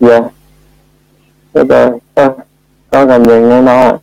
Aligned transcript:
dạ. 0.00 0.18
Dạ 1.54 1.62
rồi 1.68 1.90
có 2.90 3.06
cảm 3.06 3.24
gì 3.24 3.34
nghe 3.40 3.62
nó 3.62 3.98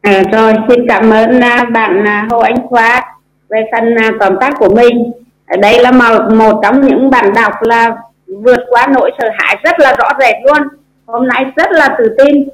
à, 0.00 0.22
rồi 0.32 0.52
xin 0.68 0.88
cảm 0.88 1.10
ơn 1.10 1.40
à, 1.40 1.64
bạn 1.72 2.04
à, 2.06 2.28
Hồ 2.30 2.38
Anh 2.38 2.66
Khoa 2.68 3.02
về 3.48 3.64
phần 3.72 3.94
à, 3.94 4.10
tóm 4.20 4.36
tắt 4.40 4.54
của 4.58 4.74
mình. 4.74 5.12
Đây 5.60 5.82
là 5.82 5.90
một, 5.92 6.34
một 6.34 6.60
trong 6.62 6.86
những 6.86 7.10
bạn 7.10 7.32
đọc 7.34 7.52
là 7.62 7.96
vượt 8.26 8.60
qua 8.68 8.86
nỗi 8.86 9.10
sợ 9.18 9.28
hãi 9.38 9.56
rất 9.62 9.80
là 9.80 9.94
rõ 9.98 10.08
rệt 10.20 10.36
luôn. 10.46 10.68
Hôm 11.06 11.28
nay 11.28 11.44
rất 11.56 11.70
là 11.70 11.96
tự 11.98 12.16
tin. 12.18 12.48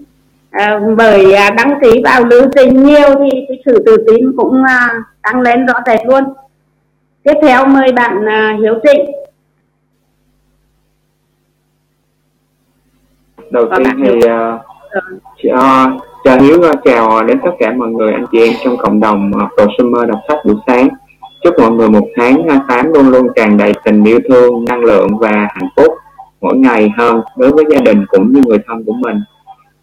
À, 0.51 0.81
bởi 0.97 1.33
à, 1.33 1.51
đăng 1.51 1.81
ký 1.83 2.03
vào 2.05 2.25
lưu 2.25 2.43
trình 2.57 2.85
nhiều 2.87 3.15
thì 3.19 3.45
cái 3.49 3.63
sự 3.67 3.83
tự 3.87 3.97
tin 4.07 4.33
cũng 4.37 4.63
à, 4.69 4.95
tăng 5.23 5.41
lên 5.41 5.67
rõ 5.67 5.75
rệt 5.87 6.01
luôn. 6.07 6.25
Tiếp 7.23 7.35
theo 7.43 7.67
mời 7.67 7.93
bạn 7.93 8.29
à, 8.29 8.57
Hiếu 8.63 8.75
Trịnh. 8.85 9.05
Đầu 13.51 13.65
tiên 13.77 13.87
thì 14.05 14.11
uh, 14.17 14.61
uh, 15.55 16.03
cho 16.25 16.37
Hiếu 16.41 16.59
uh, 16.59 16.85
chào 16.85 17.25
đến 17.25 17.39
tất 17.45 17.51
cả 17.59 17.73
mọi 17.79 17.89
người 17.89 18.13
anh 18.13 18.25
chị 18.33 18.41
em 18.41 18.53
trong 18.65 18.77
cộng 18.77 19.01
đồng 19.01 19.31
uh, 19.37 19.51
prosumer 19.55 20.09
đọc 20.09 20.19
sách 20.29 20.39
buổi 20.45 20.57
sáng. 20.67 20.89
Chúc 21.45 21.55
mọi 21.59 21.71
người 21.71 21.89
một 21.91 22.07
tháng 22.17 22.41
uh, 22.41 22.63
8 22.69 22.93
luôn 22.93 23.09
luôn 23.09 23.27
tràn 23.37 23.57
đầy 23.57 23.73
tình 23.85 24.05
yêu 24.05 24.21
thương 24.29 24.65
năng 24.65 24.85
lượng 24.85 25.19
và 25.19 25.31
hạnh 25.31 25.69
phúc 25.77 25.95
mỗi 26.41 26.57
ngày 26.57 26.93
hơn 26.97 27.21
đối 27.37 27.51
với 27.51 27.65
gia 27.71 27.81
đình 27.81 28.05
cũng 28.09 28.33
như 28.33 28.41
người 28.47 28.59
thân 28.67 28.85
của 28.85 28.93
mình. 28.93 29.17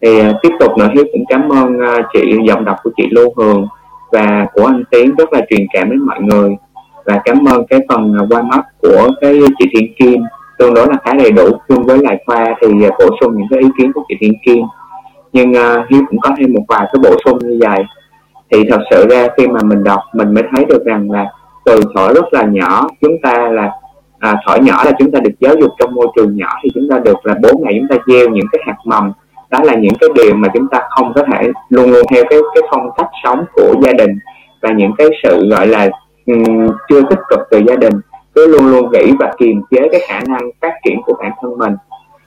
Thì 0.01 0.21
uh, 0.29 0.35
tiếp 0.41 0.51
tục 0.59 0.77
nữa 0.77 0.89
hiếu 0.93 1.03
cũng 1.11 1.23
cảm 1.29 1.49
ơn 1.49 1.77
uh, 1.77 2.05
chị 2.13 2.37
giọng 2.47 2.65
đọc 2.65 2.77
của 2.83 2.91
chị 2.97 3.07
lưu 3.11 3.33
hường 3.37 3.67
và 4.11 4.47
của 4.53 4.65
anh 4.65 4.83
tiến 4.91 5.15
rất 5.15 5.33
là 5.33 5.41
truyền 5.49 5.67
cảm 5.73 5.89
đến 5.89 5.99
mọi 5.99 6.21
người. 6.21 6.55
Và 7.05 7.21
cảm 7.25 7.45
ơn 7.47 7.65
cái 7.69 7.79
phần 7.89 8.13
uh, 8.23 8.33
qua 8.33 8.41
mắt 8.41 8.61
của 8.81 9.09
cái 9.21 9.39
chị 9.59 9.65
thiên 9.73 9.93
kim 9.99 10.21
tương 10.63 10.73
đối 10.73 10.87
là 10.87 10.95
khá 11.03 11.13
đầy 11.13 11.31
đủ. 11.31 11.49
Chung 11.69 11.83
với 11.83 11.97
lại 11.97 12.23
khoa 12.25 12.45
thì 12.61 12.67
à, 12.85 12.89
bổ 12.99 13.15
sung 13.21 13.37
những 13.37 13.47
cái 13.49 13.59
ý 13.59 13.67
kiến 13.77 13.91
của 13.93 14.03
chị 14.09 14.15
thiên 14.19 14.33
kim 14.45 14.63
nhưng 15.33 15.51
uh, 15.51 15.89
hiếu 15.89 16.01
cũng 16.09 16.19
có 16.19 16.29
thêm 16.37 16.53
một 16.53 16.63
vài 16.67 16.85
cái 16.93 16.99
bổ 17.03 17.15
sung 17.25 17.39
như 17.41 17.59
vậy. 17.61 17.83
Thì 18.51 18.63
thật 18.69 18.79
sự 18.91 19.07
ra 19.09 19.27
khi 19.37 19.47
mà 19.47 19.59
mình 19.63 19.83
đọc 19.83 19.99
mình 20.13 20.33
mới 20.33 20.43
thấy 20.55 20.65
được 20.65 20.85
rằng 20.85 21.11
là 21.11 21.25
từ 21.65 21.81
thở 21.95 22.13
rất 22.13 22.33
là 22.33 22.43
nhỏ 22.43 22.87
chúng 23.01 23.21
ta 23.23 23.49
là 23.49 23.71
à, 24.19 24.35
thuở 24.45 24.55
nhỏ 24.55 24.83
là 24.83 24.91
chúng 24.99 25.11
ta 25.11 25.19
được 25.19 25.31
giáo 25.39 25.55
dục 25.61 25.71
trong 25.79 25.95
môi 25.95 26.07
trường 26.15 26.37
nhỏ 26.37 26.49
thì 26.63 26.69
chúng 26.75 26.87
ta 26.89 26.99
được 26.99 27.25
là 27.25 27.35
bố 27.43 27.49
mẹ 27.65 27.71
chúng 27.79 27.87
ta 27.87 27.95
gieo 28.07 28.29
những 28.29 28.45
cái 28.51 28.61
hạt 28.65 28.77
mầm. 28.85 29.11
Đó 29.49 29.59
là 29.63 29.75
những 29.75 29.93
cái 29.99 30.09
điều 30.15 30.35
mà 30.35 30.47
chúng 30.53 30.67
ta 30.71 30.81
không 30.89 31.13
có 31.15 31.23
thể 31.31 31.49
luôn 31.69 31.91
luôn 31.91 32.01
theo 32.11 32.23
cái 32.29 32.39
cái 32.55 32.63
phong 32.71 32.89
cách 32.97 33.09
sống 33.23 33.45
của 33.53 33.75
gia 33.83 33.93
đình 33.93 34.19
và 34.61 34.69
những 34.71 34.91
cái 34.97 35.07
sự 35.23 35.49
gọi 35.49 35.67
là 35.67 35.89
um, 36.25 36.67
chưa 36.89 37.01
tích 37.09 37.19
cực 37.29 37.39
từ 37.51 37.61
gia 37.67 37.75
đình 37.75 37.93
cứ 38.35 38.47
luôn 38.47 38.67
luôn 38.67 38.91
nghĩ 38.91 39.11
và 39.19 39.31
kiềm 39.37 39.61
chế 39.71 39.89
cái 39.91 40.01
khả 40.07 40.19
năng 40.27 40.49
phát 40.61 40.73
triển 40.85 41.01
của 41.05 41.13
bản 41.19 41.31
thân 41.41 41.57
mình. 41.57 41.73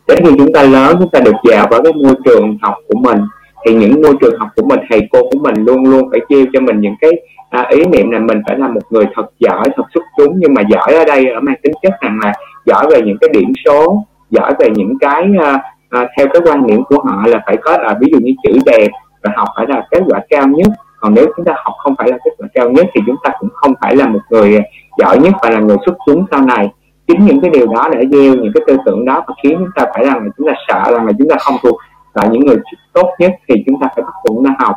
Đến 0.09 0.19
khi 0.25 0.31
chúng 0.39 0.53
ta 0.53 0.62
lớn 0.62 0.97
chúng 0.99 1.11
ta 1.11 1.21
được 1.21 1.35
vào 1.51 1.67
vào 1.71 1.83
cái 1.83 1.93
môi 1.93 2.15
trường 2.25 2.59
học 2.62 2.75
của 2.89 2.99
mình 2.99 3.19
thì 3.67 3.75
những 3.75 4.03
môi 4.03 4.15
trường 4.21 4.39
học 4.39 4.49
của 4.57 4.62
mình 4.67 4.81
thầy 4.91 5.01
cô 5.11 5.23
của 5.23 5.39
mình 5.41 5.55
luôn 5.65 5.84
luôn 5.91 6.09
phải 6.11 6.21
chiêu 6.29 6.47
cho 6.53 6.61
mình 6.61 6.81
những 6.81 6.95
cái 7.01 7.11
à, 7.51 7.67
ý 7.71 7.84
niệm 7.84 8.11
là 8.11 8.19
mình 8.19 8.43
phải 8.47 8.59
là 8.59 8.69
một 8.69 8.81
người 8.91 9.05
thật 9.15 9.27
giỏi 9.39 9.65
thật 9.77 9.83
xuất 9.95 10.05
chúng. 10.17 10.34
Nhưng 10.37 10.55
mà 10.55 10.62
giỏi 10.71 10.95
ở 10.95 11.05
đây 11.05 11.31
ở 11.31 11.41
mang 11.41 11.57
tính 11.62 11.73
chất 11.83 11.93
rằng 12.01 12.19
là 12.23 12.33
giỏi 12.67 12.87
về 12.91 13.01
những 13.03 13.17
cái 13.21 13.31
điểm 13.33 13.53
số 13.65 14.03
giỏi 14.31 14.53
về 14.59 14.69
những 14.75 14.99
cái 15.01 15.25
à, 15.41 15.61
à, 15.91 16.07
theo 16.17 16.27
cái 16.33 16.43
quan 16.45 16.67
niệm 16.67 16.84
của 16.84 17.03
họ 17.05 17.27
là 17.27 17.41
phải 17.47 17.57
có 17.57 17.79
là 17.79 17.97
ví 18.01 18.07
dụ 18.12 18.19
như 18.23 18.33
chữ 18.43 18.59
đẹp 18.67 18.89
và 19.23 19.33
học 19.37 19.49
phải 19.57 19.67
là 19.69 19.87
kết 19.91 20.03
quả 20.07 20.21
cao 20.31 20.47
nhất. 20.47 20.69
Còn 21.01 21.15
nếu 21.15 21.27
chúng 21.37 21.45
ta 21.45 21.55
học 21.57 21.75
không 21.79 21.95
phải 21.99 22.09
là 22.11 22.19
kết 22.25 22.31
quả 22.39 22.49
cao 22.55 22.71
nhất 22.71 22.87
thì 22.95 23.01
chúng 23.07 23.17
ta 23.25 23.31
cũng 23.39 23.51
không 23.53 23.75
phải 23.81 23.97
là 23.97 24.09
một 24.09 24.21
người 24.31 24.61
giỏi 24.98 25.19
nhất 25.19 25.33
phải 25.42 25.52
là 25.52 25.61
người 25.61 25.77
xuất 25.86 25.94
chúng 26.06 26.25
sau 26.30 26.42
này 26.42 26.69
chính 27.06 27.27
những 27.27 27.41
cái 27.41 27.50
điều 27.50 27.66
đó 27.66 27.89
để 27.92 28.06
gieo 28.12 28.34
những 28.34 28.52
cái 28.55 28.62
tư 28.66 28.77
tưởng 28.86 29.05
đó 29.05 29.25
và 29.27 29.34
khiến 29.42 29.56
chúng 29.58 29.70
ta 29.75 29.86
phải 29.94 30.05
rằng 30.05 30.25
là 30.25 30.30
chúng 30.38 30.47
ta 30.47 30.55
sợ 30.69 30.92
rằng 30.92 31.06
là 31.06 31.12
chúng 31.19 31.28
ta 31.28 31.36
không 31.38 31.56
thuộc 31.62 31.77
là 32.14 32.28
những 32.33 32.47
người 32.47 32.56
tốt 32.92 33.11
nhất 33.19 33.33
thì 33.48 33.55
chúng 33.66 33.81
ta 33.81 33.88
phải 33.97 34.04
bắt 34.04 34.12
buộc 34.25 34.37
chúng 34.37 34.54
học 34.59 34.76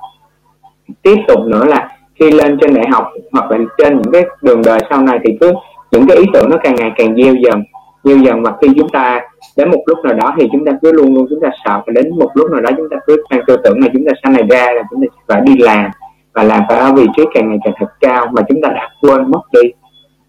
tiếp 1.01 1.16
tục 1.27 1.39
nữa 1.45 1.66
là 1.66 1.89
khi 2.19 2.31
lên 2.31 2.57
trên 2.61 2.73
đại 2.73 2.85
học 2.91 3.11
hoặc 3.31 3.51
là 3.51 3.57
trên 3.77 3.97
những 3.97 4.11
cái 4.11 4.25
đường 4.41 4.61
đời 4.66 4.79
sau 4.89 5.01
này 5.01 5.19
thì 5.25 5.38
cứ 5.41 5.53
những 5.91 6.07
cái 6.07 6.17
ý 6.17 6.25
tưởng 6.33 6.49
nó 6.49 6.57
càng 6.63 6.75
ngày 6.75 6.91
càng 6.95 7.15
gieo 7.15 7.33
dần 7.33 7.63
gieo 8.03 8.17
dần 8.17 8.44
và 8.44 8.53
khi 8.61 8.67
chúng 8.77 8.89
ta 8.89 9.21
đến 9.57 9.69
một 9.71 9.83
lúc 9.85 9.97
nào 10.03 10.13
đó 10.13 10.35
thì 10.39 10.49
chúng 10.51 10.65
ta 10.65 10.71
cứ 10.81 10.91
luôn 10.91 11.15
luôn 11.15 11.27
chúng 11.29 11.41
ta 11.41 11.49
sợ 11.65 11.81
và 11.88 11.94
đến 11.95 12.09
một 12.19 12.29
lúc 12.33 12.51
nào 12.51 12.61
đó 12.61 12.69
chúng 12.77 12.89
ta 12.89 12.97
cứ 13.07 13.23
mang 13.31 13.41
tư 13.47 13.57
tưởng 13.63 13.79
là 13.79 13.88
chúng 13.94 14.05
ta 14.05 14.11
sau 14.23 14.31
này 14.31 14.44
ra 14.49 14.71
là 14.71 14.83
chúng 14.89 15.01
ta 15.01 15.07
phải 15.27 15.41
đi 15.41 15.57
làm 15.57 15.91
và 16.33 16.44
làm 16.44 16.61
phải 16.69 16.77
ở 16.77 16.94
vị 16.94 17.05
trí 17.17 17.23
càng 17.33 17.49
ngày 17.49 17.57
càng 17.63 17.73
thật 17.79 17.88
cao 17.99 18.27
mà 18.31 18.41
chúng 18.49 18.61
ta 18.61 18.69
đã 18.69 18.89
quên 19.01 19.31
mất 19.31 19.41
đi 19.51 19.69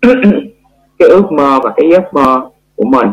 cái 0.98 1.08
ước 1.08 1.32
mơ 1.32 1.58
và 1.62 1.72
cái 1.76 1.90
giấc 1.90 2.14
mơ 2.14 2.40
của 2.76 2.84
mình. 2.84 3.08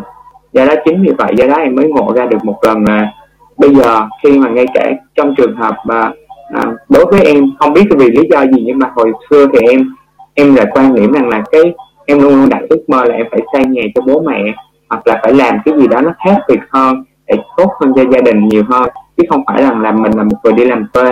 Do 0.53 0.66
đó 0.66 0.74
chính 0.86 1.02
vì 1.02 1.12
vậy 1.18 1.34
do 1.38 1.48
đó 1.48 1.56
em 1.56 1.75
mới 1.75 1.88
ngộ 1.88 2.14
ra 2.16 2.25
được 2.25 2.46
một 2.46 2.59
lần 2.62 2.84
là 2.88 3.12
bây 3.58 3.75
giờ 3.75 4.02
khi 4.24 4.40
mà 4.40 4.50
ngay 4.50 4.66
cả 4.74 4.92
trong 5.16 5.36
trường 5.38 5.56
hợp 5.56 5.76
mà 5.86 6.12
à, 6.53 6.62
đối 6.90 7.06
với 7.06 7.22
em 7.22 7.44
không 7.59 7.74
biết 7.74 7.84
vì 7.97 8.09
lý 8.09 8.22
do 8.31 8.42
gì 8.42 8.64
nhưng 8.66 8.80
mà 8.80 8.92
hồi 8.96 9.12
xưa 9.30 9.47
thì 9.53 9.59
em 9.68 9.96
em 10.34 10.56
là 10.56 10.66
quan 10.72 10.94
niệm 10.94 11.12
rằng 11.12 11.30
là 11.30 11.44
cái 11.52 11.62
em 12.06 12.20
luôn 12.20 12.36
luôn 12.36 12.50
đặt 12.50 12.62
ước 12.70 12.84
mơ 12.88 13.03
là 13.06 13.16
em 13.16 13.26
phải 13.31 13.40
xây 13.53 13.66
nhà 13.66 13.81
cho 13.96 14.02
bố 14.02 14.22
mẹ 14.22 14.42
hoặc 14.90 15.08
là 15.08 15.20
phải 15.24 15.34
làm 15.34 15.58
cái 15.66 15.80
gì 15.80 15.88
đó 15.88 16.02
nó 16.02 16.14
khác 16.26 16.38
biệt 16.47 16.59
hơn 16.70 17.03
để 17.28 17.36
tốt 17.58 17.72
hơn 17.81 17.94
cho 17.96 18.03
gia 18.12 18.22
đình 18.22 18.47
nhiều 18.47 18.64
hơn. 18.70 18.90
Chứ 19.18 19.24
không 19.30 19.44
phải 19.47 19.62
rằng 19.62 19.81
là 19.81 19.92
mình 19.92 20.12
là 20.18 20.24
một 20.24 20.38
người 20.44 20.53
đi 20.53 20.66
làm 20.66 20.88
thuê 20.94 21.09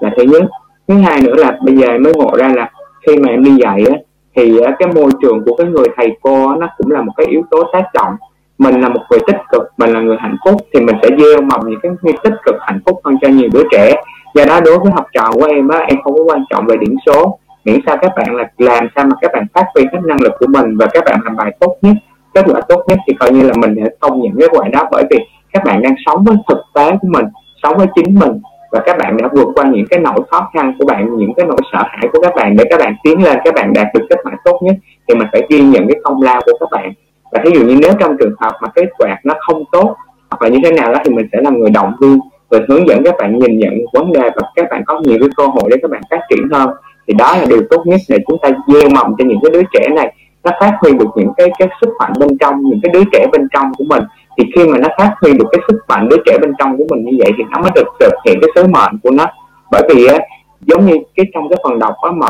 là 0.00 0.10
thứ 0.16 0.22
nhất 0.22 0.42
thứ 0.88 0.94
hai 0.94 1.20
nữa 1.20 1.34
là 1.34 1.58
bây 1.64 1.76
giờ 1.76 1.86
em 1.86 2.02
mới 2.02 2.12
ngộ 2.14 2.36
ra 2.36 2.48
là 2.48 2.70
khi 3.06 3.16
mà 3.16 3.28
em 3.28 3.44
đi 3.44 3.50
dạy 3.50 3.84
á, 3.90 3.96
thì 4.36 4.58
ờ, 4.58 4.72
cái 4.78 4.88
môi 4.94 5.10
trường 5.22 5.44
của 5.44 5.54
cái 5.56 5.66
người 5.66 5.86
thầy 5.96 6.16
cô 6.22 6.54
nó 6.54 6.68
cũng 6.78 6.90
là 6.90 7.02
một 7.02 7.12
cái 7.16 7.26
yếu 7.26 7.42
tố 7.50 7.62
tác 7.72 7.84
động. 7.94 8.12
Mình 8.58 8.80
là 8.80 8.88
một 8.88 9.00
người 9.10 9.20
tích 9.26 9.36
cực, 9.52 9.62
mình 9.76 9.90
là 9.90 10.00
người 10.00 10.16
hạnh 10.20 10.36
phúc, 10.44 10.54
thì 10.74 10.80
mình 10.80 10.96
sẽ 11.02 11.08
gieo 11.18 11.40
mầm 11.42 11.60
những 11.64 11.80
cái 11.82 12.12
tích 12.22 12.34
cực 12.44 12.54
hạnh 12.60 12.80
phúc 12.86 13.00
hơn 13.04 13.16
cho 13.22 13.28
nhiều 13.28 13.48
đứa 13.52 13.62
trẻ. 13.70 13.94
Do 14.34 14.44
đó 14.44 14.60
đối 14.60 14.78
với 14.78 14.92
học 14.92 15.06
trò 15.12 15.30
của 15.32 15.44
em 15.44 15.68
á, 15.68 15.78
em 15.78 15.98
không 16.04 16.14
có 16.16 16.24
quan 16.24 16.44
trọng 16.50 16.66
về 16.66 16.76
điểm 16.76 16.96
số, 17.06 17.38
miễn 17.64 17.80
sao 17.86 17.96
các 18.00 18.12
bạn 18.16 18.36
là 18.36 18.50
làm 18.58 18.88
sao 18.96 19.04
mà 19.04 19.16
các 19.20 19.30
bạn 19.34 19.46
phát 19.54 19.64
huy 19.74 19.84
hết 19.92 19.98
năng 20.04 20.22
lực 20.22 20.32
của 20.38 20.46
mình 20.48 20.76
và 20.76 20.86
các 20.92 21.04
bạn 21.06 21.20
làm 21.24 21.36
bài 21.36 21.56
tốt 21.60 21.76
nhất, 21.82 21.96
kết 22.34 22.44
quả 22.46 22.60
tốt 22.68 22.84
nhất 22.88 22.98
thì 23.06 23.14
coi 23.20 23.32
như 23.32 23.42
là 23.42 23.54
mình 23.56 23.74
sẽ 23.76 23.90
công 24.00 24.20
nhận 24.22 24.32
cái 24.38 24.48
quả 24.52 24.68
đó 24.72 24.88
bởi 24.90 25.04
vì 25.10 25.18
các 25.52 25.64
bạn 25.64 25.82
đang 25.82 25.94
sống 26.06 26.24
với 26.24 26.36
thực 26.48 26.58
tế 26.74 26.90
của 26.90 27.08
mình, 27.08 27.24
sống 27.62 27.76
với 27.76 27.86
chính 27.94 28.18
mình 28.18 28.40
và 28.72 28.80
các 28.86 28.98
bạn 28.98 29.16
đã 29.16 29.28
vượt 29.32 29.48
qua 29.54 29.64
những 29.64 29.86
cái 29.90 30.00
nỗi 30.00 30.20
khó 30.30 30.50
khăn 30.54 30.74
của 30.78 30.84
bạn, 30.86 31.16
những 31.16 31.32
cái 31.36 31.46
nỗi 31.46 31.58
sợ 31.72 31.82
hãi 31.86 32.08
của 32.12 32.20
các 32.22 32.34
bạn 32.36 32.56
để 32.56 32.64
các 32.70 32.80
bạn 32.80 32.94
tiến 33.04 33.24
lên, 33.24 33.38
các 33.44 33.54
bạn 33.54 33.72
đạt 33.72 33.86
được 33.94 34.06
kết 34.10 34.16
quả 34.22 34.32
tốt 34.44 34.58
nhất, 34.62 34.74
thì 35.08 35.14
mình 35.14 35.28
phải 35.32 35.42
ghi 35.48 35.60
nhận 35.62 35.88
cái 35.88 36.00
công 36.02 36.22
lao 36.22 36.40
của 36.46 36.52
các 36.60 36.68
bạn. 36.72 36.92
Và 37.32 37.40
ví 37.44 37.50
dụ 37.54 37.66
như 37.66 37.78
nếu 37.82 37.92
trong 38.00 38.16
trường 38.18 38.34
hợp 38.40 38.52
mà 38.62 38.68
kết 38.74 38.86
quả 38.98 39.20
nó 39.24 39.34
không 39.38 39.64
tốt 39.72 39.96
hoặc 40.30 40.42
là 40.42 40.48
như 40.48 40.58
thế 40.64 40.72
nào 40.72 40.92
đó, 40.92 40.98
thì 41.04 41.14
mình 41.14 41.28
sẽ 41.32 41.38
là 41.42 41.50
người 41.50 41.70
động 41.70 41.92
viên 42.00 42.18
và 42.50 42.58
hướng 42.68 42.88
dẫn 42.88 43.04
các 43.04 43.14
bạn 43.18 43.38
nhìn 43.38 43.58
nhận 43.58 43.74
vấn 43.92 44.12
đề 44.12 44.20
và 44.20 44.42
các 44.56 44.66
bạn 44.70 44.82
có 44.86 45.00
nhiều 45.00 45.18
cái 45.20 45.28
cơ 45.36 45.46
hội 45.46 45.70
để 45.70 45.76
các 45.82 45.90
bạn 45.90 46.02
phát 46.10 46.20
triển 46.30 46.48
hơn. 46.52 46.70
Thì 47.08 47.14
đó 47.14 47.36
là 47.36 47.44
điều 47.48 47.62
tốt 47.70 47.82
nhất 47.84 48.00
để 48.08 48.18
chúng 48.28 48.38
ta 48.38 48.48
gieo 48.66 48.88
mầm 48.88 49.14
cho 49.18 49.24
những 49.24 49.38
cái 49.42 49.50
đứa 49.52 49.62
trẻ 49.72 49.88
này, 49.96 50.14
nó 50.44 50.50
phát 50.60 50.72
huy 50.80 50.92
được 50.92 51.08
những 51.16 51.32
cái 51.36 51.48
cái 51.58 51.68
sức 51.80 51.88
mạnh 51.98 52.12
bên 52.20 52.38
trong, 52.38 52.54
những 52.62 52.80
cái 52.82 52.90
đứa 52.92 53.02
trẻ 53.12 53.26
bên 53.32 53.48
trong 53.52 53.72
của 53.78 53.84
mình 53.84 54.02
thì 54.38 54.44
khi 54.54 54.68
mà 54.68 54.78
nó 54.78 54.88
phát 54.98 55.14
huy 55.20 55.32
được 55.32 55.46
cái 55.52 55.60
sức 55.68 55.78
mạnh 55.88 56.08
đứa 56.08 56.16
trẻ 56.26 56.38
bên 56.40 56.52
trong 56.58 56.78
của 56.78 56.84
mình 56.90 57.04
như 57.04 57.12
vậy 57.18 57.32
thì 57.38 57.44
nó 57.50 57.60
mới 57.60 57.70
được 57.74 57.86
thực 58.00 58.12
hiện 58.26 58.38
cái 58.40 58.50
sứ 58.54 58.66
mệnh 58.66 58.98
của 59.02 59.10
nó. 59.10 59.26
Bởi 59.70 59.82
vì 59.88 60.06
á, 60.06 60.18
giống 60.60 60.86
như 60.86 60.96
cái 61.16 61.26
trong 61.34 61.48
cái 61.48 61.58
phần 61.64 61.78
đọc 61.78 61.94
á 62.02 62.10
mà 62.10 62.26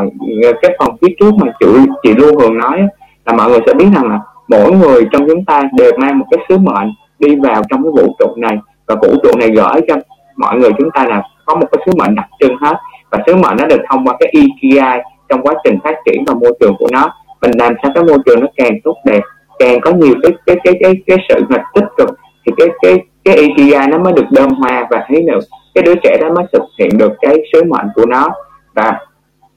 cái 0.62 0.76
phần 0.78 0.88
phía 1.00 1.14
trước 1.20 1.30
mà 1.34 1.52
chị 1.60 1.66
chị 2.02 2.14
lưu 2.14 2.40
hường 2.40 2.58
nói 2.58 2.86
là 3.24 3.32
mọi 3.32 3.50
người 3.50 3.60
sẽ 3.66 3.74
biết 3.74 3.86
rằng 3.94 4.08
là 4.08 4.18
mỗi 4.48 4.72
người 4.72 5.06
trong 5.12 5.26
chúng 5.28 5.44
ta 5.44 5.62
đều 5.76 5.92
mang 5.98 6.18
một 6.18 6.26
cái 6.30 6.44
sứ 6.48 6.58
mệnh 6.58 6.92
đi 7.18 7.36
vào 7.36 7.62
trong 7.70 7.82
cái 7.82 7.92
vũ 7.92 8.14
trụ 8.18 8.34
này. 8.36 8.58
Và 8.86 8.94
vũ 8.94 9.08
trụ 9.22 9.30
này 9.38 9.50
gửi 9.50 9.80
cho 9.88 9.96
mọi 10.36 10.58
người 10.58 10.70
chúng 10.78 10.90
ta 10.90 11.04
là 11.04 11.22
có 11.44 11.54
một 11.54 11.66
cái 11.72 11.82
sứ 11.86 11.92
mệnh 11.98 12.14
đặc 12.14 12.26
trưng 12.40 12.56
hết. 12.60 12.76
Và 13.10 13.18
sứ 13.26 13.34
mệnh 13.34 13.56
nó 13.58 13.66
được 13.66 13.80
thông 13.90 14.06
qua 14.06 14.16
cái 14.20 14.32
ikigai 14.32 15.04
trong 15.28 15.42
quá 15.42 15.54
trình 15.64 15.78
phát 15.84 15.94
triển 16.06 16.24
và 16.26 16.34
môi 16.34 16.56
trường 16.60 16.76
của 16.78 16.88
nó. 16.92 17.14
Mình 17.42 17.50
làm 17.58 17.74
sao 17.82 17.92
cái 17.94 18.04
môi 18.04 18.18
trường 18.26 18.40
nó 18.40 18.46
càng 18.56 18.72
tốt 18.84 18.96
đẹp 19.04 19.20
càng 19.60 19.80
có 19.80 19.92
nhiều 19.92 20.14
cái 20.22 20.32
cái 20.46 20.56
cái 20.64 20.74
cái 20.80 20.92
cái 21.06 21.18
sự 21.28 21.44
mà 21.48 21.64
tích 21.74 21.84
cực 21.96 22.08
thì 22.46 22.52
cái 22.56 22.68
cái 22.82 22.98
cái 23.24 23.36
API 23.36 23.90
nó 23.90 23.98
mới 23.98 24.12
được 24.12 24.26
đơm 24.30 24.48
hoa 24.50 24.86
và 24.90 25.04
thấy 25.08 25.22
được 25.22 25.40
cái 25.74 25.82
đứa 25.82 25.94
trẻ 26.02 26.16
đó 26.20 26.28
mới 26.36 26.44
thực 26.52 26.62
hiện 26.78 26.90
được 26.98 27.12
cái 27.20 27.36
sứ 27.52 27.64
mệnh 27.64 27.86
của 27.94 28.06
nó. 28.06 28.28
Và 28.74 28.98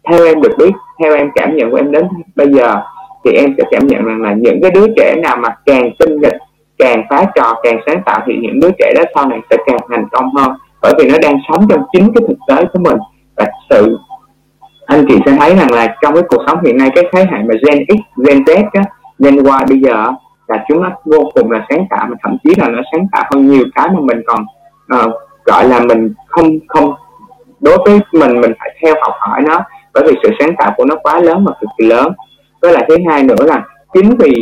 theo 0.10 0.26
em 0.26 0.42
được 0.42 0.52
biết 0.58 0.72
theo 1.04 1.16
em 1.16 1.30
cảm 1.36 1.56
nhận 1.56 1.72
của 1.72 1.78
em 1.78 1.92
đến 1.92 2.08
bây 2.36 2.48
giờ 2.54 2.76
thì 3.26 3.32
em 3.32 3.56
sẽ 3.58 3.64
cảm 3.72 3.88
nhận 3.88 4.06
rằng 4.06 4.22
là 4.22 4.34
những 4.38 4.60
cái 4.62 4.72
đứa 4.72 4.88
trẻ 4.98 5.16
nào 5.24 5.38
mà 5.38 5.50
càng 5.66 5.92
tinh 6.00 6.22
nghịch 6.22 6.38
càng 6.78 7.04
phá 7.10 7.26
trò 7.36 7.54
càng 7.64 7.80
sáng 7.86 8.02
tạo 8.06 8.20
thì 8.26 8.34
những 8.42 8.60
đứa 8.60 8.70
trẻ 8.80 8.94
đó 8.96 9.04
sau 9.16 9.30
này 9.30 9.40
sẽ 9.50 9.58
càng 9.66 9.80
thành 9.90 10.06
công 10.12 10.36
hơn. 10.36 10.52
Bởi 10.82 10.94
vì 11.00 11.10
nó 11.10 11.18
đang 11.22 11.38
sống 11.50 11.68
trong 11.70 11.84
chính 11.92 12.14
cái 12.14 12.24
thực 12.28 12.38
tế 12.48 12.66
của 12.74 12.80
mình. 12.80 12.98
Và 13.38 13.46
sự 13.70 13.98
anh 14.86 15.06
chị 15.08 15.16
sẽ 15.26 15.32
thấy 15.40 15.56
rằng 15.56 15.72
là 15.72 15.96
trong 16.02 16.14
cái 16.14 16.24
cuộc 16.28 16.44
sống 16.48 16.64
hiện 16.66 16.78
nay 16.78 16.90
cái 16.96 17.04
thế 17.14 17.26
hệ 17.32 17.38
mà 17.38 17.56
Gen 17.68 17.86
X, 17.88 18.22
Gen 18.28 18.44
Z 18.44 18.64
á, 18.74 18.84
nên 19.20 19.44
qua 19.44 19.66
bây 19.70 19.80
giờ 19.80 20.12
là 20.48 20.66
chúng 20.68 20.84
nó 20.84 20.90
vô 21.06 21.32
cùng 21.36 21.52
là 21.52 21.66
sáng 21.70 21.86
tạo 21.90 22.08
mà 22.10 22.16
thậm 22.24 22.38
chí 22.44 22.54
là 22.58 22.68
nó 22.68 22.82
sáng 22.92 23.08
tạo 23.12 23.24
hơn 23.34 23.48
nhiều 23.48 23.66
cái 23.76 23.88
mà 23.90 24.00
mình 24.02 24.22
còn 24.26 24.46
uh, 24.96 25.14
gọi 25.46 25.68
là 25.68 25.80
mình 25.80 26.14
không 26.28 26.50
không 26.68 26.94
đối 27.60 27.78
với 27.86 28.00
mình 28.12 28.42
mình 28.42 28.52
phải 28.60 28.70
theo 28.82 28.96
học 29.02 29.14
hỏi 29.20 29.42
nó. 29.42 29.62
Bởi 29.94 30.04
vì 30.08 30.16
sự 30.24 30.30
sáng 30.40 30.56
tạo 30.58 30.74
của 30.78 30.86
nó 30.86 30.96
quá 31.04 31.20
lớn 31.20 31.46
và 31.46 31.54
cực 31.62 31.70
kỳ 31.78 31.86
lớn. 31.86 32.12
Với 32.62 32.74
lại 32.74 32.86
thứ 32.90 32.98
hai 33.10 33.24
nữa 33.24 33.46
là 33.46 33.64
chính 33.94 34.10
vì 34.18 34.34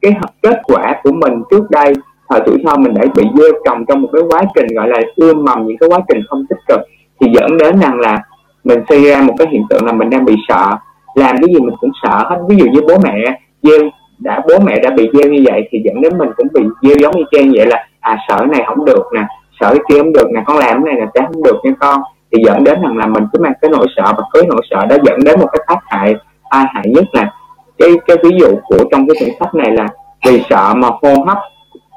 cái 0.00 0.12
kết 0.42 0.60
quả 0.64 0.94
của 1.02 1.12
mình 1.12 1.42
trước 1.50 1.70
đây 1.70 1.92
thời 2.28 2.40
tuổi 2.46 2.58
thơ 2.66 2.76
mình 2.76 2.94
đã 2.94 3.04
bị 3.14 3.22
gieo 3.38 3.52
trồng 3.64 3.84
trong 3.86 4.02
một 4.02 4.08
cái 4.12 4.22
quá 4.30 4.42
trình 4.54 4.66
gọi 4.76 4.88
là 4.88 5.00
ươm 5.16 5.44
mầm 5.44 5.66
những 5.66 5.78
cái 5.78 5.88
quá 5.88 5.98
trình 6.08 6.22
không 6.28 6.46
tích 6.48 6.58
cực 6.68 6.80
thì 7.20 7.30
dẫn 7.34 7.58
đến 7.58 7.80
rằng 7.80 8.00
là 8.00 8.22
mình 8.64 8.78
xây 8.88 9.04
ra 9.04 9.20
một 9.20 9.34
cái 9.38 9.48
hiện 9.50 9.62
tượng 9.70 9.86
là 9.86 9.92
mình 9.92 10.10
đang 10.10 10.24
bị 10.24 10.34
sợ. 10.48 10.70
Làm 11.14 11.36
cái 11.36 11.54
gì 11.54 11.60
mình 11.60 11.76
cũng 11.80 11.90
sợ 12.02 12.18
hết. 12.28 12.36
Ví 12.48 12.56
dụ 12.56 12.64
như 12.64 12.80
bố 12.88 12.94
mẹ 13.04 13.40
gieo 13.62 13.80
đã, 14.18 14.42
bố 14.48 14.58
mẹ 14.58 14.80
đã 14.82 14.90
bị 14.90 15.10
gieo 15.12 15.30
như 15.32 15.44
vậy 15.46 15.68
thì 15.70 15.78
dẫn 15.84 16.00
đến 16.00 16.18
mình 16.18 16.28
cũng 16.36 16.46
bị 16.54 16.62
gieo 16.82 16.96
giống 17.00 17.16
như 17.16 17.24
trên 17.32 17.52
vậy 17.56 17.66
là 17.66 17.86
à 18.00 18.16
sợ 18.28 18.46
này 18.52 18.62
không 18.66 18.84
được 18.84 19.02
nè 19.14 19.22
sợ 19.60 19.70
cái 19.70 19.80
kia 19.88 19.98
không 19.98 20.12
được 20.12 20.30
nè, 20.34 20.42
con 20.46 20.58
làm 20.58 20.84
cái 20.84 20.94
này 20.94 21.00
là 21.00 21.06
sẽ 21.14 21.20
không 21.26 21.42
được 21.42 21.56
nha 21.64 21.72
con. 21.80 22.00
Thì 22.32 22.42
dẫn 22.46 22.64
đến 22.64 22.82
rằng 22.82 22.96
là 22.96 23.06
mình 23.06 23.24
cứ 23.32 23.38
mang 23.42 23.52
cái 23.62 23.70
nỗi 23.70 23.86
sợ 23.96 24.14
và 24.16 24.24
cái 24.32 24.42
nỗi 24.48 24.60
sợ 24.70 24.86
đó 24.86 24.96
dẫn 25.04 25.24
đến 25.24 25.40
một 25.40 25.46
cái 25.52 25.64
tác 25.66 25.78
hại, 25.86 26.14
tai 26.50 26.64
hại 26.74 26.84
nhất 26.88 27.04
là 27.12 27.30
cái 27.78 27.90
cái 28.06 28.16
ví 28.22 28.30
dụ 28.40 28.48
của 28.64 28.78
trong 28.90 29.06
cái 29.08 29.16
quyển 29.18 29.30
sách 29.40 29.54
này 29.54 29.70
là 29.72 29.86
vì 30.26 30.42
sợ 30.50 30.74
mà 30.76 30.88
hô 30.88 31.24
hấp, 31.26 31.38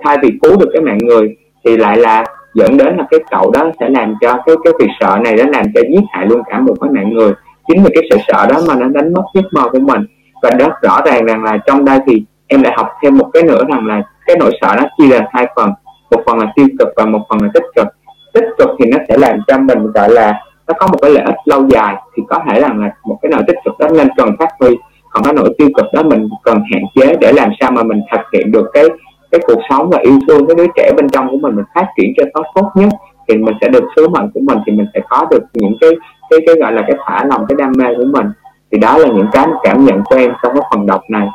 thay 0.03 0.17
vì 0.21 0.29
cứu 0.41 0.57
được 0.59 0.69
cái 0.73 0.81
mạng 0.81 0.97
người 0.97 1.35
thì 1.65 1.77
lại 1.77 1.97
là 1.97 2.25
dẫn 2.53 2.77
đến 2.77 2.97
là 2.97 3.05
cái 3.11 3.19
cậu 3.31 3.51
đó 3.51 3.71
sẽ 3.79 3.89
làm 3.89 4.15
cho 4.21 4.37
cái 4.45 4.55
cái 4.63 4.73
việc 4.79 4.89
sợ 4.99 5.17
này 5.23 5.33
nó 5.37 5.43
làm 5.43 5.65
cho 5.73 5.81
giết 5.89 6.03
hại 6.09 6.25
luôn 6.25 6.41
cả 6.49 6.59
một 6.59 6.73
cái 6.81 6.89
mạng 6.93 7.13
người. 7.13 7.33
Chính 7.67 7.83
vì 7.83 7.89
cái 7.93 8.03
sự 8.11 8.17
sợ 8.27 8.47
đó 8.49 8.61
mà 8.67 8.75
nó 8.75 8.87
đánh 8.87 9.13
mất 9.13 9.23
giấc 9.33 9.45
mơ 9.51 9.69
của 9.71 9.79
mình 9.79 10.05
và 10.41 10.49
đó 10.49 10.67
rõ 10.81 11.01
ràng 11.05 11.25
rằng 11.25 11.43
là 11.43 11.57
trong 11.65 11.85
đây 11.85 11.99
thì 12.07 12.23
em 12.47 12.61
lại 12.61 12.73
học 12.77 12.87
thêm 13.03 13.17
một 13.17 13.29
cái 13.33 13.43
nữa 13.43 13.63
rằng 13.69 13.87
là 13.87 14.01
cái 14.25 14.35
nỗi 14.39 14.51
sợ 14.61 14.75
nó 14.77 14.83
chia 14.97 15.07
làm 15.07 15.23
hai 15.31 15.47
phần. 15.55 15.69
Một 16.11 16.21
phần 16.25 16.39
là 16.39 16.51
tiêu 16.55 16.67
cực 16.79 16.87
và 16.95 17.05
một 17.05 17.21
phần 17.29 17.41
là 17.41 17.49
tích 17.53 17.65
cực. 17.75 17.87
Tích 18.33 18.45
cực 18.57 18.69
thì 18.79 18.85
nó 18.91 18.97
sẽ 19.09 19.17
làm 19.17 19.39
cho 19.47 19.57
mình, 19.57 19.91
gọi 19.91 20.09
là, 20.09 20.33
nó 20.67 20.73
có 20.77 20.87
một 20.87 20.97
cái 21.01 21.11
lợi 21.11 21.23
ích 21.23 21.35
lâu 21.45 21.67
dài. 21.69 21.95
Thì 22.15 22.23
có 22.29 22.39
thể 22.49 22.61
rằng 22.61 22.81
là 22.81 22.91
một 23.05 23.19
cái 23.21 23.31
nỗi 23.31 23.41
tích 23.47 23.57
cực 23.65 23.79
đó 23.79 23.87
nên 23.91 24.07
cần 24.17 24.29
phát 24.39 24.49
huy. 24.59 24.77
Còn 25.09 25.23
cái 25.23 25.33
nỗi 25.33 25.53
tiêu 25.57 25.69
cực 25.75 25.85
đó 25.93 26.03
mình 26.03 26.29
cần 26.43 26.63
hạn 26.73 26.81
chế 26.95 27.15
để 27.21 27.33
làm 27.33 27.49
sao 27.59 27.71
mà 27.71 27.83
mình 27.83 28.01
thực 28.11 28.21
hiện 28.33 28.51
được 28.51 28.69
cái 28.73 28.83
cái 29.31 29.41
cuộc 29.47 29.61
sống 29.69 29.89
và 29.89 29.97
yêu 29.97 30.19
thương 30.27 30.47
cái 30.47 30.55
đứa 30.55 30.65
trẻ 30.75 30.91
bên 30.97 31.09
trong 31.09 31.29
của 31.29 31.37
mình 31.37 31.55
mình 31.55 31.65
phát 31.75 31.87
triển 31.97 32.13
cho 32.17 32.23
tốt 32.33 32.43
tốt 32.55 32.71
nhất. 32.75 32.89
Thì 33.27 33.37
mình 33.37 33.55
sẽ 33.61 33.67
được 33.67 33.83
sứ 33.95 34.07
mệnh 34.07 34.31
của 34.33 34.39
mình 34.43 34.57
thì 34.65 34.71
mình 34.71 34.87
sẽ 34.93 34.99
có 35.09 35.27
được 35.31 35.43
những 35.53 35.73
cái 35.81 35.89
cái 36.29 36.39
cái 36.45 36.55
gọi 36.55 36.73
là 36.73 36.81
cái 36.87 36.97
thả 37.05 37.25
lòng, 37.25 37.45
cái 37.49 37.55
đam 37.59 37.71
mê 37.77 37.85
của 37.97 38.05
mình 38.05 38.25
thì 38.71 38.77
đó 38.77 38.97
là 38.97 39.07
những 39.07 39.27
cái 39.31 39.47
cảm 39.63 39.85
nhận 39.85 40.03
của 40.05 40.15
em 40.15 40.33
trong 40.43 40.53
cái 40.53 40.63
phần 40.71 40.85
đọc 40.85 41.01
này. 41.09 41.27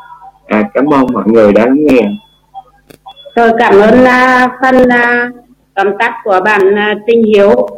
À, 0.47 0.63
cảm 0.75 0.87
ơn 0.87 1.07
mọi 1.13 1.25
người 1.27 1.53
đã 1.53 1.67
lắng 1.67 1.77
nghe. 1.79 2.09
Tôi 3.35 3.53
cảm 3.59 3.81
ơn 3.81 4.03
uh, 4.03 4.51
phần 4.63 4.83
uh, 4.83 5.35
tóm 5.75 5.87
tắt 5.99 6.13
của 6.25 6.41
bạn 6.45 6.61
uh, 6.69 6.99
Trinh 7.07 7.25
Hiếu. 7.25 7.51
Uh, 7.51 7.71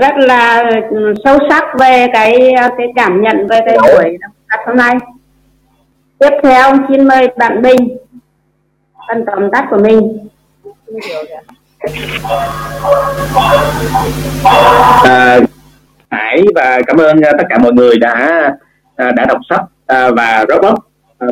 rất 0.00 0.14
là 0.16 0.70
sâu 1.24 1.38
sắc 1.50 1.64
về 1.78 2.06
cái 2.12 2.52
cái 2.78 2.86
cảm 2.96 3.22
nhận 3.22 3.46
về 3.46 3.60
cái 3.66 3.78
buổi 3.78 4.18
đọc 4.48 4.60
hôm 4.66 4.76
nay. 4.76 4.94
Tiếp 6.18 6.30
theo 6.42 6.76
xin 6.88 7.08
mời 7.08 7.28
bạn 7.36 7.62
Bình 7.62 7.96
phần 9.08 9.24
tóm 9.26 9.50
tắt 9.52 9.66
của 9.70 9.78
mình. 9.78 10.28
À, 15.04 15.38
Hải 16.14 16.42
và 16.54 16.80
cảm 16.86 16.96
ơn 16.96 17.20
ờ, 17.20 17.32
tất 17.38 17.44
cả 17.50 17.58
mọi 17.58 17.72
người 17.72 17.98
đã 17.98 18.42
ờ, 18.96 19.12
đã 19.12 19.24
đọc 19.24 19.38
sách 19.50 19.60
à, 19.86 20.10
và 20.10 20.44
robot 20.48 20.74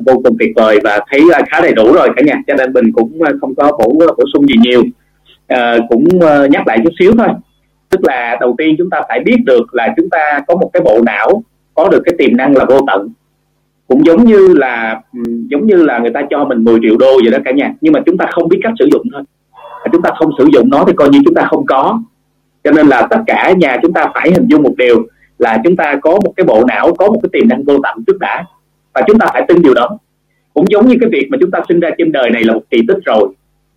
vô 0.06 0.20
cùng 0.24 0.36
tuyệt 0.38 0.50
vời 0.56 0.78
và 0.84 1.00
thấy 1.10 1.20
khá 1.50 1.60
đầy 1.60 1.72
đủ 1.72 1.92
rồi 1.92 2.08
cả 2.16 2.22
nhà. 2.26 2.34
Cho 2.46 2.54
nên 2.54 2.72
mình 2.72 2.92
cũng 2.92 3.18
không 3.40 3.54
có 3.54 3.72
bổ 3.78 3.94
bổ 3.98 4.24
sung 4.32 4.48
gì 4.48 4.54
nhiều. 4.58 4.82
À, 5.46 5.76
cũng 5.88 6.04
nhắc 6.50 6.66
lại 6.66 6.78
chút 6.84 6.90
xíu 6.98 7.12
thôi. 7.18 7.28
Tức 7.90 8.00
là 8.02 8.36
đầu 8.40 8.54
tiên 8.58 8.74
chúng 8.78 8.90
ta 8.90 9.02
phải 9.08 9.20
biết 9.20 9.36
được 9.46 9.74
là 9.74 9.88
chúng 9.96 10.10
ta 10.10 10.40
có 10.46 10.56
một 10.56 10.70
cái 10.72 10.82
bộ 10.82 11.00
não 11.06 11.42
có 11.74 11.88
được 11.88 12.02
cái 12.04 12.14
tiềm 12.18 12.36
năng 12.36 12.56
là 12.56 12.64
vô 12.64 12.80
tận. 12.86 13.08
Cũng 13.88 14.06
giống 14.06 14.24
như 14.24 14.54
là 14.54 15.00
giống 15.50 15.66
như 15.66 15.76
là 15.76 15.98
người 15.98 16.10
ta 16.14 16.22
cho 16.30 16.44
mình 16.44 16.64
10 16.64 16.78
triệu 16.82 16.96
đô 16.96 17.20
vậy 17.22 17.30
đó 17.32 17.38
cả 17.44 17.50
nhà. 17.50 17.74
Nhưng 17.80 17.92
mà 17.92 18.00
chúng 18.06 18.18
ta 18.18 18.26
không 18.30 18.48
biết 18.48 18.58
cách 18.62 18.72
sử 18.78 18.88
dụng 18.92 19.02
thôi. 19.12 19.22
Chúng 19.92 20.02
ta 20.02 20.10
không 20.18 20.30
sử 20.38 20.48
dụng 20.52 20.70
nó 20.70 20.84
thì 20.86 20.92
coi 20.96 21.08
như 21.08 21.18
chúng 21.24 21.34
ta 21.34 21.46
không 21.50 21.66
có 21.66 22.00
cho 22.64 22.70
nên 22.70 22.86
là 22.86 23.06
tất 23.10 23.18
cả 23.26 23.52
nhà 23.56 23.78
chúng 23.82 23.92
ta 23.92 24.10
phải 24.14 24.30
hình 24.30 24.46
dung 24.48 24.62
một 24.62 24.74
điều 24.76 25.06
là 25.38 25.58
chúng 25.64 25.76
ta 25.76 25.96
có 26.02 26.10
một 26.10 26.32
cái 26.36 26.44
bộ 26.44 26.64
não 26.68 26.94
có 26.94 27.06
một 27.06 27.20
cái 27.22 27.30
tiềm 27.32 27.48
năng 27.48 27.64
vô 27.64 27.78
tận 27.82 28.04
trước 28.06 28.18
đã. 28.20 28.44
Và 28.94 29.02
chúng 29.06 29.18
ta 29.18 29.26
phải 29.32 29.42
tin 29.48 29.62
điều 29.62 29.74
đó. 29.74 29.98
Cũng 30.54 30.64
giống 30.70 30.88
như 30.88 30.94
cái 31.00 31.10
việc 31.12 31.28
mà 31.30 31.38
chúng 31.40 31.50
ta 31.50 31.60
sinh 31.68 31.80
ra 31.80 31.90
trên 31.98 32.12
đời 32.12 32.30
này 32.30 32.44
là 32.44 32.54
một 32.54 32.62
kỳ 32.70 32.78
tích 32.88 32.98
rồi 33.04 33.28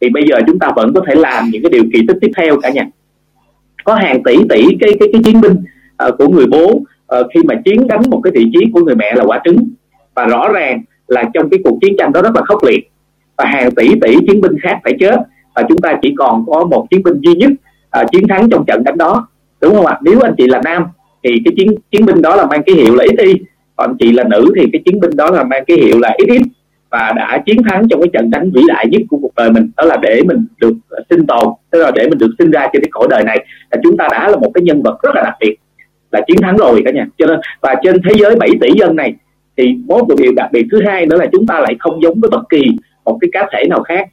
thì 0.01 0.09
bây 0.09 0.23
giờ 0.27 0.39
chúng 0.47 0.59
ta 0.59 0.71
vẫn 0.75 0.93
có 0.93 1.01
thể 1.07 1.15
làm 1.15 1.49
những 1.51 1.63
cái 1.63 1.69
điều 1.69 1.83
kỳ 1.93 1.99
tích 2.07 2.17
tiếp 2.21 2.31
theo 2.37 2.59
cả 2.61 2.69
nhà. 2.69 2.87
Có 3.83 3.95
hàng 3.95 4.23
tỷ 4.23 4.37
tỷ 4.49 4.63
cái 4.79 4.89
cái 4.99 5.09
cái 5.13 5.21
chiến 5.23 5.41
binh 5.41 5.55
uh, 6.07 6.17
của 6.17 6.27
người 6.27 6.45
bố 6.45 6.71
uh, 6.71 7.27
khi 7.33 7.39
mà 7.43 7.55
chiến 7.65 7.87
đánh 7.87 8.01
một 8.09 8.21
cái 8.23 8.31
vị 8.35 8.49
trí 8.53 8.71
của 8.73 8.79
người 8.79 8.95
mẹ 8.95 9.13
là 9.15 9.23
quả 9.23 9.41
trứng. 9.45 9.69
Và 10.15 10.25
rõ 10.25 10.51
ràng 10.53 10.83
là 11.07 11.23
trong 11.33 11.49
cái 11.49 11.59
cuộc 11.63 11.77
chiến 11.81 11.95
tranh 11.97 12.11
đó 12.11 12.21
rất 12.21 12.35
là 12.35 12.41
khốc 12.45 12.63
liệt. 12.63 12.91
Và 13.37 13.45
hàng 13.45 13.71
tỷ 13.75 13.89
tỷ 14.01 14.17
chiến 14.27 14.41
binh 14.41 14.55
khác 14.63 14.79
phải 14.83 14.93
chết. 14.99 15.15
Và 15.55 15.63
chúng 15.69 15.77
ta 15.77 15.99
chỉ 16.01 16.13
còn 16.17 16.45
có 16.47 16.65
một 16.65 16.87
chiến 16.89 17.03
binh 17.03 17.21
duy 17.21 17.35
nhất 17.35 17.51
uh, 18.01 18.11
chiến 18.11 18.27
thắng 18.27 18.49
trong 18.49 18.65
trận 18.67 18.83
đánh 18.83 18.97
đó. 18.97 19.27
Đúng 19.61 19.75
không 19.75 19.85
ạ? 19.85 19.99
Nếu 20.01 20.19
anh 20.23 20.33
chị 20.37 20.47
là 20.47 20.61
nam 20.65 20.85
thì 21.23 21.41
cái 21.45 21.53
chiến 21.57 21.75
chiến 21.91 22.05
binh 22.05 22.21
đó 22.21 22.35
là 22.35 22.45
mang 22.45 22.63
cái 22.65 22.75
hiệu 22.75 22.95
là 22.95 23.03
ít 23.03 23.41
còn 23.75 23.89
anh 23.89 23.97
chị 23.99 24.11
là 24.11 24.23
nữ 24.23 24.53
thì 24.55 24.65
cái 24.73 24.81
chiến 24.85 24.99
binh 24.99 25.15
đó 25.15 25.29
là 25.31 25.43
mang 25.43 25.63
cái 25.67 25.77
hiệu 25.77 25.99
là 25.99 26.13
ít 26.17 26.25
ít. 26.27 26.41
Và 26.89 27.13
đã 27.15 27.43
chiến 27.45 27.63
thắng 27.63 27.87
trong 27.89 28.01
cái 28.01 28.09
trận 28.13 28.29
đánh 28.29 28.51
vĩ 28.51 28.61
đại 28.67 28.87
nhất 28.87 29.01
của 29.09 29.17
cuộc 29.21 29.35
đời 29.35 29.51
mình 29.51 29.71
đó 29.77 29.85
là 29.85 29.97
để 29.97 30.21
mình 30.25 30.45
được 30.59 30.73
à, 30.89 30.99
sinh 31.09 31.25
tồn 31.27 31.47
tức 31.71 31.79
là 31.79 31.91
để 31.91 32.09
mình 32.09 32.17
được 32.17 32.31
sinh 32.39 32.51
ra 32.51 32.67
trên 32.73 32.81
cái 32.81 32.89
cõi 32.91 33.07
đời 33.09 33.23
này. 33.23 33.45
Là 33.71 33.77
chúng 33.83 33.97
ta 33.97 34.07
đã 34.11 34.29
là 34.29 34.37
một 34.37 34.51
cái 34.53 34.61
nhân 34.61 34.81
vật 34.83 34.97
rất 35.03 35.15
là 35.15 35.21
đặc 35.23 35.33
biệt 35.39 35.55
là 36.11 36.21
chiến 36.27 36.37
thắng 36.41 36.57
rồi 36.57 36.81
cả 36.85 36.91
nhà. 36.91 37.07
Cho 37.17 37.25
nên 37.25 37.39
và 37.61 37.75
trên 37.83 38.01
thế 38.09 38.15
giới 38.19 38.35
7 38.35 38.49
tỷ 38.61 38.69
dân 38.79 38.95
này 38.95 39.13
thì 39.57 39.75
một 39.87 40.07
điều 40.17 40.31
đặc 40.35 40.49
biệt 40.51 40.65
thứ 40.71 40.81
hai 40.85 41.05
nữa 41.05 41.17
là 41.17 41.25
chúng 41.31 41.47
ta 41.47 41.59
lại 41.59 41.75
không 41.79 42.01
giống 42.01 42.19
với 42.19 42.29
bất 42.29 42.41
kỳ 42.49 42.61
một 43.05 43.17
cái 43.21 43.29
cá 43.33 43.49
thể 43.53 43.65
nào 43.69 43.83
khác. 43.83 44.07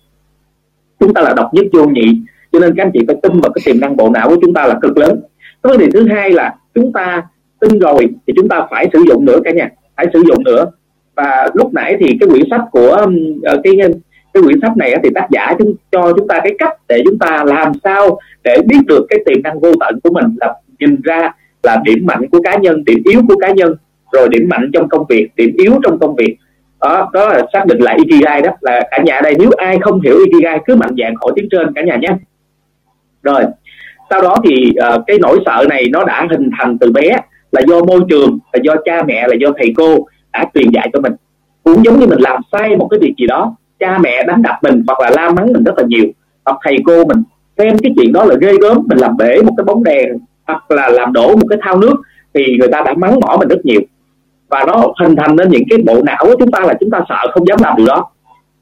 Chúng 1.00 1.14
ta 1.14 1.22
là 1.22 1.34
độc 1.36 1.54
nhất 1.54 1.66
vô 1.72 1.86
nhị 1.86 2.20
cho 2.52 2.60
nên 2.60 2.74
các 2.76 2.84
anh 2.84 2.90
chị 2.94 3.00
phải 3.06 3.16
tin 3.22 3.40
vào 3.40 3.52
cái 3.52 3.62
tiềm 3.64 3.80
năng 3.80 3.96
bộ 3.96 4.10
não 4.10 4.28
của 4.28 4.36
chúng 4.42 4.54
ta 4.54 4.66
là 4.66 4.78
cực 4.82 4.98
lớn. 4.98 5.20
Cái 5.62 5.70
vấn 5.70 5.78
đề 5.78 5.86
thứ 5.92 6.08
hai 6.08 6.30
là 6.30 6.54
chúng 6.74 6.92
ta 6.92 7.22
tin 7.60 7.78
rồi 7.78 8.08
thì 8.26 8.32
chúng 8.36 8.48
ta 8.48 8.66
phải 8.70 8.86
sử 8.92 8.98
dụng 9.08 9.24
nữa 9.24 9.38
cả 9.44 9.50
nhà, 9.50 9.68
phải 9.96 10.06
sử 10.12 10.22
dụng 10.28 10.44
nữa. 10.44 10.66
Và 11.16 11.48
lúc 11.54 11.74
nãy 11.74 11.96
thì 12.00 12.16
cái 12.20 12.28
quyển 12.28 12.42
sách 12.50 12.60
của 12.72 13.06
ờ, 13.42 13.60
cái 13.64 13.72
cái 14.34 14.42
quyển 14.42 14.60
sách 14.62 14.76
này 14.76 14.96
thì 15.02 15.10
tác 15.14 15.26
giả 15.30 15.52
chúng, 15.58 15.74
cho 15.92 16.12
chúng 16.16 16.28
ta 16.28 16.40
cái 16.44 16.52
cách 16.58 16.72
để 16.88 17.02
chúng 17.04 17.18
ta 17.18 17.44
làm 17.46 17.72
sao 17.84 18.18
để 18.44 18.56
biết 18.66 18.78
được 18.86 19.06
cái 19.08 19.18
tiềm 19.26 19.42
năng 19.42 19.60
vô 19.60 19.72
tận 19.80 20.00
của 20.02 20.10
mình 20.10 20.24
là 20.40 20.54
nhìn 20.78 21.00
ra 21.04 21.34
là 21.62 21.82
điểm 21.84 22.06
mạnh 22.06 22.28
của 22.32 22.40
cá 22.44 22.56
nhân, 22.56 22.84
điểm 22.84 23.02
yếu 23.04 23.20
của 23.28 23.36
cá 23.40 23.50
nhân, 23.50 23.74
rồi 24.12 24.28
điểm 24.28 24.48
mạnh 24.48 24.70
trong 24.72 24.88
công 24.88 25.06
việc, 25.08 25.28
điểm 25.36 25.50
yếu 25.58 25.72
trong 25.82 25.98
công 25.98 26.16
việc. 26.16 26.36
Đó 26.80 27.10
đó 27.12 27.28
là 27.28 27.42
xác 27.52 27.66
định 27.66 27.78
lại 27.78 27.96
ikigai 27.96 28.42
đó, 28.42 28.50
là 28.60 28.88
cả 28.90 29.02
nhà 29.04 29.20
đây, 29.22 29.34
nếu 29.38 29.50
ai 29.56 29.78
không 29.80 30.00
hiểu 30.00 30.18
ikigai 30.18 30.58
cứ 30.66 30.76
mạnh 30.76 30.94
dạng 30.98 31.14
hỏi 31.20 31.32
tiếng 31.36 31.48
trên 31.50 31.72
cả 31.74 31.82
nhà 31.82 31.96
nhé 31.96 32.08
rồi 33.22 33.42
sau 34.10 34.22
đó 34.22 34.36
thì 34.44 34.72
uh, 34.94 35.02
cái 35.06 35.18
nỗi 35.20 35.38
sợ 35.46 35.64
này 35.68 35.84
nó 35.92 36.04
đã 36.04 36.26
hình 36.30 36.50
thành 36.58 36.78
từ 36.78 36.92
bé 36.92 37.10
là 37.52 37.60
do 37.68 37.80
môi 37.84 38.00
trường 38.08 38.38
là 38.52 38.60
do 38.62 38.74
cha 38.84 39.02
mẹ 39.02 39.28
là 39.28 39.34
do 39.40 39.48
thầy 39.58 39.72
cô 39.76 40.06
đã 40.32 40.44
truyền 40.54 40.70
dạy 40.70 40.90
cho 40.92 41.00
mình. 41.00 41.12
Cũng 41.64 41.84
giống 41.84 41.98
như 41.98 42.06
mình 42.06 42.18
làm 42.20 42.40
sai 42.52 42.76
một 42.76 42.88
cái 42.90 43.00
việc 43.00 43.14
gì 43.18 43.26
đó 43.26 43.56
cha 43.80 43.98
mẹ 43.98 44.22
đánh 44.22 44.42
đập 44.42 44.56
mình 44.62 44.82
hoặc 44.86 45.00
là 45.00 45.10
la 45.10 45.30
mắng 45.30 45.52
mình 45.52 45.64
rất 45.64 45.78
là 45.78 45.84
nhiều 45.88 46.04
hoặc 46.44 46.58
thầy 46.64 46.76
cô 46.86 47.04
mình 47.04 47.22
xem 47.58 47.78
cái 47.78 47.92
chuyện 47.96 48.12
đó 48.12 48.24
là 48.24 48.34
ghê 48.40 48.52
gớm 48.60 48.78
mình 48.86 48.98
làm 48.98 49.16
bể 49.16 49.42
một 49.42 49.52
cái 49.56 49.64
bóng 49.64 49.84
đèn 49.84 50.08
hoặc 50.46 50.70
là 50.70 50.88
làm 50.88 51.12
đổ 51.12 51.36
một 51.36 51.46
cái 51.50 51.58
thao 51.62 51.78
nước 51.78 51.94
thì 52.34 52.56
người 52.58 52.68
ta 52.68 52.82
đã 52.86 52.94
mắng 52.96 53.20
mỏ 53.20 53.36
mình 53.38 53.48
rất 53.48 53.64
nhiều. 53.64 53.80
Và 54.48 54.64
nó 54.66 54.92
hình 55.00 55.16
thành 55.16 55.36
nên 55.36 55.48
những 55.48 55.62
cái 55.70 55.78
bộ 55.86 56.02
não 56.02 56.18
của 56.20 56.34
chúng 56.38 56.50
ta 56.50 56.60
là 56.60 56.74
chúng 56.80 56.90
ta 56.90 57.00
sợ 57.08 57.30
không 57.32 57.46
dám 57.48 57.58
làm 57.62 57.76
điều 57.76 57.86
đó 57.86 58.10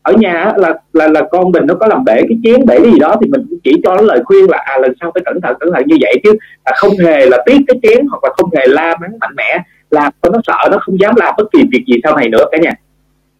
ở 0.02 0.12
nhà 0.12 0.52
là 0.56 0.74
là 0.92 1.08
là 1.08 1.20
con 1.30 1.52
mình 1.52 1.66
nó 1.66 1.74
có 1.74 1.86
làm 1.86 2.04
bể 2.04 2.14
cái 2.14 2.38
chén 2.44 2.66
bể 2.66 2.78
cái 2.82 2.92
gì 2.92 2.98
đó 2.98 3.16
thì 3.20 3.30
mình 3.30 3.46
chỉ 3.64 3.80
cho 3.84 3.96
nó 3.96 4.02
lời 4.02 4.20
khuyên 4.24 4.50
là 4.50 4.58
à 4.58 4.78
lần 4.78 4.92
sau 5.00 5.10
phải 5.14 5.22
cẩn 5.24 5.40
thận 5.40 5.56
cẩn 5.60 5.72
thận 5.72 5.82
như 5.86 5.96
vậy 6.00 6.14
chứ. 6.24 6.32
Là 6.64 6.72
không 6.76 6.92
hề 7.04 7.26
là 7.26 7.38
tiếc 7.46 7.58
cái 7.66 7.80
chén 7.82 8.06
hoặc 8.10 8.24
là 8.24 8.30
không 8.36 8.50
hề 8.56 8.66
la 8.66 8.96
mắng 9.00 9.18
mạnh 9.20 9.34
mẽ. 9.36 9.58
Làm 9.90 10.12
cho 10.22 10.30
nó 10.30 10.40
sợ 10.46 10.68
nó 10.70 10.78
không 10.80 11.00
dám 11.00 11.14
làm 11.16 11.34
bất 11.38 11.44
kỳ 11.52 11.62
việc 11.72 11.84
gì 11.86 12.00
sau 12.04 12.16
này 12.16 12.28
nữa 12.28 12.44
cả 12.52 12.58
nhà. 12.58 12.72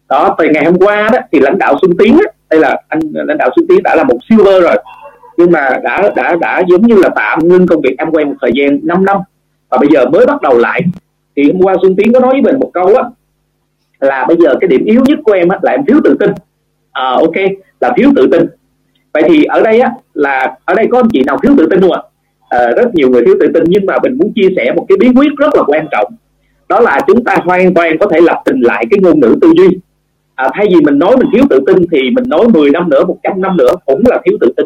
Đó 0.09 0.35
từ 0.37 0.45
ngày 0.53 0.65
hôm 0.65 0.77
qua 0.79 1.09
đó 1.13 1.19
thì 1.31 1.39
lãnh 1.39 1.57
đạo 1.57 1.75
Xuân 1.81 1.91
Tiến 1.99 2.13
á, 2.13 2.31
đây 2.49 2.59
là 2.59 2.81
anh 2.87 2.99
lãnh 3.13 3.37
đạo 3.37 3.49
Xuân 3.55 3.65
Tiến 3.69 3.83
đã 3.83 3.95
là 3.95 4.03
một 4.03 4.17
silver 4.29 4.63
rồi. 4.63 4.75
Nhưng 5.37 5.51
mà 5.51 5.69
đã 5.83 6.11
đã 6.15 6.35
đã 6.39 6.63
giống 6.67 6.81
như 6.81 6.95
là 6.95 7.09
tạm 7.15 7.39
ngưng 7.47 7.67
công 7.67 7.81
việc 7.81 7.95
em 7.97 8.11
quen 8.11 8.27
một 8.27 8.35
thời 8.41 8.51
gian 8.55 8.79
5 8.83 9.05
năm. 9.05 9.17
Và 9.69 9.77
bây 9.77 9.89
giờ 9.93 10.05
mới 10.05 10.25
bắt 10.25 10.41
đầu 10.41 10.57
lại. 10.57 10.81
Thì 11.35 11.51
hôm 11.51 11.61
qua 11.61 11.75
Xuân 11.81 11.95
Tiến 11.95 12.13
có 12.13 12.19
nói 12.19 12.31
với 12.31 12.41
mình 12.41 12.59
một 12.59 12.71
câu 12.73 12.95
á 12.95 13.03
là 13.99 14.25
bây 14.27 14.37
giờ 14.37 14.55
cái 14.61 14.67
điểm 14.67 14.85
yếu 14.85 15.01
nhất 15.05 15.19
của 15.23 15.31
em 15.31 15.47
á, 15.47 15.59
là 15.61 15.71
em 15.71 15.85
thiếu 15.85 15.97
tự 16.03 16.17
tin 16.19 16.29
à, 16.91 17.03
ok 17.03 17.35
là 17.79 17.93
thiếu 17.97 18.09
tự 18.15 18.27
tin. 18.31 18.45
Vậy 19.13 19.23
thì 19.27 19.43
ở 19.43 19.61
đây 19.61 19.79
á 19.79 19.91
là 20.13 20.55
ở 20.65 20.73
đây 20.73 20.87
có 20.91 20.99
anh 20.99 21.09
chị 21.13 21.23
nào 21.25 21.37
thiếu 21.43 21.53
tự 21.57 21.67
tin 21.71 21.81
không 21.81 21.91
ạ? 21.91 22.01
À, 22.49 22.71
rất 22.75 22.95
nhiều 22.95 23.09
người 23.09 23.25
thiếu 23.25 23.35
tự 23.39 23.47
tin 23.53 23.63
nhưng 23.67 23.85
mà 23.85 23.95
mình 24.03 24.17
muốn 24.17 24.31
chia 24.35 24.47
sẻ 24.55 24.73
một 24.75 24.85
cái 24.89 24.97
bí 24.99 25.07
quyết 25.15 25.31
rất 25.37 25.55
là 25.55 25.63
quan 25.67 25.87
trọng. 25.91 26.13
Đó 26.69 26.79
là 26.79 26.99
chúng 27.07 27.23
ta 27.23 27.37
hoàn 27.43 27.73
toàn 27.73 27.97
có 27.97 28.07
thể 28.07 28.21
lập 28.21 28.41
trình 28.45 28.59
lại 28.59 28.85
cái 28.91 28.99
ngôn 29.03 29.19
ngữ 29.19 29.35
tư 29.41 29.51
duy. 29.57 29.79
À, 30.35 30.49
thay 30.53 30.67
vì 30.69 30.81
mình 30.81 30.99
nói 30.99 31.17
mình 31.17 31.27
thiếu 31.33 31.43
tự 31.49 31.59
tin 31.67 31.77
thì 31.91 31.99
mình 32.15 32.23
nói 32.27 32.47
10 32.53 32.69
năm 32.69 32.89
nữa 32.89 33.05
100 33.05 33.41
năm 33.41 33.57
nữa 33.57 33.71
cũng 33.85 34.01
là 34.05 34.19
thiếu 34.25 34.37
tự 34.41 34.53
tin. 34.57 34.65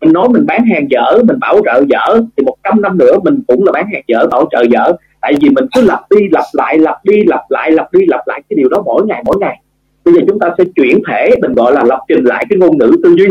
Mình 0.00 0.12
nói 0.12 0.28
mình 0.28 0.46
bán 0.46 0.64
hàng 0.74 0.90
dở 0.90 1.22
mình 1.24 1.38
bảo 1.40 1.60
trợ 1.64 1.82
dở 1.88 2.20
thì 2.36 2.44
100 2.44 2.82
năm 2.82 2.98
nữa 2.98 3.18
mình 3.24 3.40
cũng 3.46 3.64
là 3.64 3.72
bán 3.72 3.86
hàng 3.92 4.02
dở 4.06 4.26
bảo 4.30 4.48
trợ 4.50 4.62
dở. 4.70 4.92
Tại 5.20 5.32
vì 5.40 5.48
mình 5.48 5.64
cứ 5.74 5.82
lặp 5.82 6.00
đi 6.10 6.28
lặp 6.32 6.44
lại 6.52 6.78
lặp 6.78 7.04
đi 7.04 7.24
lặp 7.26 7.40
lại 7.48 7.70
lặp 7.70 7.92
đi 7.92 8.00
lặp 8.06 8.28
lại 8.28 8.42
cái 8.48 8.56
điều 8.56 8.68
đó 8.68 8.82
mỗi 8.84 9.06
ngày 9.06 9.22
mỗi 9.26 9.36
ngày 9.40 9.61
bây 10.04 10.14
giờ 10.14 10.20
chúng 10.28 10.38
ta 10.38 10.48
sẽ 10.58 10.64
chuyển 10.76 11.02
thể 11.08 11.30
mình 11.42 11.54
gọi 11.54 11.72
là 11.72 11.84
lập 11.84 12.00
trình 12.08 12.24
lại 12.24 12.46
cái 12.50 12.58
ngôn 12.58 12.78
ngữ 12.78 12.96
tư 13.02 13.14
duy. 13.18 13.28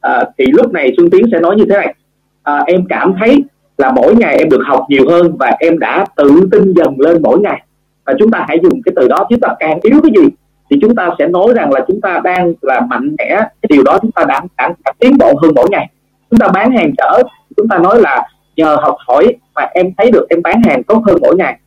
À, 0.00 0.24
thì 0.38 0.44
lúc 0.46 0.72
này 0.72 0.92
xuân 0.96 1.10
tiến 1.10 1.26
sẽ 1.32 1.40
nói 1.40 1.56
như 1.56 1.64
thế 1.70 1.76
này. 1.76 1.94
À, 2.42 2.62
em 2.66 2.84
cảm 2.88 3.14
thấy 3.20 3.44
là 3.78 3.92
mỗi 3.92 4.14
ngày 4.14 4.36
em 4.38 4.48
được 4.48 4.62
học 4.66 4.86
nhiều 4.88 5.08
hơn 5.08 5.36
và 5.38 5.56
em 5.58 5.78
đã 5.78 6.06
tự 6.16 6.48
tin 6.52 6.72
dần 6.72 7.00
lên 7.00 7.22
mỗi 7.22 7.38
ngày. 7.40 7.62
Và 8.06 8.14
chúng 8.18 8.30
ta 8.30 8.44
hãy 8.48 8.58
dùng 8.62 8.82
cái 8.84 8.92
từ 8.96 9.08
đó 9.08 9.26
chúng 9.30 9.40
ta 9.40 9.48
càng 9.58 9.78
yếu 9.82 10.00
cái 10.02 10.12
gì? 10.16 10.28
Thì 10.70 10.76
chúng 10.82 10.94
ta 10.94 11.10
sẽ 11.18 11.28
nói 11.28 11.52
rằng 11.54 11.72
là 11.72 11.84
chúng 11.88 12.00
ta 12.00 12.20
đang 12.24 12.52
là 12.62 12.80
mạnh 12.80 13.16
mẽ 13.18 13.28
cái 13.38 13.68
điều 13.68 13.82
đó 13.82 13.98
chúng 14.02 14.12
ta 14.12 14.24
đã, 14.28 14.40
đã, 14.58 14.74
đã 14.84 14.92
tiến 14.98 15.18
bộ 15.18 15.34
hơn 15.42 15.52
mỗi 15.54 15.66
ngày. 15.70 15.90
Chúng 16.30 16.38
ta 16.38 16.48
bán 16.48 16.70
hàng 16.70 16.92
trở 16.98 17.22
chúng 17.56 17.68
ta 17.68 17.78
nói 17.78 18.00
là 18.00 18.22
nhờ 18.56 18.76
học 18.80 18.96
hỏi 19.06 19.34
mà 19.54 19.62
em 19.62 19.92
thấy 19.98 20.10
được 20.10 20.26
em 20.28 20.42
bán 20.42 20.62
hàng 20.62 20.82
tốt 20.82 21.02
hơn 21.06 21.18
mỗi 21.20 21.36
ngày. 21.36 21.58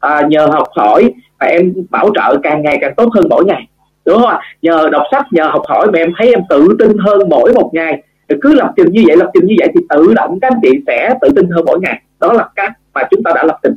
À, 0.00 0.22
nhờ 0.28 0.46
học 0.46 0.68
hỏi 0.76 1.14
mà 1.40 1.46
em 1.46 1.72
bảo 1.90 2.10
trợ 2.14 2.36
càng 2.42 2.62
ngày 2.62 2.78
càng 2.80 2.94
tốt 2.96 3.08
hơn 3.14 3.26
mỗi 3.30 3.44
ngày 3.44 3.68
đúng 4.08 4.20
không 4.20 4.30
ạ? 4.30 4.40
Nhờ 4.62 4.88
đọc 4.92 5.02
sách 5.12 5.26
nhờ 5.30 5.44
học 5.44 5.62
hỏi 5.68 5.86
mà 5.92 5.98
em 5.98 6.12
thấy 6.18 6.32
em 6.32 6.42
tự 6.48 6.76
tin 6.78 6.98
hơn 6.98 7.28
mỗi 7.28 7.52
một 7.54 7.70
ngày. 7.72 8.02
Cứ 8.40 8.54
lập 8.54 8.72
trình 8.76 8.92
như 8.92 9.02
vậy 9.06 9.16
lập 9.16 9.30
trình 9.34 9.46
như 9.46 9.54
vậy 9.58 9.68
thì 9.74 9.80
tự 9.88 10.14
động 10.14 10.40
các 10.40 10.52
anh 10.52 10.60
chị 10.62 10.70
sẽ 10.86 11.14
tự 11.20 11.28
tin 11.36 11.50
hơn 11.50 11.64
mỗi 11.66 11.80
ngày. 11.80 12.02
Đó 12.20 12.32
là 12.32 12.48
cách 12.56 12.72
mà 12.94 13.02
chúng 13.10 13.22
ta 13.22 13.32
đã 13.34 13.44
lập 13.44 13.58
trình. 13.62 13.74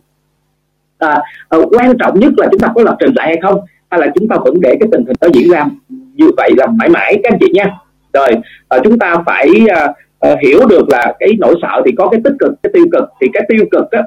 À, 0.98 1.22
à, 1.50 1.58
quan 1.72 1.98
trọng 1.98 2.20
nhất 2.20 2.32
là 2.38 2.48
chúng 2.52 2.60
ta 2.60 2.68
có 2.76 2.82
lập 2.84 2.96
trình 3.00 3.14
lại 3.16 3.28
hay 3.28 3.38
không 3.42 3.60
hay 3.90 4.00
là 4.00 4.08
chúng 4.16 4.28
ta 4.28 4.36
vẫn 4.46 4.62
để 4.62 4.76
cái 4.80 4.90
tình 4.92 5.06
hình 5.06 5.16
đó 5.22 5.28
diễn 5.34 5.52
ra 5.52 5.66
như 6.14 6.30
vậy 6.38 6.52
là 6.58 6.68
mãi 6.68 6.90
mãi 6.90 7.20
các 7.24 7.34
anh 7.34 7.40
chị 7.40 7.52
nha. 7.54 7.66
Rồi 8.14 8.30
à, 8.70 8.78
chúng 8.84 9.00
ta 9.00 9.16
phải 9.26 9.50
à, 9.70 9.94
à, 10.20 10.36
hiểu 10.44 10.60
được 10.70 10.90
là 10.90 11.14
cái 11.20 11.30
nỗi 11.40 11.56
sợ 11.62 11.82
thì 11.86 11.92
có 11.98 12.08
cái 12.08 12.22
tích 12.24 12.34
cực 12.40 12.52
cái 12.64 12.72
tiêu 12.74 12.86
cực. 12.92 13.04
Thì 13.22 13.28
cái 13.34 13.44
tiêu 13.50 13.66
cực 13.72 13.92
á 13.92 14.04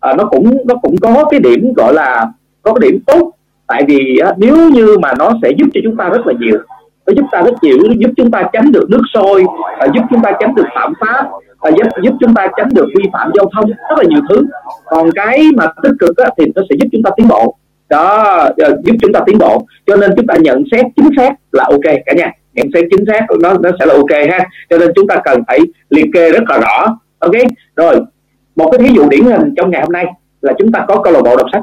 à, 0.00 0.14
nó 0.18 0.24
cũng 0.24 0.56
nó 0.66 0.74
cũng 0.74 0.96
có 0.96 1.24
cái 1.30 1.40
điểm 1.40 1.72
gọi 1.76 1.94
là 1.94 2.26
có 2.62 2.74
cái 2.74 2.90
điểm 2.90 3.00
tốt 3.06 3.33
tại 3.66 3.82
vì 3.88 4.18
á, 4.18 4.32
nếu 4.36 4.70
như 4.70 4.96
mà 5.02 5.12
nó 5.18 5.30
sẽ 5.42 5.50
giúp 5.58 5.66
cho 5.74 5.80
chúng 5.84 5.96
ta 5.96 6.08
rất 6.08 6.26
là 6.26 6.32
nhiều 6.40 6.58
nó 7.06 7.12
giúp 7.16 7.24
ta 7.32 7.42
rất 7.42 7.54
nhiều 7.62 7.78
giúp 7.98 8.10
chúng 8.16 8.30
ta 8.30 8.42
tránh 8.52 8.72
được 8.72 8.90
nước 8.90 9.02
sôi 9.14 9.44
và 9.78 9.86
giúp 9.94 10.02
chúng 10.10 10.22
ta 10.22 10.32
tránh 10.40 10.54
được 10.54 10.66
phạm 10.74 10.92
pháp 11.00 11.30
và 11.60 11.70
giúp 11.70 11.86
giúp 12.02 12.14
chúng 12.20 12.34
ta 12.34 12.46
tránh 12.56 12.68
được 12.74 12.86
vi 12.96 13.04
phạm 13.12 13.30
giao 13.34 13.50
thông 13.54 13.66
rất 13.66 13.98
là 13.98 14.04
nhiều 14.08 14.20
thứ. 14.28 14.46
Còn 14.84 15.10
cái 15.14 15.44
mà 15.56 15.66
tích 15.82 15.92
cực 16.00 16.16
á, 16.16 16.30
thì 16.38 16.44
nó 16.54 16.62
sẽ 16.70 16.76
giúp 16.80 16.88
chúng 16.92 17.02
ta 17.02 17.10
tiến 17.16 17.28
bộ. 17.28 17.56
Đó 17.88 18.22
ờ, 18.58 18.76
giúp 18.84 18.96
chúng 19.02 19.12
ta 19.12 19.20
tiến 19.26 19.38
bộ. 19.38 19.66
Cho 19.86 19.96
nên 19.96 20.10
chúng 20.16 20.26
ta 20.26 20.34
nhận 20.40 20.62
xét 20.72 20.86
chính 20.96 21.08
xác 21.16 21.34
là 21.52 21.64
ok 21.64 21.94
cả 22.06 22.12
nhà. 22.16 22.32
Nhận 22.54 22.66
xét 22.74 22.84
chính 22.90 23.04
xác 23.06 23.26
nó 23.40 23.54
nó 23.62 23.70
sẽ 23.78 23.86
là 23.86 23.94
ok 23.94 24.30
ha. 24.30 24.38
Cho 24.70 24.78
nên 24.78 24.90
chúng 24.94 25.06
ta 25.06 25.16
cần 25.24 25.42
phải 25.46 25.58
liệt 25.90 26.06
kê 26.14 26.32
rất 26.32 26.42
là 26.48 26.58
rõ. 26.58 26.96
Ok? 27.18 27.34
Rồi 27.76 27.94
một 28.56 28.70
cái 28.70 28.78
thí 28.78 28.94
dụ 28.94 29.08
điển 29.08 29.24
hình 29.24 29.54
trong 29.56 29.70
ngày 29.70 29.80
hôm 29.80 29.92
nay 29.92 30.06
là 30.40 30.52
chúng 30.58 30.72
ta 30.72 30.84
có 30.88 31.02
câu 31.02 31.12
lạc 31.12 31.22
bộ 31.24 31.36
đọc 31.36 31.46
sách 31.52 31.62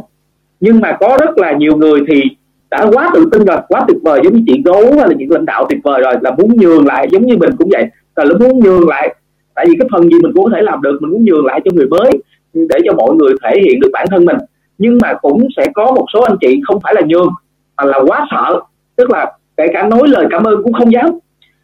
nhưng 0.62 0.80
mà 0.80 0.98
có 1.00 1.18
rất 1.22 1.38
là 1.38 1.52
nhiều 1.52 1.78
người 1.78 2.00
thì 2.08 2.24
đã 2.72 2.86
quá 2.94 3.12
tự 3.14 3.30
tin 3.32 3.46
rồi, 3.46 3.58
quá 3.68 3.86
tuyệt 3.88 3.98
vời, 4.04 4.22
giống 4.24 4.34
như 4.34 4.44
chị 4.48 4.62
gấu 4.66 4.86
hay 4.86 5.08
là 5.08 5.14
những 5.18 5.32
lãnh 5.32 5.46
đạo 5.46 5.66
tuyệt 5.70 5.80
vời 5.84 6.02
rồi, 6.02 6.14
là 6.22 6.32
muốn 6.32 6.56
nhường 6.58 6.86
lại, 6.86 7.08
giống 7.12 7.26
như 7.26 7.38
mình 7.38 7.50
cũng 7.58 7.70
vậy. 7.72 7.86
Là 8.16 8.26
muốn 8.40 8.60
nhường 8.60 8.88
lại, 8.88 9.16
tại 9.56 9.66
vì 9.70 9.74
cái 9.80 9.88
phần 9.92 10.04
gì 10.04 10.20
mình 10.24 10.32
cũng 10.36 10.46
có 10.46 10.52
thể 10.56 10.62
làm 10.62 10.82
được, 10.82 10.98
mình 11.02 11.12
muốn 11.12 11.26
nhường 11.26 11.46
lại 11.46 11.62
cho 11.66 11.72
người 11.76 11.88
mới, 11.88 12.12
để 12.54 12.80
cho 12.86 12.94
mọi 12.94 13.16
người 13.16 13.34
thể 13.44 13.62
hiện 13.66 13.80
được 13.80 13.90
bản 13.94 14.08
thân 14.12 14.26
mình. 14.26 14.38
Nhưng 14.78 14.98
mà 15.02 15.14
cũng 15.14 15.48
sẽ 15.58 15.66
có 15.74 15.92
một 15.92 16.06
số 16.14 16.22
anh 16.22 16.38
chị 16.42 16.62
không 16.68 16.80
phải 16.84 16.94
là 16.96 17.02
nhường, 17.06 17.30
mà 17.78 17.84
là 17.86 18.00
quá 18.08 18.28
sợ. 18.32 18.62
Tức 18.96 19.10
là 19.10 19.34
kể 19.58 19.68
cả 19.74 19.88
nói 19.88 20.08
lời 20.08 20.26
cảm 20.30 20.44
ơn 20.44 20.64
cũng 20.64 20.74
không 20.74 20.92
dám, 20.92 21.10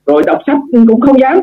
rồi 0.05 0.23
đọc 0.25 0.39
sách 0.47 0.57
cũng 0.87 1.01
không 1.01 1.19
dám 1.19 1.39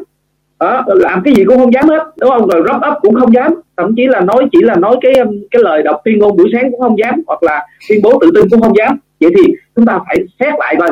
đó, 0.60 0.84
làm 0.86 1.22
cái 1.24 1.34
gì 1.34 1.44
cũng 1.44 1.58
không 1.58 1.72
dám 1.72 1.88
hết 1.88 2.04
đúng 2.20 2.30
không? 2.30 2.48
Rồi 2.48 2.62
rót 2.62 2.76
up 2.76 2.98
cũng 3.02 3.14
không 3.14 3.34
dám 3.34 3.54
thậm 3.76 3.94
chí 3.96 4.06
là 4.06 4.20
nói 4.20 4.48
chỉ 4.52 4.58
là 4.62 4.74
nói 4.74 4.96
cái 5.00 5.14
cái 5.50 5.62
lời 5.62 5.82
đọc 5.82 6.00
tuyên 6.04 6.18
ngôn 6.18 6.36
buổi 6.36 6.50
sáng 6.52 6.70
cũng 6.70 6.80
không 6.80 6.98
dám 6.98 7.22
hoặc 7.26 7.42
là 7.42 7.66
tuyên 7.88 8.00
bố 8.02 8.18
tự 8.20 8.30
tin 8.34 8.48
cũng 8.50 8.60
không 8.60 8.76
dám. 8.76 8.98
Vậy 9.20 9.30
thì 9.36 9.54
chúng 9.76 9.86
ta 9.86 9.98
phải 10.06 10.16
xét 10.40 10.54
lại 10.58 10.76
coi 10.78 10.90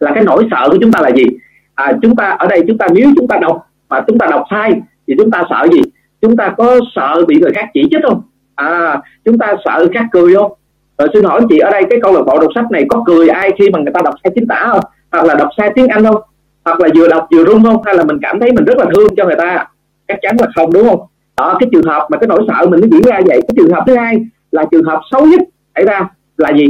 là 0.00 0.12
cái 0.14 0.24
nỗi 0.24 0.48
sợ 0.50 0.68
của 0.70 0.78
chúng 0.80 0.92
ta 0.92 1.00
là 1.00 1.10
gì. 1.10 1.24
À, 1.74 1.92
chúng 2.02 2.16
ta 2.16 2.36
ở 2.38 2.46
đây 2.46 2.64
chúng 2.68 2.78
ta 2.78 2.86
nếu 2.94 3.10
chúng 3.16 3.28
ta 3.28 3.38
đọc 3.38 3.66
mà 3.88 4.00
chúng 4.06 4.18
ta 4.18 4.26
đọc 4.30 4.44
sai 4.50 4.72
thì 5.06 5.14
chúng 5.18 5.30
ta 5.30 5.42
sợ 5.50 5.66
gì? 5.72 5.80
Chúng 6.22 6.36
ta 6.36 6.54
có 6.58 6.80
sợ 6.94 7.24
bị 7.28 7.40
người 7.40 7.50
khác 7.54 7.68
chỉ 7.74 7.82
trích 7.90 8.00
không? 8.02 8.22
À 8.54 9.00
chúng 9.24 9.38
ta 9.38 9.54
sợ 9.64 9.78
người 9.78 9.90
khác 9.94 10.04
cười 10.12 10.34
không? 10.34 10.52
Rồi 10.98 11.08
xin 11.12 11.24
hỏi 11.24 11.40
chị 11.48 11.58
ở 11.58 11.70
đây 11.70 11.82
cái 11.90 11.98
câu 12.02 12.12
lạc 12.12 12.22
bộ 12.26 12.38
đọc 12.40 12.50
sách 12.54 12.70
này 12.70 12.84
có 12.88 13.02
cười 13.06 13.28
ai 13.28 13.50
khi 13.58 13.70
mà 13.70 13.78
người 13.78 13.92
ta 13.94 14.00
đọc 14.04 14.14
sai 14.24 14.32
chính 14.34 14.46
tả 14.46 14.66
không? 14.70 14.80
Hoặc 15.12 15.24
là 15.24 15.34
đọc 15.34 15.48
sai 15.56 15.70
tiếng 15.74 15.88
anh 15.88 16.04
không? 16.04 16.22
Hoặc 16.64 16.80
là 16.80 16.88
vừa 16.96 17.08
đọc 17.08 17.26
vừa 17.30 17.44
run 17.44 17.64
không? 17.64 17.82
Hay 17.86 17.96
là 17.96 18.04
mình 18.04 18.18
cảm 18.22 18.40
thấy 18.40 18.52
mình 18.52 18.64
rất 18.64 18.78
là 18.78 18.84
thương 18.94 19.16
cho 19.16 19.24
người 19.24 19.36
ta? 19.38 19.66
Chắc 20.08 20.18
chắn 20.22 20.36
là 20.40 20.46
không 20.56 20.72
đúng 20.72 20.88
không? 20.88 21.00
Đó 21.36 21.56
cái 21.60 21.68
trường 21.72 21.86
hợp 21.86 22.06
mà 22.10 22.18
cái 22.18 22.28
nỗi 22.28 22.44
sợ 22.48 22.66
mình 22.66 22.80
nó 22.80 22.86
diễn 22.92 23.02
ra 23.02 23.20
vậy 23.26 23.40
cái 23.40 23.54
trường 23.56 23.72
hợp 23.72 23.84
thứ 23.86 23.96
hai 23.96 24.16
là 24.50 24.64
trường 24.70 24.84
hợp 24.84 25.00
xấu 25.10 25.26
nhất 25.26 25.40
xảy 25.74 25.84
ra 25.84 26.08
là 26.36 26.52
gì? 26.56 26.64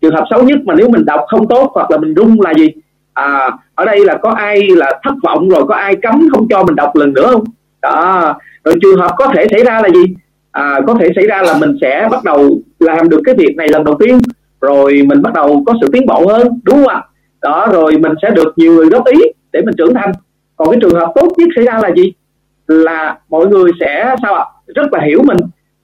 Trường 0.00 0.14
hợp 0.14 0.24
xấu 0.30 0.42
nhất 0.42 0.58
mà 0.64 0.74
nếu 0.74 0.88
mình 0.88 1.04
đọc 1.04 1.20
không 1.28 1.48
tốt 1.48 1.70
hoặc 1.74 1.90
là 1.90 1.98
mình 1.98 2.14
run 2.14 2.36
là 2.40 2.54
gì? 2.54 2.68
À 3.12 3.50
ở 3.74 3.84
đây 3.84 4.04
là 4.04 4.18
có 4.22 4.30
ai 4.30 4.68
là 4.68 5.00
thất 5.04 5.14
vọng 5.22 5.48
rồi 5.48 5.64
có 5.68 5.74
ai 5.74 5.96
cấm 5.96 6.28
không 6.32 6.48
cho 6.48 6.64
mình 6.64 6.76
đọc 6.76 6.96
lần 6.96 7.12
nữa 7.12 7.26
không? 7.32 7.44
Đó 7.82 8.34
rồi 8.64 8.74
trường 8.82 9.00
hợp 9.00 9.14
có 9.16 9.26
thể 9.34 9.46
xảy 9.50 9.64
ra 9.64 9.80
là 9.82 9.88
gì? 9.94 10.14
À, 10.52 10.80
có 10.86 10.94
thể 10.94 11.08
xảy 11.16 11.26
ra 11.26 11.42
là 11.42 11.54
mình 11.60 11.78
sẽ 11.80 12.08
bắt 12.10 12.24
đầu 12.24 12.50
làm 12.78 13.08
được 13.08 13.20
cái 13.24 13.34
việc 13.38 13.56
này 13.56 13.68
lần 13.68 13.84
đầu 13.84 13.96
tiên 14.00 14.18
rồi 14.60 15.02
mình 15.06 15.22
bắt 15.22 15.34
đầu 15.34 15.62
có 15.66 15.74
sự 15.80 15.88
tiến 15.92 16.06
bộ 16.06 16.26
hơn 16.28 16.60
đúng 16.62 16.76
không 16.76 16.88
ạ? 16.88 17.02
Đó 17.42 17.68
rồi 17.72 17.98
mình 17.98 18.12
sẽ 18.22 18.30
được 18.30 18.52
nhiều 18.56 18.72
người 18.72 18.86
góp 18.86 19.06
ý 19.06 19.20
để 19.52 19.60
mình 19.60 19.74
trưởng 19.78 19.94
thành. 19.94 20.12
Còn 20.56 20.70
cái 20.70 20.78
trường 20.82 20.94
hợp 20.94 21.12
tốt 21.14 21.28
nhất 21.36 21.48
xảy 21.56 21.64
ra 21.64 21.78
là 21.82 21.90
gì? 21.96 22.12
Là 22.66 23.18
mọi 23.28 23.46
người 23.46 23.70
sẽ 23.80 24.14
sao 24.22 24.34
ạ? 24.34 24.44
Rất 24.66 24.92
là 24.92 25.00
hiểu 25.00 25.22
mình. 25.24 25.36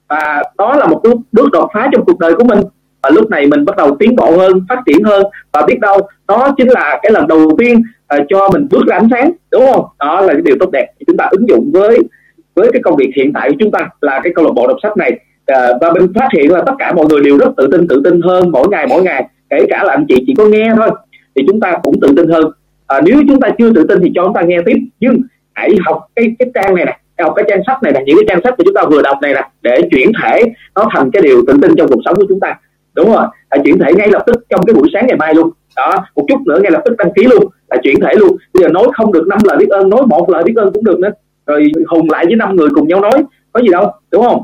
Và 0.09 0.43
đó 0.57 0.75
là 0.75 0.87
một 0.87 1.01
bước 1.31 1.51
đột 1.51 1.69
phá 1.73 1.87
trong 1.91 2.05
cuộc 2.05 2.19
đời 2.19 2.33
của 2.35 2.43
mình. 2.43 2.59
Và 3.03 3.09
lúc 3.09 3.29
này 3.29 3.47
mình 3.47 3.65
bắt 3.65 3.77
đầu 3.77 3.95
tiến 3.99 4.15
bộ 4.15 4.37
hơn 4.37 4.65
phát 4.69 4.79
triển 4.85 5.03
hơn. 5.03 5.23
Và 5.53 5.61
biết 5.67 5.79
đâu 5.79 5.97
đó 6.27 6.53
chính 6.57 6.69
là 6.69 6.99
cái 7.03 7.11
lần 7.11 7.27
đầu 7.27 7.51
tiên 7.57 7.81
uh, 8.15 8.25
cho 8.29 8.49
mình 8.53 8.67
bước 8.71 8.85
ra 8.87 8.95
ánh 8.95 9.07
sáng 9.11 9.31
đúng 9.51 9.71
không? 9.73 9.85
Đó 9.99 10.21
là 10.21 10.33
cái 10.33 10.41
điều 10.41 10.55
tốt 10.59 10.71
đẹp. 10.71 10.87
Chúng 11.07 11.17
ta 11.17 11.27
ứng 11.31 11.49
dụng 11.49 11.71
với 11.73 11.99
với 12.55 12.69
cái 12.73 12.81
công 12.83 12.95
việc 12.95 13.11
hiện 13.15 13.33
tại 13.33 13.49
của 13.49 13.55
chúng 13.59 13.71
ta 13.71 13.89
là 14.01 14.19
cái 14.23 14.33
câu 14.35 14.45
lạc 14.45 14.51
bộ 14.55 14.67
đọc 14.67 14.77
sách 14.83 14.97
này. 14.97 15.11
Uh, 15.51 15.81
và 15.81 15.91
mình 15.91 16.13
phát 16.15 16.27
hiện 16.37 16.51
là 16.51 16.63
tất 16.65 16.73
cả 16.79 16.93
mọi 16.93 17.05
người 17.09 17.21
đều 17.21 17.37
rất 17.37 17.49
tự 17.57 17.67
tin 17.71 17.87
tự 17.87 18.01
tin 18.03 18.21
hơn 18.21 18.51
mỗi 18.51 18.67
ngày 18.67 18.87
mỗi 18.89 19.01
ngày. 19.03 19.27
Kể 19.49 19.65
cả 19.69 19.83
là 19.83 19.93
anh 19.93 20.05
chị 20.09 20.23
chỉ 20.27 20.33
có 20.37 20.45
nghe 20.45 20.73
thôi 20.75 20.89
thì 21.35 21.43
chúng 21.47 21.59
ta 21.59 21.77
cũng 21.83 21.99
tự 22.01 22.07
tin 22.17 22.29
hơn 22.29 22.51
à, 22.87 23.01
nếu 23.05 23.21
chúng 23.27 23.39
ta 23.39 23.49
chưa 23.57 23.73
tự 23.73 23.83
tin 23.83 23.99
thì 24.01 24.11
cho 24.15 24.23
chúng 24.23 24.33
ta 24.33 24.41
nghe 24.41 24.57
tiếp. 24.65 24.77
Nhưng 24.99 25.21
hãy 25.53 25.69
học 25.85 26.07
cái 26.15 26.35
cái 26.39 26.49
trang 26.55 26.75
này 26.75 26.85
nè 26.85 26.99
học 27.23 27.33
cái 27.35 27.45
trang 27.47 27.61
sách 27.67 27.83
này 27.83 27.91
nè 27.91 27.99
những 28.05 28.17
cái 28.17 28.25
trang 28.27 28.39
sách 28.43 28.53
mà 28.57 28.63
chúng 28.65 28.73
ta 28.73 28.81
vừa 28.91 29.01
đọc 29.01 29.17
này 29.21 29.33
nè 29.33 29.49
để 29.61 29.81
chuyển 29.91 30.11
thể 30.23 30.43
nó 30.75 30.89
thành 30.93 31.11
cái 31.11 31.21
điều 31.21 31.41
tự 31.47 31.53
tin 31.61 31.75
trong 31.77 31.87
cuộc 31.87 32.01
sống 32.05 32.15
của 32.15 32.25
chúng 32.29 32.39
ta. 32.39 32.55
Đúng 32.95 33.11
rồi 33.11 33.25
là 33.51 33.57
chuyển 33.63 33.79
thể 33.79 33.93
ngay 33.93 34.07
lập 34.09 34.23
tức 34.27 34.45
trong 34.49 34.65
cái 34.65 34.73
buổi 34.73 34.89
sáng 34.93 35.07
ngày 35.07 35.17
mai 35.17 35.33
luôn. 35.35 35.49
Đó 35.75 36.05
một 36.15 36.25
chút 36.27 36.41
nữa 36.45 36.59
ngay 36.63 36.71
lập 36.71 36.81
tức 36.85 36.97
đăng 36.97 37.13
ký 37.15 37.23
luôn 37.23 37.43
là 37.69 37.77
chuyển 37.83 37.99
thể 37.99 38.13
luôn. 38.15 38.37
Bây 38.53 38.63
giờ 38.63 38.69
nói 38.69 38.87
không 38.93 39.13
được 39.13 39.27
năm 39.27 39.39
lời 39.43 39.57
biết 39.57 39.69
ơn 39.69 39.89
nói 39.89 40.01
một 40.07 40.29
lời 40.29 40.43
biết 40.43 40.53
ơn 40.55 40.73
cũng 40.73 40.83
được 40.83 40.99
nữa. 40.99 41.11
Rồi 41.45 41.71
hùng 41.87 42.07
lại 42.09 42.25
với 42.25 42.35
năm 42.35 42.55
người 42.55 42.69
cùng 42.75 42.87
nhau 42.87 43.01
nói 43.01 43.23
có 43.51 43.61
gì 43.61 43.67
đâu 43.71 43.91
đúng 44.11 44.23
không? 44.23 44.43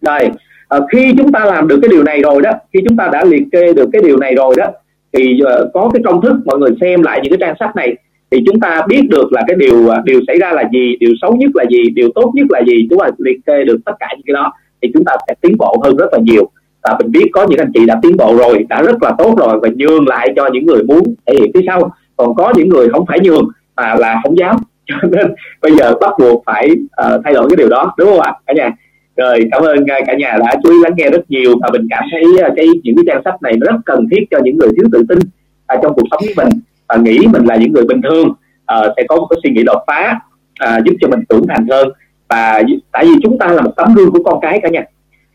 Rồi 0.00 0.30
à, 0.68 0.78
khi 0.92 1.14
chúng 1.18 1.32
ta 1.32 1.44
làm 1.44 1.68
được 1.68 1.78
cái 1.82 1.88
điều 1.88 2.02
này 2.02 2.22
rồi 2.22 2.42
đó 2.42 2.50
khi 2.72 2.80
chúng 2.88 2.96
ta 2.96 3.08
đã 3.12 3.24
liệt 3.24 3.42
kê 3.52 3.72
được 3.72 3.88
cái 3.92 4.02
điều 4.02 4.16
này 4.16 4.34
rồi 4.34 4.54
đó 4.58 4.66
thì 5.12 5.40
ờ, 5.44 5.70
có 5.74 5.90
cái 5.94 6.02
công 6.04 6.20
thức 6.20 6.36
mọi 6.44 6.58
người 6.58 6.70
xem 6.80 7.02
lại 7.02 7.20
những 7.22 7.32
cái 7.32 7.38
trang 7.40 7.56
sách 7.60 7.76
này 7.76 7.96
thì 8.30 8.38
chúng 8.46 8.60
ta 8.60 8.82
biết 8.88 9.02
được 9.10 9.32
là 9.32 9.42
cái 9.46 9.56
điều 9.58 9.88
ờ, 9.88 10.02
điều 10.04 10.20
xảy 10.26 10.38
ra 10.38 10.52
là 10.52 10.64
gì 10.72 10.96
điều 11.00 11.14
xấu 11.22 11.36
nhất 11.36 11.50
là 11.54 11.64
gì 11.70 11.90
điều 11.90 12.08
tốt 12.14 12.32
nhất 12.34 12.46
là 12.50 12.62
gì 12.66 12.86
chúng 12.90 12.98
ta 12.98 13.06
liệt 13.18 13.38
kê 13.46 13.64
được 13.64 13.78
tất 13.84 13.92
cả 14.00 14.06
những 14.16 14.26
cái 14.26 14.34
đó 14.34 14.52
thì 14.82 14.90
chúng 14.94 15.04
ta 15.04 15.12
sẽ 15.28 15.34
tiến 15.40 15.56
bộ 15.58 15.76
hơn 15.84 15.96
rất 15.96 16.12
là 16.12 16.18
nhiều. 16.22 16.50
Và 16.82 16.96
mình 17.00 17.12
biết 17.12 17.26
có 17.32 17.46
những 17.48 17.58
anh 17.58 17.70
chị 17.74 17.86
đã 17.86 17.98
tiến 18.02 18.16
bộ 18.16 18.36
rồi 18.38 18.66
đã 18.68 18.82
rất 18.82 19.02
là 19.02 19.12
tốt 19.18 19.34
rồi 19.38 19.58
và 19.62 19.68
nhường 19.76 20.08
lại 20.08 20.28
cho 20.36 20.48
những 20.52 20.66
người 20.66 20.82
muốn 20.82 21.02
thể 21.26 21.34
hiện 21.40 21.50
phía 21.54 21.60
sau. 21.66 21.90
Còn 22.16 22.34
có 22.34 22.52
những 22.56 22.68
người 22.68 22.88
không 22.88 23.06
phải 23.06 23.20
nhường 23.20 23.48
mà 23.76 23.94
là 23.94 24.20
không 24.22 24.38
dám. 24.38 24.56
Cho 24.88 25.08
nên 25.10 25.26
bây 25.62 25.72
giờ 25.72 25.94
bắt 26.00 26.12
buộc 26.18 26.42
phải 26.46 26.70
uh, 26.72 27.20
thay 27.24 27.34
đổi 27.34 27.48
cái 27.50 27.56
điều 27.56 27.68
đó 27.68 27.94
đúng 27.98 28.08
không 28.08 28.20
ạ? 28.20 28.32
Cả 28.46 28.52
nhà? 28.52 28.70
Rồi 29.18 29.48
cảm 29.52 29.62
ơn 29.62 29.78
à, 29.86 29.98
cả 30.06 30.14
nhà 30.14 30.36
đã 30.40 30.54
chú 30.62 30.70
ý 30.70 30.76
lắng 30.82 30.92
nghe 30.96 31.10
rất 31.10 31.30
nhiều 31.30 31.54
và 31.62 31.68
mình 31.72 31.86
cảm 31.90 32.04
thấy 32.10 32.22
à, 32.42 32.48
cái 32.56 32.66
những 32.82 32.96
cái 32.96 33.04
trang 33.06 33.22
sách 33.24 33.42
này 33.42 33.52
rất 33.60 33.74
cần 33.84 34.06
thiết 34.10 34.24
cho 34.30 34.38
những 34.44 34.56
người 34.56 34.68
thiếu 34.76 34.88
tự 34.92 35.02
tin 35.08 35.18
à, 35.66 35.76
trong 35.82 35.92
cuộc 35.94 36.06
sống 36.10 36.20
của 36.20 36.42
mình. 36.42 36.48
Và 36.88 36.96
nghĩ 36.96 37.18
mình 37.32 37.44
là 37.44 37.56
những 37.56 37.72
người 37.72 37.84
bình 37.84 38.00
thường 38.02 38.32
à, 38.66 38.76
sẽ 38.96 39.02
có 39.08 39.16
một 39.16 39.26
cái 39.30 39.38
suy 39.42 39.50
nghĩ 39.50 39.62
đột 39.62 39.82
phá 39.86 40.20
à, 40.58 40.80
giúp 40.84 40.92
cho 41.00 41.08
mình 41.08 41.20
trưởng 41.28 41.46
thành 41.48 41.66
hơn. 41.70 41.88
Và 42.28 42.62
tại 42.92 43.04
vì 43.04 43.12
chúng 43.22 43.38
ta 43.38 43.46
là 43.46 43.62
một 43.62 43.72
tấm 43.76 43.94
gương 43.94 44.10
của 44.10 44.22
con 44.22 44.38
cái 44.42 44.60
cả 44.62 44.68
nhà. 44.68 44.84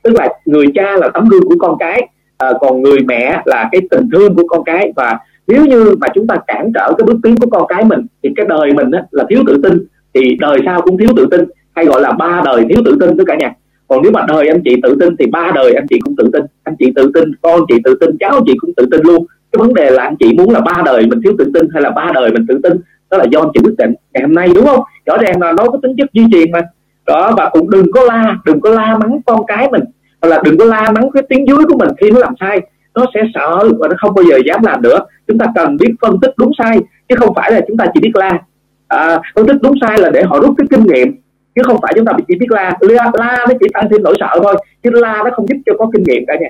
Tức 0.03 0.11
là 0.13 0.29
người 0.45 0.65
cha 0.75 0.97
là 0.97 1.09
tấm 1.13 1.29
gương 1.29 1.43
của 1.49 1.55
con 1.59 1.77
cái 1.79 2.07
à, 2.37 2.51
còn 2.59 2.81
người 2.81 2.99
mẹ 2.99 3.41
là 3.45 3.69
cái 3.71 3.81
tình 3.91 4.09
thương 4.13 4.35
của 4.35 4.47
con 4.47 4.63
cái. 4.63 4.91
Và 4.95 5.19
nếu 5.47 5.65
như 5.65 5.95
mà 5.99 6.07
chúng 6.13 6.27
ta 6.27 6.35
cản 6.47 6.71
trở 6.75 6.93
cái 6.97 7.05
bước 7.05 7.17
tiến 7.23 7.35
của 7.37 7.49
con 7.49 7.65
cái 7.69 7.85
mình 7.85 8.05
thì 8.23 8.29
cái 8.35 8.45
đời 8.49 8.73
mình 8.73 8.91
á, 8.91 9.03
là 9.11 9.23
thiếu 9.29 9.43
tự 9.47 9.59
tin. 9.63 9.85
Thì 10.13 10.35
đời 10.39 10.59
sau 10.65 10.81
cũng 10.81 10.97
thiếu 10.97 11.09
tự 11.15 11.27
tin 11.31 11.41
hay 11.75 11.85
gọi 11.85 12.01
là 12.01 12.11
ba 12.11 12.41
đời 12.45 12.65
thiếu 12.69 12.81
tự 12.85 12.97
tin 12.99 13.17
tất 13.17 13.23
cả 13.27 13.35
nhà 13.35 13.53
còn 13.93 14.01
nếu 14.03 14.11
mà 14.11 14.25
đời 14.27 14.47
anh 14.47 14.61
chị 14.65 14.75
tự 14.83 14.95
tin 14.99 15.15
thì 15.19 15.25
ba 15.25 15.51
đời 15.55 15.73
anh 15.73 15.85
chị 15.89 15.99
cũng 15.99 16.15
tự 16.15 16.29
tin. 16.33 16.41
Anh 16.63 16.75
chị 16.79 16.93
tự 16.95 17.11
tin 17.13 17.31
con 17.41 17.61
chị 17.67 17.75
tự 17.83 17.97
tin 17.99 18.09
cháu 18.19 18.43
chị 18.45 18.53
cũng 18.61 18.73
tự 18.77 18.85
tin 18.91 19.01
luôn. 19.03 19.25
Cái 19.51 19.57
vấn 19.59 19.73
đề 19.73 19.89
là 19.89 20.03
anh 20.03 20.15
chị 20.19 20.33
muốn 20.37 20.49
là 20.49 20.59
ba 20.59 20.81
đời 20.85 21.05
mình 21.05 21.21
thiếu 21.23 21.33
tự 21.37 21.51
tin 21.53 21.67
hay 21.73 21.81
là 21.81 21.89
ba 21.89 22.11
đời 22.13 22.31
mình 22.31 22.45
tự 22.47 22.59
tin 22.63 22.73
đó 23.11 23.17
là 23.17 23.25
do 23.31 23.39
anh 23.39 23.49
chị 23.53 23.59
quyết 23.63 23.75
định 23.77 23.93
ngày 24.13 24.23
hôm 24.23 24.35
nay 24.35 24.49
đúng 24.55 24.65
không? 24.65 24.79
Rõ 25.05 25.17
ràng 25.17 25.41
là 25.41 25.51
nó 25.51 25.65
có 25.65 25.79
tính 25.83 25.95
chất 25.97 26.09
di 26.13 26.21
truyền 26.31 26.51
mà. 26.51 26.61
Đó 27.07 27.33
và 27.37 27.49
cũng 27.53 27.69
đừng 27.69 27.91
có 27.91 28.03
la 28.03 28.37
đừng 28.45 28.61
có 28.61 28.69
la 28.69 28.97
mắng 28.97 29.19
con 29.25 29.45
cái 29.47 29.69
mình 29.71 29.83
hoặc 30.21 30.29
là 30.29 30.41
đừng 30.43 30.57
có 30.57 30.65
la 30.65 30.91
mắng 30.91 31.11
cái 31.13 31.23
tiếng 31.29 31.47
dưới 31.47 31.65
của 31.67 31.77
mình 31.77 31.89
khi 32.01 32.11
nó 32.11 32.19
làm 32.19 32.33
sai. 32.39 32.61
Nó 32.95 33.05
sẽ 33.13 33.21
sợ 33.33 33.69
và 33.79 33.87
nó 33.87 33.95
không 33.97 34.13
bao 34.15 34.25
giờ 34.29 34.37
dám 34.45 34.63
làm 34.63 34.81
nữa. 34.81 34.99
Chúng 35.27 35.37
ta 35.37 35.45
cần 35.55 35.77
biết 35.77 35.89
phân 36.01 36.19
tích 36.21 36.31
đúng 36.37 36.51
sai 36.57 36.79
chứ 37.09 37.15
không 37.15 37.35
phải 37.35 37.51
là 37.51 37.61
chúng 37.67 37.77
ta 37.77 37.85
chỉ 37.93 37.99
biết 37.99 38.11
la. 38.13 38.39
À, 38.87 39.19
phân 39.35 39.47
tích 39.47 39.57
đúng 39.61 39.75
sai 39.81 39.99
là 39.99 40.09
để 40.09 40.23
họ 40.23 40.39
rút 40.39 40.53
cái 40.57 40.67
kinh 40.69 40.85
nghiệm 40.85 41.15
chứ 41.55 41.61
không 41.65 41.77
phải 41.81 41.93
chúng 41.95 42.05
ta 42.05 42.13
chỉ 42.27 42.35
biết 42.39 42.51
la 42.51 42.77
la, 42.79 43.11
la 43.13 43.45
nó 43.49 43.53
chỉ 43.59 43.67
tăng 43.73 43.87
thêm 43.91 44.03
nỗi 44.03 44.15
sợ 44.19 44.39
thôi. 44.43 44.55
Chứ 44.83 44.89
la 44.93 45.21
nó 45.23 45.31
không 45.33 45.47
giúp 45.49 45.57
cho 45.65 45.73
có 45.79 45.89
kinh 45.93 46.03
nghiệm 46.03 46.23
cả 46.27 46.35
nhà 46.41 46.49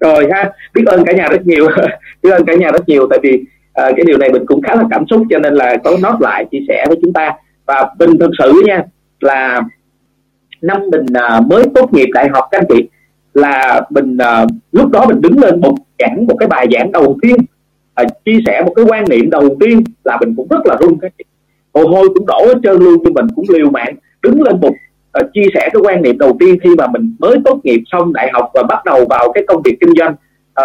rồi 0.00 0.28
ha 0.32 0.50
biết 0.74 0.82
ơn 0.86 1.04
cả 1.04 1.12
nhà 1.12 1.28
rất 1.28 1.46
nhiều. 1.46 1.68
Biết 2.22 2.30
ơn 2.30 2.44
cả 2.44 2.54
nhà 2.54 2.70
rất 2.70 2.88
nhiều 2.88 3.06
tại 3.10 3.18
vì 3.22 3.44
à, 3.72 3.90
cái 3.96 4.04
điều 4.06 4.18
này 4.18 4.32
mình 4.32 4.46
cũng 4.46 4.62
khá 4.62 4.74
là 4.74 4.84
cảm 4.90 5.06
xúc 5.06 5.22
cho 5.30 5.38
nên 5.38 5.54
là 5.54 5.76
có 5.84 5.96
nốt 6.02 6.16
lại 6.20 6.44
chia 6.50 6.58
sẻ 6.68 6.84
với 6.88 6.98
chúng 7.02 7.12
ta. 7.12 7.32
Và 7.66 7.94
mình 7.98 8.18
thực 8.18 8.30
sự 8.38 8.62
nha 8.66 8.82
là 9.20 9.62
năm 10.62 10.82
mình 10.90 11.06
à, 11.14 11.40
mới 11.40 11.64
tốt 11.74 11.92
nghiệp 11.92 12.08
đại 12.12 12.28
học 12.28 12.44
các 12.50 12.60
anh 12.60 12.66
chị 12.68 12.88
là 13.34 13.80
mình 13.90 14.18
à, 14.18 14.46
lúc 14.72 14.90
đó 14.90 15.06
mình 15.08 15.20
đứng 15.20 15.38
lên 15.38 15.60
một 15.60 15.74
giảng 15.98 16.26
một 16.26 16.36
cái 16.38 16.48
bài 16.48 16.66
giảng 16.72 16.92
đầu 16.92 17.16
tiên 17.22 17.36
à, 17.94 18.04
chia 18.24 18.38
sẻ 18.46 18.62
một 18.66 18.72
cái 18.76 18.84
quan 18.88 19.04
niệm 19.08 19.30
đầu 19.30 19.56
tiên 19.60 19.84
là 20.04 20.18
mình 20.20 20.34
cũng 20.36 20.48
rất 20.50 20.66
là 20.66 20.76
run 20.80 20.98
các 21.02 21.12
chị. 21.18 21.24
Mồ 21.74 21.80
hôi 21.88 22.08
cũng 22.14 22.26
đổ 22.26 22.46
hết 22.46 22.60
trơn 22.62 22.78
luôn 22.78 22.94
nhưng 23.04 23.14
mình 23.14 23.26
cũng 23.36 23.44
liều 23.48 23.70
mạng 23.70 23.94
đứng 24.24 24.42
lên 24.42 24.60
một 24.60 24.72
uh, 25.20 25.32
chia 25.34 25.46
sẻ 25.54 25.60
cái 25.72 25.82
quan 25.82 26.02
niệm 26.02 26.18
đầu 26.18 26.36
tiên 26.40 26.58
khi 26.62 26.70
mà 26.78 26.86
mình 26.86 27.14
mới 27.18 27.36
tốt 27.44 27.60
nghiệp 27.64 27.82
xong 27.92 28.12
đại 28.12 28.30
học 28.32 28.50
và 28.54 28.62
bắt 28.62 28.84
đầu 28.84 29.04
vào 29.10 29.32
cái 29.32 29.44
công 29.48 29.62
việc 29.62 29.76
kinh 29.80 29.94
doanh 29.98 30.14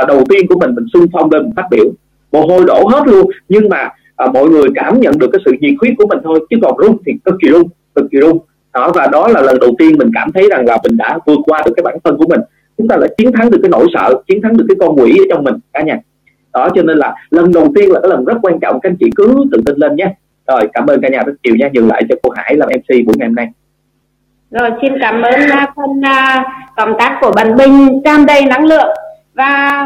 uh, 0.01 0.07
đầu 0.07 0.23
tiên 0.29 0.47
của 0.47 0.59
mình 0.59 0.75
mình 0.75 0.85
xung 0.93 1.05
phong 1.13 1.31
lên 1.31 1.43
mình 1.43 1.53
phát 1.55 1.67
biểu. 1.71 1.85
Mồ 2.31 2.41
hôi 2.41 2.63
đổ 2.67 2.87
hết 2.87 3.07
luôn 3.07 3.31
nhưng 3.49 3.69
mà 3.69 3.89
uh, 4.23 4.33
mọi 4.33 4.49
người 4.49 4.67
cảm 4.75 4.99
nhận 4.99 5.13
được 5.19 5.29
cái 5.31 5.41
sự 5.45 5.51
nhiệt 5.59 5.73
huyết 5.81 5.93
của 5.97 6.07
mình 6.07 6.19
thôi 6.23 6.47
chứ 6.49 6.57
còn 6.61 6.77
run 6.77 6.97
thì 7.05 7.11
cực 7.25 7.35
kỳ 7.41 7.49
run 7.49 7.63
cực 7.95 8.05
kỳ 8.11 8.19
run. 8.19 8.37
Đó 8.73 8.91
và 8.95 9.07
đó 9.11 9.27
là 9.27 9.41
lần 9.41 9.59
đầu 9.59 9.71
tiên 9.79 9.97
mình 9.97 10.11
cảm 10.13 10.31
thấy 10.31 10.49
rằng 10.49 10.65
là 10.65 10.77
mình 10.83 10.97
đã 10.97 11.19
vượt 11.25 11.39
qua 11.45 11.61
được 11.65 11.71
cái 11.75 11.83
bản 11.83 11.97
thân 12.03 12.17
của 12.17 12.27
mình. 12.29 12.39
Chúng 12.77 12.87
ta 12.87 12.95
đã 12.95 13.07
chiến 13.17 13.31
thắng 13.31 13.51
được 13.51 13.59
cái 13.61 13.69
nỗi 13.69 13.87
sợ 13.93 14.13
chiến 14.27 14.41
thắng 14.41 14.57
được 14.57 14.65
cái 14.67 14.75
con 14.79 14.95
quỷ 14.99 15.17
ở 15.19 15.25
trong 15.29 15.43
mình 15.43 15.55
cả 15.73 15.81
nhà. 15.81 15.99
Đó 16.53 16.69
cho 16.75 16.83
nên 16.83 16.97
là 16.97 17.15
lần 17.29 17.51
đầu 17.51 17.71
tiên 17.75 17.91
là 17.91 17.99
cái 17.99 18.09
lần 18.09 18.25
rất 18.25 18.37
quan 18.41 18.59
trọng 18.59 18.79
các 18.79 18.89
anh 18.89 18.95
chị 18.99 19.09
cứ 19.15 19.43
tự 19.51 19.61
tin 19.65 19.75
lên 19.77 19.95
nhé 19.95 20.15
rồi 20.49 20.69
cảm 20.73 20.87
ơn 20.87 21.01
cả 21.01 21.09
nhà 21.09 21.23
rất 21.25 21.33
nhiều 21.43 21.55
nha. 21.55 21.69
Dừng 21.73 21.87
lại 21.87 22.03
cho 22.09 22.15
cô 22.23 22.29
Hải 22.35 22.55
làm 22.55 22.69
MC 22.69 23.05
buổi 23.05 23.15
ngày 23.17 23.27
hôm 23.27 23.35
nay. 23.35 23.47
Rồi 24.51 24.69
xin 24.81 24.93
cảm 25.01 25.21
ơn 25.21 25.49
à, 25.49 25.67
phần 25.75 25.89
uh, 25.99 26.05
à, 26.05 26.43
công 26.75 26.93
tác 26.99 27.17
của 27.21 27.31
bạn 27.35 27.55
Bình 27.57 28.01
tràn 28.05 28.25
đầy 28.25 28.45
năng 28.45 28.65
lượng. 28.65 28.89
Và 29.33 29.83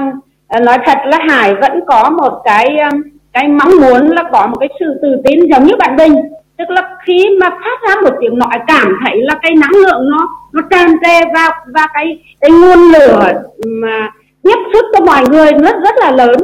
uh, 0.58 0.64
nói 0.64 0.78
thật 0.86 0.98
là 1.06 1.20
Hải 1.30 1.54
vẫn 1.54 1.80
có 1.88 2.10
một 2.10 2.42
cái 2.46 2.78
um, 2.92 3.02
cái 3.34 3.48
mong 3.48 3.72
muốn 3.82 4.10
là 4.10 4.24
có 4.32 4.48
một 4.48 4.58
cái 4.60 4.70
sự 4.80 5.00
tự 5.02 5.22
tin 5.26 5.40
giống 5.52 5.64
như 5.64 5.76
bạn 5.80 5.96
Bình. 5.96 6.16
Tức 6.58 6.70
là 6.70 6.96
khi 7.06 7.26
mà 7.40 7.50
phát 7.50 7.88
ra 7.88 8.02
một 8.02 8.16
tiếng 8.22 8.40
nói 8.40 8.60
cảm 8.68 8.98
thấy 9.06 9.18
là 9.22 9.36
cái 9.42 9.52
năng 9.56 9.72
lượng 9.72 10.10
nó 10.10 10.28
nó 10.54 10.62
tràn 10.70 10.88
trề 11.06 11.20
vào 11.36 11.52
và 11.66 11.88
cái 11.94 12.20
cái 12.42 12.52
nguồn 12.52 12.80
lửa 12.92 13.34
mà 13.66 14.12
tiếp 14.44 14.58
sức 14.74 14.86
cho 14.94 15.06
mọi 15.06 15.24
người 15.30 15.52
rất 15.52 15.76
rất 15.84 15.96
là 15.98 16.12
lớn. 16.12 16.36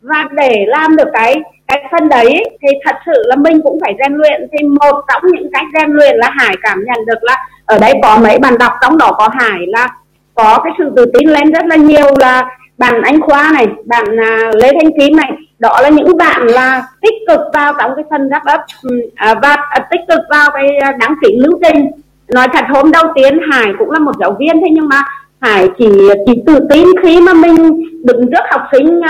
Và 0.00 0.24
để 0.32 0.64
làm 0.66 0.96
được 0.96 1.08
cái 1.12 1.34
cái 1.68 1.84
phần 1.92 2.08
đấy, 2.08 2.42
thì 2.62 2.68
thật 2.84 2.96
sự 3.06 3.22
là 3.26 3.36
mình 3.36 3.60
cũng 3.62 3.78
phải 3.80 3.94
rèn 3.98 4.14
luyện. 4.14 4.48
Thì 4.52 4.68
một 4.68 5.00
trong 5.08 5.22
những 5.32 5.50
cách 5.52 5.64
rèn 5.74 5.90
luyện 5.90 6.16
là 6.16 6.30
hải 6.30 6.56
cảm 6.62 6.84
nhận 6.84 7.06
được 7.06 7.22
là 7.22 7.36
ở 7.66 7.78
đây 7.78 7.94
có 8.02 8.18
mấy 8.22 8.38
bạn 8.38 8.58
đọc, 8.58 8.72
trong 8.82 8.98
đó 8.98 9.14
có 9.18 9.28
hải 9.32 9.66
là 9.66 9.88
có 10.34 10.58
cái 10.64 10.72
sự 10.78 10.92
tự 10.96 11.04
tin 11.04 11.28
lên 11.28 11.52
rất 11.52 11.66
là 11.66 11.76
nhiều 11.76 12.06
là 12.20 12.44
bạn 12.78 13.02
anh 13.02 13.20
khoa 13.20 13.50
này, 13.52 13.66
bạn 13.84 14.20
à, 14.20 14.50
lê 14.54 14.72
thanh 14.72 14.98
kim 14.98 15.16
này. 15.16 15.32
Đó 15.58 15.80
là 15.82 15.88
những 15.88 16.16
bạn 16.16 16.46
là 16.46 16.82
tích 17.00 17.14
cực 17.28 17.40
vào 17.54 17.72
trong 17.78 17.92
cái 17.96 18.04
phần 18.10 18.28
wrap 18.28 18.40
ấp 18.44 18.60
ừ, 18.82 19.00
à, 19.14 19.34
và 19.42 19.56
à, 19.70 19.86
tích 19.90 20.00
cực 20.08 20.20
vào 20.30 20.50
cái 20.54 20.66
đăng 20.98 21.14
ký 21.22 21.36
lưu 21.38 21.58
trình. 21.62 21.90
Nói 22.28 22.46
thật, 22.52 22.64
hôm 22.68 22.90
đầu 22.90 23.04
tiên 23.14 23.38
hải 23.50 23.72
cũng 23.78 23.90
là 23.90 23.98
một 23.98 24.12
giáo 24.20 24.36
viên 24.38 24.60
thế 24.60 24.66
nhưng 24.72 24.88
mà 24.88 25.02
hải 25.40 25.68
chỉ 25.78 25.88
chỉ 26.26 26.42
tự 26.46 26.58
tin 26.70 26.86
khi 27.02 27.20
mà 27.20 27.32
mình 27.32 27.56
đứng 28.04 28.30
trước 28.30 28.44
học 28.50 28.62
sinh 28.72 29.00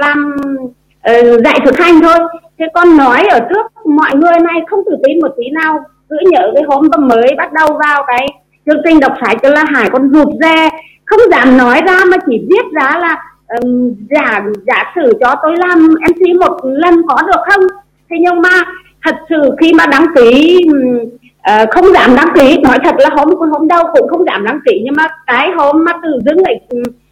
làm 0.00 0.36
uh, 1.10 1.44
dạy 1.44 1.60
thực 1.64 1.78
hành 1.78 2.00
thôi. 2.02 2.18
Thế 2.58 2.66
con 2.74 2.96
nói 2.96 3.26
ở 3.30 3.38
trước 3.38 3.86
mọi 3.86 4.16
người 4.16 4.40
này 4.40 4.60
không 4.70 4.80
thử 4.84 4.96
tin 5.06 5.20
một 5.20 5.34
tí 5.36 5.44
nào. 5.50 5.84
Cứ 6.10 6.16
nhớ 6.30 6.50
cái 6.54 6.62
hôm 6.66 6.88
mới 7.00 7.34
bắt 7.36 7.52
đầu 7.52 7.78
vào 7.84 8.04
cái 8.06 8.26
chương 8.66 8.82
trình 8.84 9.00
đọc 9.00 9.12
sách 9.20 9.36
là 9.42 9.64
hải 9.74 9.90
con 9.90 10.10
rụt 10.12 10.28
ra 10.40 10.68
không 11.04 11.20
dám 11.30 11.56
nói 11.58 11.80
ra 11.86 12.04
mà 12.04 12.16
chỉ 12.26 12.46
viết 12.50 12.64
ra 12.72 12.98
là 13.00 13.22
um, 13.48 13.94
giả 14.10 14.42
giả 14.66 14.92
sử 14.94 15.12
cho 15.20 15.34
tôi 15.42 15.56
làm 15.56 15.88
mc 15.88 16.40
một 16.40 16.58
lần 16.62 16.94
có 17.08 17.22
được 17.22 17.40
không? 17.50 17.66
Thế 18.10 18.16
nhưng 18.20 18.42
mà 18.42 18.62
thật 19.04 19.16
sự 19.28 19.42
khi 19.60 19.72
mà 19.72 19.86
đăng 19.86 20.06
ký 20.14 20.58
uh, 20.68 21.70
không 21.70 21.92
dám 21.94 22.16
đăng 22.16 22.28
ký 22.34 22.58
nói 22.58 22.78
thật 22.84 22.94
là 22.98 23.08
hôm 23.16 23.28
hôm 23.50 23.68
đâu 23.68 23.84
cũng 23.92 24.08
không 24.08 24.26
dám 24.26 24.44
đăng 24.44 24.60
ký 24.66 24.80
nhưng 24.84 24.94
mà 24.96 25.08
cái 25.26 25.50
hôm 25.56 25.84
mà 25.84 25.92
từ 26.02 26.20
dưng 26.24 26.42
lại 26.44 26.60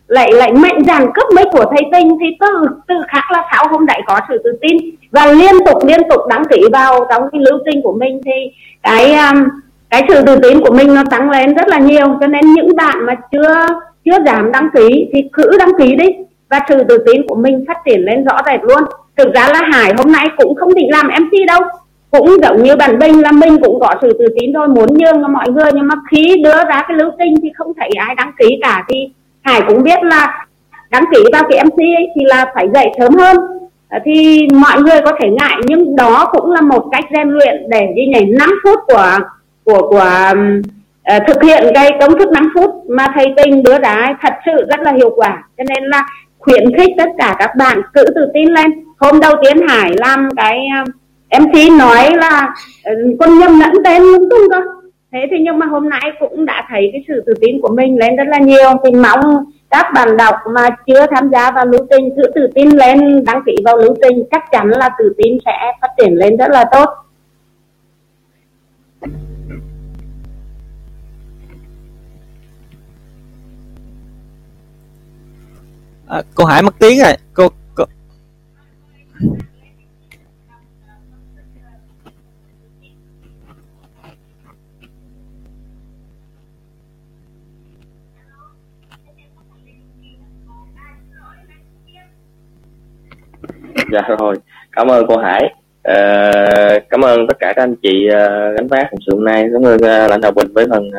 lại 0.08 0.32
lại 0.32 0.52
mạnh 0.52 0.84
dạn 0.86 1.06
cướp 1.14 1.26
mấy 1.34 1.44
của 1.52 1.64
thầy 1.70 1.82
tinh. 1.92 2.18
Thì 2.20 2.26
từ 2.40 2.66
từ 2.88 2.94
khác 3.08 3.24
là 3.32 3.48
sau 3.52 3.68
hôm 3.70 3.86
đấy 3.86 4.00
có 4.06 4.20
sự 4.28 4.40
tự 4.44 4.58
tin. 4.60 4.76
Và 5.10 5.26
liên 5.26 5.54
tục 5.66 5.78
liên 5.86 6.00
tục 6.10 6.20
đăng 6.28 6.44
ký 6.44 6.62
vào 6.72 7.06
trong 7.10 7.22
cái 7.32 7.40
lưu 7.40 7.58
trình 7.64 7.82
của 7.82 7.92
mình. 7.92 8.20
Thì 8.24 8.32
cái 8.82 9.14
um, 9.14 9.44
cái 9.90 10.02
sự 10.08 10.22
tự 10.26 10.38
tin 10.42 10.60
của 10.60 10.72
mình 10.72 10.94
nó 10.94 11.02
tăng 11.10 11.30
lên 11.30 11.54
rất 11.54 11.68
là 11.68 11.78
nhiều. 11.78 12.06
Cho 12.20 12.26
nên 12.26 12.52
những 12.54 12.76
bạn 12.76 13.06
mà 13.06 13.14
chưa 13.32 13.66
chưa 14.04 14.18
dám 14.26 14.52
đăng 14.52 14.68
ký 14.74 15.08
thì 15.12 15.20
cứ 15.32 15.50
đăng 15.58 15.72
ký 15.78 15.96
đi. 15.96 16.06
Và 16.50 16.60
sự 16.68 16.84
tự 16.88 16.98
tin 16.98 17.26
của 17.28 17.34
mình 17.34 17.64
phát 17.68 17.76
triển 17.86 18.00
lên 18.00 18.24
rõ 18.24 18.36
rệt 18.46 18.60
luôn. 18.62 18.82
Thực 19.16 19.34
ra 19.34 19.48
là 19.52 19.62
hải 19.72 19.92
hôm 19.98 20.12
nay 20.12 20.26
cũng 20.36 20.54
không 20.54 20.74
định 20.74 20.90
làm 20.90 21.06
mc 21.06 21.46
đâu. 21.46 21.60
Cũng 22.10 22.36
giống 22.42 22.62
như 22.62 22.76
bạn 22.76 22.98
bình 22.98 23.22
là 23.22 23.32
mình 23.32 23.56
cũng 23.62 23.80
có 23.80 23.94
sự 24.02 24.16
tự 24.18 24.26
tin 24.40 24.52
thôi. 24.54 24.68
Muốn 24.68 24.86
nhường 24.94 25.22
cho 25.22 25.28
mọi 25.28 25.50
người. 25.50 25.70
Nhưng 25.74 25.88
mà 25.88 25.94
khi 26.10 26.42
đưa 26.44 26.64
ra 26.64 26.84
cái 26.88 26.96
lưu 26.96 27.10
trình 27.18 27.34
thì 27.42 27.50
không 27.56 27.72
thấy 27.80 27.90
ai 27.98 28.14
đăng 28.14 28.32
ký 28.38 28.58
cả. 28.62 28.84
Thì 28.88 29.08
hải 29.46 29.62
cũng 29.68 29.82
biết 29.82 30.02
là 30.02 30.46
đăng 30.90 31.04
ký 31.14 31.24
vào 31.32 31.42
cái 31.50 31.64
mc 31.64 31.78
ấy 31.78 32.08
thì 32.16 32.22
là 32.24 32.52
phải 32.54 32.68
dậy 32.74 32.86
sớm 32.98 33.14
hơn. 33.14 33.36
Ờ, 33.88 33.98
thì 34.04 34.48
mọi 34.54 34.80
người 34.82 35.00
có 35.04 35.12
thể 35.20 35.28
ngại 35.30 35.56
nhưng 35.66 35.96
đó 35.96 36.28
cũng 36.32 36.52
là 36.52 36.60
một 36.60 36.88
cách 36.92 37.04
rèn 37.14 37.28
luyện 37.28 37.66
để 37.68 37.88
đi 37.96 38.06
nhảy 38.06 38.24
5 38.24 38.50
phút 38.64 38.80
của 38.86 39.18
của 39.64 39.88
của 39.88 40.32
uh, 41.16 41.22
thực 41.26 41.42
hiện 41.42 41.64
cái 41.74 41.90
công 42.00 42.18
thức 42.18 42.28
5 42.32 42.52
phút 42.54 42.70
mà 42.88 43.06
thầy 43.14 43.26
tình 43.36 43.62
đưa 43.62 43.78
ra 43.78 44.16
thật 44.22 44.32
sự 44.46 44.66
rất 44.70 44.80
là 44.80 44.92
hiệu 44.92 45.10
quả. 45.16 45.42
Cho 45.58 45.64
nên 45.68 45.84
là 45.84 46.06
khuyến 46.38 46.76
khích 46.76 46.90
tất 46.98 47.08
cả 47.18 47.36
các 47.38 47.50
bạn 47.58 47.82
cứ 47.94 48.04
tự 48.14 48.30
tin 48.34 48.48
lên. 48.48 48.70
Hôm 48.98 49.20
đầu 49.20 49.32
tiên 49.42 49.68
hải 49.68 49.90
làm 49.96 50.28
cái 50.36 50.58
uh, 50.82 51.42
mc 51.42 51.78
nói 51.78 52.10
là 52.16 52.54
uh, 52.92 53.16
con 53.20 53.38
nhầm 53.38 53.60
lẫn 53.60 53.72
tên 53.84 54.02
lung 54.02 54.30
tung 54.30 54.48
cơ 54.50 54.60
thế 55.12 55.18
thì 55.30 55.36
nhưng 55.40 55.58
mà 55.58 55.66
hôm 55.66 55.88
nay 55.88 56.12
cũng 56.20 56.46
đã 56.46 56.66
thấy 56.68 56.90
cái 56.92 57.04
sự 57.08 57.22
tự 57.26 57.34
tin 57.40 57.60
của 57.62 57.74
mình 57.76 57.98
lên 57.98 58.16
rất 58.16 58.28
là 58.28 58.38
nhiều. 58.38 58.70
Thì 58.84 58.90
mong 58.90 59.44
các 59.70 59.86
bạn 59.94 60.16
đọc 60.16 60.34
mà 60.54 60.68
chưa 60.86 61.06
tham 61.14 61.30
gia 61.32 61.50
vào 61.50 61.66
lưu 61.66 61.86
trình 61.90 62.10
cứ 62.16 62.22
tự 62.34 62.48
tin 62.54 62.68
lên 62.68 63.24
đăng 63.24 63.42
ký 63.46 63.56
vào 63.64 63.76
lưu 63.76 63.96
trình 64.02 64.24
chắc 64.30 64.44
chắn 64.52 64.68
là 64.68 64.90
tự 64.98 65.14
tin 65.18 65.38
sẽ 65.44 65.72
phát 65.80 65.88
triển 65.98 66.14
lên 66.14 66.36
rất 66.36 66.50
là 66.50 66.64
tốt. 66.72 66.88
À, 76.06 76.22
cô 76.34 76.44
Hải 76.44 76.62
mất 76.62 76.74
tiếng 76.78 76.98
rồi. 76.98 77.12
Cô, 77.34 77.48
cô 77.74 77.84
dạ 93.92 94.02
rồi. 94.18 94.36
Cảm 94.72 94.90
ơn 94.90 95.06
cô 95.06 95.16
Hải. 95.16 95.54
À, 95.82 96.32
cảm 96.90 97.04
ơn 97.04 97.26
tất 97.26 97.38
cả 97.38 97.52
các 97.56 97.62
anh 97.62 97.74
chị 97.82 98.08
uh, 98.08 98.56
gánh 98.56 98.66
vác 98.68 98.86
sự 99.06 99.14
hôm 99.14 99.24
nay. 99.24 99.48
Cảm 99.52 99.62
ơn 99.62 99.76
uh, 99.76 100.10
lãnh 100.10 100.20
đạo 100.20 100.32
Bình 100.32 100.52
với 100.54 100.66
phần 100.70 100.90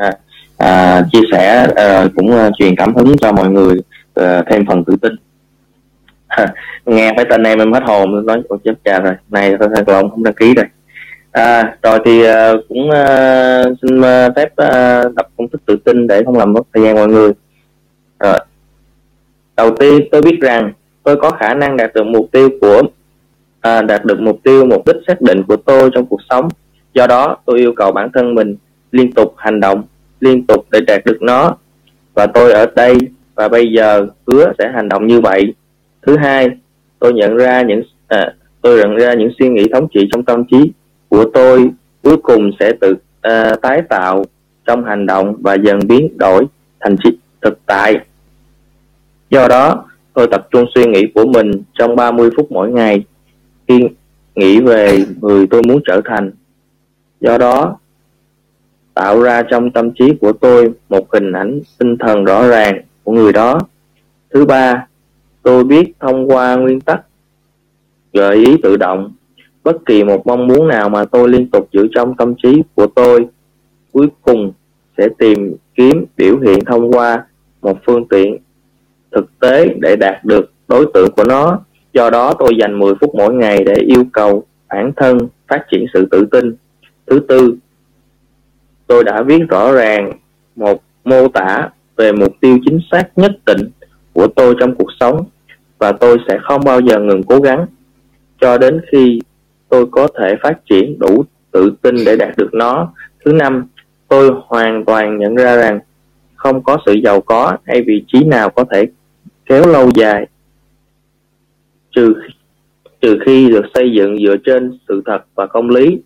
uh, 0.64 1.06
chia 1.12 1.22
sẻ 1.32 1.68
uh, 1.70 2.12
cũng 2.16 2.32
uh, 2.32 2.54
truyền 2.58 2.76
cảm 2.76 2.96
hứng 2.96 3.18
cho 3.18 3.32
mọi 3.32 3.50
người 3.50 3.78
uh, 4.20 4.46
thêm 4.50 4.66
phần 4.66 4.84
tự 4.84 4.96
tin. 5.02 5.14
Nghe 6.86 7.14
phải 7.16 7.26
tên 7.30 7.44
em 7.44 7.60
em 7.60 7.74
hết 7.74 7.84
hồn 7.84 8.26
nói 8.26 8.42
ôi 8.50 8.60
chết 8.64 8.74
cha 8.86 9.00
rồi 9.00 9.14
này 9.30 9.56
thôi 9.60 9.70
thôi 9.76 10.10
không 10.10 10.24
đăng 10.24 10.34
ký 10.34 10.54
rồi. 10.54 10.66
À, 11.32 11.76
rồi 11.84 12.00
thì 12.06 12.24
uh, 12.24 12.64
cũng 12.70 12.90
uh, 12.90 13.78
xin 13.82 14.02
phép 14.36 14.50
uh, 14.52 15.16
đọc 15.16 15.28
công 15.38 15.50
thức 15.50 15.62
tự 15.66 15.76
tin 15.86 16.08
để 16.08 16.24
không 16.26 16.38
làm 16.38 16.54
mất 16.54 16.62
thời 16.74 16.84
gian 16.84 16.96
mọi 16.96 17.08
người. 17.08 17.32
Rồi 18.20 18.40
đầu 19.58 19.76
tiên 19.80 20.08
tôi 20.12 20.22
biết 20.22 20.38
rằng 20.42 20.74
tôi 21.08 21.18
có 21.18 21.32
khả 21.32 21.54
năng 21.54 21.78
đạt 21.78 21.94
được 21.94 22.04
mục 22.04 22.30
tiêu 22.32 22.50
của 22.62 22.82
à, 23.62 23.82
đạt 23.82 24.06
được 24.06 24.20
mục 24.20 24.40
tiêu 24.44 24.66
mục 24.66 24.88
đích 24.88 24.96
xác 25.08 25.22
định 25.22 25.44
của 25.44 25.56
tôi 25.56 25.90
trong 25.94 26.06
cuộc 26.06 26.22
sống. 26.30 26.50
Do 26.94 27.08
đó 27.08 27.38
tôi 27.46 27.60
yêu 27.60 27.74
cầu 27.76 27.92
bản 27.92 28.10
thân 28.14 28.36
mình 28.36 28.56
liên 28.92 29.12
tục 29.12 29.34
hành 29.38 29.60
động 29.60 29.84
liên 30.20 30.48
tục 30.48 30.66
để 30.72 30.80
đạt 30.88 31.06
được 31.06 31.22
nó. 31.22 31.56
Và 32.14 32.28
tôi 32.28 32.52
ở 32.52 32.66
đây 32.76 32.98
và 33.36 33.48
bây 33.48 33.72
giờ 33.72 34.08
hứa 34.28 34.54
sẽ 34.60 34.72
hành 34.74 34.90
động 34.90 35.08
như 35.08 35.22
vậy. 35.22 35.54
Thứ 36.02 36.18
hai 36.18 36.50
tôi 37.00 37.14
nhận 37.14 37.38
ra 37.38 37.62
những 37.62 37.82
à, 38.08 38.34
tôi 38.62 38.80
nhận 38.80 38.96
ra 38.96 39.14
những 39.14 39.32
suy 39.40 39.50
nghĩ 39.50 39.68
thống 39.74 39.88
trị 39.94 40.10
trong 40.12 40.24
tâm 40.24 40.44
trí 40.52 40.72
của 41.10 41.26
tôi 41.34 41.70
cuối 42.04 42.18
cùng 42.18 42.52
sẽ 42.60 42.72
tự 42.82 42.96
à, 43.22 43.56
tái 43.62 43.82
tạo 43.90 44.24
trong 44.66 44.86
hành 44.86 45.06
động 45.06 45.36
và 45.42 45.54
dần 45.54 45.80
biến 45.88 46.18
đổi 46.18 46.46
thành 46.80 46.96
thực 47.42 47.60
tại. 47.66 47.96
Do 49.30 49.48
đó 49.48 49.86
tôi 50.18 50.28
tập 50.28 50.48
trung 50.52 50.66
suy 50.76 50.86
nghĩ 50.86 51.08
của 51.16 51.26
mình 51.26 51.52
trong 51.74 51.96
30 51.96 52.30
phút 52.38 52.52
mỗi 52.52 52.72
ngày. 52.72 53.04
Khi 53.68 53.80
nghĩ 54.36 54.62
về 54.62 55.06
người 55.22 55.48
tôi 55.48 55.62
muốn 55.68 55.80
trở 55.88 56.02
thành, 56.06 56.32
do 57.22 57.38
đó 57.38 57.78
tạo 58.94 59.22
ra 59.22 59.44
trong 59.50 59.72
tâm 59.72 59.92
trí 59.92 60.14
của 60.22 60.34
tôi 60.34 60.72
một 60.90 61.14
hình 61.14 61.32
ảnh 61.32 61.62
tinh 61.80 61.98
thần 61.98 62.24
rõ 62.24 62.48
ràng 62.48 62.82
của 63.04 63.12
người 63.12 63.34
đó. 63.34 63.60
Thứ 64.34 64.46
ba, 64.46 64.88
tôi 65.44 65.64
biết 65.64 65.94
thông 66.00 66.32
qua 66.32 66.56
nguyên 66.56 66.82
tắc 66.82 67.02
gợi 68.14 68.36
ý 68.36 68.58
tự 68.64 68.78
động, 68.78 69.14
bất 69.64 69.76
kỳ 69.86 70.04
một 70.04 70.28
mong 70.28 70.48
muốn 70.48 70.68
nào 70.68 70.90
mà 70.90 71.06
tôi 71.06 71.30
liên 71.30 71.50
tục 71.52 71.70
giữ 71.72 71.88
trong 71.96 72.16
tâm 72.16 72.34
trí 72.44 72.62
của 72.76 72.88
tôi, 72.88 73.28
cuối 73.92 74.08
cùng 74.22 74.52
sẽ 74.98 75.08
tìm 75.18 75.56
kiếm 75.76 76.06
biểu 76.18 76.40
hiện 76.40 76.66
thông 76.66 76.92
qua 76.92 77.26
một 77.62 77.78
phương 77.86 78.08
tiện 78.08 78.38
thực 79.12 79.40
tế 79.40 79.66
để 79.80 79.96
đạt 79.96 80.26
được 80.26 80.52
đối 80.68 80.86
tượng 80.94 81.12
của 81.12 81.24
nó. 81.24 81.60
Do 81.94 82.10
đó 82.10 82.34
tôi 82.40 82.52
dành 82.60 82.80
10 82.80 82.94
phút 83.02 83.16
mỗi 83.16 83.34
ngày 83.34 83.64
để 83.64 83.74
yêu 83.74 84.04
cầu 84.14 84.44
bản 84.70 84.92
thân 84.96 85.18
phát 85.48 85.66
triển 85.72 85.86
sự 85.94 86.08
tự 86.12 86.26
tin. 86.32 86.56
Thứ 87.08 87.20
tư, 87.20 87.56
tôi 88.88 89.04
đã 89.04 89.22
viết 89.22 89.40
rõ 89.50 89.72
ràng 89.72 90.14
một 90.56 90.82
mô 91.04 91.28
tả 91.28 91.70
về 91.96 92.12
mục 92.12 92.34
tiêu 92.42 92.58
chính 92.66 92.80
xác 92.92 93.10
nhất 93.16 93.32
định 93.46 93.70
của 94.14 94.28
tôi 94.28 94.56
trong 94.60 94.76
cuộc 94.76 94.90
sống 95.00 95.26
và 95.78 95.92
tôi 95.92 96.18
sẽ 96.28 96.38
không 96.44 96.62
bao 96.66 96.80
giờ 96.80 97.00
ngừng 97.00 97.24
cố 97.24 97.40
gắng. 97.40 97.66
Cho 98.42 98.58
đến 98.58 98.82
khi 98.92 99.22
tôi 99.70 99.86
có 99.92 100.08
thể 100.20 100.36
phát 100.44 100.54
triển 100.70 101.00
đủ 101.00 101.26
tự 101.52 101.74
tin 101.82 101.96
để 102.06 102.16
đạt 102.16 102.38
được 102.38 102.54
nó. 102.54 102.94
Thứ 103.26 103.34
năm, 103.34 103.68
tôi 104.08 104.32
hoàn 104.48 104.86
toàn 104.86 105.18
nhận 105.18 105.36
ra 105.36 105.56
rằng 105.56 105.80
không 106.38 106.64
có 106.64 106.78
sự 106.86 106.94
giàu 106.94 107.22
có 107.22 107.58
hay 107.66 107.82
vị 107.82 108.04
trí 108.08 108.24
nào 108.24 108.50
có 108.50 108.64
thể 108.72 108.88
kéo 109.46 109.68
lâu 109.68 109.90
dài. 109.96 110.28
Trừ 111.96 112.14
trừ 113.02 113.18
khi 113.26 113.50
được 113.50 113.66
xây 113.74 113.92
dựng 113.92 114.18
dựa 114.18 114.36
trên 114.46 114.80
sự 114.88 115.02
thật 115.06 115.20
và 115.36 115.48
công 115.48 115.70
lý. 115.70 116.02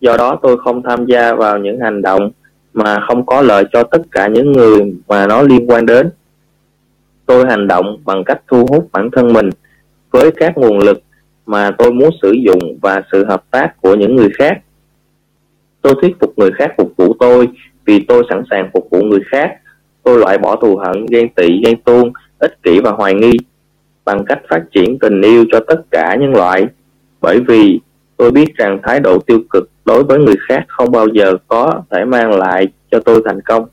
Do 0.00 0.16
đó 0.16 0.38
tôi 0.42 0.56
không 0.58 0.82
tham 0.82 1.06
gia 1.06 1.34
vào 1.34 1.58
những 1.58 1.80
hành 1.80 2.02
động 2.02 2.30
mà 2.72 3.00
không 3.08 3.26
có 3.26 3.42
lợi 3.42 3.64
cho 3.72 3.82
tất 3.82 4.02
cả 4.10 4.28
những 4.28 4.52
người 4.52 4.94
mà 5.08 5.26
nó 5.26 5.42
liên 5.42 5.70
quan 5.70 5.86
đến. 5.86 6.10
Tôi 7.26 7.46
hành 7.46 7.68
động 7.68 7.98
bằng 8.04 8.24
cách 8.24 8.40
thu 8.48 8.66
hút 8.66 8.88
bản 8.92 9.10
thân 9.12 9.32
mình 9.32 9.50
với 10.10 10.30
các 10.36 10.58
nguồn 10.58 10.78
lực 10.78 11.02
mà 11.46 11.70
tôi 11.78 11.92
muốn 11.92 12.10
sử 12.22 12.32
dụng 12.32 12.78
và 12.82 13.02
sự 13.12 13.24
hợp 13.24 13.44
tác 13.50 13.80
của 13.80 13.94
những 13.94 14.16
người 14.16 14.28
khác. 14.38 14.58
Tôi 15.82 15.94
thuyết 16.00 16.16
phục 16.20 16.38
người 16.38 16.50
khác 16.58 16.74
phục 16.76 16.92
vụ 16.96 17.16
tôi 17.18 17.48
vì 17.84 18.04
tôi 18.08 18.24
sẵn 18.30 18.42
sàng 18.50 18.70
phục 18.72 18.88
vụ 18.90 19.02
người 19.02 19.20
khác 19.30 19.50
tôi 20.04 20.18
loại 20.18 20.38
bỏ 20.38 20.56
thù 20.56 20.76
hận, 20.76 21.06
ghen 21.06 21.28
tị, 21.28 21.62
ghen 21.64 21.76
tuông, 21.82 22.12
ích 22.38 22.62
kỷ 22.62 22.80
và 22.80 22.90
hoài 22.90 23.14
nghi 23.14 23.32
bằng 24.04 24.24
cách 24.24 24.38
phát 24.48 24.62
triển 24.74 24.98
tình 24.98 25.20
yêu 25.22 25.44
cho 25.52 25.60
tất 25.68 25.80
cả 25.90 26.16
nhân 26.20 26.32
loại. 26.32 26.66
Bởi 27.20 27.40
vì 27.48 27.80
tôi 28.16 28.30
biết 28.30 28.54
rằng 28.56 28.80
thái 28.82 29.00
độ 29.00 29.18
tiêu 29.18 29.40
cực 29.50 29.70
đối 29.84 30.04
với 30.04 30.18
người 30.18 30.36
khác 30.48 30.64
không 30.68 30.90
bao 30.92 31.06
giờ 31.06 31.36
có 31.48 31.82
thể 31.90 32.04
mang 32.04 32.38
lại 32.38 32.68
cho 32.90 33.00
tôi 33.00 33.22
thành 33.24 33.40
công. 33.40 33.66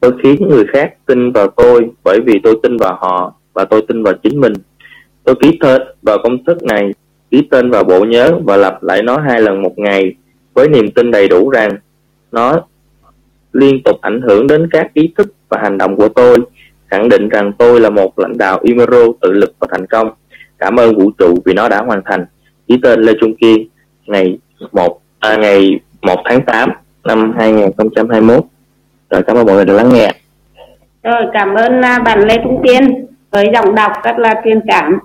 Tôi 0.00 0.12
khiến 0.22 0.48
người 0.48 0.64
khác 0.72 0.94
tin 1.06 1.32
vào 1.32 1.48
tôi 1.48 1.90
bởi 2.04 2.20
vì 2.26 2.40
tôi 2.42 2.54
tin 2.62 2.76
vào 2.76 2.98
họ 3.00 3.34
và 3.52 3.64
tôi 3.64 3.82
tin 3.88 4.02
vào 4.02 4.14
chính 4.22 4.40
mình. 4.40 4.52
Tôi 5.24 5.34
ký 5.40 5.58
tên 5.60 5.82
vào 6.02 6.18
công 6.22 6.44
thức 6.44 6.62
này, 6.62 6.90
ký 7.30 7.48
tên 7.50 7.70
vào 7.70 7.84
bộ 7.84 8.04
nhớ 8.04 8.38
và 8.44 8.56
lặp 8.56 8.82
lại 8.82 9.02
nó 9.02 9.18
hai 9.18 9.40
lần 9.40 9.62
một 9.62 9.78
ngày 9.78 10.14
với 10.54 10.68
niềm 10.68 10.90
tin 10.90 11.10
đầy 11.10 11.28
đủ 11.28 11.50
rằng 11.50 11.70
nó 12.32 12.60
liên 13.52 13.82
tục 13.84 13.96
ảnh 14.00 14.20
hưởng 14.20 14.46
đến 14.46 14.68
các 14.70 14.94
ý 14.94 15.12
thức 15.16 15.32
và 15.48 15.58
hành 15.62 15.78
động 15.78 15.96
của 15.96 16.08
tôi 16.08 16.36
khẳng 16.90 17.08
định 17.08 17.28
rằng 17.28 17.52
tôi 17.58 17.80
là 17.80 17.90
một 17.90 18.18
lãnh 18.18 18.38
đạo 18.38 18.58
Imero 18.62 19.04
tự 19.20 19.32
lực 19.32 19.54
và 19.58 19.66
thành 19.70 19.86
công. 19.86 20.10
Cảm 20.58 20.76
ơn 20.76 20.94
vũ 20.98 21.10
trụ 21.18 21.34
vì 21.44 21.54
nó 21.54 21.68
đã 21.68 21.78
hoàn 21.78 22.02
thành. 22.04 22.26
Ký 22.68 22.78
tên 22.82 23.00
Lê 23.00 23.12
Trung 23.20 23.36
Kiên 23.36 23.68
ngày 24.06 24.38
1 24.72 25.00
à, 25.18 25.36
ngày 25.36 25.80
1 26.02 26.16
tháng 26.24 26.44
8 26.44 26.70
năm 27.04 27.34
2021 27.38 28.44
rồi 29.10 29.22
cảm 29.22 29.36
ơn 29.36 29.46
mọi 29.46 29.54
người 29.54 29.64
đã 29.64 29.74
lắng 29.74 29.88
nghe. 29.92 30.12
Rồi 31.02 31.22
cảm 31.32 31.54
ơn 31.54 31.82
à, 31.82 31.98
bạn 31.98 32.20
Lê 32.20 32.36
Trung 32.44 32.62
Kiên 32.62 33.06
với 33.30 33.46
giọng 33.54 33.74
đọc 33.74 33.92
rất 34.04 34.18
là 34.18 34.34
truyền 34.44 34.60
cảm 34.68 34.98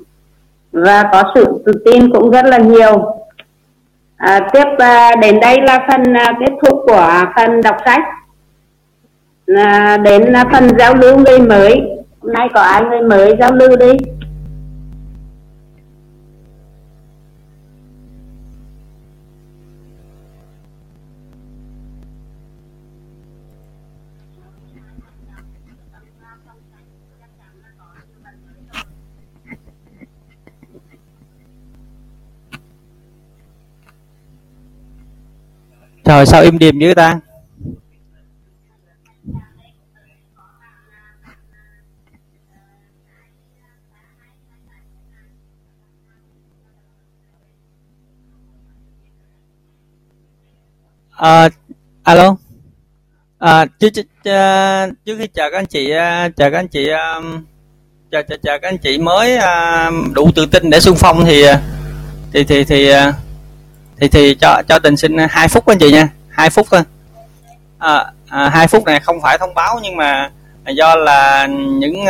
và 0.72 1.04
có 1.12 1.24
sự 1.36 1.64
tự 1.66 1.72
tin 1.86 2.12
cũng 2.12 2.32
rất 2.32 2.46
là 2.46 2.58
nhiều. 2.58 3.06
À, 4.18 4.40
tiếp 4.54 4.68
à, 4.78 5.16
đến 5.22 5.40
đây 5.40 5.58
là 5.62 5.88
phần 5.92 6.14
à, 6.14 6.34
kết 6.40 6.54
thúc 6.62 6.80
của 6.86 7.26
phần 7.36 7.62
đọc 7.62 7.76
sách 7.86 8.02
à, 9.58 9.98
đến 9.98 10.22
là 10.22 10.46
phần 10.52 10.68
giao 10.80 10.96
lưu 10.96 11.18
người 11.18 11.40
mới. 11.40 11.82
Hôm 12.22 12.34
nay 12.34 12.48
có 12.54 12.62
ai 12.62 12.84
người 12.84 13.02
mới 13.02 13.36
giao 13.40 13.52
lưu 13.52 13.76
đi? 13.76 13.92
Trời 36.04 36.26
sao 36.26 36.44
im 36.44 36.58
điềm 36.58 36.80
dữ 36.80 36.94
ta? 36.94 37.20
À, 51.18 51.50
alo. 52.04 52.36
À, 53.40 53.66
trước, 53.80 53.90
trước, 53.90 54.06
à, 54.24 54.88
trước 55.06 55.16
khi 55.20 55.28
chào 55.28 55.50
các 55.52 55.58
anh 55.58 55.66
chị 55.66 55.92
à, 55.92 56.30
chào 56.38 56.52
các 56.52 56.60
anh 56.60 56.68
chị 56.68 56.90
chào, 58.12 58.24
chào 58.24 58.38
chào 58.44 58.60
các 58.62 58.68
anh 58.68 58.78
chị 58.78 58.98
mới 58.98 59.38
à, 59.38 59.92
đủ 60.14 60.32
tự 60.36 60.46
tin 60.46 60.70
để 60.70 60.80
xung 60.80 60.96
phong 60.96 61.26
thì 61.26 61.44
thì 62.34 62.44
thì 62.44 62.64
thì 62.64 62.92
thì 64.00 64.08
thì 64.08 64.36
cho 64.36 64.62
cho 64.68 64.80
tình 64.80 64.98
xin 64.98 65.18
hai 65.30 65.48
phút 65.48 65.66
anh 65.66 65.78
chị 65.78 65.92
nha. 65.92 66.10
Hai 66.30 66.50
phút 66.50 66.68
thôi. 66.72 66.82
À, 67.78 68.06
à, 68.30 68.50
hai 68.50 68.68
phút 68.68 68.86
này 68.86 69.00
không 69.00 69.22
phải 69.22 69.38
thông 69.38 69.54
báo 69.54 69.80
nhưng 69.84 69.96
mà 69.96 70.30
do 70.66 70.96
là 70.96 71.48
những 71.48 72.06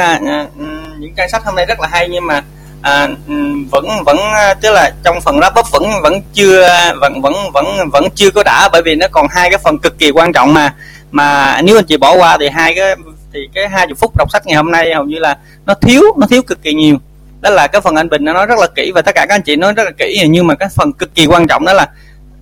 những 0.99 1.13
trang 1.17 1.29
sách 1.29 1.43
hôm 1.45 1.55
nay 1.55 1.65
rất 1.65 1.79
là 1.79 1.87
hay 1.91 2.09
nhưng 2.09 2.27
mà 2.27 2.43
à, 2.83 3.07
ừ, 3.27 3.33
vẫn 3.71 3.85
vẫn 4.05 4.17
à, 4.17 4.53
tức 4.53 4.71
là 4.71 4.91
trong 5.03 5.21
phần 5.21 5.39
wrap 5.39 5.59
up 5.59 5.71
vẫn 5.71 5.83
vẫn 6.01 6.21
chưa 6.33 6.67
vẫn 7.01 7.21
vẫn 7.21 7.33
vẫn 7.53 7.65
vẫn 7.91 8.07
chưa 8.15 8.31
có 8.31 8.43
đã 8.43 8.69
bởi 8.71 8.81
vì 8.81 8.95
nó 8.95 9.07
còn 9.11 9.27
hai 9.29 9.49
cái 9.49 9.59
phần 9.63 9.77
cực 9.79 9.99
kỳ 9.99 10.11
quan 10.11 10.33
trọng 10.33 10.53
mà 10.53 10.73
mà 11.11 11.61
nếu 11.63 11.77
anh 11.77 11.85
chị 11.85 11.97
bỏ 11.97 12.15
qua 12.15 12.37
thì 12.39 12.49
hai 12.49 12.73
cái 12.75 12.95
thì 13.33 13.39
cái 13.53 13.69
hai 13.69 13.87
chục 13.87 13.97
phút 13.99 14.17
đọc 14.17 14.31
sách 14.31 14.45
ngày 14.45 14.55
hôm 14.55 14.71
nay 14.71 14.93
hầu 14.93 15.05
như 15.05 15.19
là 15.19 15.37
nó 15.65 15.73
thiếu 15.73 16.03
nó 16.17 16.27
thiếu 16.27 16.41
cực 16.41 16.63
kỳ 16.63 16.73
nhiều. 16.73 16.97
Đó 17.41 17.49
là 17.49 17.67
cái 17.67 17.81
phần 17.81 17.95
anh 17.95 18.09
bình 18.09 18.25
nó 18.25 18.33
nói 18.33 18.45
rất 18.45 18.59
là 18.59 18.67
kỹ 18.75 18.91
và 18.95 19.01
tất 19.01 19.15
cả 19.15 19.25
các 19.25 19.35
anh 19.35 19.41
chị 19.41 19.55
nói 19.55 19.73
rất 19.73 19.83
là 19.83 19.91
kỹ 19.97 20.25
nhưng 20.29 20.47
mà 20.47 20.55
cái 20.55 20.69
phần 20.75 20.93
cực 20.93 21.15
kỳ 21.15 21.25
quan 21.25 21.47
trọng 21.47 21.65
đó 21.65 21.73
là 21.73 21.85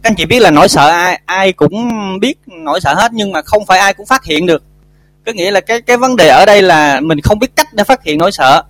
các 0.03 0.09
anh 0.09 0.15
chị 0.15 0.25
biết 0.25 0.39
là 0.39 0.51
nỗi 0.51 0.69
sợ 0.69 0.89
ai 0.89 1.21
ai 1.25 1.51
cũng 1.51 1.89
biết 2.19 2.33
nỗi 2.47 2.81
sợ 2.81 2.93
hết 2.93 3.13
nhưng 3.13 3.31
mà 3.31 3.41
không 3.41 3.65
phải 3.65 3.79
ai 3.79 3.93
cũng 3.93 4.05
phát 4.05 4.23
hiện 4.23 4.45
được. 4.45 4.63
Có 5.25 5.31
nghĩa 5.31 5.51
là 5.51 5.61
cái 5.61 5.81
cái 5.81 5.97
vấn 5.97 6.15
đề 6.15 6.27
ở 6.27 6.45
đây 6.45 6.61
là 6.61 6.99
mình 6.99 7.21
không 7.21 7.39
biết 7.39 7.55
cách 7.55 7.67
để 7.73 7.83
phát 7.83 8.03
hiện 8.03 8.17
nỗi 8.17 8.31
sợ 8.31 8.63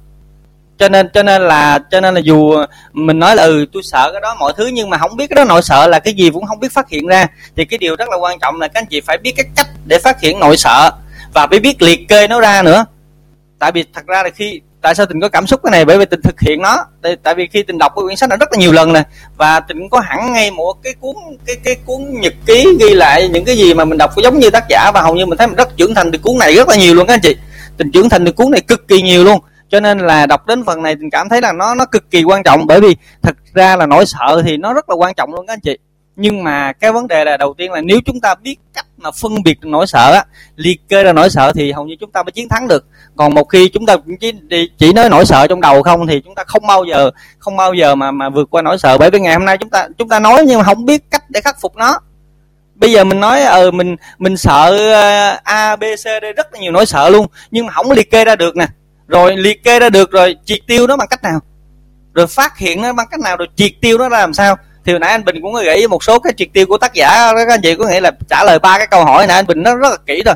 cho 0.77 0.89
nên 0.89 1.09
cho 1.13 1.23
nên 1.23 1.41
là 1.41 1.79
cho 1.91 2.01
nên 2.01 2.13
là 2.13 2.19
dù 2.19 2.53
mình 2.93 3.19
nói 3.19 3.35
là 3.35 3.43
ừ 3.43 3.65
tôi 3.73 3.83
sợ 3.83 4.09
cái 4.11 4.21
đó 4.21 4.35
mọi 4.39 4.53
thứ 4.57 4.67
nhưng 4.73 4.89
mà 4.89 4.97
không 4.97 5.17
biết 5.17 5.27
cái 5.27 5.35
đó 5.35 5.43
nỗi 5.43 5.61
sợ 5.61 5.87
là 5.87 5.99
cái 5.99 6.13
gì 6.13 6.29
cũng 6.29 6.45
không 6.45 6.59
biết 6.59 6.71
phát 6.71 6.89
hiện 6.89 7.07
ra. 7.07 7.27
Thì 7.55 7.65
cái 7.65 7.77
điều 7.77 7.95
rất 7.95 8.09
là 8.09 8.17
quan 8.17 8.39
trọng 8.39 8.61
là 8.61 8.67
các 8.67 8.79
anh 8.79 8.85
chị 8.85 9.01
phải 9.01 9.17
biết 9.17 9.33
cái 9.37 9.45
cách 9.55 9.67
để 9.85 9.99
phát 9.99 10.21
hiện 10.21 10.39
nỗi 10.39 10.57
sợ 10.57 10.91
và 11.33 11.47
phải 11.47 11.59
biết 11.59 11.81
liệt 11.81 12.07
kê 12.07 12.27
nó 12.27 12.39
ra 12.39 12.61
nữa. 12.61 12.85
Tại 13.59 13.71
vì 13.71 13.85
thật 13.93 14.01
ra 14.07 14.23
là 14.23 14.29
khi 14.29 14.61
tại 14.81 14.95
sao 14.95 15.05
tình 15.05 15.21
có 15.21 15.29
cảm 15.29 15.47
xúc 15.47 15.59
cái 15.63 15.71
này? 15.71 15.85
Bởi 15.85 15.97
vì 15.97 16.05
tình 16.05 16.21
thực 16.21 16.39
hiện 16.39 16.61
nó. 16.61 16.85
Tại, 17.01 17.15
tại 17.23 17.35
vì 17.35 17.47
khi 17.53 17.63
tình 17.63 17.77
đọc 17.77 17.93
cái 17.95 18.03
quyển 18.03 18.15
sách 18.15 18.29
này 18.29 18.37
rất 18.39 18.51
là 18.51 18.57
nhiều 18.57 18.71
lần 18.71 18.93
nè. 18.93 19.03
Và 19.37 19.59
tình 19.59 19.89
có 19.89 19.99
hẳn 19.99 20.33
ngay 20.33 20.51
một 20.51 20.77
cái 20.83 20.93
cuốn 20.99 21.15
cái 21.45 21.55
cái 21.63 21.75
cuốn 21.85 22.01
nhật 22.21 22.33
ký 22.45 22.67
ghi 22.79 22.89
lại 22.89 23.29
những 23.29 23.45
cái 23.45 23.57
gì 23.57 23.73
mà 23.73 23.85
mình 23.85 23.97
đọc 23.97 24.11
giống 24.23 24.39
như 24.39 24.49
tác 24.49 24.65
giả. 24.69 24.91
Và 24.93 25.01
hầu 25.01 25.15
như 25.15 25.25
mình 25.25 25.37
thấy 25.37 25.47
mình 25.47 25.55
rất 25.55 25.77
trưởng 25.77 25.95
thành 25.95 26.11
từ 26.11 26.17
cuốn 26.17 26.37
này 26.37 26.55
rất 26.55 26.69
là 26.69 26.75
nhiều 26.75 26.93
luôn 26.93 27.07
các 27.07 27.13
anh 27.13 27.21
chị. 27.23 27.35
Tình 27.77 27.91
trưởng 27.91 28.09
thành 28.09 28.25
từ 28.25 28.31
cuốn 28.31 28.51
này 28.51 28.61
cực 28.61 28.87
kỳ 28.87 29.01
nhiều 29.01 29.23
luôn 29.23 29.39
cho 29.71 29.79
nên 29.79 29.99
là 29.99 30.25
đọc 30.25 30.47
đến 30.47 30.63
phần 30.65 30.83
này 30.83 30.95
tình 30.95 31.09
cảm 31.09 31.29
thấy 31.29 31.41
là 31.41 31.51
nó 31.51 31.75
nó 31.75 31.85
cực 31.85 32.11
kỳ 32.11 32.23
quan 32.23 32.43
trọng. 32.43 32.67
Bởi 32.67 32.81
vì 32.81 32.95
thật 33.21 33.35
ra 33.53 33.75
là 33.75 33.85
nỗi 33.85 34.05
sợ 34.05 34.41
thì 34.45 34.57
nó 34.57 34.73
rất 34.73 34.89
là 34.89 34.95
quan 34.95 35.13
trọng 35.13 35.33
luôn 35.33 35.47
các 35.47 35.53
anh 35.53 35.59
chị. 35.59 35.77
Nhưng 36.15 36.43
mà 36.43 36.73
cái 36.73 36.91
vấn 36.91 37.07
đề 37.07 37.23
là 37.23 37.37
đầu 37.37 37.53
tiên 37.57 37.71
là 37.71 37.81
nếu 37.81 37.99
chúng 38.05 38.19
ta 38.19 38.35
biết 38.35 38.55
cách 38.73 38.85
mà 38.97 39.11
phân 39.11 39.43
biệt 39.43 39.57
nỗi 39.61 39.87
sợ 39.87 40.11
á, 40.13 40.25
liệt 40.55 40.81
kê 40.89 41.03
ra 41.03 41.13
nỗi 41.13 41.29
sợ 41.29 41.51
thì 41.55 41.71
hầu 41.71 41.85
như 41.85 41.95
chúng 41.99 42.11
ta 42.11 42.23
mới 42.23 42.31
chiến 42.31 42.49
thắng 42.49 42.67
được. 42.67 42.85
Còn 43.15 43.33
một 43.33 43.49
khi 43.49 43.69
chúng 43.69 43.85
ta 43.85 43.95
chỉ 44.19 44.33
chỉ 44.77 44.93
nói 44.93 45.09
nỗi 45.09 45.25
sợ 45.25 45.47
trong 45.47 45.61
đầu 45.61 45.83
không 45.83 46.07
thì 46.07 46.21
chúng 46.25 46.35
ta 46.35 46.43
không 46.47 46.67
bao 46.67 46.83
giờ, 46.83 47.11
không 47.39 47.57
bao 47.57 47.73
giờ 47.73 47.95
mà 47.95 48.11
mà 48.11 48.29
vượt 48.29 48.49
qua 48.49 48.61
nỗi 48.61 48.77
sợ. 48.77 48.97
Bởi 48.97 49.09
vì 49.09 49.19
ngày 49.19 49.33
hôm 49.33 49.45
nay 49.45 49.57
chúng 49.57 49.69
ta 49.69 49.87
chúng 49.97 50.09
ta 50.09 50.19
nói 50.19 50.43
nhưng 50.47 50.59
mà 50.59 50.65
không 50.65 50.85
biết 50.85 51.11
cách 51.11 51.23
để 51.29 51.41
khắc 51.41 51.61
phục 51.61 51.75
nó. 51.75 51.99
Bây 52.75 52.91
giờ 52.91 53.03
mình 53.03 53.19
nói 53.19 53.41
ờ 53.41 53.71
mình 53.71 53.95
mình 54.17 54.37
sợ 54.37 54.77
ờ, 54.93 55.39
a, 55.43 55.75
b, 55.75 55.83
c, 55.95 56.03
d 56.03 56.25
rất 56.37 56.53
là 56.53 56.59
nhiều 56.59 56.71
nỗi 56.71 56.85
sợ 56.85 57.09
luôn. 57.09 57.27
Nhưng 57.51 57.65
mà 57.65 57.73
không 57.73 57.91
liệt 57.91 58.11
kê 58.11 58.25
ra 58.25 58.35
được 58.35 58.55
nè 58.55 58.67
rồi 59.11 59.37
liệt 59.37 59.63
kê 59.63 59.79
ra 59.79 59.89
được 59.89 60.11
rồi 60.11 60.35
triệt 60.45 60.59
tiêu 60.67 60.87
nó 60.87 60.97
bằng 60.97 61.07
cách 61.07 61.23
nào? 61.23 61.39
Rồi 62.13 62.27
phát 62.27 62.57
hiện 62.57 62.81
nó 62.81 62.93
bằng 62.93 63.07
cách 63.11 63.19
nào 63.19 63.37
rồi 63.37 63.47
triệt 63.55 63.71
tiêu 63.81 63.97
nó 63.97 64.09
ra 64.09 64.19
làm 64.19 64.33
sao? 64.33 64.57
Thì 64.85 64.91
hồi 64.91 64.99
nãy 64.99 65.11
anh 65.11 65.25
bình 65.25 65.35
cũng 65.41 65.53
có 65.53 65.61
gợi 65.63 65.75
ý 65.75 65.87
một 65.87 66.03
số 66.03 66.19
cái 66.19 66.33
triệt 66.37 66.47
tiêu 66.53 66.65
của 66.65 66.77
tác 66.77 66.93
giả 66.93 67.33
các 67.33 67.49
anh 67.49 67.61
chị 67.63 67.75
có 67.75 67.87
nghĩa 67.87 68.01
là 68.01 68.11
trả 68.29 68.43
lời 68.43 68.59
ba 68.59 68.77
cái 68.77 68.87
câu 68.87 69.05
hỏi 69.05 69.27
nãy 69.27 69.35
anh 69.35 69.47
bình 69.47 69.63
nó 69.63 69.75
rất 69.75 69.89
là 69.89 69.97
kỹ 70.07 70.21
rồi 70.25 70.35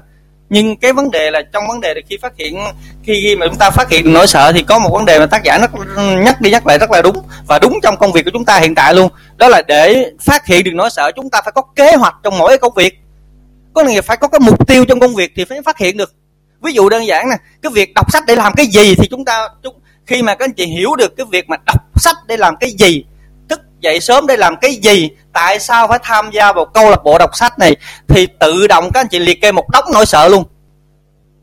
nhưng 0.50 0.78
cái 0.78 0.94
vấn 0.94 1.12
đề 1.12 1.32
là 1.32 1.42
trong 1.54 1.68
vấn 1.68 1.82
đề 1.82 1.94
là 1.94 2.02
khi 2.10 2.18
phát 2.22 2.34
hiện 2.38 2.58
khi, 3.04 3.14
khi 3.24 3.36
mà 3.36 3.48
chúng 3.48 3.58
ta 3.58 3.70
phát 3.70 3.90
hiện 3.90 4.14
nỗi 4.14 4.28
sợ 4.28 4.52
thì 4.52 4.64
có 4.64 4.80
một 4.80 4.90
vấn 4.94 5.06
đề 5.06 5.20
mà 5.20 5.26
tác 5.26 5.44
giả 5.44 5.58
nó 5.58 5.68
nhắc 6.16 6.42
đi 6.42 6.52
nhắc 6.52 6.68
lại 6.68 6.78
rất 6.78 6.92
là 6.92 7.02
đúng 7.02 7.18
và 7.48 7.60
đúng 7.60 7.80
trong 7.84 7.98
công 7.98 8.12
việc 8.12 8.26
của 8.26 8.32
chúng 8.34 8.46
ta 8.46 8.60
hiện 8.60 8.76
tại 8.76 8.94
luôn. 8.94 9.12
Đó 9.38 9.48
là 9.48 9.62
để 9.68 10.12
phát 10.22 10.46
hiện 10.46 10.64
được 10.64 10.72
nỗi 10.74 10.90
sợ 10.90 11.12
chúng 11.16 11.30
ta 11.30 11.42
phải 11.42 11.52
có 11.52 11.62
kế 11.76 11.96
hoạch 11.96 12.16
trong 12.24 12.38
mỗi 12.38 12.58
công 12.58 12.74
việc. 12.74 13.00
Có 13.74 13.84
nghĩa 13.84 14.02
phải 14.02 14.18
có 14.18 14.28
cái 14.28 14.40
mục 14.40 14.68
tiêu 14.68 14.86
trong 14.86 15.00
công 15.00 15.16
việc 15.16 15.32
thì 15.36 15.46
phải 15.46 15.62
phát 15.66 15.78
hiện 15.78 15.98
được 15.98 16.14
ví 16.66 16.74
dụ 16.74 16.90
đơn 16.90 17.08
giản 17.08 17.30
nè 17.30 17.36
cái 17.62 17.72
việc 17.72 17.94
đọc 17.94 18.12
sách 18.12 18.24
để 18.28 18.36
làm 18.36 18.54
cái 18.54 18.66
gì 18.66 18.96
thì 18.96 19.08
chúng 19.12 19.26
ta 19.26 19.48
chúng, 19.64 19.76
khi 20.06 20.24
mà 20.24 20.36
các 20.36 20.46
anh 20.46 20.54
chị 20.54 20.66
hiểu 20.66 20.96
được 20.96 21.18
cái 21.18 21.26
việc 21.30 21.50
mà 21.50 21.58
đọc 21.66 21.82
sách 21.96 22.16
để 22.28 22.38
làm 22.38 22.56
cái 22.56 22.72
gì 22.72 23.06
thức 23.50 23.60
dậy 23.80 24.00
sớm 24.00 24.28
để 24.28 24.38
làm 24.38 24.56
cái 24.62 24.76
gì 24.76 25.10
tại 25.34 25.60
sao 25.60 25.88
phải 25.88 26.00
tham 26.04 26.32
gia 26.32 26.52
vào 26.54 26.66
câu 26.66 26.90
lạc 26.90 27.04
bộ 27.04 27.18
đọc 27.18 27.36
sách 27.36 27.60
này 27.60 27.76
thì 28.08 28.28
tự 28.40 28.68
động 28.68 28.92
các 28.94 29.00
anh 29.00 29.08
chị 29.08 29.20
liệt 29.20 29.42
kê 29.42 29.52
một 29.52 29.70
đống 29.70 29.86
nỗi 29.94 30.06
sợ 30.06 30.28
luôn. 30.28 30.44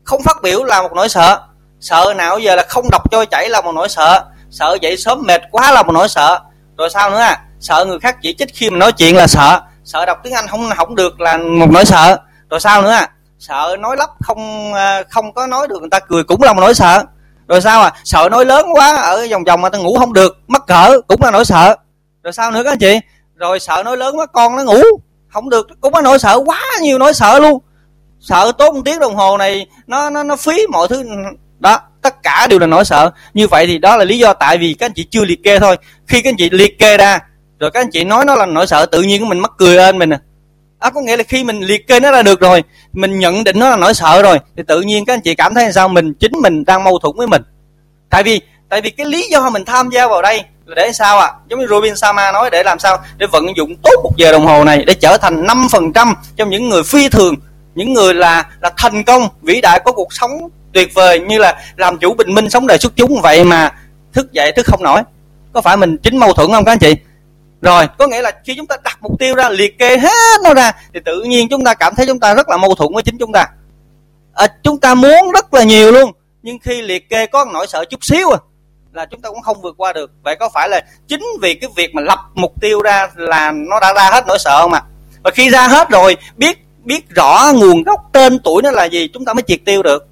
Không 0.03 0.23
phát 0.23 0.37
biểu 0.43 0.63
là 0.63 0.81
một 0.81 0.91
nỗi 0.95 1.09
sợ. 1.09 1.41
Sợ 1.79 2.13
nào 2.17 2.39
giờ 2.39 2.55
là 2.55 2.63
không 2.69 2.89
đọc 2.91 3.11
trôi 3.11 3.25
chảy 3.25 3.49
là 3.49 3.61
một 3.61 3.71
nỗi 3.71 3.89
sợ. 3.89 4.25
Sợ 4.49 4.77
dậy 4.81 4.97
sớm 4.97 5.21
mệt 5.25 5.41
quá 5.51 5.71
là 5.71 5.83
một 5.83 5.91
nỗi 5.91 6.09
sợ. 6.09 6.39
Rồi 6.77 6.89
sao 6.89 7.09
nữa? 7.09 7.19
À 7.19 7.41
sợ 7.59 7.85
người 7.85 7.99
khác 7.99 8.17
chỉ 8.21 8.35
trích 8.37 8.49
khi 8.53 8.69
mà 8.69 8.77
nói 8.77 8.91
chuyện 8.91 9.15
là 9.15 9.27
sợ. 9.27 9.61
Sợ 9.83 10.05
đọc 10.05 10.17
tiếng 10.23 10.33
anh 10.33 10.47
không 10.47 10.69
không 10.77 10.95
được 10.95 11.21
là 11.21 11.37
một 11.37 11.71
nỗi 11.71 11.85
sợ. 11.85 12.17
Rồi 12.49 12.59
sao 12.59 12.81
nữa? 12.81 12.91
à 12.91 13.09
sợ 13.47 13.75
nói 13.79 13.97
lắp 13.97 14.09
không 14.19 14.73
ờ, 14.73 15.03
không 15.09 15.33
có 15.33 15.47
nói 15.47 15.67
được, 15.67 15.79
người 15.79 15.89
ta 15.89 15.99
cười 15.99 16.23
cũng 16.23 16.43
là 16.43 16.53
một 16.53 16.61
nỗi 16.61 16.73
sợ. 16.73 17.03
Rồi 17.47 17.61
sao 17.61 17.81
à? 17.81 17.93
Sợ 18.03 18.29
nói 18.31 18.45
lớn 18.45 18.65
quá, 18.73 18.95
ở 18.95 19.27
vòng 19.31 19.43
vòng 19.43 19.61
mà 19.61 19.69
ta 19.69 19.77
ngủ 19.77 19.97
không 19.99 20.13
được, 20.13 20.37
mắc 20.47 20.63
cỡ, 20.67 21.01
cũng 21.07 21.21
là 21.23 21.31
nỗi 21.31 21.45
sợ. 21.45 21.75
Rồi 22.23 22.33
sao 22.33 22.51
nữa 22.51 22.61
các 22.63 22.71
anh 22.71 22.79
chị? 22.79 22.99
Rồi 23.35 23.59
sợ 23.59 23.83
nói 23.85 23.97
lớn 23.97 24.19
quá, 24.19 24.25
con 24.25 24.55
nó 24.55 24.63
ngủ 24.63 24.81
không 25.29 25.49
được, 25.49 25.67
cũng 25.81 25.93
có 25.93 26.01
nỗi 26.01 26.19
sợ, 26.19 26.39
quá 26.45 26.61
nhiều 26.81 26.97
nỗi 26.97 27.13
sợ 27.13 27.39
luôn. 27.39 27.59
Sợ 28.19 28.51
tốn 28.57 28.75
một 28.75 28.81
tiếng 28.85 28.99
đồng 28.99 29.15
hồ 29.15 29.37
này, 29.37 29.67
nó 29.87 30.09
nó 30.09 30.23
nó 30.23 30.35
phí 30.35 30.67
mọi 30.71 30.87
thứ. 30.87 31.03
Đó, 31.59 31.79
tất 32.01 32.23
cả 32.23 32.47
đều 32.49 32.59
là 32.59 32.67
nỗi 32.67 32.85
sợ. 32.85 33.11
Như 33.33 33.47
vậy 33.47 33.67
thì 33.67 33.77
đó 33.77 33.97
là 33.97 34.05
lý 34.05 34.17
do 34.17 34.33
tại 34.33 34.57
vì 34.57 34.75
các 34.79 34.85
anh 34.85 34.93
chị 34.95 35.07
chưa 35.11 35.25
liệt 35.25 35.43
kê 35.43 35.59
thôi. 35.59 35.77
Khi 36.07 36.21
các 36.21 36.29
anh 36.29 36.37
chị 36.37 36.49
liệt 36.49 36.79
kê 36.79 36.97
ra, 36.97 37.19
rồi 37.59 37.71
các 37.71 37.79
anh 37.79 37.89
chị 37.91 38.03
nói 38.03 38.25
nó 38.25 38.35
là 38.35 38.45
nỗi 38.45 38.67
sợ, 38.67 38.85
tự 38.85 39.01
nhiên 39.01 39.29
mình 39.29 39.39
mắc 39.39 39.51
cười 39.57 39.75
lên 39.75 39.99
mình 39.99 40.13
à 40.13 40.19
đó, 40.83 40.89
có 40.89 41.01
nghĩa 41.01 41.17
là 41.17 41.23
khi 41.23 41.43
mình 41.43 41.59
liệt 41.61 41.87
kê 41.87 41.99
nó 41.99 42.11
ra 42.11 42.23
được 42.23 42.39
rồi, 42.39 42.63
mình 42.93 43.19
nhận 43.19 43.43
định 43.43 43.59
nó 43.59 43.69
là 43.69 43.75
nỗi 43.75 43.93
sợ 43.93 44.21
rồi, 44.21 44.39
thì 44.57 44.63
tự 44.67 44.81
nhiên 44.81 45.05
các 45.05 45.13
anh 45.13 45.21
chị 45.21 45.35
cảm 45.35 45.53
thấy 45.53 45.71
sao? 45.71 45.87
Mình, 45.87 46.13
chính 46.13 46.31
mình 46.41 46.65
đang 46.65 46.83
mâu 46.83 46.99
thuẫn 46.99 47.15
với 47.17 47.27
mình. 47.27 47.41
Tại 48.09 48.23
vì 48.23 48.41
tại 48.69 48.81
vì 48.81 48.89
cái 48.89 49.05
lý 49.05 49.27
do 49.31 49.49
mình 49.49 49.65
tham 49.65 49.89
gia 49.89 50.07
vào 50.07 50.21
đây 50.21 50.43
là 50.65 50.75
để 50.75 50.91
sao 50.93 51.19
ạ? 51.19 51.27
À? 51.27 51.33
giống 51.49 51.59
như 51.59 51.67
Robin 51.69 51.95
Sama 51.95 52.31
nói, 52.31 52.49
để 52.49 52.63
làm 52.63 52.79
sao? 52.79 52.97
Để 53.17 53.27
vận 53.27 53.45
dụng 53.57 53.75
tốt 53.83 54.01
một 54.03 54.11
giờ 54.17 54.31
đồng 54.31 54.45
hồ 54.45 54.63
này 54.63 54.83
để 54.87 54.93
trở 54.93 55.17
thành 55.17 55.45
5% 55.45 56.13
trong 56.35 56.49
những 56.49 56.69
người 56.69 56.83
phi 56.83 57.09
thường, 57.09 57.35
những 57.75 57.93
người 57.93 58.13
là 58.13 58.45
là 58.61 58.71
thành 58.77 59.03
công, 59.03 59.27
vĩ 59.41 59.61
đại, 59.61 59.79
có 59.85 59.91
cuộc 59.91 60.13
sống 60.13 60.31
tuyệt 60.73 60.93
vời 60.93 61.19
như 61.19 61.37
là 61.37 61.55
làm 61.75 61.97
chủ 61.97 62.13
bình 62.13 62.33
minh, 62.33 62.49
sống 62.49 62.67
đời 62.67 62.77
xuất 62.77 62.95
chúng. 62.95 63.21
Vậy 63.21 63.43
mà 63.43 63.71
thức 64.13 64.31
dậy, 64.31 64.51
thức 64.51 64.65
không 64.65 64.83
nổi. 64.83 65.01
Có 65.53 65.61
phải 65.61 65.77
mình 65.77 65.97
chính 65.97 66.17
mâu 66.17 66.33
thuẫn 66.33 66.51
không 66.51 66.65
các 66.65 66.71
anh 66.71 66.79
chị? 66.79 66.95
Rồi. 67.63 67.87
Có 67.97 68.07
nghĩa 68.07 68.21
là 68.21 68.31
khi 68.45 68.55
chúng 68.57 68.67
ta 68.67 68.75
đặt 68.83 68.97
mục 69.01 69.19
tiêu 69.19 69.35
ra 69.35 69.49
liệt 69.49 69.79
kê 69.79 69.97
hết 69.97 70.41
nó 70.43 70.53
ra 70.53 70.71
thì 70.93 70.99
tự 71.05 71.23
nhiên 71.23 71.49
chúng 71.49 71.63
ta 71.63 71.73
cảm 71.73 71.95
thấy 71.95 72.05
chúng 72.05 72.19
ta 72.19 72.33
rất 72.33 72.49
là 72.49 72.57
mâu 72.57 72.75
thuẫn 72.75 72.93
với 72.93 73.03
chính 73.03 73.17
chúng 73.17 73.31
ta. 73.31 73.45
À, 74.33 74.47
chúng 74.63 74.79
ta 74.79 74.95
muốn 74.95 75.31
rất 75.33 75.53
là 75.53 75.63
nhiều 75.63 75.91
luôn 75.91 76.11
nhưng 76.43 76.59
khi 76.59 76.81
liệt 76.81 77.09
kê 77.09 77.25
có 77.25 77.45
nỗi 77.53 77.67
sợ 77.67 77.85
chút 77.85 78.03
xíu 78.03 78.29
à 78.29 78.39
là 78.93 79.05
chúng 79.05 79.21
ta 79.21 79.29
cũng 79.29 79.41
không 79.41 79.61
vượt 79.61 79.75
qua 79.77 79.93
được. 79.93 80.11
Vậy 80.23 80.35
có 80.39 80.49
phải 80.53 80.69
là 80.69 80.81
chính 81.07 81.23
vì 81.41 81.53
cái 81.53 81.69
việc 81.75 81.95
mà 81.95 82.01
lập 82.01 82.19
mục 82.35 82.53
tiêu 82.61 82.81
ra 82.81 83.09
là 83.15 83.51
nó 83.51 83.79
đã 83.79 83.93
ra 83.93 84.09
hết 84.11 84.23
nỗi 84.27 84.39
sợ 84.39 84.61
không 84.61 84.73
ạ? 84.73 84.81
À? 84.85 84.89
và 85.23 85.31
khi 85.31 85.49
ra 85.49 85.67
hết 85.67 85.89
rồi 85.89 86.17
biết 86.37 86.57
biết 86.83 87.09
rõ 87.09 87.51
nguồn 87.55 87.83
gốc 87.83 87.99
tên 88.11 88.39
tuổi 88.43 88.61
nó 88.63 88.71
là 88.71 88.85
gì 88.85 89.07
chúng 89.13 89.25
ta 89.25 89.33
mới 89.33 89.43
triệt 89.47 89.59
tiêu 89.65 89.83
được. 89.83 90.07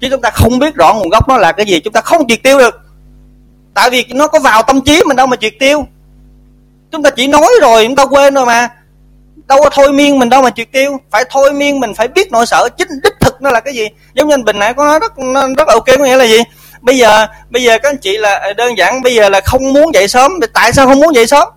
Chứ 0.00 0.08
chúng 0.10 0.20
ta 0.20 0.30
không 0.30 0.58
biết 0.58 0.74
rõ 0.74 0.94
nguồn 0.94 1.08
gốc 1.08 1.28
nó 1.28 1.36
là 1.36 1.52
cái 1.52 1.66
gì 1.66 1.80
chúng 1.80 1.92
ta 1.92 2.00
không 2.00 2.28
triệt 2.28 2.42
tiêu 2.42 2.58
được. 2.58 2.80
Tại 3.74 3.90
vì 3.90 4.04
nó 4.10 4.26
có 4.26 4.38
vào 4.38 4.62
tâm 4.62 4.80
trí 4.80 5.02
mình 5.06 5.16
đâu 5.16 5.26
mà 5.26 5.36
triệt 5.36 5.54
tiêu 5.60 5.86
chúng 6.92 7.02
ta 7.02 7.10
chỉ 7.10 7.26
nói 7.26 7.50
rồi, 7.60 7.84
chúng 7.84 7.96
ta 7.96 8.04
quên 8.04 8.34
rồi 8.34 8.46
mà. 8.46 8.68
Đâu 9.46 9.58
có 9.62 9.70
thôi 9.72 9.92
miên 9.92 10.18
mình 10.18 10.28
đâu 10.28 10.42
mà 10.42 10.50
triệt 10.50 10.68
tiêu 10.72 10.98
phải 11.10 11.24
thôi 11.30 11.52
miên 11.52 11.80
mình, 11.80 11.94
phải 11.94 12.08
biết 12.08 12.32
nỗi 12.32 12.46
sợ. 12.46 12.68
Chính 12.78 12.88
đích 13.02 13.12
thực 13.20 13.42
nó 13.42 13.50
là 13.50 13.60
cái 13.60 13.74
gì? 13.74 13.88
Giống 14.14 14.28
như 14.28 14.34
anh 14.34 14.44
bình 14.44 14.58
nãy 14.58 14.74
có 14.74 14.84
nói, 14.84 14.98
rất 15.00 15.12
rất 15.56 15.68
ok, 15.68 15.86
có 15.86 16.04
nghĩa 16.04 16.16
là 16.16 16.24
gì? 16.24 16.38
Bây 16.80 16.98
giờ 16.98 17.26
bây 17.50 17.62
giờ 17.62 17.78
các 17.78 17.88
anh 17.88 17.96
chị 17.96 18.18
là 18.18 18.34
ờ, 18.34 18.52
đơn 18.52 18.78
giản, 18.78 19.02
bây 19.02 19.14
giờ 19.14 19.28
là 19.28 19.40
không 19.40 19.72
muốn 19.72 19.94
dậy 19.94 20.08
sớm. 20.08 20.32
Tại 20.54 20.72
sao 20.72 20.86
không 20.86 21.00
muốn 21.00 21.14
dậy 21.14 21.26
sớm? 21.26 21.48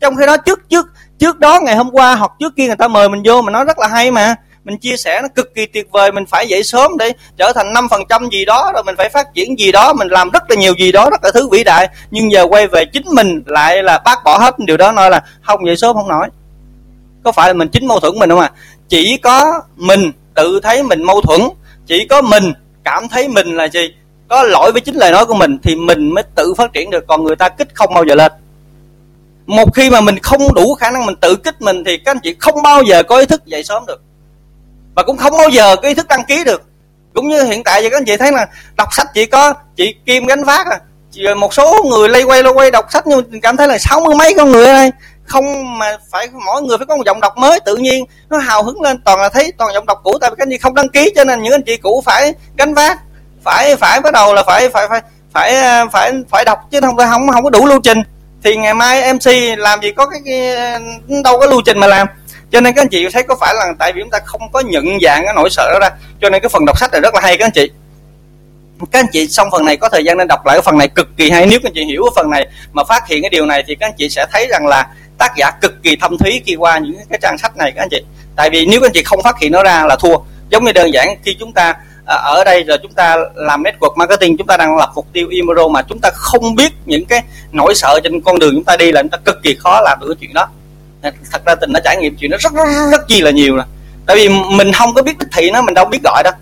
Trong 0.00 0.16
khi 0.16 0.26
đó 0.26 0.36
trước 0.36 0.68
trước 0.68 0.86
trước 1.18 1.38
đó, 1.38 1.60
ngày 1.60 1.76
hôm 1.76 1.90
qua 1.90 2.14
hoặc 2.14 2.32
trước 2.40 2.52
kia 2.56 2.66
người 2.66 2.76
ta 2.76 2.88
mời 2.88 3.08
mình 3.08 3.22
vô 3.24 3.42
mà 3.42 3.52
nói 3.52 3.64
rất 3.64 3.78
là 3.78 3.86
hay 3.86 4.10
mà 4.10 4.34
mình 4.66 4.78
chia 4.78 4.96
sẻ 4.96 5.20
nó 5.22 5.28
cực 5.34 5.54
kỳ 5.54 5.66
tuyệt 5.66 5.86
vời, 5.90 6.12
mình 6.12 6.26
phải 6.26 6.48
dậy 6.48 6.62
sớm 6.62 6.96
để 6.98 7.12
trở 7.36 7.52
thành 7.52 7.72
năm 7.72 7.88
phần 7.88 8.02
trăm 8.08 8.28
gì 8.32 8.44
đó, 8.44 8.70
rồi 8.74 8.82
mình 8.86 8.94
phải 8.98 9.08
phát 9.08 9.34
triển 9.34 9.58
gì 9.58 9.72
đó, 9.72 9.92
mình 9.92 10.08
làm 10.08 10.30
rất 10.30 10.42
là 10.50 10.56
nhiều 10.56 10.74
gì 10.78 10.92
đó, 10.92 11.10
rất 11.10 11.24
là 11.24 11.30
thứ 11.34 11.48
vĩ 11.48 11.64
đại. 11.64 11.88
Nhưng 12.10 12.32
giờ 12.32 12.46
quay 12.50 12.66
về 12.66 12.84
chính 12.84 13.04
mình 13.14 13.42
lại 13.46 13.82
là 13.82 13.98
bác 14.04 14.24
bỏ 14.24 14.38
hết. 14.38 14.54
Điều 14.58 14.76
đó 14.76 14.92
nói 14.92 15.10
là, 15.10 15.20
không, 15.42 15.66
dậy 15.66 15.76
sớm 15.76 15.94
không 15.94 16.08
nổi 16.08 16.28
có 17.26 17.32
phải 17.32 17.48
là 17.48 17.54
mình 17.54 17.68
chính 17.68 17.86
mâu 17.86 18.00
thuẫn 18.00 18.18
mình 18.18 18.30
không 18.30 18.40
à 18.40 18.50
chỉ 18.88 19.16
có 19.16 19.60
mình 19.76 20.12
tự 20.34 20.60
thấy 20.62 20.82
mình 20.82 21.02
mâu 21.02 21.20
thuẫn, 21.20 21.40
chỉ 21.86 22.06
có 22.10 22.22
mình 22.22 22.52
cảm 22.84 23.08
thấy 23.08 23.28
mình 23.28 23.56
là 23.56 23.68
gì? 23.68 23.94
Có 24.28 24.42
lỗi 24.42 24.72
với 24.72 24.80
chính 24.80 24.94
lời 24.94 25.12
nói 25.12 25.26
của 25.26 25.34
mình 25.34 25.58
thì 25.62 25.76
mình 25.76 26.14
mới 26.14 26.24
tự 26.34 26.54
phát 26.54 26.72
triển 26.72 26.90
được, 26.90 27.04
còn 27.06 27.24
người 27.24 27.36
ta 27.36 27.48
kích 27.48 27.68
không 27.74 27.94
bao 27.94 28.04
giờ 28.04 28.14
lên. 28.14 28.32
Một 29.46 29.74
khi 29.74 29.90
mà 29.90 30.00
mình 30.00 30.18
không 30.18 30.54
đủ 30.54 30.74
khả 30.74 30.90
năng 30.90 31.06
mình 31.06 31.16
tự 31.20 31.36
kích 31.36 31.62
mình 31.62 31.84
thì 31.84 31.98
các 31.98 32.10
anh 32.10 32.20
chị 32.22 32.34
không 32.38 32.62
bao 32.62 32.82
giờ 32.82 33.02
có 33.02 33.18
ý 33.18 33.26
thức 33.26 33.46
dậy 33.46 33.64
sớm 33.64 33.86
được 33.86 34.02
và 34.96 35.02
cũng 35.02 35.16
không 35.16 35.32
bao 35.38 35.48
giờ 35.48 35.76
có 35.76 35.88
ý 35.88 35.94
thức 35.94 36.08
đăng 36.08 36.24
ký 36.24 36.44
được. 36.44 36.62
Cũng 37.14 37.28
như 37.28 37.42
hiện 37.42 37.64
tại 37.64 37.82
giờ 37.82 37.88
các 37.90 37.96
anh 37.96 38.04
chị 38.04 38.16
thấy 38.16 38.32
là 38.32 38.46
đọc 38.76 38.88
sách 38.92 39.06
chỉ 39.14 39.26
có 39.26 39.54
chị 39.76 39.94
kim 40.06 40.26
gánh 40.26 40.44
vác 40.44 40.66
à. 40.66 40.78
Một 41.36 41.54
số 41.54 41.84
người 41.90 42.08
lây 42.08 42.22
quay 42.22 42.42
lây 42.42 42.52
quay 42.52 42.70
đọc 42.70 42.86
sách 42.92 43.06
nhưng 43.06 43.40
cảm 43.40 43.56
thấy 43.56 43.68
là 43.68 43.78
sáu 43.78 44.00
mươi 44.00 44.14
mấy 44.18 44.34
con 44.36 44.50
người 44.50 44.64
đây. 44.64 44.90
Không 45.24 45.78
mà 45.78 45.96
phải 46.10 46.28
mỗi 46.46 46.62
người 46.62 46.78
phải 46.78 46.86
có 46.86 46.96
một 46.96 47.02
giọng 47.06 47.20
đọc 47.20 47.36
mới 47.36 47.60
tự 47.60 47.76
nhiên 47.76 48.04
nó 48.28 48.38
hào 48.38 48.62
hứng 48.62 48.82
lên. 48.82 49.00
Toàn 49.04 49.20
là 49.20 49.28
thấy 49.28 49.52
toàn 49.58 49.74
giọng 49.74 49.86
đọc 49.86 50.00
cũ 50.04 50.18
tại 50.20 50.30
vì 50.30 50.36
các 50.38 50.42
anh 50.42 50.50
chị 50.50 50.58
không 50.58 50.74
đăng 50.74 50.88
ký 50.88 51.12
cho 51.16 51.24
nên 51.24 51.42
những 51.42 51.52
anh 51.52 51.62
chị 51.62 51.76
cũ 51.76 52.02
phải 52.06 52.34
gánh 52.56 52.74
vác. 52.74 52.98
Phải 53.44 53.76
phải 53.76 54.00
bắt 54.00 54.12
đầu 54.12 54.34
là 54.34 54.42
phải 54.42 54.68
phải 54.68 54.88
phải 54.88 55.00
phải 55.34 55.56
ờ, 55.56 55.86
phải 55.92 56.12
phải 56.30 56.44
đọc 56.44 56.58
chứ 56.70 56.80
không 56.80 56.96
không 56.96 57.28
không 57.32 57.44
có 57.44 57.50
đủ 57.50 57.66
lưu 57.66 57.80
trình. 57.84 57.98
Thì 58.44 58.56
ngày 58.56 58.74
mai 58.74 59.14
mc 59.14 59.58
làm 59.58 59.80
gì 59.80 59.92
có 59.92 60.06
cái, 60.06 60.20
cái 60.24 60.56
đâu 61.24 61.38
có 61.40 61.46
lưu 61.46 61.60
trình 61.66 61.78
mà 61.78 61.86
làm 61.86 62.06
cho 62.52 62.60
nên 62.60 62.74
các 62.74 62.82
anh 62.82 62.88
chị 62.88 63.06
thấy 63.12 63.22
có 63.22 63.36
phải 63.40 63.54
là 63.54 63.72
tại 63.78 63.92
vì 63.92 64.00
chúng 64.00 64.10
ta 64.10 64.18
không 64.24 64.40
có 64.52 64.60
nhận 64.60 64.84
dạng 65.02 65.24
cái 65.24 65.34
nỗi 65.34 65.50
sợ 65.50 65.70
đó 65.72 65.78
ra. 65.80 65.90
Cho 66.20 66.30
nên 66.30 66.42
cái 66.42 66.48
phần 66.48 66.64
đọc 66.66 66.78
sách 66.78 66.92
này 66.92 67.00
rất 67.00 67.14
là 67.14 67.20
hay 67.20 67.36
các 67.36 67.46
anh 67.46 67.52
chị. 67.52 67.70
Các 68.92 69.00
anh 69.00 69.06
chị 69.12 69.28
xong 69.28 69.48
phần 69.52 69.64
này 69.64 69.76
có 69.76 69.88
thời 69.88 70.04
gian 70.04 70.18
nên 70.18 70.28
đọc 70.28 70.46
lại 70.46 70.56
cái 70.56 70.62
phần 70.62 70.78
này 70.78 70.88
cực 70.88 71.08
kỳ 71.16 71.30
hay. 71.30 71.46
Nếu 71.46 71.60
các 71.62 71.68
anh 71.68 71.74
chị 71.74 71.84
hiểu 71.84 72.02
cái 72.04 72.12
phần 72.16 72.30
này 72.30 72.46
mà 72.72 72.84
phát 72.84 73.08
hiện 73.08 73.22
cái 73.22 73.30
điều 73.30 73.46
này 73.46 73.64
thì 73.66 73.74
các 73.74 73.86
anh 73.86 73.94
chị 73.98 74.08
sẽ 74.08 74.26
thấy 74.32 74.46
rằng 74.50 74.66
là 74.66 74.86
tác 75.18 75.32
giả 75.36 75.50
cực 75.50 75.82
kỳ 75.82 75.96
thâm 75.96 76.18
thúy 76.18 76.42
khi 76.46 76.54
qua 76.54 76.78
những 76.78 76.96
cái 77.10 77.18
trang 77.22 77.38
sách 77.38 77.56
này 77.56 77.72
các 77.76 77.82
anh 77.82 77.88
chị. 77.90 78.02
Tại 78.36 78.50
vì 78.50 78.66
nếu 78.66 78.80
các 78.80 78.86
anh 78.86 78.92
chị 78.92 79.02
không 79.02 79.22
phát 79.22 79.38
hiện 79.38 79.52
nó 79.52 79.62
ra 79.62 79.84
là 79.88 79.96
thua. 79.96 80.16
Giống 80.50 80.64
như 80.64 80.72
đơn 80.72 80.92
giản 80.92 81.08
khi 81.24 81.36
chúng 81.40 81.52
ta 81.52 81.74
à, 82.06 82.16
ở 82.16 82.44
đây 82.44 82.62
rồi 82.62 82.78
chúng 82.82 82.92
ta 82.92 83.16
làm 83.34 83.62
network 83.62 83.96
marketing, 83.96 84.36
chúng 84.36 84.46
ta 84.46 84.56
đang 84.56 84.76
lập 84.76 84.90
mục 84.94 85.06
tiêu 85.12 85.28
email 85.30 85.70
mà 85.70 85.82
chúng 85.82 85.98
ta 86.02 86.10
không 86.14 86.54
biết 86.54 86.72
những 86.86 87.04
cái 87.06 87.22
nỗi 87.52 87.74
sợ 87.74 88.00
trên 88.04 88.20
con 88.20 88.38
đường 88.38 88.54
chúng 88.54 88.64
ta 88.64 88.76
đi 88.76 88.92
là 88.92 89.02
chúng 89.02 89.10
ta 89.10 89.18
cực 89.24 89.42
kỳ 89.42 89.56
khó 89.58 89.80
làm 89.80 89.98
được 90.00 90.06
cái 90.08 90.16
chuyện 90.20 90.34
đó 90.34 90.48
thật 91.02 91.42
ra 91.46 91.54
tình 91.54 91.72
đã 91.72 91.80
trải 91.84 91.96
nghiệm 91.96 92.16
chuyện 92.16 92.30
nó 92.30 92.36
rất 92.40 92.52
rất, 92.54 92.64
rất 92.92 93.08
chi 93.08 93.20
là 93.20 93.30
nhiều 93.30 93.56
rồi 93.56 93.64
tại 94.06 94.16
vì 94.16 94.28
mình 94.28 94.72
không 94.72 94.94
có 94.94 95.02
biết 95.02 95.18
đích 95.18 95.28
thị 95.32 95.50
nó 95.50 95.62
mình 95.62 95.74
đâu 95.74 95.84
biết 95.84 96.02
gọi 96.04 96.22
đâu 96.22 96.32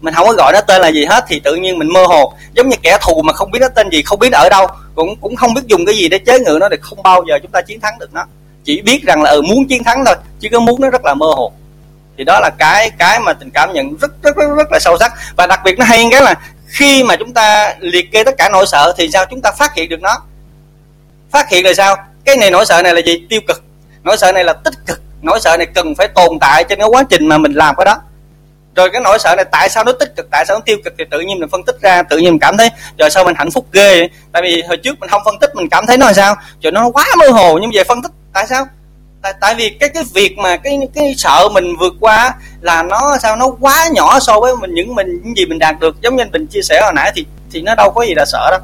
mình 0.00 0.14
không 0.14 0.26
có 0.26 0.32
gọi 0.32 0.52
nó 0.52 0.60
tên 0.60 0.80
là 0.82 0.88
gì 0.88 1.04
hết 1.04 1.24
thì 1.28 1.40
tự 1.40 1.54
nhiên 1.54 1.78
mình 1.78 1.92
mơ 1.92 2.06
hồ. 2.06 2.32
Giống 2.54 2.68
như 2.68 2.76
kẻ 2.82 2.98
thù 3.02 3.22
mà 3.22 3.32
không 3.32 3.50
biết 3.50 3.58
nó 3.60 3.68
tên 3.68 3.90
gì 3.90 4.02
không 4.02 4.18
biết 4.18 4.32
ở 4.32 4.48
đâu 4.48 4.66
cũng 4.94 5.16
cũng 5.20 5.36
không 5.36 5.54
biết 5.54 5.62
dùng 5.66 5.86
cái 5.86 5.96
gì 5.96 6.08
để 6.08 6.18
chế 6.18 6.38
ngự 6.38 6.58
nó 6.60 6.68
thì 6.70 6.76
không 6.80 7.02
bao 7.02 7.24
giờ 7.28 7.38
chúng 7.42 7.50
ta 7.50 7.60
chiến 7.60 7.80
thắng 7.80 7.98
được 7.98 8.14
nó. 8.14 8.26
Chỉ 8.64 8.82
biết 8.82 9.02
rằng 9.02 9.22
là 9.22 9.30
ừ 9.30 9.42
muốn 9.42 9.66
chiến 9.68 9.84
thắng 9.84 10.04
thôi 10.06 10.14
chứ 10.40 10.48
cái 10.50 10.60
muốn 10.60 10.80
nó 10.80 10.90
rất 10.90 11.04
là 11.04 11.14
mơ 11.14 11.26
hồ. 11.26 11.52
Thì 12.18 12.24
đó 12.24 12.40
là 12.40 12.50
cái 12.58 12.90
cái 12.98 13.20
mà 13.20 13.32
tình 13.32 13.50
cảm 13.50 13.72
nhận 13.72 13.96
rất 13.96 14.22
rất 14.22 14.36
rất, 14.36 14.56
rất 14.56 14.72
là 14.72 14.78
sâu 14.78 14.98
sắc. 14.98 15.12
Và 15.36 15.46
đặc 15.46 15.60
biệt 15.64 15.78
nó 15.78 15.84
hay 15.84 16.08
cái 16.10 16.22
là 16.22 16.34
khi 16.66 17.04
mà 17.04 17.16
chúng 17.16 17.34
ta 17.34 17.74
liệt 17.80 18.12
kê 18.12 18.24
tất 18.24 18.34
cả 18.38 18.48
nỗi 18.48 18.66
sợ 18.66 18.94
thì 18.96 19.10
sao 19.12 19.24
chúng 19.30 19.40
ta 19.40 19.52
phát 19.58 19.74
hiện 19.74 19.88
được 19.88 20.00
nó? 20.00 20.16
Phát 21.30 21.50
hiện 21.50 21.64
là 21.64 21.74
sao? 21.74 21.96
Cái 22.24 22.36
này 22.36 22.50
nỗi 22.50 22.66
sợ 22.66 22.82
này 22.82 22.94
là 22.94 23.00
gì? 23.00 23.26
Tiêu 23.28 23.40
cực 23.48 23.62
nỗi 24.02 24.16
sợ 24.16 24.32
này 24.32 24.44
là 24.44 24.52
tích 24.52 24.74
cực. 24.86 25.02
Nỗi 25.22 25.40
sợ 25.40 25.56
này 25.56 25.66
cần 25.74 25.94
phải 25.94 26.08
tồn 26.08 26.38
tại 26.40 26.64
trên 26.64 26.78
cái 26.78 26.88
quá 26.88 27.02
trình 27.10 27.26
mà 27.26 27.38
mình 27.38 27.52
làm 27.52 27.74
cái 27.76 27.84
đó. 27.84 27.96
Rồi 28.76 28.90
cái 28.92 29.00
nỗi 29.00 29.18
sợ 29.18 29.34
này 29.36 29.44
tại 29.52 29.68
sao 29.68 29.84
nó 29.84 29.92
tích 29.92 30.16
cực, 30.16 30.26
tại 30.30 30.44
sao 30.46 30.56
nó 30.56 30.60
tiêu 30.66 30.76
cực 30.84 30.94
thì 30.98 31.04
tự 31.10 31.20
nhiên 31.20 31.38
mình 31.38 31.48
phân 31.48 31.62
tích 31.62 31.76
ra, 31.80 32.02
tự 32.02 32.18
nhiên 32.18 32.30
mình 32.30 32.38
cảm 32.40 32.56
thấy 32.56 32.68
rồi 32.98 33.10
sao 33.10 33.24
mình 33.24 33.34
hạnh 33.38 33.50
phúc 33.50 33.66
ghê 33.72 34.08
tại 34.32 34.42
vì 34.42 34.62
hồi 34.62 34.76
trước 34.76 35.00
mình 35.00 35.10
không 35.10 35.22
phân 35.24 35.38
tích, 35.40 35.50
mình 35.54 35.68
cảm 35.68 35.86
thấy 35.86 35.96
nó 35.96 36.06
là 36.06 36.12
sao? 36.12 36.36
Rồi 36.62 36.72
nó 36.72 36.90
quá 36.90 37.04
mơ 37.18 37.28
hồ. 37.28 37.58
Nhưng 37.58 37.70
về 37.74 37.84
phân 37.84 38.02
tích, 38.02 38.12
tại 38.32 38.46
sao? 38.46 38.66
Tại 39.22 39.34
tại 39.40 39.54
vì 39.54 39.70
cái 39.70 39.88
cái 39.88 40.02
việc 40.14 40.38
mà 40.38 40.56
cái 40.56 40.78
cái 40.94 41.14
sợ 41.16 41.48
mình 41.52 41.76
vượt 41.76 41.92
qua 42.00 42.34
là 42.60 42.82
nó 42.82 43.16
sao? 43.22 43.36
Nó 43.36 43.46
quá 43.60 43.88
nhỏ 43.92 44.20
so 44.20 44.40
với 44.40 44.56
mình, 44.56 44.74
những 44.74 44.94
mình, 44.94 45.20
những 45.22 45.36
gì 45.36 45.46
mình 45.46 45.58
đạt 45.58 45.80
được. 45.80 45.96
Giống 46.02 46.16
như 46.16 46.24
mình 46.32 46.46
chia 46.46 46.62
sẻ 46.62 46.80
hồi 46.82 46.92
nãy 46.94 47.12
thì 47.14 47.26
thì 47.52 47.62
nó 47.62 47.74
đâu 47.74 47.90
có 47.90 48.02
gì 48.02 48.14
là 48.14 48.24
sợ 48.24 48.48
đâu. 48.50 48.60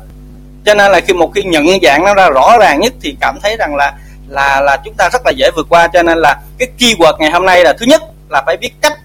Cho 0.64 0.74
nên 0.74 0.92
là 0.92 1.00
khi 1.00 1.14
một 1.14 1.32
khi 1.34 1.42
nhận 1.42 1.66
dạng 1.82 2.04
nó 2.04 2.14
ra 2.14 2.28
rõ 2.28 2.58
ràng 2.58 2.80
nhất 2.80 2.92
thì 3.02 3.16
cảm 3.20 3.38
thấy 3.42 3.56
rằng 3.56 3.76
là 3.76 3.92
là 4.28 4.60
là 4.60 4.76
chúng 4.84 4.94
ta 4.94 5.08
rất 5.12 5.26
là 5.26 5.32
dễ 5.36 5.50
vượt 5.56 5.66
qua, 5.68 5.88
cho 5.92 6.02
nên 6.02 6.18
là 6.18 6.40
cái 6.58 6.68
keyword 6.78 7.16
ngày 7.18 7.30
hôm 7.30 7.46
nay 7.46 7.64
là 7.64 7.72
thứ 7.78 7.86
nhất 7.86 8.02
là 8.28 8.42
phải 8.46 8.56
biết 8.56 8.70
cách 8.80 8.98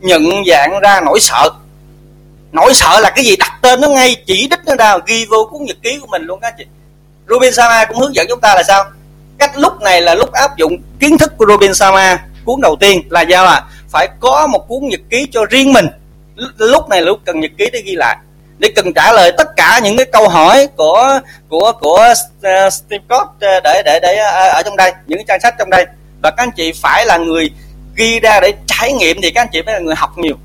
nhận 0.00 0.22
dạng 0.46 0.80
ra 0.80 1.00
nỗi 1.00 1.20
sợ. 1.20 1.50
Nỗi 2.52 2.74
sợ 2.74 3.00
là 3.00 3.10
cái 3.10 3.24
gì? 3.24 3.36
Đặt 3.36 3.58
tên 3.62 3.80
nó 3.80 3.88
ngay, 3.88 4.16
chỉ 4.26 4.48
đích 4.50 4.60
nó 4.66 4.74
ra, 4.78 4.98
ghi 5.06 5.26
vô 5.30 5.48
cuốn 5.50 5.64
nhật 5.64 5.76
ký 5.82 5.98
của 6.00 6.06
mình 6.06 6.22
luôn 6.22 6.40
các 6.40 6.54
chị. 6.58 6.64
Robin 7.28 7.54
Sama 7.54 7.84
cũng 7.84 7.98
hướng 7.98 8.14
dẫn 8.14 8.26
chúng 8.28 8.40
ta 8.40 8.54
là 8.54 8.62
sao? 8.62 8.84
Cách 9.38 9.58
lúc 9.58 9.82
này 9.82 10.02
là 10.02 10.14
lúc 10.14 10.32
áp 10.32 10.56
dụng 10.56 10.76
kiến 11.00 11.18
thức 11.18 11.32
của 11.36 11.46
Robin 11.48 11.74
Sama 11.74 12.18
cuốn 12.44 12.60
đầu 12.60 12.76
tiên 12.80 13.02
là 13.10 13.20
do 13.20 13.44
là 13.44 13.64
phải 13.90 14.08
có 14.20 14.46
một 14.46 14.68
cuốn 14.68 14.88
nhật 14.88 15.00
ký 15.10 15.26
cho 15.32 15.44
riêng 15.50 15.72
mình. 15.72 15.86
Lúc 16.58 16.88
này 16.88 17.00
là 17.00 17.06
lúc 17.06 17.18
cần 17.24 17.40
nhật 17.40 17.50
ký 17.58 17.70
để 17.72 17.82
ghi 17.84 17.94
lại 17.94 18.16
để 18.58 18.68
cần 18.76 18.92
trả 18.94 19.12
lời 19.12 19.32
tất 19.38 19.48
cả 19.56 19.80
những 19.82 19.96
cái 19.96 20.06
câu 20.12 20.28
hỏi 20.28 20.66
của 20.76 21.20
của 21.48 21.72
của 21.80 22.14
uh, 22.38 22.72
Steve 22.72 23.04
Jobs 23.08 23.24
uh, 23.24 23.62
để 23.64 23.82
để 23.84 24.00
để 24.02 24.20
uh, 24.20 24.54
ở 24.54 24.62
trong 24.64 24.76
đây 24.76 24.92
những 25.06 25.26
trang 25.28 25.40
sách 25.40 25.54
trong 25.58 25.70
đây. 25.70 25.86
Và 26.22 26.30
các 26.30 26.42
anh 26.42 26.50
chị 26.56 26.72
phải 26.82 27.06
là 27.06 27.16
người 27.16 27.50
ghi 27.94 28.20
ra 28.20 28.40
để 28.40 28.52
trải 28.66 28.92
nghiệm 28.92 29.16
thì 29.22 29.30
các 29.30 29.40
anh 29.40 29.48
chị 29.52 29.62
phải 29.66 29.74
là 29.74 29.80
người 29.80 29.94
học 29.94 30.18
nhiều. 30.18 30.36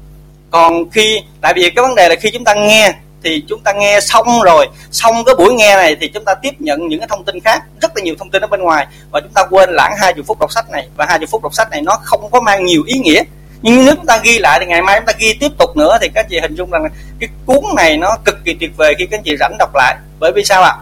Còn 0.52 0.89
khi 0.89 1.21
tại 1.41 1.54
vì 1.56 1.69
cái 1.69 1.84
vấn 1.84 1.95
đề 1.95 2.10
là 2.10 2.15
khi 2.15 2.30
chúng 2.34 2.43
ta 2.43 2.54
nghe 2.54 2.93
thì 3.23 3.43
chúng 3.49 3.63
ta 3.63 3.73
nghe 3.73 3.99
xong 3.99 4.41
rồi 4.41 4.67
xong 4.91 5.23
cái 5.26 5.36
buổi 5.36 5.54
nghe 5.54 5.76
này 5.76 5.95
thì 6.02 6.08
chúng 6.08 6.26
ta 6.26 6.34
tiếp 6.36 6.54
nhận 6.60 6.88
những 6.88 6.99
cái 6.99 7.08
thông 7.08 7.23
tin 7.23 7.39
khác 7.39 7.63
rất 7.82 7.91
là 7.95 8.04
nhiều 8.04 8.15
thông 8.19 8.30
tin 8.30 8.41
ở 8.41 8.47
bên 8.47 8.62
ngoài. 8.62 8.88
Và 9.12 9.19
chúng 9.19 9.34
ta 9.34 9.43
quên 9.49 9.69
lãng 9.69 9.93
hai 9.97 10.13
phút 10.28 10.39
đọc 10.39 10.52
sách 10.52 10.69
này. 10.71 10.88
Và 10.97 11.06
hai 11.10 11.19
phút 11.32 11.43
đọc 11.43 11.54
sách 11.54 11.71
này 11.71 11.82
nó 11.82 11.99
không 12.04 12.32
có 12.32 12.41
mang 12.41 12.65
nhiều 12.65 12.84
ý 12.88 12.99
nghĩa 12.99 13.21
nhưng 13.63 13.86
nếu 13.86 13.95
chúng 13.95 14.06
ta 14.06 14.17
ghi 14.23 14.39
lại 14.39 14.60
thì 14.60 14.65
ngày 14.65 14.82
mai 14.82 14.99
chúng 14.99 15.06
ta 15.06 15.13
ghi 15.19 15.34
tiếp 15.34 15.52
tục 15.58 15.78
nữa 15.78 15.97
thì 16.02 16.10
các 16.15 16.26
chị 16.30 16.39
hình 16.39 16.56
dung 16.56 16.71
rằng 16.71 16.84
cái 17.19 17.30
cuốn 17.45 17.63
này 17.76 17.97
nó 17.97 18.17
cực 18.26 18.36
kỳ 18.45 18.56
tuyệt 18.60 18.71
vời 18.78 18.95
khi 18.97 19.06
các 19.06 19.21
chị 19.23 19.38
rảnh 19.39 19.58
đọc 19.60 19.69
lại. 19.76 19.95
Bởi 20.19 20.32
vì 20.36 20.43
sao 20.43 20.63
ạ? 20.63 20.76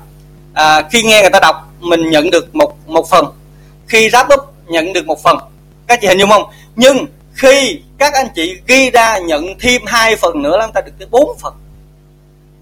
À, 0.53 0.81
khi 0.91 1.03
nghe 1.03 1.21
người 1.21 1.29
ta 1.29 1.39
đọc 1.39 1.55
mình 1.79 2.09
nhận 2.09 2.31
được 2.31 2.55
một 2.55 2.87
một 2.87 3.09
phần. 3.09 3.25
Khi 3.87 4.09
ráp 4.09 4.27
up 4.33 4.39
nhận 4.67 4.93
được 4.93 5.05
một 5.05 5.23
phần. 5.23 5.37
Các 5.87 6.01
chị 6.01 6.07
hình 6.07 6.19
dung 6.19 6.29
không? 6.29 6.43
Nhưng 6.75 7.05
khi 7.33 7.79
các 7.97 8.13
anh 8.13 8.27
chị 8.35 8.57
ghi 8.67 8.89
ra 8.89 9.17
nhận 9.17 9.59
thêm 9.59 9.81
hai 9.85 10.15
phần 10.15 10.41
nữa 10.41 10.57
là 10.57 10.65
chúng 10.65 10.73
ta 10.73 10.81
được 10.81 10.91
tới 10.99 11.07
bốn 11.11 11.37
phần. 11.41 11.53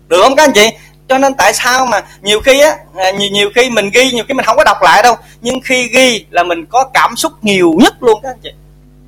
Được 0.07 0.21
không 0.21 0.35
các 0.35 0.43
anh 0.43 0.53
chị? 0.53 0.69
Cho 1.09 1.17
nên 1.17 1.33
tại 1.33 1.53
sao 1.53 1.85
mà 1.85 2.03
nhiều 2.21 2.39
khi 2.39 2.59
á 2.59 2.77
à, 2.95 3.11
nhiều, 3.11 3.29
nhiều 3.31 3.49
khi 3.55 3.69
mình 3.69 3.89
ghi 3.93 4.11
nhiều 4.11 4.23
khi 4.27 4.33
mình 4.33 4.45
không 4.45 4.57
có 4.57 4.63
đọc 4.63 4.77
lại 4.81 5.03
đâu. 5.03 5.15
Nhưng 5.41 5.59
khi 5.61 5.87
ghi 5.87 6.25
là 6.29 6.43
mình 6.43 6.65
có 6.65 6.83
cảm 6.93 7.15
xúc 7.15 7.31
nhiều 7.41 7.73
nhất 7.79 8.03
luôn 8.03 8.19
các 8.23 8.29
anh 8.29 8.39
chị 8.43 8.49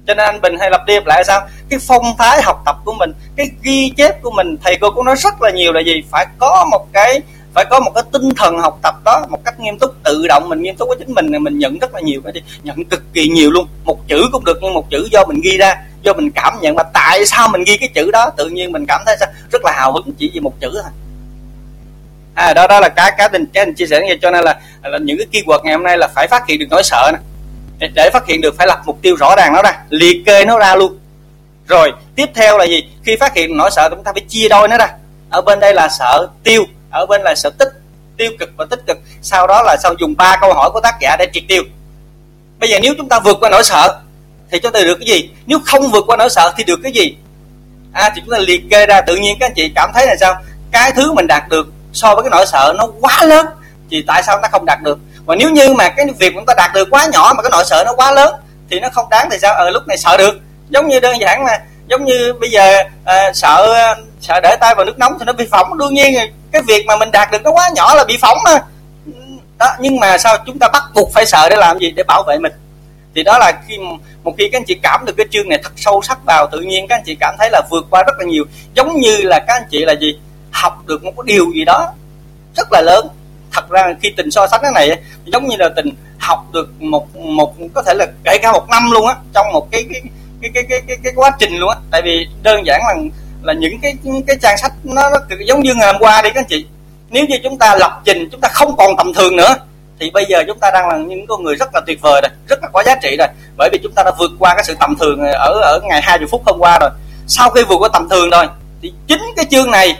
cho 0.08 0.14
nên 0.14 0.26
anh 0.26 0.42
bình 0.42 0.58
hay 0.60 0.70
lặp 0.70 0.86
đi 0.86 0.96
lặp 0.96 1.06
lại 1.06 1.24
sao? 1.24 1.48
Cái 1.70 1.80
phong 1.88 2.04
thái 2.18 2.42
học 2.42 2.62
tập 2.66 2.76
của 2.86 2.94
mình 2.94 3.14
cái 3.36 3.50
ghi 3.62 3.92
chép 3.98 4.22
của 4.22 4.32
mình 4.32 4.58
thầy 4.64 4.78
cô 4.82 4.92
cũng 4.92 5.06
nói 5.06 5.16
rất 5.16 5.42
là 5.42 5.52
nhiều 5.52 5.74
là 5.74 5.82
gì? 5.82 6.04
Phải 6.12 6.26
có 6.38 6.66
một 6.72 6.88
cái 6.94 7.22
phải 7.54 7.66
có 7.70 7.80
một 7.80 7.92
cái 7.96 8.04
tinh 8.14 8.30
thần 8.38 8.60
học 8.60 8.80
tập 8.84 8.96
đó 9.06 9.26
một 9.30 9.40
cách 9.46 9.60
nghiêm 9.60 9.78
túc 9.80 10.04
tự 10.04 10.28
động 10.28 10.50
mình 10.50 10.62
nghiêm 10.62 10.76
túc 10.76 10.88
với 10.88 10.98
chính 11.00 11.14
mình 11.14 11.44
mình 11.44 11.60
nhận 11.60 11.80
rất 11.80 11.94
là 11.94 12.00
nhiều 12.02 12.22
cái 12.24 12.44
nhận 12.64 12.86
cực 12.86 13.04
kỳ 13.14 13.28
nhiều 13.28 13.52
luôn. 13.52 13.68
Một 13.84 14.08
chữ 14.08 14.30
cũng 14.32 14.46
được 14.46 14.58
nhưng 14.62 14.74
một 14.74 14.90
chữ 14.90 15.08
do 15.12 15.26
mình 15.26 15.42
ghi 15.44 15.58
ra 15.58 15.76
do 16.02 16.14
mình 16.14 16.32
cảm 16.32 16.60
nhận 16.62 16.76
mà 16.76 16.84
tại 16.84 17.26
sao 17.26 17.48
mình 17.48 17.64
ghi 17.68 17.78
cái 17.78 17.90
chữ 17.94 18.12
đó? 18.12 18.30
Tự 18.38 18.50
nhiên 18.50 18.72
mình 18.72 18.86
cảm 18.86 19.02
thấy 19.06 19.16
sao? 19.20 19.30
Rất 19.52 19.66
là 19.66 19.72
hào 19.72 19.94
hứng 19.94 20.14
chỉ 20.18 20.32
vì 20.34 20.40
một 20.40 20.60
chữ 20.60 20.70
thôi. 20.74 20.92
À 22.36 22.54
đó 22.54 22.68
đó 22.68 22.80
là 22.80 22.90
cái 22.90 23.12
cái 23.18 23.30
tình 23.30 23.46
cái 23.54 23.66
tình 23.66 23.76
chia 23.76 23.88
sẻ 23.88 24.02
như 24.08 24.16
cho 24.22 24.32
nên 24.32 24.44
là, 24.44 24.60
là 24.84 24.98
những 24.98 25.18
cái 25.18 25.28
keyword 25.32 25.64
ngày 25.64 25.74
hôm 25.74 25.84
nay 25.84 25.98
là 25.98 26.08
phải 26.08 26.28
phát 26.28 26.48
hiện 26.48 26.60
được 26.60 26.66
nỗi 26.70 26.84
sợ 26.84 27.12
này 27.14 27.22
để, 27.82 27.88
để 27.94 28.10
phát 28.13 28.26
hiện 28.28 28.41
được 28.41 28.56
phải 28.58 28.67
lập 28.67 28.82
mục 28.86 29.00
tiêu 29.02 29.15
rõ 29.15 29.36
ràng 29.36 29.54
nó 29.54 29.62
ra 29.62 29.78
liệt 29.89 30.26
kê 30.26 30.46
nó 30.46 30.60
ra 30.60 30.76
luôn. 30.76 30.98
Rồi 31.67 31.91
tiếp 32.15 32.30
theo 32.36 32.58
là 32.58 32.65
gì? 32.65 32.84
Khi 33.04 33.15
phát 33.20 33.36
hiện 33.36 33.58
nỗi 33.58 33.72
sợ 33.72 33.89
chúng 33.89 34.04
ta 34.04 34.12
phải 34.13 34.22
chia 34.28 34.50
đôi 34.50 34.67
nó 34.67 34.78
ra. 34.78 34.88
Ở 35.30 35.41
bên 35.41 35.60
đây 35.60 35.74
là 35.74 35.89
sợ 35.89 36.28
tiêu 36.44 36.63
ở 36.91 37.06
bên 37.06 37.22
là 37.22 37.36
sợ 37.36 37.50
tích 37.50 37.70
tiêu 38.17 38.32
cực 38.39 38.50
và 38.58 38.65
tích 38.70 38.80
cực. 38.88 38.98
Sau 39.22 39.48
đó 39.48 39.62
là 39.62 39.78
sau 39.84 39.94
dùng 40.00 40.15
ba 40.17 40.38
câu 40.41 40.54
hỏi 40.54 40.70
của 40.74 40.82
tác 40.82 40.96
giả 41.02 41.15
để 41.20 41.28
triệt 41.34 41.44
tiêu. 41.48 41.63
Bây 42.60 42.70
giờ 42.70 42.80
nếu 42.82 42.94
chúng 42.98 43.10
ta 43.10 43.20
vượt 43.20 43.38
qua 43.39 43.50
nỗi 43.50 43.63
sợ 43.63 44.00
thì 44.52 44.60
chúng 44.60 44.72
ta 44.72 44.82
được 44.82 44.96
cái 44.96 45.08
gì? 45.08 45.30
Nếu 45.46 45.60
không 45.65 45.91
vượt 45.91 46.04
qua 46.08 46.17
nỗi 46.17 46.30
sợ 46.30 46.54
thì 46.58 46.63
được 46.63 46.80
cái 46.84 46.91
gì? 46.91 47.15
À 47.94 48.12
thì 48.15 48.22
chúng 48.26 48.32
ta 48.32 48.38
liệt 48.38 48.62
kê 48.70 48.86
ra 48.86 49.02
tự 49.02 49.15
nhiên 49.15 49.38
các 49.39 49.46
anh 49.46 49.54
chị 49.56 49.72
cảm 49.76 49.91
thấy 49.94 50.08
là 50.08 50.15
sao? 50.20 50.36
Cái 50.72 50.91
thứ 50.91 51.13
mình 51.13 51.28
đạt 51.28 51.50
được 51.50 51.67
so 51.94 52.15
với 52.15 52.24
cái 52.24 52.30
nỗi 52.30 52.46
sợ 52.46 52.74
nó 52.78 52.88
quá 53.02 53.24
lớn 53.24 53.46
thì 53.91 54.04
tại 54.08 54.24
sao 54.24 54.39
ta 54.41 54.50
không 54.52 54.65
đạt 54.65 54.82
được? 54.84 55.00
Và 55.26 55.36
nếu 55.36 55.50
như 55.50 55.74
mà 55.74 55.90
cái 55.90 56.06
việc 56.20 56.34
chúng 56.36 56.46
ta 56.46 56.54
đạt 56.58 56.72
được 56.74 56.88
quá 56.92 57.08
nhỏ 57.14 57.34
mà 57.38 57.44
cái 57.44 57.50
nỗi 57.52 57.64
sợ 57.66 57.84
nó 57.86 57.94
quá 57.94 58.12
lớn 58.12 58.36
thì 58.70 58.80
nó 58.80 58.90
không 58.94 59.10
đáng 59.10 59.28
thì 59.32 59.38
sao? 59.42 59.54
Ở 59.54 59.70
lúc 59.70 59.88
này 59.88 59.98
sợ 59.98 60.18
được. 60.18 60.40
Giống 60.70 60.88
như 60.88 61.00
đơn 61.00 61.22
giản 61.22 61.46
là 61.46 61.62
giống 61.88 62.06
như 62.06 62.34
bây 62.40 62.52
giờ 62.52 62.84
à, 63.06 63.32
sợ 63.34 63.76
sợ 64.22 64.40
để 64.44 64.56
tay 64.60 64.76
vào 64.76 64.86
nước 64.86 65.00
nóng 65.00 65.20
thì 65.20 65.26
nó 65.26 65.34
bị 65.34 65.48
phỏng. 65.52 65.78
Đương 65.78 65.94
nhiên 65.94 66.14
cái 66.52 66.62
việc 66.62 66.86
mà 66.86 66.96
mình 66.96 67.12
đạt 67.12 67.32
được 67.32 67.42
nó 67.44 67.52
quá 67.52 67.70
nhỏ 67.76 67.96
là 67.96 68.04
bị 68.04 68.18
phỏng 68.22 68.38
mà. 68.46 68.60
Đó 69.58 69.68
nhưng 69.80 70.00
mà 70.00 70.18
sao 70.18 70.38
chúng 70.46 70.60
ta 70.60 70.68
bắt 70.74 70.84
buộc 70.96 71.14
phải 71.14 71.26
sợ 71.26 71.50
để 71.50 71.56
làm 71.56 71.80
gì? 71.80 71.92
Để 71.92 72.04
bảo 72.04 72.24
vệ 72.24 72.38
mình. 72.38 72.52
Thì 73.16 73.24
đó 73.24 73.38
là 73.38 73.52
khi 73.68 73.78
một 74.24 74.34
khi 74.38 74.50
các 74.52 74.58
anh 74.58 74.66
chị 74.68 74.80
cảm 74.84 75.06
được 75.06 75.14
cái 75.18 75.26
chương 75.32 75.50
này 75.50 75.60
thật 75.64 75.72
sâu 75.76 76.02
sắc 76.02 76.18
vào 76.26 76.48
tự 76.52 76.60
nhiên 76.60 76.88
các 76.88 76.96
anh 76.96 77.04
chị 77.06 77.16
cảm 77.20 77.36
thấy 77.40 77.50
là 77.52 77.62
vượt 77.70 77.86
qua 77.90 78.04
rất 78.04 78.14
là 78.20 78.26
nhiều. 78.26 78.44
Giống 78.74 79.00
như 79.00 79.18
là 79.18 79.40
các 79.40 79.54
anh 79.54 79.68
chị 79.70 79.86
là 79.86 79.94
gì? 79.94 80.20
Học 80.52 80.78
được 80.86 81.04
một 81.04 81.12
cái 81.18 81.24
điều 81.26 81.46
gì 81.56 81.66
đó 81.66 81.94
rất 82.56 82.68
là 82.72 82.82
lớn 82.82 83.08
thật 83.52 83.70
ra 83.70 83.94
khi 84.02 84.14
tình 84.18 84.32
so 84.32 84.48
sánh 84.48 84.60
cái 84.62 84.72
này 84.72 85.02
giống 85.26 85.48
như 85.48 85.56
là 85.60 85.70
tình 85.76 85.90
học 86.20 86.46
được 86.54 86.82
một 86.82 87.16
một 87.16 87.56
có 87.74 87.84
thể 87.84 87.94
là 87.94 88.06
kể 88.24 88.38
cả 88.38 88.52
một 88.52 88.70
năm 88.70 88.92
luôn 88.92 89.08
á 89.08 89.16
trong 89.34 89.46
một 89.54 89.72
cái 89.72 89.86
cái 89.92 90.02
cái 90.42 90.52
cái 90.54 90.64
cái 90.70 90.82
cái, 90.88 90.98
cái 91.04 91.14
quá 91.16 91.32
trình 91.40 91.58
luôn 91.58 91.70
á. 91.70 91.76
Tại 91.92 92.02
vì 92.02 92.28
đơn 92.44 92.66
giản 92.66 92.82
là 92.88 92.96
là 93.44 93.54
những 93.54 93.80
cái 93.82 93.94
cái 94.28 94.38
trang 94.42 94.58
sách 94.58 94.72
nó, 94.84 95.10
nó 95.10 95.18
giống 95.48 95.62
như 95.62 95.74
ngày 95.74 95.94
hôm 95.94 96.02
qua 96.02 96.22
đi 96.22 96.30
các 96.30 96.40
anh 96.40 96.48
chị. 96.50 96.66
Nếu 97.10 97.26
như 97.26 97.36
chúng 97.44 97.58
ta 97.58 97.76
lập 97.76 98.02
trình 98.06 98.30
chúng 98.32 98.42
ta 98.42 98.48
không 98.48 98.76
còn 98.78 98.98
tầm 98.98 99.14
thường 99.14 99.36
nữa 99.36 99.56
thì 100.00 100.12
bây 100.12 100.26
giờ 100.26 100.44
chúng 100.48 100.60
ta 100.60 100.72
đang 100.74 100.90
là 100.90 100.98
những 100.98 101.28
con 101.28 101.44
người 101.44 101.56
rất 101.56 101.70
là 101.74 101.82
tuyệt 101.88 102.02
vời 102.02 102.22
rồi 102.22 102.32
rất 102.48 102.60
là 102.62 102.70
có 102.74 102.84
giá 102.86 102.96
trị 103.02 103.16
rồi. 103.20 103.28
Bởi 103.58 103.70
vì 103.72 103.80
chúng 103.84 103.94
ta 103.96 104.04
đã 104.04 104.12
vượt 104.20 104.32
qua 104.40 104.54
cái 104.56 104.64
sự 104.64 104.76
tầm 104.80 104.96
thường 105.00 105.20
ở 105.24 105.60
ở 105.62 105.80
ngày 105.84 106.02
20 106.02 106.28
phút 106.32 106.42
hôm 106.46 106.60
qua 106.60 106.78
rồi. 106.82 106.90
Sau 107.28 107.50
khi 107.50 107.64
vượt 107.64 107.78
qua 107.80 107.90
tầm 107.94 108.10
thường 108.10 108.30
rồi 108.30 108.46
thì 108.82 108.94
chính 109.08 109.22
cái 109.36 109.46
chương 109.52 109.72
này 109.72 109.98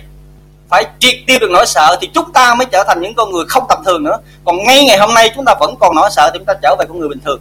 phải 0.72 0.86
triệt 1.00 1.16
tiêu 1.28 1.40
được 1.40 1.50
nỗi 1.52 1.66
sợ 1.66 1.98
thì 2.02 2.10
chúng 2.14 2.34
ta 2.34 2.54
mới 2.54 2.66
trở 2.72 2.84
thành 2.88 3.02
những 3.02 3.16
con 3.16 3.32
người 3.32 3.46
không 3.50 3.64
tầm 3.70 3.84
thường 3.86 4.04
nữa. 4.04 4.18
Còn 4.46 4.64
ngay 4.64 4.86
ngày 4.86 4.98
hôm 4.98 5.14
nay 5.14 5.32
chúng 5.36 5.46
ta 5.46 5.56
vẫn 5.60 5.76
còn 5.80 5.96
nỗi 5.96 6.10
sợ 6.12 6.30
thì 6.34 6.40
chúng 6.40 6.46
ta 6.46 6.54
trở 6.62 6.76
về 6.80 6.86
con 6.90 7.00
người 7.00 7.10
bình 7.10 7.20
thường. 7.26 7.40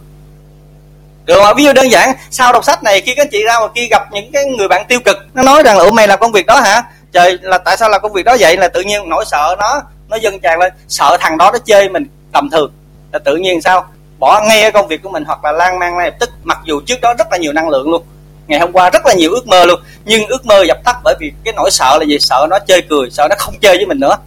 Được 1.25 1.41
không 1.43 1.55
ví 1.57 1.63
dụ 1.63 1.73
đơn 1.73 1.91
giản, 1.91 2.13
sau 2.31 2.53
đọc 2.53 2.65
sách 2.65 2.83
này, 2.83 3.01
khi 3.01 3.13
các 3.15 3.27
chị 3.31 3.43
ra 3.43 3.59
mà 3.59 3.67
khi 3.75 3.87
gặp 3.87 4.11
những 4.11 4.31
cái 4.31 4.45
người 4.45 4.67
bạn 4.67 4.85
tiêu 4.87 4.99
cực, 5.05 5.17
nó 5.33 5.43
nói 5.43 5.63
rằng 5.63 5.77
là, 5.77 5.83
ủa, 5.83 5.91
mày 5.91 6.07
làm 6.07 6.19
công 6.19 6.31
việc 6.31 6.45
đó 6.45 6.59
hả? 6.59 6.83
Trời, 7.13 7.37
là 7.41 7.57
tại 7.57 7.77
sao 7.77 7.89
làm 7.89 8.01
công 8.01 8.13
việc 8.13 8.25
đó 8.25 8.35
vậy? 8.39 8.57
Là 8.57 8.67
tự 8.67 8.81
nhiên 8.81 9.09
nỗi 9.09 9.25
sợ 9.27 9.55
nó 9.59 9.81
nó 10.09 10.17
dâng 10.17 10.39
tràn 10.39 10.59
lên. 10.59 10.73
Sợ 10.87 11.17
thằng 11.19 11.37
đó 11.37 11.51
nó 11.51 11.57
chơi 11.65 11.89
mình 11.89 12.05
tầm 12.31 12.49
thường. 12.49 12.71
Là 13.11 13.19
tự 13.19 13.35
nhiên 13.35 13.61
sao? 13.61 13.85
Bỏ 14.19 14.41
ngay 14.47 14.71
công 14.71 14.87
việc 14.87 15.03
của 15.03 15.09
mình 15.09 15.23
hoặc 15.25 15.43
là 15.43 15.51
lan 15.51 15.79
man 15.79 15.97
ngay 15.97 16.07
lập 16.07 16.15
tức, 16.19 16.29
mặc 16.43 16.57
dù 16.65 16.81
trước 16.85 17.01
đó 17.01 17.13
rất 17.17 17.27
là 17.31 17.37
nhiều 17.37 17.53
năng 17.53 17.69
lượng 17.69 17.91
luôn 17.91 18.03
ngày 18.51 18.59
hôm 18.59 18.71
qua 18.71 18.89
rất 18.89 19.05
là 19.05 19.13
nhiều 19.13 19.31
ước 19.31 19.47
mơ 19.47 19.65
luôn. 19.65 19.79
Nhưng 20.05 20.27
ước 20.27 20.45
mơ 20.45 20.63
dập 20.67 20.77
tắt 20.83 20.97
bởi 21.03 21.15
vì 21.19 21.31
cái 21.43 21.53
nỗi 21.53 21.71
sợ 21.71 21.97
là 21.99 22.05
gì? 22.05 22.17
Sợ 22.19 22.47
nó 22.49 22.59
chơi 22.67 22.81
cười 22.89 23.09
sợ 23.11 23.27
nó 23.29 23.35
không 23.37 23.53
chơi 23.61 23.77
với 23.77 23.85
mình 23.85 23.99
nữa. 23.99 24.17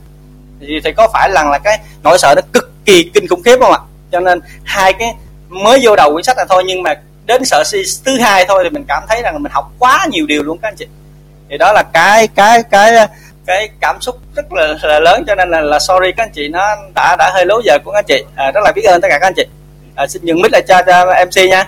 Thì, 0.61 0.81
thì 0.85 0.93
có 0.93 1.09
phải 1.13 1.31
rằng 1.35 1.51
là 1.51 1.59
cái 1.59 1.79
nỗi 2.03 2.19
sợ 2.19 2.35
nó 2.37 2.43
cực 2.53 2.71
kỳ 2.85 3.11
kinh 3.15 3.29
khủng 3.29 3.43
khiếp 3.43 3.57
không 3.61 3.73
ạ? 3.73 3.79
Cho 4.13 4.21
nên 4.21 4.41
hai 4.65 4.93
cái 4.93 5.15
mới 5.49 5.81
vô 5.83 5.97
đầu 5.97 6.13
quyển 6.13 6.25
sách 6.25 6.37
này 6.37 6.47
thôi 6.49 6.63
nhưng 6.67 6.83
mà 6.83 6.95
đến 7.27 7.45
sợ 7.45 7.63
thứ 8.05 8.21
hai 8.21 8.45
thôi 8.45 8.61
thì 8.65 8.71
mình 8.71 8.85
cảm 8.89 9.03
thấy 9.09 9.23
rằng 9.23 9.43
mình 9.43 9.53
học 9.53 9.73
quá 9.79 10.07
nhiều 10.11 10.27
điều 10.27 10.43
luôn 10.43 10.59
các 10.59 10.69
anh 10.69 10.77
chị. 10.77 10.87
Thì 11.51 11.59
đó 11.59 11.73
là 11.73 11.83
cái 11.83 12.29
cái 12.29 12.63
cái 12.71 13.09
cái 13.47 13.69
cảm 13.81 14.01
xúc 14.01 14.17
rất 14.37 14.53
là, 14.53 14.75
là 14.83 15.01
lớn 15.01 15.25
cho 15.27 15.35
nên 15.35 15.51
là, 15.51 15.61
là 15.61 15.79
sorry 15.79 16.13
các 16.17 16.23
anh 16.25 16.33
chị 16.35 16.49
nó 16.49 16.77
đã 16.95 17.17
đã 17.19 17.31
hơi 17.35 17.47
lố 17.47 17.61
giờ 17.65 17.79
của 17.85 17.93
các 17.93 17.99
anh 17.99 18.05
chị. 18.05 18.25
À, 18.37 18.51
rất 18.51 18.61
là 18.65 18.73
biết 18.73 18.83
ơn 18.83 19.01
tất 19.01 19.09
cả 19.11 19.19
các 19.19 19.27
anh 19.27 19.35
chị. 19.37 19.47
À, 19.95 20.07
xin 20.07 20.25
nhường 20.25 20.43
mic 20.43 20.53
lại 20.53 20.63
cho, 20.69 20.83
cho 20.87 21.07
mc 21.27 21.51
nha 21.51 21.67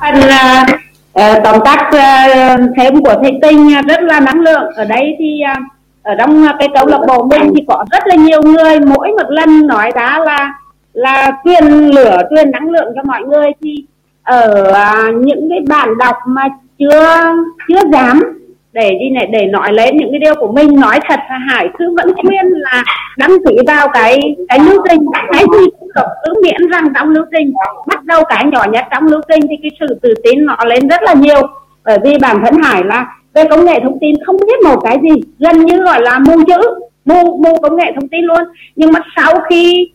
phần 0.00 0.14
uh, 0.14 1.44
tóm 1.44 1.60
tắt 1.64 1.80
uh, 1.86 2.60
thêm 2.76 3.02
của 3.04 3.14
thầy 3.22 3.38
tinh 3.42 3.68
rất 3.88 4.02
là 4.02 4.20
năng 4.20 4.40
lượng. 4.40 4.62
Ở 4.76 4.84
đây 4.84 5.16
thì 5.18 5.40
uh, 5.52 5.62
ở 6.02 6.14
trong 6.18 6.46
cái 6.58 6.68
câu 6.74 6.86
lạc 6.86 7.00
bộ 7.08 7.24
mình 7.24 7.52
thì 7.56 7.64
có 7.68 7.84
rất 7.90 8.06
là 8.06 8.14
nhiều 8.14 8.42
người. 8.42 8.80
Mỗi 8.80 9.08
một 9.08 9.28
lần 9.28 9.66
nói 9.66 9.90
đã 9.94 10.18
là 10.18 10.52
là 10.92 11.32
truyền 11.44 11.64
lửa 11.88 12.18
truyền 12.30 12.50
năng 12.50 12.70
lượng 12.70 12.92
cho 12.96 13.02
mọi 13.04 13.22
người 13.22 13.50
thì 13.62 13.84
ở 14.22 14.64
uh, 14.70 15.14
những 15.14 15.48
cái 15.50 15.58
bản 15.68 15.98
đọc 15.98 16.16
mà 16.26 16.48
chưa 16.78 17.34
chưa 17.68 17.80
dám 17.92 18.41
để 18.72 18.90
đi 19.00 19.10
này 19.10 19.26
để 19.32 19.46
nói 19.46 19.72
lên 19.72 19.96
những 19.96 20.10
cái 20.10 20.18
điều 20.18 20.34
của 20.34 20.52
mình 20.52 20.80
nói 20.80 21.00
thật 21.08 21.20
là 21.30 21.38
hải 21.48 21.68
cứ 21.78 21.94
vẫn 21.96 22.14
khuyên 22.14 22.52
là 22.52 22.84
đăng 23.18 23.30
ký 23.30 23.56
vào 23.66 23.88
cái 23.88 24.20
cái 24.48 24.58
lưu 24.58 24.82
trình 24.88 25.00
cái 25.32 25.44
gì 25.52 25.66
cũng 25.78 25.88
được 25.94 26.06
cứ 26.24 26.32
miễn 26.42 26.70
rằng 26.70 26.84
trong 26.94 27.08
lưu 27.08 27.24
trình 27.32 27.52
bắt 27.86 28.04
đầu 28.04 28.22
cái 28.28 28.44
nhỏ 28.52 28.64
nhất 28.72 28.84
trong 28.90 29.06
lưu 29.06 29.20
trình 29.28 29.40
thì 29.50 29.56
cái 29.62 29.70
sự 29.80 29.98
tự 30.02 30.14
tin 30.24 30.46
nó 30.46 30.56
lên 30.66 30.88
rất 30.88 31.02
là 31.02 31.14
nhiều. 31.14 31.42
Bởi 31.84 31.98
vì 32.04 32.18
bản 32.18 32.42
thân 32.44 32.54
hải 32.62 32.84
là 32.84 33.06
về 33.34 33.44
công 33.50 33.64
nghệ 33.64 33.80
thông 33.82 33.98
tin 34.00 34.14
không 34.26 34.36
biết 34.36 34.60
một 34.64 34.80
cái 34.84 34.98
gì 35.02 35.22
gần 35.38 35.66
như 35.66 35.82
gọi 35.82 36.02
là 36.02 36.18
mù 36.18 36.44
chữ 36.46 36.60
mù 37.04 37.36
mù 37.36 37.56
công 37.62 37.76
nghệ 37.76 37.92
thông 37.94 38.08
tin 38.08 38.24
luôn. 38.24 38.42
Nhưng 38.76 38.92
mà 38.92 39.00
sau 39.16 39.40
khi 39.50 39.90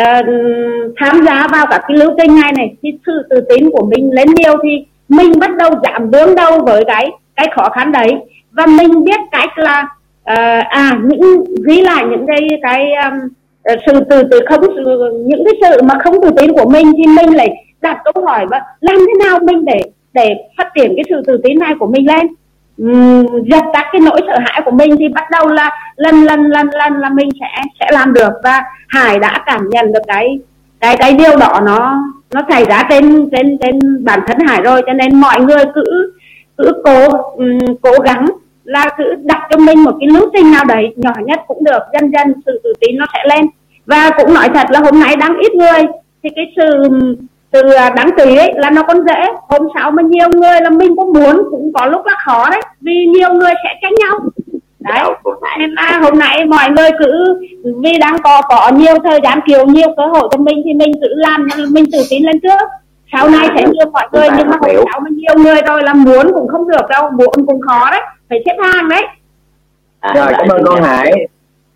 uh, 0.00 0.26
tham 0.96 1.26
gia 1.26 1.46
vào 1.52 1.66
các 1.70 1.82
cái 1.88 1.96
lưu 1.96 2.10
trình 2.18 2.40
này 2.40 2.52
này 2.52 2.74
thì 2.82 2.92
sự 3.06 3.26
tự 3.30 3.40
tin 3.40 3.70
của 3.70 3.86
mình 3.86 4.10
lên 4.12 4.28
nhiều 4.34 4.56
thì 4.62 4.84
mình 5.08 5.32
bắt 5.40 5.50
đầu 5.56 5.70
giảm 5.82 6.10
đương 6.10 6.34
đầu 6.34 6.60
với 6.60 6.84
cái 6.84 7.10
cái 7.40 7.52
khó 7.56 7.68
khăn 7.68 7.92
đấy. 7.92 8.10
Và 8.52 8.66
mình 8.66 9.04
biết 9.04 9.20
cách 9.32 9.58
là 9.58 9.82
uh, 10.32 10.66
à 10.68 10.98
những 11.02 11.44
ghi 11.66 11.80
lại 11.80 12.04
những 12.10 12.26
cái 12.26 12.40
cái 12.62 12.92
um, 12.94 13.14
sự 13.86 14.00
từ 14.10 14.22
từ 14.30 14.40
không 14.48 14.60
những 15.26 15.44
cái 15.44 15.54
sự 15.60 15.82
mà 15.82 15.94
không 16.04 16.14
tự 16.22 16.30
tin 16.36 16.52
của 16.52 16.70
mình 16.70 16.92
thì 16.96 17.06
mình 17.06 17.36
lại 17.36 17.48
đặt 17.80 17.98
câu 18.04 18.24
hỏi 18.26 18.46
và 18.50 18.60
làm 18.80 18.96
thế 18.96 19.26
nào 19.26 19.38
mình 19.42 19.64
để 19.64 19.80
để 20.12 20.34
phát 20.58 20.68
triển 20.74 20.92
cái 20.96 21.04
sự 21.08 21.22
tự 21.26 21.40
tin 21.44 21.58
này 21.58 21.74
của 21.78 21.86
mình 21.86 22.06
lên. 22.06 22.26
Um, 22.78 23.26
dập 23.50 23.64
tắt 23.72 23.86
cái 23.92 24.00
nỗi 24.00 24.20
sợ 24.26 24.38
hãi 24.46 24.62
của 24.64 24.70
mình 24.70 24.96
thì 24.98 25.08
bắt 25.08 25.24
đầu 25.30 25.48
là 25.48 25.70
lần 25.96 26.22
lần 26.24 26.42
lần 26.42 26.66
lần 26.72 26.92
là 27.00 27.08
mình 27.08 27.28
sẽ 27.40 27.62
sẽ 27.80 27.86
làm 27.92 28.12
được. 28.12 28.32
Và 28.44 28.62
hải 28.88 29.18
đã 29.18 29.42
cảm 29.46 29.68
nhận 29.68 29.92
được 29.92 30.02
cái 30.06 30.38
cái 30.80 30.96
cái 30.96 31.12
điều 31.12 31.36
đó 31.36 31.60
nó 31.66 32.02
nó 32.34 32.40
xảy 32.48 32.64
ra 32.64 32.82
trên 32.90 33.30
trên 33.30 33.58
trên 33.58 34.04
bản 34.04 34.20
thân 34.26 34.38
hải 34.46 34.62
rồi. 34.62 34.82
Cho 34.86 34.92
nên 34.92 35.20
mọi 35.20 35.40
người 35.40 35.64
cứ 35.74 36.12
cứ 36.62 36.72
cố 36.84 37.08
um, 37.36 37.58
cố 37.82 37.92
gắng 38.04 38.26
là 38.64 38.84
cứ 38.98 39.04
đặt 39.22 39.42
cho 39.50 39.56
mình 39.56 39.84
một 39.84 39.92
cái 40.00 40.08
lưu 40.08 40.30
trình 40.34 40.50
nào 40.50 40.64
đấy 40.64 40.94
nhỏ 40.96 41.12
nhất 41.24 41.40
cũng 41.46 41.64
được 41.64 41.82
dần 41.92 42.10
dần 42.10 42.34
sự 42.46 42.60
tự 42.64 42.72
tin 42.80 42.98
nó 42.98 43.06
sẽ 43.12 43.36
lên. 43.36 43.46
Và 43.86 44.10
cũng 44.18 44.34
nói 44.34 44.48
thật 44.54 44.66
là 44.70 44.80
hôm 44.80 45.00
nay 45.00 45.16
đang 45.16 45.38
ít 45.38 45.54
người 45.54 45.86
thì 46.22 46.30
cái 46.36 46.44
sự 46.56 46.88
từ 47.50 47.62
đáng 47.96 48.10
ký 48.16 48.36
ấy 48.36 48.52
là 48.56 48.70
nó 48.70 48.82
còn 48.82 49.06
dễ. 49.06 49.26
Hôm 49.48 49.68
sau 49.74 49.90
mà 49.90 50.02
nhiều 50.02 50.28
người 50.34 50.60
là 50.60 50.70
mình 50.70 50.96
cũng 50.96 51.12
muốn 51.12 51.42
cũng 51.50 51.72
có 51.74 51.86
lúc 51.86 52.06
là 52.06 52.14
khó 52.24 52.50
đấy 52.50 52.60
vì 52.80 53.06
nhiều 53.06 53.32
người 53.32 53.52
sẽ 53.64 53.70
tránh 53.82 53.92
nhau. 54.00 54.18
Đấy 54.80 55.04
nên 55.58 55.70
là 55.70 56.00
hôm 56.02 56.18
nay 56.18 56.44
mọi 56.44 56.70
người 56.70 56.90
cứ 56.98 57.40
vì 57.82 57.98
đang 57.98 58.16
có 58.22 58.42
có 58.48 58.70
nhiều 58.74 58.94
thời 59.04 59.20
gian 59.24 59.40
kiểu 59.46 59.66
nhiều 59.66 59.88
cơ 59.96 60.06
hội 60.06 60.28
cho 60.32 60.38
mình 60.38 60.62
thì 60.64 60.74
mình 60.74 60.92
cứ 61.00 61.08
làm 61.14 61.48
mình 61.72 61.84
tự 61.92 61.98
tin 62.10 62.22
lên 62.22 62.40
trước 62.40 62.68
sau 63.12 63.28
này 63.28 63.48
sẽ 63.56 63.62
nhiều 63.62 63.90
mọi 63.92 64.08
người 64.12 64.28
nhưng 64.38 64.48
mà 64.48 64.56
hôm 64.60 64.84
sau 64.92 65.00
mà 65.00 65.10
nhiều 65.12 65.34
người 65.44 65.62
rồi 65.66 65.82
là 65.82 65.94
muốn 65.94 66.32
cũng 66.34 66.48
không 66.48 66.68
được 66.68 66.88
đâu 66.88 67.10
muốn 67.10 67.46
cũng 67.46 67.60
khó 67.60 67.90
đấy 67.90 68.00
phải 68.28 68.38
xếp 68.46 68.56
hàng 68.62 68.88
đấy. 68.88 69.06
À, 70.00 70.12
rồi 70.14 70.26
cảm 70.30 70.48
ơn 70.48 70.64
con 70.64 70.82
hải. 70.82 71.12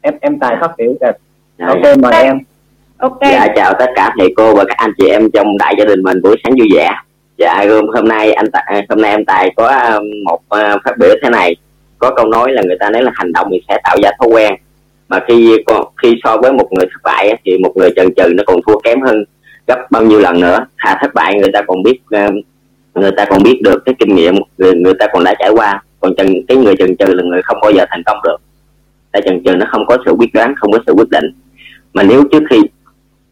Em 0.01 0.15
em 0.21 0.39
tài 0.39 0.57
phát 0.61 0.71
biểu 0.79 0.93
kìa 1.01 1.13
ok 1.67 1.99
mời 1.99 2.23
em. 2.23 2.39
Ok. 2.99 3.19
Dạ 3.21 3.47
chào 3.57 3.75
tất 3.79 3.91
cả 3.95 4.15
thầy 4.19 4.35
cô 4.37 4.55
và 4.55 4.65
các 4.69 4.77
anh 4.77 4.93
chị 4.99 5.09
em 5.09 5.31
trong 5.31 5.59
đại 5.59 5.75
gia 5.79 5.85
đình 5.85 6.03
mình 6.03 6.23
buổi 6.23 6.37
sáng 6.45 6.53
vui 6.59 6.69
vẻ. 6.75 6.91
Dạ 7.39 7.65
hôm 7.95 8.09
nay 8.09 8.33
anh 8.33 8.51
tài, 8.51 8.87
hôm 8.89 9.03
nay 9.03 9.11
em 9.11 9.25
tài 9.25 9.53
có 9.57 9.67
um, 9.67 10.05
một 10.25 10.41
uh, 10.41 10.81
phát 10.85 10.99
biểu 10.99 11.15
thế 11.23 11.31
này. 11.31 11.57
Có 11.99 12.11
câu 12.17 12.27
nói 12.27 12.53
là 12.53 12.63
người 12.67 12.77
ta 12.81 12.91
nói 12.91 13.03
là 13.03 13.11
hành 13.15 13.33
động 13.33 13.49
thì 13.53 13.63
sẽ 13.69 13.79
tạo 13.85 13.97
ra 14.03 14.11
thói 14.19 14.29
quen. 14.29 14.55
Mà 15.09 15.21
khi 15.29 15.57
khi 16.03 16.15
so 16.25 16.37
với 16.37 16.53
một 16.53 16.69
người 16.73 16.87
thất 16.93 17.01
bại 17.05 17.39
thì 17.45 17.59
một 17.59 17.73
người 17.77 17.91
chần 17.97 18.15
chừ 18.15 18.33
nó 18.35 18.43
còn 18.47 18.57
thua 18.67 18.81
kém 18.81 19.01
hơn 19.01 19.25
gấp 19.67 19.87
bao 19.91 20.03
nhiêu 20.03 20.21
lần 20.21 20.41
nữa. 20.41 20.67
Thà 20.79 20.99
thất 21.01 21.15
bại 21.15 21.35
người 21.41 21.53
ta 21.53 21.63
còn 21.67 21.83
biết 21.83 22.01
ờ, 22.11 22.31
người 22.95 23.11
ta 23.17 23.25
còn 23.31 23.43
biết 23.43 23.61
được 23.65 23.83
cái 23.85 23.95
kinh 23.99 24.15
nghiệm 24.15 24.35
người, 24.59 24.75
người 24.75 24.95
ta 24.99 25.07
còn 25.13 25.25
đã 25.25 25.35
trải 25.39 25.51
qua. 25.51 25.83
Còn 26.01 26.15
chừng 26.17 26.47
cái 26.49 26.57
người 26.57 26.77
chừng 26.77 26.97
chừ 26.97 27.15
là 27.15 27.23
người 27.23 27.43
không 27.43 27.59
bao 27.63 27.71
giờ 27.71 27.85
thành 27.91 28.03
công 28.07 28.19
được. 28.25 28.37
Tại 29.13 29.23
chừng 29.25 29.45
chừ 29.45 29.55
nó 29.55 29.67
không 29.71 29.87
có 29.87 29.99
sự 30.07 30.13
quyết 30.19 30.35
đoán 30.35 30.55
không 30.57 30.73
có 30.73 30.79
sự 30.87 30.93
quyết 30.93 31.11
định. 31.11 31.25
Mà 31.95 32.03
nếu 32.03 32.25
trước 32.33 32.43
khi 32.51 32.61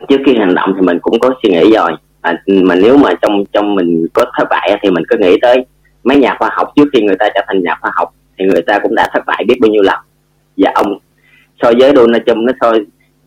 trước 0.08 0.18
khi 0.26 0.36
hành 0.38 0.54
động 0.54 0.72
thì 0.76 0.86
mình 0.86 0.98
cũng 1.02 1.20
có 1.20 1.30
suy 1.42 1.50
nghĩ 1.50 1.74
rồi. 1.74 1.90
Mà, 2.22 2.42
mà 2.46 2.74
nếu 2.74 2.96
mà 2.96 3.14
trong 3.22 3.44
trong 3.52 3.74
mình 3.74 4.06
có 4.14 4.24
thất 4.38 4.44
bại 4.50 4.78
thì 4.82 4.90
mình 4.90 5.04
cứ 5.08 5.16
nghĩ 5.18 5.38
tới 5.42 5.64
mấy 6.04 6.16
nhà 6.16 6.36
khoa 6.38 6.50
học 6.52 6.72
trước 6.76 6.88
khi 6.92 7.02
người 7.02 7.16
ta 7.16 7.28
trở 7.34 7.40
thành 7.46 7.62
nhà 7.62 7.76
khoa 7.80 7.90
học 7.94 8.14
thì 8.38 8.44
người 8.44 8.62
ta 8.62 8.78
cũng 8.78 8.94
đã 8.94 9.08
thất 9.12 9.22
bại 9.26 9.44
biết 9.48 9.54
bao 9.60 9.70
nhiêu 9.70 9.82
lần. 9.82 9.98
Và 10.56 10.72
ông 10.74 10.98
so 11.62 11.72
với 11.78 11.92
Donald 11.96 12.22
Trump 12.26 12.38
nó 12.38 12.52
so 12.60 12.72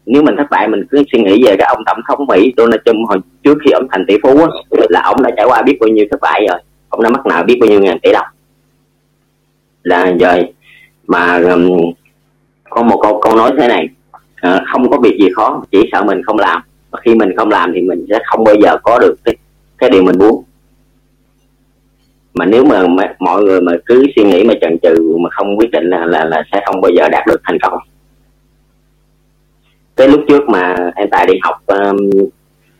nếu 0.05 0.23
mình 0.23 0.35
thất 0.37 0.47
bại 0.49 0.67
mình 0.67 0.85
cứ 0.89 1.03
suy 1.11 1.21
nghĩ 1.21 1.43
về 1.45 1.55
cái 1.57 1.67
ông 1.67 1.83
tổng 1.85 1.99
thống 2.07 2.27
Mỹ 2.27 2.53
Donald 2.57 2.81
Trump 2.85 3.07
hồi 3.07 3.17
trước 3.43 3.57
khi 3.65 3.71
ông 3.71 3.87
thành 3.91 4.05
tỷ 4.07 4.15
phú 4.23 4.37
á, 4.37 4.47
là 4.89 5.01
ông 5.01 5.23
đã 5.23 5.29
trải 5.37 5.45
qua 5.45 5.61
biết 5.61 5.77
bao 5.79 5.87
nhiêu 5.87 6.05
thất 6.11 6.21
bại 6.21 6.45
rồi. 6.49 6.59
Ông 6.89 7.03
đã 7.03 7.09
mắc 7.09 7.25
nợ 7.25 7.43
biết 7.43 7.57
bao 7.61 7.69
nhiêu 7.69 7.81
ngàn 7.81 7.99
tỷ 7.99 8.11
đồng. 8.11 8.27
Là 9.83 10.13
rồi 10.19 10.53
mà 11.07 11.37
um, 11.37 11.69
có 12.69 12.83
một 12.83 12.99
câu 13.01 13.21
câu 13.23 13.35
nói 13.35 13.51
thế 13.59 13.67
này 13.67 13.89
à, 14.35 14.61
không 14.71 14.89
có 14.89 14.99
việc 14.99 15.17
gì 15.19 15.29
khó 15.35 15.63
chỉ 15.71 15.89
sợ 15.91 16.03
mình 16.03 16.23
không 16.23 16.39
làm. 16.39 16.61
Và 16.91 16.99
khi 17.05 17.15
mình 17.15 17.37
không 17.37 17.49
làm 17.49 17.71
thì 17.75 17.81
mình 17.81 18.05
sẽ 18.09 18.19
không 18.25 18.43
bao 18.43 18.55
giờ 18.63 18.77
có 18.83 18.99
được 18.99 19.15
cái 19.23 19.35
cái 19.77 19.89
điều 19.89 20.03
mình 20.03 20.19
muốn. 20.19 20.43
Mà 22.33 22.45
nếu 22.45 22.65
mà, 22.65 22.87
mà 22.87 23.13
mọi 23.19 23.43
người 23.43 23.61
mà 23.61 23.71
cứ 23.85 24.05
suy 24.15 24.23
nghĩ 24.23 24.43
mà 24.43 24.53
chần 24.61 24.77
chừ 24.81 25.17
mà 25.19 25.29
không 25.29 25.57
quyết 25.57 25.71
định 25.71 25.89
là 25.89 26.05
là, 26.05 26.25
là 26.25 26.43
sẽ 26.51 26.61
không 26.65 26.81
bao 26.81 26.91
giờ 26.97 27.09
đạt 27.09 27.27
được 27.27 27.41
thành 27.43 27.57
công 27.61 27.79
cái 29.95 30.07
lúc 30.07 30.21
trước 30.27 30.49
mà 30.49 30.75
em 30.95 31.09
tài 31.09 31.25
đi 31.25 31.33
học 31.41 31.61
um, 31.65 31.97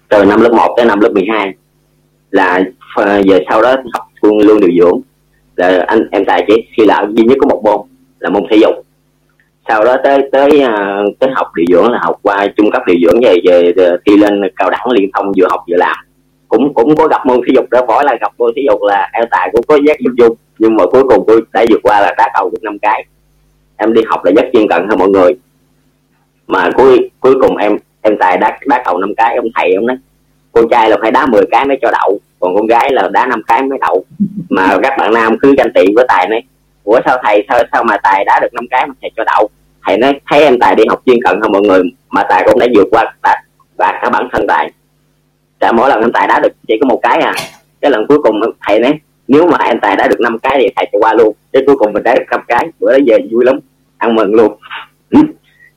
từ 0.09 0.25
năm 0.25 0.41
lớp 0.41 0.53
1 0.53 0.73
tới 0.77 0.85
năm 0.85 0.99
lớp 0.99 1.09
12 1.13 1.53
là 2.31 2.63
uh, 3.01 3.25
giờ 3.25 3.39
sau 3.49 3.61
đó 3.61 3.75
học 3.93 4.07
luôn 4.21 4.39
luôn 4.39 4.59
điều 4.59 4.69
dưỡng. 4.79 5.01
Là 5.55 5.85
anh 5.87 6.07
em 6.11 6.25
tài 6.25 6.45
chỉ 6.47 6.67
khi 6.77 6.85
là 6.85 7.05
duy 7.09 7.23
nhất 7.23 7.37
có 7.41 7.47
một 7.47 7.61
môn 7.63 7.87
là 8.19 8.29
môn 8.29 8.43
thể 8.49 8.57
dục. 8.57 8.73
Sau 9.67 9.85
đó 9.85 9.97
tới 10.03 10.29
tới 10.31 10.63
uh, 10.63 11.19
tới 11.19 11.29
học 11.35 11.47
điều 11.55 11.65
dưỡng 11.71 11.91
là 11.91 11.99
học 12.01 12.15
qua 12.21 12.47
trung 12.57 12.71
cấp 12.71 12.81
điều 12.87 12.97
dưỡng 13.03 13.21
về 13.23 13.35
về, 13.45 13.73
thi 14.05 14.17
lên 14.17 14.41
cao 14.55 14.69
đẳng 14.69 14.91
liên 14.91 15.09
thông 15.13 15.31
vừa 15.37 15.47
học 15.49 15.59
vừa 15.69 15.77
làm. 15.77 15.95
Cũng 16.47 16.73
cũng 16.73 16.95
có 16.95 17.07
gặp 17.07 17.25
môn 17.25 17.37
thể 17.47 17.53
dục 17.55 17.65
đó 17.69 17.81
võ 17.87 18.03
là 18.03 18.17
gặp 18.21 18.31
môn 18.37 18.51
thể 18.55 18.61
dục 18.67 18.79
là 18.83 19.09
em 19.13 19.25
tài 19.31 19.49
cũng 19.51 19.63
có 19.67 19.77
giác 19.87 19.99
dụng 19.99 20.15
dung 20.17 20.35
nhưng 20.59 20.75
mà 20.75 20.83
cuối 20.91 21.03
cùng 21.09 21.23
tôi 21.27 21.41
đã 21.53 21.65
vượt 21.69 21.79
qua 21.83 22.01
là 22.01 22.13
đá 22.17 22.29
cầu 22.33 22.49
được 22.49 22.63
năm 22.63 22.79
cái. 22.79 23.05
Em 23.77 23.93
đi 23.93 24.01
học 24.05 24.25
là 24.25 24.31
rất 24.35 24.45
chuyên 24.53 24.67
cận 24.69 24.87
hơn 24.89 24.99
mọi 24.99 25.09
người 25.09 25.33
mà 26.47 26.69
cuối 26.75 27.09
cuối 27.19 27.35
cùng 27.41 27.57
em 27.57 27.77
em 28.01 28.17
tài 28.19 28.37
đá 28.37 28.59
đá 28.65 28.83
cầu 28.85 28.97
năm 28.97 29.13
cái 29.17 29.35
ông 29.35 29.47
thầy 29.55 29.73
ông 29.73 29.85
nói 29.85 29.97
cô 30.51 30.61
trai 30.71 30.89
là 30.89 30.97
phải 31.01 31.11
đá 31.11 31.25
10 31.25 31.41
cái 31.51 31.65
mới 31.65 31.77
cho 31.81 31.91
đậu 31.91 32.19
còn 32.45 32.55
con 32.55 32.67
gái 32.67 32.91
là 32.91 33.09
đá 33.13 33.25
năm 33.25 33.41
cái 33.47 33.63
mới 33.63 33.79
đậu. 33.81 34.05
Mà 34.49 34.77
các 34.83 34.93
bạn 34.97 35.13
nam 35.13 35.37
cứ 35.39 35.55
tranh 35.57 35.73
tiện 35.73 35.95
với 35.95 36.05
tài 36.07 36.27
này 36.29 36.43
ủa 36.83 36.99
sao 37.05 37.17
thầy 37.23 37.45
sao 37.49 37.59
sao 37.71 37.83
mà 37.83 37.97
tài 37.97 38.25
đá 38.25 38.39
được 38.41 38.53
năm 38.53 38.67
cái 38.69 38.87
mà 38.87 38.93
thầy 39.01 39.11
cho 39.17 39.23
đậu? 39.23 39.49
Thầy 39.83 39.97
nói 39.97 40.19
thấy 40.29 40.43
em 40.43 40.59
tài 40.59 40.75
đi 40.75 40.83
học 40.89 41.01
chuyên 41.05 41.17
cận 41.23 41.41
hơn 41.41 41.51
mọi 41.51 41.61
người? 41.61 41.81
Mà 42.09 42.23
tài 42.29 42.43
cũng 42.45 42.59
đã 42.59 42.67
vượt 42.75 42.87
qua 42.91 43.13
và, 43.23 43.35
và 43.77 43.99
cả 44.01 44.09
bản 44.09 44.29
thân 44.31 44.47
tài. 44.47 44.71
Tại 45.59 45.73
mỗi 45.73 45.89
lần 45.89 46.01
em 46.01 46.11
tài 46.11 46.27
đá 46.27 46.39
được 46.39 46.51
chỉ 46.67 46.73
có 46.81 46.87
một 46.87 46.99
cái 47.03 47.19
à. 47.19 47.33
Cái 47.81 47.91
lần 47.91 48.07
cuối 48.07 48.19
cùng 48.23 48.39
thầy 48.67 48.79
nói 48.79 48.93
nếu 49.27 49.47
mà 49.47 49.57
em 49.57 49.79
tài 49.79 49.95
đã 49.95 50.07
được 50.07 50.19
năm 50.19 50.39
cái 50.39 50.57
thì 50.59 50.69
thầy 50.75 50.89
sẽ 50.93 50.97
qua 51.01 51.13
luôn. 51.13 51.35
Cái 51.53 51.63
cuối 51.65 51.75
cùng 51.77 51.93
mình 51.93 52.03
đá 52.03 52.15
được 52.15 52.25
năm 52.31 52.41
cái 52.47 52.67
bữa 52.79 52.91
đó 52.91 52.97
về 53.07 53.17
vui 53.31 53.45
lắm 53.45 53.59
ăn 53.97 54.15
mừng 54.15 54.33
luôn 54.33 54.57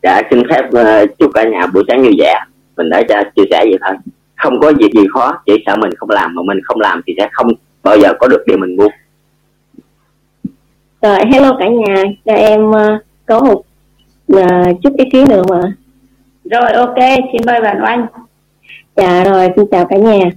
dạ 0.02 0.22
xin 0.30 0.42
phép 0.50 0.62
uh, 0.68 1.18
chúc 1.18 1.30
cả 1.34 1.44
nhà 1.44 1.66
buổi 1.66 1.84
sáng 1.88 2.02
vui 2.02 2.14
vẻ. 2.18 2.34
Mình 2.76 2.90
đã 2.90 3.02
cho 3.08 3.22
chia 3.36 3.42
sẻ 3.50 3.64
vậy 3.64 3.78
thôi. 3.86 3.96
Không 4.36 4.60
có 4.60 4.72
việc 4.78 4.90
gì 4.94 5.06
khó 5.12 5.42
chỉ 5.46 5.52
sợ 5.66 5.76
mình 5.76 5.90
không 5.96 6.10
làm 6.10 6.34
mà 6.34 6.42
mình 6.42 6.58
không 6.64 6.80
làm 6.80 7.02
thì 7.06 7.14
sẽ 7.18 7.28
không 7.32 7.46
bao 7.82 7.98
giờ 7.98 8.12
có 8.18 8.28
được 8.28 8.44
điều 8.46 8.58
mình 8.58 8.76
muốn. 8.76 8.92
Rồi 11.02 11.18
hello 11.32 11.56
cả 11.58 11.68
nhà. 11.68 12.04
Cho 12.24 12.32
em 12.32 12.70
uh, 12.70 12.76
có 13.26 13.40
một 13.40 13.62
uh, 14.32 14.82
chút 14.82 14.92
ý 14.96 15.04
kiến 15.12 15.24
nữa 15.28 15.42
mà 15.50 15.60
rồi 16.50 16.72
ok. 16.72 16.98
Xin 17.32 17.40
mời 17.46 17.60
bạn 17.60 17.82
oanh. 17.84 18.06
Dạ 18.96 19.24
rồi 19.24 19.48
xin 19.56 19.66
chào 19.70 19.86
cả 19.86 19.96
nhà. 19.96 20.30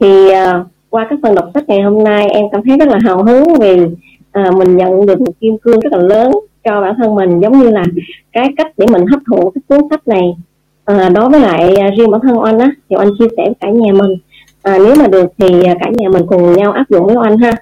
Thì 0.00 0.26
uh, 0.26 0.66
qua 0.90 1.06
các 1.10 1.18
phần 1.22 1.34
đọc 1.34 1.50
sách 1.54 1.64
ngày 1.68 1.82
hôm 1.82 2.04
nay 2.04 2.28
em 2.28 2.44
cảm 2.52 2.60
thấy 2.66 2.78
rất 2.78 2.88
là 2.88 2.98
hào 3.04 3.24
hứng 3.24 3.44
vì 3.60 3.80
uh, 3.80 4.54
mình 4.56 4.76
nhận 4.76 5.06
được 5.06 5.20
một 5.20 5.32
kim 5.40 5.58
cương 5.58 5.80
rất 5.80 5.92
là 5.92 5.98
lớn 5.98 6.32
cho 6.64 6.80
bản 6.80 6.94
thân 6.98 7.14
mình 7.14 7.40
giống 7.40 7.58
như 7.58 7.70
là 7.70 7.84
cái 8.32 8.48
cách 8.56 8.72
để 8.76 8.86
mình 8.92 9.06
hấp 9.06 9.20
thụ 9.26 9.50
cái 9.50 9.62
cuốn 9.68 9.88
sách 9.90 10.08
này. 10.08 10.36
À, 10.84 11.08
đối 11.08 11.30
với 11.30 11.40
lại 11.40 11.76
à, 11.76 11.90
riêng 11.98 12.10
bản 12.10 12.20
thân 12.20 12.40
anh 12.40 12.58
á 12.58 12.70
thì 12.90 12.96
anh 12.98 13.08
chia 13.18 13.28
sẻ 13.36 13.42
với 13.44 13.54
cả 13.60 13.68
nhà 13.68 13.92
mình. 13.92 14.16
À, 14.62 14.78
nếu 14.78 14.94
mà 14.98 15.06
được 15.06 15.32
thì 15.38 15.64
à, 15.64 15.74
cả 15.80 15.90
nhà 15.92 16.08
mình 16.08 16.22
cùng 16.26 16.52
nhau 16.52 16.72
áp 16.72 16.84
dụng 16.88 17.06
với 17.06 17.16
anh 17.22 17.38
ha. 17.38 17.52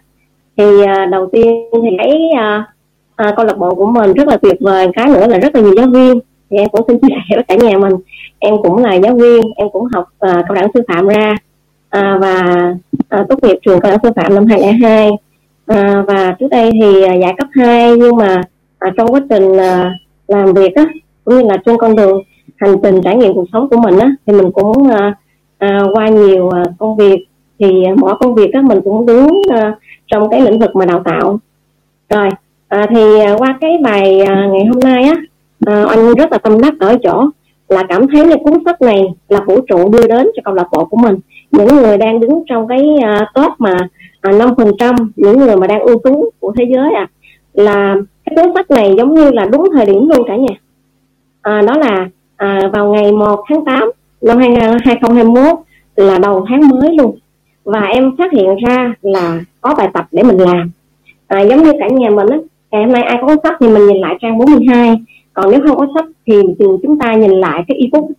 Thì 0.57 0.64
à, 0.86 1.07
đầu 1.07 1.28
tiên 1.32 1.55
thì 1.72 1.96
thấy 1.98 2.18
à, 2.38 2.64
à, 3.16 3.32
câu 3.36 3.46
lạc 3.46 3.59
bộ 3.59 3.74
của 3.74 3.86
mình 3.86 4.12
rất 4.12 4.28
là 4.28 4.36
tuyệt 4.36 4.57
vời 4.61 4.88
cái 4.94 5.07
nữa 5.07 5.26
là 5.26 5.38
rất 5.38 5.55
là 5.55 5.61
nhiều 5.61 5.74
giáo 5.76 5.86
viên. 5.86 6.18
Thì 6.51 6.57
em 6.57 6.68
cũng 6.68 6.84
xin 6.88 6.98
chia 7.01 7.14
sẻ 7.30 7.36
với 7.36 7.44
cả 7.48 7.55
nhà 7.55 7.78
mình. 7.78 7.92
Em 8.38 8.55
cũng 8.62 8.76
là 8.76 8.94
giáo 8.94 9.16
viên 9.16 9.40
em 9.57 9.68
cũng 9.72 9.84
học 9.94 10.05
à, 10.18 10.42
cao 10.48 10.55
đẳng 10.55 10.68
sư 10.74 10.80
phạm 10.88 11.07
ra. 11.09 11.34
À, 11.90 12.18
và 12.20 12.42
à, 13.09 13.24
tốt 13.28 13.38
nghiệp 13.42 13.59
trường 13.62 13.80
cao 13.80 13.90
đẳng 13.90 14.01
sư 14.03 14.11
phạm 14.16 14.34
năm 14.34 14.46
2002 14.46 15.11
à, 15.66 16.05
và 16.07 16.36
trước 16.38 16.48
đây 16.51 16.70
thì 16.80 17.03
à, 17.03 17.14
dạy 17.14 17.34
cấp 17.38 17.48
2 17.53 17.96
nhưng 17.96 18.16
mà 18.16 18.42
à, 18.80 18.90
trong 18.96 19.06
quá 19.06 19.20
trình 19.30 19.56
à, 19.56 19.94
làm 20.28 20.52
việc 20.52 20.74
á 20.74 20.84
cũng 21.24 21.38
như 21.38 21.42
là 21.42 21.56
trên 21.66 21.76
con 21.76 21.96
đường 21.96 22.22
hành 22.56 22.76
trình 22.82 23.00
trải 23.04 23.16
nghiệm 23.16 23.34
cuộc 23.34 23.46
sống 23.52 23.68
của 23.68 23.76
mình 23.76 23.98
á 23.98 24.10
thì 24.26 24.32
mình 24.32 24.50
cũng 24.52 24.88
à, 24.88 25.14
à, 25.58 25.80
qua 25.92 26.08
nhiều 26.08 26.50
à, 26.50 26.62
công 26.78 26.96
việc. 26.96 27.26
Thì 27.58 27.84
à, 27.84 27.92
mỗi 27.96 28.14
công 28.20 28.34
việc 28.34 28.52
á 28.52 28.60
mình 28.62 28.78
cũng 28.84 29.06
đứng 29.06 29.42
à, 29.48 29.74
trong 30.06 30.30
cái 30.30 30.40
lĩnh 30.40 30.58
vực 30.58 30.76
mà 30.76 30.86
đào 30.86 31.02
tạo. 31.04 31.38
Rồi 32.10 32.28
à, 32.68 32.86
thì 32.90 33.20
à, 33.20 33.34
qua 33.38 33.58
cái 33.60 33.78
bài 33.82 34.20
à, 34.20 34.48
ngày 34.52 34.64
hôm 34.64 34.80
nay 34.80 35.04
á 35.04 35.14
à, 35.66 35.84
anh 35.88 36.14
rất 36.14 36.32
là 36.32 36.38
tâm 36.38 36.60
đắc 36.60 36.74
ở 36.80 36.96
chỗ 37.02 37.26
là 37.68 37.82
cảm 37.88 38.06
thấy 38.12 38.26
là 38.26 38.36
cuốn 38.44 38.54
sách 38.64 38.82
này 38.82 39.04
là 39.28 39.40
vũ 39.46 39.60
trụ 39.60 39.88
đưa 39.88 40.06
đến 40.06 40.26
cho 40.36 40.42
câu 40.44 40.54
lạc 40.54 40.66
bộ 40.72 40.84
của 40.84 40.96
mình. 40.96 41.16
Những 41.50 41.68
người 41.68 41.98
đang 41.98 42.20
đứng 42.20 42.42
trong 42.46 42.68
cái 42.68 42.86
uh, 42.96 43.28
top 43.34 43.52
mà 43.58 43.76
à, 44.20 44.32
năm 44.32 44.48
phần 44.56 44.70
trăm 44.78 44.94
những 45.16 45.38
người 45.38 45.56
mà 45.56 45.66
đang 45.66 45.80
ưu 45.80 45.98
tú 46.04 46.30
của 46.40 46.52
thế 46.58 46.64
giới 46.74 46.94
à 46.94 47.08
là 47.54 47.96
cái 48.30 48.44
cuốn 48.44 48.54
sách 48.54 48.70
này 48.70 48.94
giống 48.98 49.14
như 49.14 49.30
là 49.30 49.44
đúng 49.44 49.68
thời 49.74 49.86
điểm 49.86 50.08
luôn 50.08 50.26
cả 50.28 50.36
nhà. 50.36 50.54
À, 51.42 51.62
đó 51.62 51.78
là 51.78 52.08
à, 52.36 52.70
vào 52.72 52.92
ngày 52.92 53.12
1 53.12 53.44
tháng 53.48 53.64
8 53.64 53.90
năm 54.20 54.38
2021 54.38 55.58
là 55.96 56.18
đầu 56.18 56.46
tháng 56.48 56.68
mới 56.68 56.94
luôn. 56.96 57.18
Và 57.64 57.80
em 57.80 58.16
phát 58.16 58.32
hiện 58.32 58.56
ra 58.66 58.94
là 59.02 59.40
có 59.60 59.74
bài 59.74 59.88
tập 59.94 60.06
để 60.12 60.22
mình 60.22 60.38
làm. 60.38 60.70
À, 61.26 61.40
giống 61.40 61.62
như 61.62 61.72
cả 61.78 61.88
nhà 61.88 62.10
mình 62.10 62.28
á 62.28 62.38
ngày 62.70 62.84
hôm 62.84 62.92
nay 62.92 63.02
ai 63.02 63.18
có 63.20 63.36
sách 63.42 63.56
thì 63.60 63.68
mình 63.68 63.86
nhìn 63.86 63.96
lại 63.96 64.18
trang 64.20 64.38
42 64.38 64.96
còn 65.32 65.50
nếu 65.50 65.60
không 65.66 65.76
có 65.76 65.86
sách 65.94 66.04
thì, 66.26 66.34
từ 66.58 66.78
chúng 66.82 66.98
ta 66.98 67.14
nhìn 67.14 67.30
lại 67.30 67.64
cái 67.68 67.78
ebook. 67.78 68.10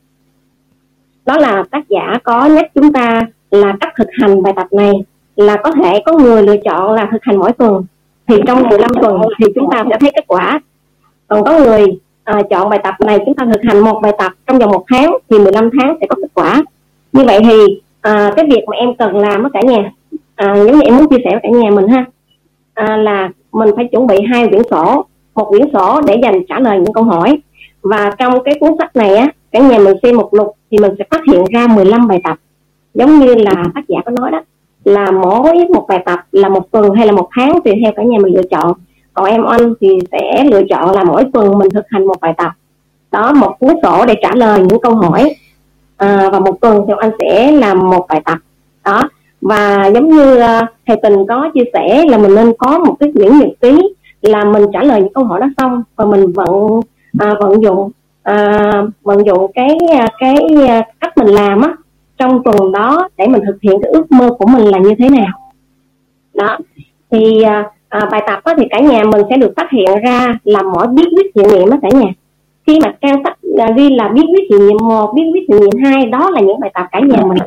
Đó 1.25 1.37
là 1.37 1.63
tác 1.71 1.89
giả 1.89 2.19
có 2.23 2.45
nhắc 2.45 2.71
chúng 2.75 2.93
ta 2.93 3.21
là 3.51 3.77
cách 3.79 3.93
thực 3.97 4.07
hành 4.21 4.43
bài 4.43 4.53
tập 4.55 4.67
này 4.71 4.91
là 5.35 5.57
có 5.63 5.71
thể 5.71 5.99
có 6.05 6.13
người 6.17 6.43
lựa 6.43 6.57
chọn 6.57 6.93
là 6.93 7.07
thực 7.11 7.23
hành 7.23 7.37
mỗi 7.37 7.51
tuần 7.51 7.83
thì 8.31 8.37
trong 8.47 8.69
15 8.69 8.91
tuần 9.01 9.21
thì 9.39 9.45
chúng 9.55 9.69
ta 9.71 9.83
sẽ 9.89 9.97
thấy 9.99 10.11
kết 10.15 10.27
quả. 10.27 10.59
Còn 11.27 11.43
có 11.43 11.59
người 11.59 11.85
à, 12.23 12.41
chọn 12.49 12.69
bài 12.69 12.79
tập 12.83 12.93
này 12.99 13.19
chúng 13.25 13.35
ta 13.35 13.45
thực 13.53 13.61
hành 13.63 13.79
một 13.79 13.99
bài 14.01 14.11
tập 14.17 14.31
trong 14.47 14.59
vòng 14.59 14.71
một 14.71 14.83
tháng 14.87 15.17
thì 15.29 15.39
15 15.39 15.69
tháng 15.79 15.97
sẽ 16.01 16.07
có 16.09 16.15
kết 16.21 16.27
quả. 16.33 16.63
Như 17.13 17.23
vậy 17.25 17.39
thì 17.43 17.81
à, 18.01 18.31
cái 18.35 18.45
việc 18.45 18.63
mà 18.67 18.77
em 18.77 18.95
cần 18.95 19.17
làm 19.17 19.41
với 19.41 19.51
cả 19.53 19.59
nhà 19.63 19.91
à, 20.35 20.55
giống 20.55 20.75
như 20.75 20.81
em 20.81 20.97
muốn 20.97 21.07
chia 21.09 21.17
sẻ 21.23 21.29
với 21.31 21.39
cả 21.43 21.49
nhà 21.49 21.69
mình 21.69 21.87
ha 21.87 22.05
à, 22.73 22.97
là 22.97 23.29
mình 23.51 23.69
phải 23.75 23.85
chuẩn 23.91 24.07
bị 24.07 24.15
hai 24.31 24.47
quyển 24.47 24.61
sổ 24.69 25.05
một 25.35 25.45
quyển 25.49 25.69
sổ 25.73 26.01
để 26.07 26.19
dành 26.23 26.45
trả 26.49 26.59
lời 26.59 26.79
những 26.79 26.93
câu 26.93 27.03
hỏi. 27.03 27.41
Và 27.81 28.11
trong 28.19 28.43
cái 28.43 28.57
cuốn 28.59 28.71
sách 28.77 28.95
này 28.95 29.15
á 29.15 29.27
cả 29.51 29.59
nhà 29.59 29.79
mình 29.79 29.97
xem 30.03 30.17
một 30.17 30.33
lục 30.33 30.55
thì 30.71 30.77
mình 30.77 30.91
sẽ 30.97 31.03
phát 31.09 31.21
hiện 31.31 31.43
ra 31.53 31.67
15 31.67 32.07
bài 32.07 32.21
tập 32.23 32.37
giống 32.93 33.19
như 33.19 33.35
là 33.35 33.53
tác 33.75 33.81
giả 33.87 33.97
có 34.05 34.11
nói 34.11 34.31
đó 34.31 34.41
là 34.83 35.11
mỗi 35.11 35.67
một 35.73 35.85
bài 35.87 36.03
tập 36.05 36.19
là 36.31 36.49
một 36.49 36.71
tuần 36.71 36.93
hay 36.93 37.07
là 37.07 37.11
một 37.11 37.27
tháng 37.35 37.59
tùy 37.65 37.73
theo 37.83 37.91
cả 37.95 38.03
nhà 38.03 38.17
mình 38.23 38.35
lựa 38.35 38.43
chọn. 38.51 38.73
Còn 39.13 39.25
em 39.25 39.43
anh 39.43 39.73
thì 39.81 39.99
sẽ 40.11 40.43
lựa 40.43 40.61
chọn 40.69 40.95
là 40.95 41.03
mỗi 41.03 41.25
tuần 41.33 41.57
mình 41.57 41.69
thực 41.69 41.85
hành 41.89 42.05
một 42.05 42.21
bài 42.21 42.33
tập. 42.37 42.51
Đó 43.11 43.33
một 43.33 43.59
cuốn 43.59 43.75
sổ 43.83 44.05
để 44.05 44.15
trả 44.21 44.35
lời 44.35 44.61
những 44.61 44.79
câu 44.81 44.95
hỏi. 44.95 45.35
À, 45.97 46.29
và 46.31 46.39
một 46.39 46.61
tuần 46.61 46.85
thì 46.87 46.93
anh 46.97 47.11
sẽ 47.19 47.51
làm 47.51 47.89
một 47.89 48.05
bài 48.09 48.21
tập. 48.25 48.37
Đó 48.85 49.09
và 49.41 49.91
giống 49.93 50.09
như 50.09 50.35
uh, 50.35 50.69
thầy 50.87 50.97
tình 51.03 51.25
có 51.27 51.49
chia 51.53 51.63
sẻ 51.73 52.05
là 52.05 52.17
mình 52.17 52.35
nên 52.35 52.53
có 52.57 52.79
một 52.79 52.95
cái 52.99 53.11
quyển 53.15 53.39
nhật 53.39 53.49
ký 53.61 53.81
là 54.21 54.43
mình 54.43 54.65
trả 54.73 54.83
lời 54.83 55.01
những 55.01 55.13
câu 55.13 55.23
hỏi 55.23 55.39
đó 55.39 55.47
xong 55.57 55.83
và 55.95 56.05
mình 56.05 56.31
vận 56.31 56.79
à, 57.19 57.33
vận 57.39 57.63
dụng 57.63 57.91
à, 58.23 58.71
vận 59.03 59.25
dụng 59.25 59.51
cái 59.55 59.77
à, 59.99 60.07
cái 60.19 60.37
à, 60.67 60.81
cách 60.99 61.17
mình 61.17 61.27
làm 61.27 61.61
á 61.61 61.75
trong 62.21 62.43
tuần 62.43 62.71
đó 62.71 63.09
để 63.17 63.27
mình 63.27 63.41
thực 63.45 63.57
hiện 63.61 63.79
cái 63.81 63.91
ước 63.91 64.11
mơ 64.11 64.29
của 64.39 64.47
mình 64.47 64.63
là 64.63 64.79
như 64.79 64.95
thế 64.97 65.09
nào. 65.09 65.51
Đó. 66.33 66.57
Thì 67.11 67.41
à, 67.41 67.69
à 67.89 68.07
bài 68.11 68.23
tập 68.27 68.39
đó 68.45 68.53
thì 68.57 68.63
cả 68.69 68.79
nhà 68.79 69.03
mình 69.03 69.21
sẽ 69.29 69.37
được 69.37 69.53
phát 69.55 69.71
hiện 69.71 70.01
ra 70.03 70.39
là 70.43 70.61
mỗi 70.61 70.87
bí 70.87 71.03
quyết 71.15 71.35
hiệu 71.35 71.45
nghiệm 71.49 71.69
đó 71.69 71.77
cả 71.81 71.89
nhà. 71.93 72.07
Khi 72.67 72.79
mà 72.83 72.93
trang 73.01 73.23
sách 73.23 73.37
à, 73.57 73.67
ghi 73.77 73.89
là 73.89 74.07
bí 74.07 74.21
quyết 74.21 74.49
hiệu 74.49 74.59
nghiệm 74.59 74.77
một 74.81 75.13
bí 75.15 75.21
quyết 75.33 75.49
hiệu 75.49 75.59
nghiệm 75.59 75.83
hai 75.83 76.05
đó 76.05 76.29
là 76.29 76.41
những 76.41 76.59
bài 76.59 76.71
tập 76.73 76.85
cả 76.91 76.99
nhà 76.99 77.25
mình 77.25 77.37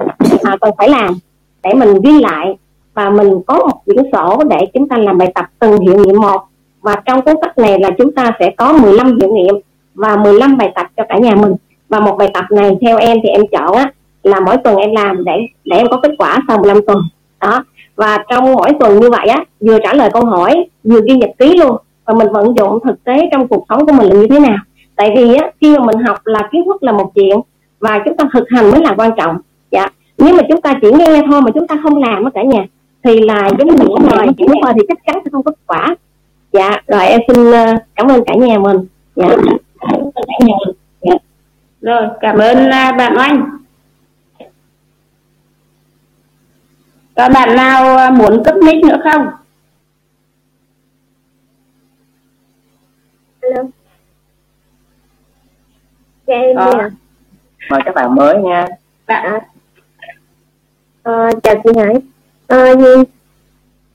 à, 0.42 0.56
cần 0.60 0.70
phải 0.78 0.88
làm 0.88 1.14
để 1.62 1.74
mình 1.74 2.00
ghi 2.04 2.20
lại 2.20 2.56
và 2.94 3.10
mình 3.10 3.40
có 3.46 3.58
một 3.58 3.80
quyển 3.84 4.04
sổ 4.12 4.42
để 4.50 4.58
chúng 4.74 4.88
ta 4.88 4.96
làm 4.98 5.18
bài 5.18 5.32
tập 5.34 5.44
từng 5.58 5.80
hiệu 5.80 5.98
nghiệm 5.98 6.20
một. 6.20 6.42
Và 6.82 6.94
trong 7.06 7.22
cuốn 7.22 7.34
sách 7.40 7.58
này 7.58 7.80
là 7.80 7.90
chúng 7.98 8.12
ta 8.12 8.30
sẽ 8.40 8.50
có 8.56 8.72
15 8.72 9.18
hiệu 9.20 9.34
nghiệm 9.34 9.54
và 9.94 10.16
15 10.16 10.56
bài 10.56 10.72
tập 10.74 10.86
cho 10.96 11.02
cả 11.08 11.18
nhà 11.18 11.34
mình. 11.34 11.54
Và 11.88 12.00
một 12.00 12.16
bài 12.18 12.30
tập 12.34 12.44
này 12.50 12.76
theo 12.80 12.98
em 12.98 13.18
thì 13.22 13.28
em 13.28 13.42
chọn 13.52 13.72
á 13.76 13.92
là 14.24 14.40
mỗi 14.40 14.56
tuần 14.56 14.76
em 14.76 14.90
làm 14.94 15.24
để 15.24 15.32
để 15.64 15.76
em 15.76 15.86
có 15.90 16.00
kết 16.02 16.12
quả 16.18 16.38
sau 16.48 16.58
15 16.58 16.80
tuần. 16.86 16.98
Đó. 17.40 17.64
Và 17.96 18.18
trong 18.30 18.52
mỗi 18.52 18.70
tuần 18.80 19.00
như 19.00 19.10
vậy 19.10 19.28
á, 19.28 19.44
vừa 19.60 19.78
trả 19.82 19.92
lời 19.92 20.10
câu 20.12 20.24
hỏi, 20.24 20.64
vừa 20.84 21.00
ghi 21.08 21.16
nhật 21.16 21.30
ký 21.38 21.56
luôn, 21.56 21.76
và 22.04 22.14
mình 22.14 22.32
vận 22.32 22.56
dụng 22.56 22.78
thực 22.84 23.04
tế 23.04 23.28
trong 23.32 23.48
cuộc 23.48 23.66
sống 23.68 23.86
của 23.86 23.92
mình 23.92 24.06
là 24.06 24.14
như 24.14 24.26
thế 24.30 24.38
nào. 24.38 24.56
Tại 24.96 25.14
vì 25.16 25.34
á, 25.34 25.50
khi 25.60 25.78
mà 25.78 25.84
mình 25.84 25.98
học 26.06 26.18
là 26.24 26.48
kiến 26.52 26.62
thức 26.66 26.82
là 26.82 26.92
một 26.92 27.12
chuyện, 27.14 27.40
và 27.80 28.02
chúng 28.04 28.16
ta 28.16 28.24
thực 28.32 28.44
hành 28.50 28.70
mới 28.70 28.80
là 28.80 28.94
quan 28.96 29.10
trọng. 29.16 29.36
Dạ. 29.70 29.86
Nếu 30.18 30.34
mà 30.34 30.42
chúng 30.48 30.60
ta 30.60 30.74
chỉ 30.82 30.88
nghe 30.92 31.22
thôi 31.30 31.40
mà 31.40 31.50
chúng 31.54 31.66
ta 31.66 31.76
không 31.82 32.02
làm 32.02 32.24
á 32.24 32.30
cả 32.34 32.42
nhà, 32.42 32.66
thì 33.04 33.20
là 33.20 33.50
giống 33.58 33.68
như 33.68 33.84
những 33.88 34.10
lời 34.10 34.26
chỉ 34.38 34.44
thôi 34.62 34.72
thì 34.74 34.80
chắc 34.88 34.98
chắn 35.06 35.18
sẽ 35.24 35.30
không 35.32 35.42
có 35.42 35.50
kết 35.50 35.58
quả. 35.66 35.96
Dạ. 36.52 36.70
Rồi 36.86 37.06
em 37.06 37.20
xin 37.28 37.52
ờ, 37.52 37.74
cảm 37.94 38.08
ơn 38.08 38.24
cả 38.26 38.34
nhà 38.34 38.58
mình. 38.58 38.76
Dạ. 39.16 39.28
Cả 39.80 40.22
nhà 40.40 40.54
mình 40.66 40.74
dạ. 41.00 41.14
rồi, 41.80 42.02
cảm 42.20 42.38
ơn 42.38 42.70
à, 42.70 42.92
bạn 42.92 43.14
oanh. 43.16 43.50
Có 47.16 47.28
bạn 47.28 47.56
nào 47.56 47.96
à, 47.96 48.10
muốn 48.10 48.42
cấp 48.44 48.54
nick 48.56 48.84
nữa 48.84 49.00
không 49.04 49.26
Hello. 53.42 53.62
Dạ 56.26 56.34
em 56.34 56.56
Ờ. 56.56 56.78
à. 56.78 56.90
mời 57.70 57.80
các 57.84 57.94
bạn 57.94 58.14
mới 58.14 58.38
nha 58.38 58.66
bạn 59.06 59.40
Ờ, 61.02 61.30
chào 61.42 61.54
chị 61.64 61.70
Hải. 61.76 61.94
Ờ, 62.46 62.74
như 62.74 63.04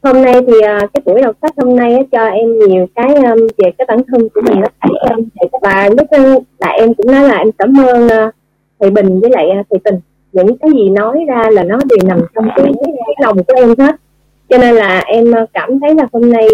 hôm 0.03 0.22
nay 0.22 0.34
thì 0.47 0.53
à, 0.61 0.80
cái 0.93 1.01
buổi 1.05 1.22
đọc 1.22 1.36
sách 1.41 1.51
hôm 1.57 1.76
nay 1.76 1.93
á, 1.93 1.99
cho 2.11 2.26
em 2.26 2.59
nhiều 2.59 2.88
cái 2.95 3.13
um, 3.15 3.47
về 3.57 3.72
cái 3.78 3.86
bản 3.88 3.99
thân 4.07 4.30
của 4.34 4.41
mình. 4.41 4.61
Um, 4.82 5.24
và 5.61 5.89
lúc 5.97 6.07
là 6.59 6.67
em 6.67 6.93
cũng 6.93 7.11
nói 7.11 7.28
là 7.28 7.38
em 7.38 7.51
cảm 7.51 7.74
ơn 7.86 8.05
uh, 8.05 8.34
thầy 8.80 8.89
Bình 8.89 9.20
với 9.22 9.30
lại 9.30 9.47
uh, 9.59 9.65
thầy 9.70 9.80
Tình 9.84 9.99
những 10.32 10.58
cái 10.58 10.72
gì 10.72 10.90
nói 10.90 11.26
ra 11.28 11.50
là 11.52 11.64
nó 11.64 11.80
đều 11.90 12.08
nằm 12.08 12.20
trong 12.36 12.50
cái, 12.56 12.72
cái 12.84 13.16
lòng 13.22 13.38
của 13.38 13.54
em 13.56 13.74
hết. 13.78 13.96
Cho 14.50 14.58
nên 14.58 14.76
là 14.76 15.00
em 15.00 15.32
ờ, 15.32 15.46
cảm 15.54 15.80
thấy 15.80 15.96
là 15.96 16.08
hôm 16.14 16.32
nay 16.32 16.48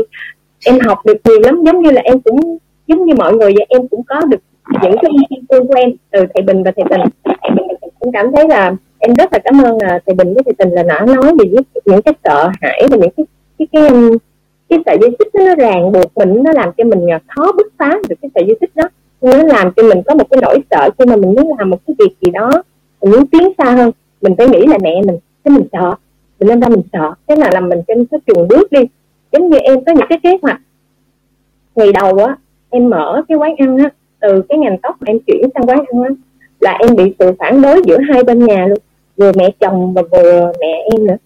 em 0.66 0.80
học 0.80 0.98
được 1.06 1.18
nhiều 1.24 1.40
lắm 1.40 1.64
giống 1.66 1.82
như 1.82 1.92
là 1.92 2.02
em 2.02 2.20
cũng 2.20 2.58
giống 2.88 3.06
như 3.06 3.16
mọi 3.16 3.34
người 3.34 3.54
vậy 3.56 3.66
em 3.70 3.88
cũng 3.88 4.04
có 4.04 4.22
được 4.30 4.40
những 4.82 4.96
cái 5.02 5.12
ý 5.30 5.38
kiến 5.50 5.68
của 5.68 5.74
em 5.76 5.90
từ 6.12 6.26
thầy 6.34 6.44
Bình 6.44 6.64
và 6.64 6.72
thầy 6.76 6.86
Tình. 6.90 7.02
Cũng 8.00 8.12
cảm 8.12 8.32
thấy 8.36 8.48
là 8.50 8.76
em 9.00 9.14
rất 9.14 9.34
là 9.34 9.40
cảm 9.40 9.62
ơn 9.62 9.78
là 9.82 10.00
thầy 10.06 10.16
Bình 10.16 10.34
với 10.34 10.44
thầy 10.44 10.54
Tình 10.54 10.70
là 10.70 10.84
đã 10.84 11.06
nói 11.06 11.32
về 11.40 11.50
những, 11.86 12.02
cái 12.02 12.14
sợ 12.24 12.50
hãi 12.62 12.84
và 12.92 12.98
những 12.98 13.10
cái 13.18 13.26
cái 13.58 13.68
cái 13.72 13.90
cái 13.90 14.10
cái 14.70 14.80
sợi 14.86 14.98
dây 15.02 15.16
xích 15.20 15.36
nó 15.36 15.56
ràng 15.56 15.92
buộc 15.92 16.18
mình 16.18 16.44
nó 16.44 16.52
làm 16.52 16.70
cho 16.78 16.84
mình 16.84 17.08
ờ, 17.08 17.18
khó 17.28 17.52
bứt 17.58 17.68
phá 17.80 17.98
được 18.10 18.16
cái 18.22 18.32
sợi 18.36 18.44
dây 18.48 18.58
xích 18.62 18.76
đó. 18.76 18.84
Nó 19.22 19.44
làm 19.44 19.72
cho 19.76 19.84
mình 19.84 20.02
có 20.06 20.16
một 20.16 20.26
cái 20.30 20.42
nỗi 20.42 20.60
sợ 20.72 20.90
khi 20.98 21.06
mà 21.06 21.16
mình 21.16 21.36
muốn 21.36 21.58
làm 21.60 21.70
một 21.70 21.78
cái 21.88 21.96
việc 22.00 22.16
gì 22.22 22.32
đó 22.32 22.52
mình 23.06 23.14
muốn 23.14 23.28
tiến 23.28 23.50
xa 23.58 23.72
hơn 23.72 23.92
mình 24.22 24.36
phải 24.38 24.48
nghĩ 24.48 24.66
là 24.68 24.78
mẹ 24.82 25.02
mình 25.06 25.18
cái 25.44 25.52
mình 25.54 25.68
sợ 25.72 25.96
mình 26.40 26.50
lên 26.50 26.60
ra 26.60 26.70
mình 26.70 26.82
sợ. 26.94 27.14
Thế 27.28 27.36
là 27.36 27.50
làm 27.54 27.70
mình 27.70 27.82
trên 27.88 28.06
cái 28.06 28.20
chuồng 28.28 28.48
bước 28.48 28.72
đi 28.72 28.80
giống 29.32 29.50
như 29.50 29.58
em 29.58 29.86
có 29.86 29.92
những 29.92 30.08
cái 30.10 30.20
kế 30.24 30.38
hoạch. 30.42 30.62
Ngày 31.76 31.94
đầu 31.94 32.18
á 32.18 32.36
em 32.70 32.90
mở 32.90 33.24
cái 33.28 33.38
quán 33.38 33.56
ăn 33.58 33.78
á 33.78 33.90
từ 34.20 34.42
cái 34.50 34.58
ngành 34.58 34.78
tóc 34.78 34.96
mà 35.00 35.06
em 35.12 35.20
chuyển 35.20 35.50
sang 35.54 35.64
quán 35.70 35.78
ăn 35.92 36.04
á 36.04 36.10
là 36.60 36.72
em 36.72 36.96
bị 36.96 37.14
sự 37.20 37.32
phản 37.40 37.62
đối 37.62 37.82
giữa 37.86 37.98
hai 38.14 38.24
bên 38.24 38.46
nhà 38.46 38.68
luôn. 38.68 38.80
Vừa 39.18 39.32
mẹ 39.36 39.50
chồng 39.60 39.94
và 39.94 40.02
vừa 40.12 40.52
mẹ 40.60 40.88
em 40.94 41.08
nữa. 41.08 41.18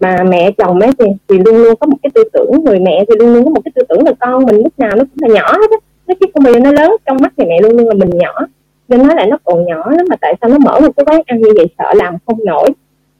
Mà 0.00 0.24
mẹ 0.28 0.50
chồng 0.50 0.80
ấy 0.80 0.90
thì, 0.98 1.06
thì 1.28 1.38
luôn 1.38 1.56
luôn 1.56 1.76
có 1.80 1.86
một 1.86 1.96
cái 2.02 2.10
tư 2.14 2.24
tưởng 2.32 2.64
người 2.64 2.78
mẹ 2.78 3.04
thì 3.08 3.14
luôn 3.18 3.34
luôn 3.34 3.44
có 3.44 3.50
một 3.50 3.60
cái 3.64 3.72
tư 3.74 3.82
tưởng 3.88 4.04
là 4.04 4.12
con 4.20 4.46
mình 4.46 4.56
lúc 4.56 4.72
nào 4.78 4.96
nó 4.96 5.04
cũng 5.04 5.28
là 5.28 5.34
nhỏ 5.34 5.52
hết 5.52 5.70
á. 5.70 5.76
Nó 6.06 6.14
chứ 6.20 6.26
không 6.34 6.44
bao 6.44 6.52
giờ 6.52 6.60
nó 6.60 6.72
lớn 6.72 6.96
trong 7.06 7.16
mắt 7.20 7.32
thì 7.36 7.44
mẹ 7.44 7.60
luôn 7.60 7.76
luôn 7.76 7.88
là 7.88 7.94
mình 7.94 8.10
nhỏ 8.18 8.46
nên 8.88 9.02
nói 9.02 9.16
là 9.16 9.26
nó 9.26 9.38
còn 9.44 9.64
nhỏ 9.64 9.90
lắm 9.90 10.06
mà 10.10 10.16
tại 10.20 10.34
sao 10.40 10.50
nó 10.50 10.58
mở 10.58 10.80
một 10.80 10.92
cái 10.96 11.04
quán 11.06 11.22
ăn 11.26 11.40
như 11.40 11.50
vậy 11.56 11.66
sợ 11.78 11.94
làm 11.94 12.16
không 12.26 12.44
nổi. 12.44 12.70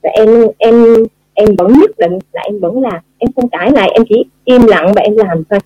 Và 0.02 0.10
em 0.10 0.28
em 0.58 0.84
em 1.34 1.48
vẫn 1.58 1.72
nhất 1.72 1.90
định 1.98 2.18
là 2.32 2.42
em 2.42 2.60
vẫn 2.60 2.82
làm 2.82 3.02
em 3.18 3.30
không 3.36 3.48
cãi 3.48 3.70
lại 3.70 3.90
em 3.94 4.04
chỉ 4.08 4.24
im 4.44 4.62
lặng 4.66 4.92
và 4.96 5.02
em 5.02 5.16
làm 5.16 5.42
thôi. 5.50 5.60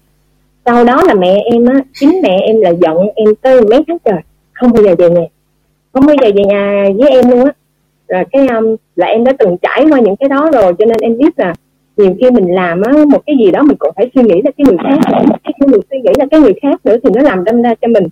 Sau 0.65 0.85
đó 0.85 1.03
là 1.07 1.15
mẹ 1.15 1.43
em 1.53 1.67
á 1.67 1.75
chính 1.95 2.21
mẹ 2.23 2.41
em 2.47 2.61
là 2.61 2.71
giận 2.71 2.97
em 3.15 3.35
tới 3.35 3.63
mấy 3.63 3.85
tháng 3.89 3.99
trời 4.05 4.21
không 4.53 4.73
bao 4.73 4.83
giờ 4.83 4.95
về 4.99 5.11
nhà. 5.11 5.25
Không 5.93 6.07
bao 6.07 6.17
giờ 6.21 6.31
về 6.37 6.45
nhà 6.45 6.89
với 6.99 7.11
em 7.11 7.31
luôn 7.31 7.45
á. 7.45 7.53
Rồi 8.09 8.25
cái 8.33 8.47
um, 8.47 8.77
là 8.97 9.07
em 9.07 9.25
đã 9.25 9.33
từng 9.39 9.57
trải 9.63 9.87
qua 9.91 10.01
những 10.01 10.17
cái 10.17 10.29
đó 10.29 10.51
rồi 10.53 10.73
cho 10.79 10.85
nên 10.85 10.97
em 11.01 11.19
biết 11.19 11.39
là 11.39 11.55
nhiều 11.97 12.15
khi 12.21 12.31
mình 12.31 12.55
làm 12.55 12.83
á 12.83 12.93
một 13.09 13.23
cái 13.27 13.37
gì 13.45 13.51
đó 13.51 13.63
mình 13.63 13.77
còn 13.81 13.93
phải 13.97 14.11
suy 14.15 14.23
nghĩ 14.23 14.43
là 14.45 14.51
cái 14.57 14.65
người 14.69 14.77
khác. 14.85 14.99
Cái 15.45 15.69
người 15.69 15.81
suy 15.91 15.99
nghĩ 15.99 16.13
là 16.19 16.27
cái 16.31 16.41
người 16.41 16.55
khác 16.63 16.87
nữa 16.87 16.97
thì 17.03 17.11
nó 17.15 17.23
làm 17.23 17.45
đâm 17.45 17.63
ra 17.63 17.75
cho 17.81 17.89
mình 17.89 18.07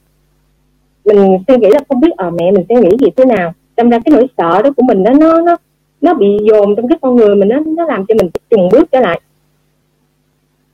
mình 1.07 1.39
suy 1.49 1.57
nghĩ 1.57 1.69
là 1.71 1.81
không 1.89 2.01
biết 2.01 2.11
ở 2.17 2.31
mẹ 2.31 2.51
mình 2.51 2.65
sẽ 2.69 2.75
nghĩ 2.75 2.97
gì 3.01 3.11
thế 3.17 3.25
nào. 3.25 3.53
Đâm 3.77 3.91
ra 3.91 3.99
cái 4.05 4.13
nỗi 4.17 4.27
sợ 4.39 4.63
đó 4.63 4.71
của 4.77 4.83
mình 4.83 5.05
đó 5.05 5.13
nó 5.21 5.41
nó 5.41 5.57
nó 6.01 6.15
bị 6.15 6.27
dồn 6.51 6.77
trong 6.77 6.89
cái 6.89 6.99
con 7.03 7.17
người 7.17 7.37
mình 7.37 7.49
nó 7.49 7.61
nó 7.67 7.87
làm 7.87 8.07
cho 8.07 8.15
mình 8.15 8.31
trùng 8.51 8.69
bước 8.73 8.85
trở 8.93 9.01
lại. 9.01 9.21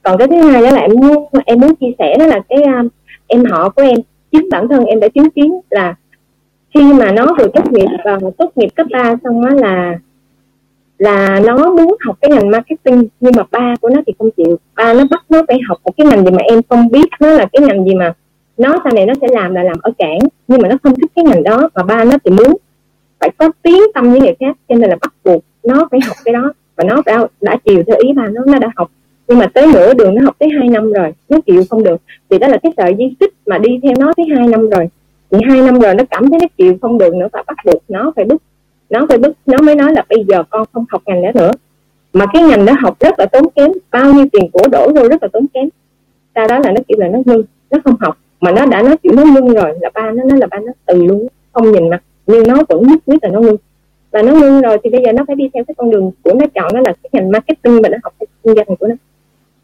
Còn 0.03 0.19
cái 0.19 0.29
thứ 0.29 0.37
hai 0.37 0.63
đó 0.63 0.71
là 0.71 0.81
em 0.81 0.91
muốn 0.97 1.27
em 1.47 1.61
muốn 1.61 1.75
chia 1.75 1.93
sẻ 1.99 2.17
đó 2.19 2.27
là 2.27 2.41
cái 2.49 2.63
um, 2.63 2.89
em 3.27 3.45
họ 3.45 3.69
của 3.69 3.83
em 3.83 3.99
chính 4.33 4.49
bản 4.51 4.69
thân 4.69 4.85
em 4.85 5.01
đã 5.01 5.09
chứng 5.09 5.31
kiến 5.31 5.61
là 5.71 5.95
khi 6.75 6.93
mà 6.93 7.13
nó 7.13 7.27
vừa 7.39 7.47
tốt 7.55 7.73
nghiệp 7.73 7.87
và 8.05 8.19
tốt 8.39 8.53
nghiệp 8.57 8.69
cấp 8.75 8.87
3 8.93 9.15
xong 9.25 9.45
á 9.45 9.55
là 9.55 9.99
là 10.99 11.41
nó 11.41 11.71
muốn 11.71 11.97
học 12.07 12.17
cái 12.21 12.31
ngành 12.31 12.51
marketing 12.51 13.09
nhưng 13.21 13.33
mà 13.37 13.43
ba 13.51 13.75
của 13.81 13.89
nó 13.89 14.01
thì 14.07 14.13
không 14.19 14.31
chịu. 14.37 14.57
Ba 14.77 14.95
nó 14.95 15.05
bắt 15.11 15.25
nó 15.31 15.43
phải 15.49 15.59
học 15.69 15.79
một 15.85 15.93
cái 15.97 16.07
ngành 16.07 16.25
gì 16.25 16.31
mà 16.31 16.43
em 16.43 16.61
không 16.69 16.89
biết 16.89 17.09
nó 17.21 17.31
là 17.31 17.47
cái 17.53 17.63
ngành 17.63 17.85
gì 17.85 17.95
mà 17.95 18.15
nó 18.57 18.77
sau 18.85 18.93
này 18.93 19.07
nó 19.07 19.15
sẽ 19.21 19.27
làm 19.31 19.55
là 19.55 19.63
làm 19.63 19.77
ở 19.83 19.93
cảng 19.99 20.19
nhưng 20.49 20.63
mà 20.63 20.69
nó 20.69 20.77
không 20.83 20.95
thích 20.95 21.11
cái 21.17 21.25
ngành 21.25 21.43
đó 21.43 21.69
và 21.75 21.83
ba 21.83 22.05
nó 22.05 22.19
thì 22.25 22.31
muốn 22.31 22.57
phải 23.21 23.31
có 23.39 23.51
tiếng 23.63 23.83
tâm 23.95 24.11
với 24.11 24.21
người 24.21 24.35
khác 24.41 24.57
cho 24.69 24.75
nên 24.75 24.91
là 24.91 24.97
bắt 25.01 25.15
buộc 25.25 25.43
nó 25.65 25.89
phải 25.91 26.01
học 26.07 26.17
cái 26.25 26.35
đó. 26.35 26.53
Và 26.77 26.85
nó 26.85 27.03
đã, 27.07 27.27
đã 27.41 27.57
chiều 27.65 27.83
theo 27.87 27.97
ý 28.01 28.13
ba 28.13 28.29
nó 28.29 28.45
nó 28.47 28.59
đã 28.59 28.69
học. 28.77 28.91
Nhưng 29.29 29.39
mà 29.39 29.47
tới 29.47 29.67
nửa 29.75 29.95
đường 29.95 30.15
nó 30.15 30.25
học 30.25 30.37
tới 30.39 30.49
hai 30.59 30.69
năm 30.69 30.93
rồi 30.93 31.13
nó 31.29 31.39
chịu 31.47 31.65
không 31.71 31.83
được. 31.83 31.97
Thì 32.31 32.39
đó 32.39 32.49
là 32.49 32.59
cái 32.63 32.73
sợi 32.77 32.95
dây 32.99 33.17
xích 33.21 33.33
mà 33.47 33.59
đi 33.59 33.81
theo 33.83 33.93
nó 33.99 34.13
tới 34.17 34.27
hai 34.37 34.49
năm 34.49 34.71
rồi. 34.71 34.89
Thì 35.31 35.39
hai 35.49 35.63
năm 35.63 35.79
rồi 35.79 35.95
nó 35.95 36.05
cảm 36.11 36.31
thấy 36.31 36.39
nó 36.43 36.47
chịu 36.59 36.77
không 36.83 36.99
được 36.99 37.15
nữa 37.15 37.29
và 37.33 37.43
bắt 37.47 37.57
buộc 37.65 37.83
nó 37.89 38.13
phải 38.17 38.25
bứt 38.25 38.43
nó 38.91 39.07
phải 39.09 39.19
bứt 39.19 39.33
nó 39.47 39.59
mới 39.63 39.75
nói 39.75 39.93
là 39.93 40.05
bây 40.09 40.25
giờ 40.29 40.43
con 40.51 40.67
không 40.73 40.85
học 40.89 41.03
ngành 41.07 41.23
đó 41.23 41.31
nữa. 41.35 41.51
Mà 42.13 42.27
cái 42.33 42.43
ngành 42.43 42.67
đó 42.67 42.73
học 42.81 42.97
rất 43.01 43.19
là 43.19 43.27
tốn 43.27 43.51
kém 43.57 43.71
bao 43.91 44.13
nhiêu 44.13 44.27
tiền 44.33 44.51
của 44.53 44.69
đổ 44.73 44.93
vô 44.95 45.09
rất 45.09 45.23
là 45.23 45.29
tốn 45.33 45.47
kém. 45.55 45.69
Sau 46.35 46.49
đó 46.49 46.59
là 46.59 46.73
nó 46.73 46.81
kiểu 46.89 46.99
là 47.01 47.09
nó 47.09 47.19
ngưng 47.25 47.43
nó 47.71 47.79
không 47.85 47.97
học 48.01 48.19
mà 48.43 48.51
nó 48.53 48.67
đã 48.67 48.83
nói 48.83 48.97
chuyện 49.03 49.17
nó 49.17 49.25
ngưng 49.25 49.55
rồi, 49.55 49.75
là 49.81 49.91
ba 49.95 50.11
nó 50.11 50.25
nói 50.25 50.39
là 50.39 50.47
ba 50.47 50.59
nó 50.59 50.73
từ 50.87 51.05
luôn, 51.05 51.27
không 51.53 51.73
nhìn 51.73 51.91
mặt. 51.91 52.03
Nhưng 52.27 52.49
nó 52.49 52.63
vẫn 52.69 52.83
nhất 52.83 52.99
quyết 53.07 53.19
là 53.23 53.29
nó 53.29 53.41
ngưng 53.41 53.57
và 54.11 54.23
nó 54.23 54.33
ngưng 54.33 54.61
rồi 54.61 54.79
thì 54.85 54.91
bây 54.91 55.03
giờ 55.05 55.13
nó 55.13 55.25
phải 55.27 55.37
đi 55.37 55.51
theo 55.55 55.65
cái 55.65 55.75
con 55.79 55.91
đường 55.91 56.11
của 56.23 56.33
nó 56.35 56.47
chọn, 56.55 56.75
nó 56.75 56.81
là 56.81 56.93
cái 57.03 57.11
ngành 57.13 57.31
marketing 57.31 57.83
mà 57.83 57.89
nó 57.89 57.99
học 58.03 58.13
cái 58.21 58.27
kinh 58.45 58.55
doanh 58.55 58.77
của 58.77 58.87
nó. 58.87 58.95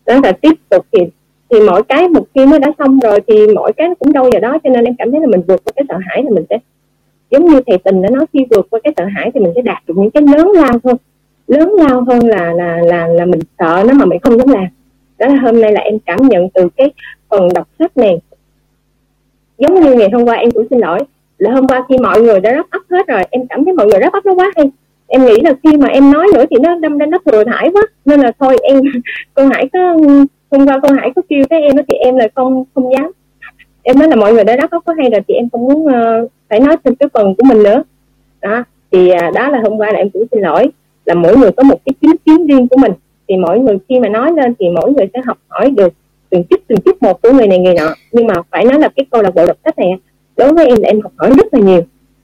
Đó 0.06 0.20
là 0.22 0.32
tiếp 0.32 0.54
tục 0.68 0.86
thì 0.92 1.00
thì 1.50 1.60
mỗi 1.60 1.82
cái 1.82 2.08
một 2.08 2.24
khi 2.34 2.46
nó 2.46 2.58
đã 2.58 2.72
xong 2.78 2.98
rồi 2.98 3.20
thì 3.26 3.46
mỗi 3.54 3.72
cái 3.72 3.88
nó 3.88 3.94
cũng 3.94 4.12
đâu 4.12 4.30
vào 4.32 4.40
đó, 4.40 4.58
cho 4.64 4.70
nên 4.70 4.84
em 4.84 4.94
cảm 4.98 5.10
thấy 5.10 5.20
là 5.20 5.26
mình 5.26 5.42
vượt 5.48 5.60
qua 5.64 5.72
cái 5.76 5.84
sợ 5.88 5.98
hãi 6.06 6.22
là 6.24 6.30
mình 6.30 6.44
sẽ, 6.50 6.58
giống 7.30 7.46
như 7.46 7.60
thầy 7.66 7.78
tình 7.78 8.02
đã 8.02 8.08
nói, 8.10 8.26
khi 8.32 8.46
vượt 8.50 8.66
qua 8.70 8.80
cái 8.84 8.92
sợ 8.96 9.04
hãi 9.16 9.30
thì 9.34 9.40
mình 9.40 9.52
sẽ 9.54 9.62
đạt 9.62 9.82
được 9.86 9.94
những 9.96 10.10
cái 10.10 10.22
lớn 10.22 10.48
lao 10.54 10.78
hơn. 10.84 10.96
Lớn 11.46 11.72
lao 11.78 12.04
hơn 12.04 12.28
là 12.28 12.52
là 12.52 12.80
là 12.80 13.06
là 13.06 13.24
mình 13.24 13.40
sợ 13.58 13.84
nó 13.88 13.94
mà 13.94 14.04
mình 14.04 14.18
không 14.22 14.38
dám 14.38 14.48
làm. 14.48 14.66
Đó 15.18 15.26
là 15.26 15.34
hôm 15.34 15.60
nay 15.60 15.72
là 15.72 15.80
em 15.80 15.98
cảm 15.98 16.18
nhận 16.22 16.48
từ 16.48 16.68
cái 16.76 16.90
phần 17.28 17.48
đọc 17.54 17.68
sách 17.78 17.96
này 17.96 18.18
giống 19.58 19.80
như 19.80 19.94
ngày 19.94 20.10
hôm 20.12 20.24
qua 20.24 20.34
em 20.34 20.50
cũng 20.50 20.66
xin 20.70 20.78
lỗi. 20.78 20.98
Là 21.38 21.50
hôm 21.50 21.68
qua 21.68 21.84
khi 21.88 21.98
mọi 21.98 22.20
người 22.20 22.40
đã 22.40 22.52
rất 22.52 22.70
ấp 22.70 22.82
hết 22.90 23.06
rồi 23.06 23.22
em 23.30 23.46
cảm 23.46 23.64
thấy 23.64 23.74
mọi 23.74 23.86
người 23.86 24.00
rất 24.00 24.12
ấp 24.12 24.26
nó 24.26 24.34
quá 24.34 24.52
hay. 24.56 24.70
Em 25.06 25.24
nghĩ 25.24 25.34
là 25.42 25.52
khi 25.62 25.76
mà 25.76 25.88
em 25.88 26.12
nói 26.12 26.26
nữa 26.34 26.44
thì 26.50 26.56
nó 26.62 26.74
đâm 26.74 26.98
ra 26.98 27.06
nó 27.06 27.18
thừa 27.26 27.44
thải 27.44 27.70
quá. 27.72 27.82
Nên 28.04 28.20
là 28.20 28.32
thôi 28.38 28.56
em 28.62 28.80
con 29.34 29.50
hải 29.50 29.68
có 29.72 29.78
hôm 30.50 30.66
qua 30.66 30.78
con 30.82 30.96
hải 30.96 31.10
có 31.16 31.22
kêu 31.28 31.44
cái 31.50 31.62
em 31.62 31.76
đó 31.76 31.82
thì 31.88 31.96
em 31.96 32.16
là 32.16 32.28
không 32.34 32.64
không 32.74 32.92
dám. 32.92 33.10
Em 33.82 33.98
nói 33.98 34.08
là 34.08 34.16
mọi 34.16 34.32
người 34.32 34.44
đã 34.44 34.56
đáp 34.56 34.68
có 34.70 34.94
hay 34.98 35.10
rồi 35.10 35.20
thì 35.28 35.34
em 35.34 35.48
không 35.52 35.64
muốn 35.64 35.84
uh, 35.84 36.30
phải 36.48 36.60
nói 36.60 36.76
thêm 36.84 36.94
cái 36.94 37.08
phần 37.14 37.34
của 37.34 37.44
mình 37.44 37.62
nữa. 37.62 37.82
Đó 38.42 38.64
thì 38.92 39.10
uh, 39.12 39.34
đó 39.34 39.48
là 39.48 39.60
hôm 39.62 39.78
qua 39.78 39.92
là 39.92 39.98
em 39.98 40.10
cũng 40.10 40.24
xin 40.30 40.40
lỗi. 40.40 40.68
Là 41.04 41.14
mỗi 41.14 41.36
người 41.36 41.50
có 41.52 41.62
một 41.62 41.80
cái 41.86 41.92
chính 42.00 42.16
kiến 42.26 42.46
riêng 42.46 42.68
của 42.68 42.76
mình. 42.76 42.92
Thì 43.28 43.36
mỗi 43.36 43.58
người 43.58 43.78
khi 43.88 44.00
mà 44.00 44.08
nói 44.08 44.32
lên 44.32 44.54
thì 44.58 44.66
mỗi 44.68 44.92
người 44.92 45.06
sẽ 45.14 45.20
học 45.26 45.38
hỏi 45.48 45.70
được 45.70 45.92
từng 46.30 46.44
chút 46.50 46.60
từng 46.66 46.78
chút 46.84 47.02
một 47.02 47.22
của 47.22 47.32
người 47.32 47.46
này 47.46 47.58
người 47.58 47.74
nọ. 47.74 47.94
Nhưng 48.12 48.26
mà 48.26 48.34
phải 48.50 48.64
nói 48.64 48.78
là 48.78 48.88
cái 48.96 49.06
câu 49.10 49.22
lạc 49.22 49.34
bộ 49.34 49.46
đọc 49.46 49.56
sách 49.64 49.78
này 49.78 49.88
đối 50.36 50.52
với 50.52 50.66
em 50.66 50.76
là 50.82 50.88
em 50.88 51.00
học 51.00 51.12
hỏi 51.16 51.30
rất 51.36 51.54
là 51.54 51.60
nhiều. 51.60 51.80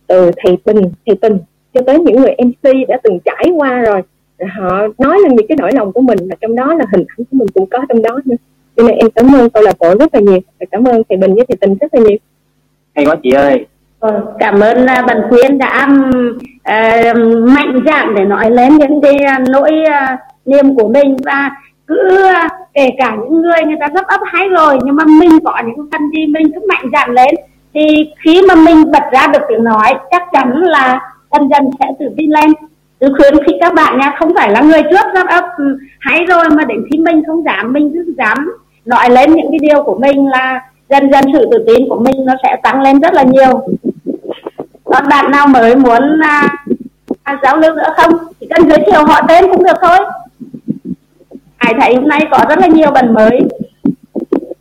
Từ 0.06 0.30
thầy 0.36 0.56
tình 0.64 0.80
thầy 1.06 1.16
tình 1.16 1.38
cho 1.74 1.80
tới 1.86 1.98
những 1.98 2.20
người 2.20 2.34
mc 2.44 2.88
đã 2.88 2.98
từng 3.02 3.18
trải 3.24 3.50
qua 3.56 3.80
rồi. 3.80 4.02
Họ 4.58 4.86
nói 4.98 5.18
lên 5.22 5.36
những 5.36 5.46
cái 5.46 5.56
nỗi 5.60 5.72
lòng 5.72 5.92
của 5.92 6.00
mình 6.00 6.18
và 6.30 6.36
trong 6.40 6.54
đó 6.54 6.74
là 6.74 6.84
hình 6.92 7.04
ảnh 7.08 7.24
của 7.30 7.36
mình 7.36 7.48
cũng 7.54 7.66
có 7.66 7.78
trong 7.88 8.02
đó 8.02 8.20
nữa. 8.24 8.36
Cho 8.76 8.82
nên 8.82 8.96
em 8.96 9.10
cảm 9.10 9.34
ơn 9.34 9.50
câu 9.50 9.62
lạc 9.62 9.76
bộ 9.78 9.94
rất 10.00 10.14
là 10.14 10.20
nhiều. 10.20 10.40
Và 10.60 10.66
cảm 10.70 10.84
ơn 10.84 11.02
thầy 11.08 11.18
bình 11.18 11.34
với 11.34 11.44
thầy 11.48 11.56
tình 11.60 11.74
rất 11.80 11.94
là 11.94 12.00
nhiều. 12.00 12.16
Hay 12.94 13.06
quá 13.06 13.16
chị 13.22 13.30
ơi. 13.30 13.66
Ờ, 13.98 14.24
cảm 14.38 14.60
ơn 14.60 14.86
bạn 14.86 15.22
khuyên 15.28 15.58
đã 15.58 15.88
uh, 15.90 17.16
mạnh 17.42 17.80
dạn 17.86 18.14
để 18.16 18.24
nói 18.24 18.50
lên 18.50 18.76
những 18.76 19.00
cái 19.00 19.14
uh, 19.14 19.48
nỗi 19.48 19.70
uh, 19.86 20.18
niềm 20.46 20.76
của 20.76 20.88
mình. 20.88 21.16
Và 21.24 21.50
cứ 21.86 22.20
kể 22.74 22.90
cả 22.98 23.16
những 23.20 23.42
người 23.42 23.64
người 23.66 23.76
ta 23.80 23.88
gấp 23.94 24.06
ấp 24.06 24.20
hái 24.24 24.48
rồi 24.48 24.78
nhưng 24.84 24.96
mà 24.96 25.04
mình 25.04 25.38
có 25.44 25.62
những 25.66 25.88
phần 25.92 26.00
gì 26.10 26.26
mình 26.26 26.52
cứ 26.54 26.60
mạnh 26.68 26.90
dạn 26.92 27.14
lên 27.14 27.34
thì 27.74 28.12
khi 28.24 28.42
mà 28.48 28.54
mình 28.54 28.90
bật 28.92 29.02
ra 29.12 29.26
được 29.26 29.42
tiếng 29.48 29.64
nói 29.64 29.94
chắc 30.10 30.22
chắn 30.32 30.52
là 30.62 31.00
dần 31.32 31.48
dần 31.48 31.70
sẽ 31.78 31.86
tự 31.98 32.06
tin 32.16 32.30
lên. 32.30 32.52
Tôi 32.98 33.10
khuyến 33.18 33.44
khích 33.46 33.56
các 33.60 33.74
bạn 33.74 33.98
nha 33.98 34.16
không 34.18 34.34
phải 34.34 34.50
là 34.50 34.60
người 34.60 34.82
trước 34.82 35.14
rất 35.14 35.26
ấp 35.26 35.44
ừ, 35.56 35.78
hái 36.00 36.24
rồi 36.24 36.44
mà 36.50 36.64
đến 36.64 36.84
khi 36.92 36.98
mình 36.98 37.22
không 37.26 37.44
dám 37.44 37.72
mình 37.72 37.90
cứ 37.94 38.14
dám 38.18 38.52
nói 38.84 39.10
lên 39.10 39.34
những 39.34 39.46
cái 39.50 39.58
điều 39.60 39.82
của 39.82 39.98
mình 39.98 40.28
là 40.28 40.60
dần 40.88 41.10
dần 41.12 41.24
sự 41.32 41.48
tự 41.52 41.64
tin 41.66 41.88
của 41.88 41.98
mình 41.98 42.24
nó 42.26 42.34
sẽ 42.42 42.56
tăng 42.62 42.82
lên 42.82 43.00
rất 43.00 43.14
là 43.14 43.22
nhiều. 43.22 43.68
Còn 44.84 45.08
bạn 45.08 45.30
nào 45.30 45.46
mới 45.46 45.76
muốn 45.76 46.20
à, 46.22 46.48
à, 47.22 47.38
giáo 47.42 47.56
lưu 47.56 47.74
nữa 47.74 47.94
không? 47.96 48.12
Chỉ 48.40 48.46
cần 48.50 48.68
giới 48.68 48.78
thiệu 48.78 49.04
họ 49.04 49.20
tên 49.28 49.44
cũng 49.50 49.64
được 49.64 49.76
thôi. 49.82 49.98
Hải 51.64 51.74
thấy 51.80 51.94
hôm 51.94 52.08
nay 52.08 52.20
có 52.30 52.38
rất 52.48 52.58
là 52.58 52.66
nhiều 52.66 52.90
bạn 52.90 53.14
mới. 53.14 53.40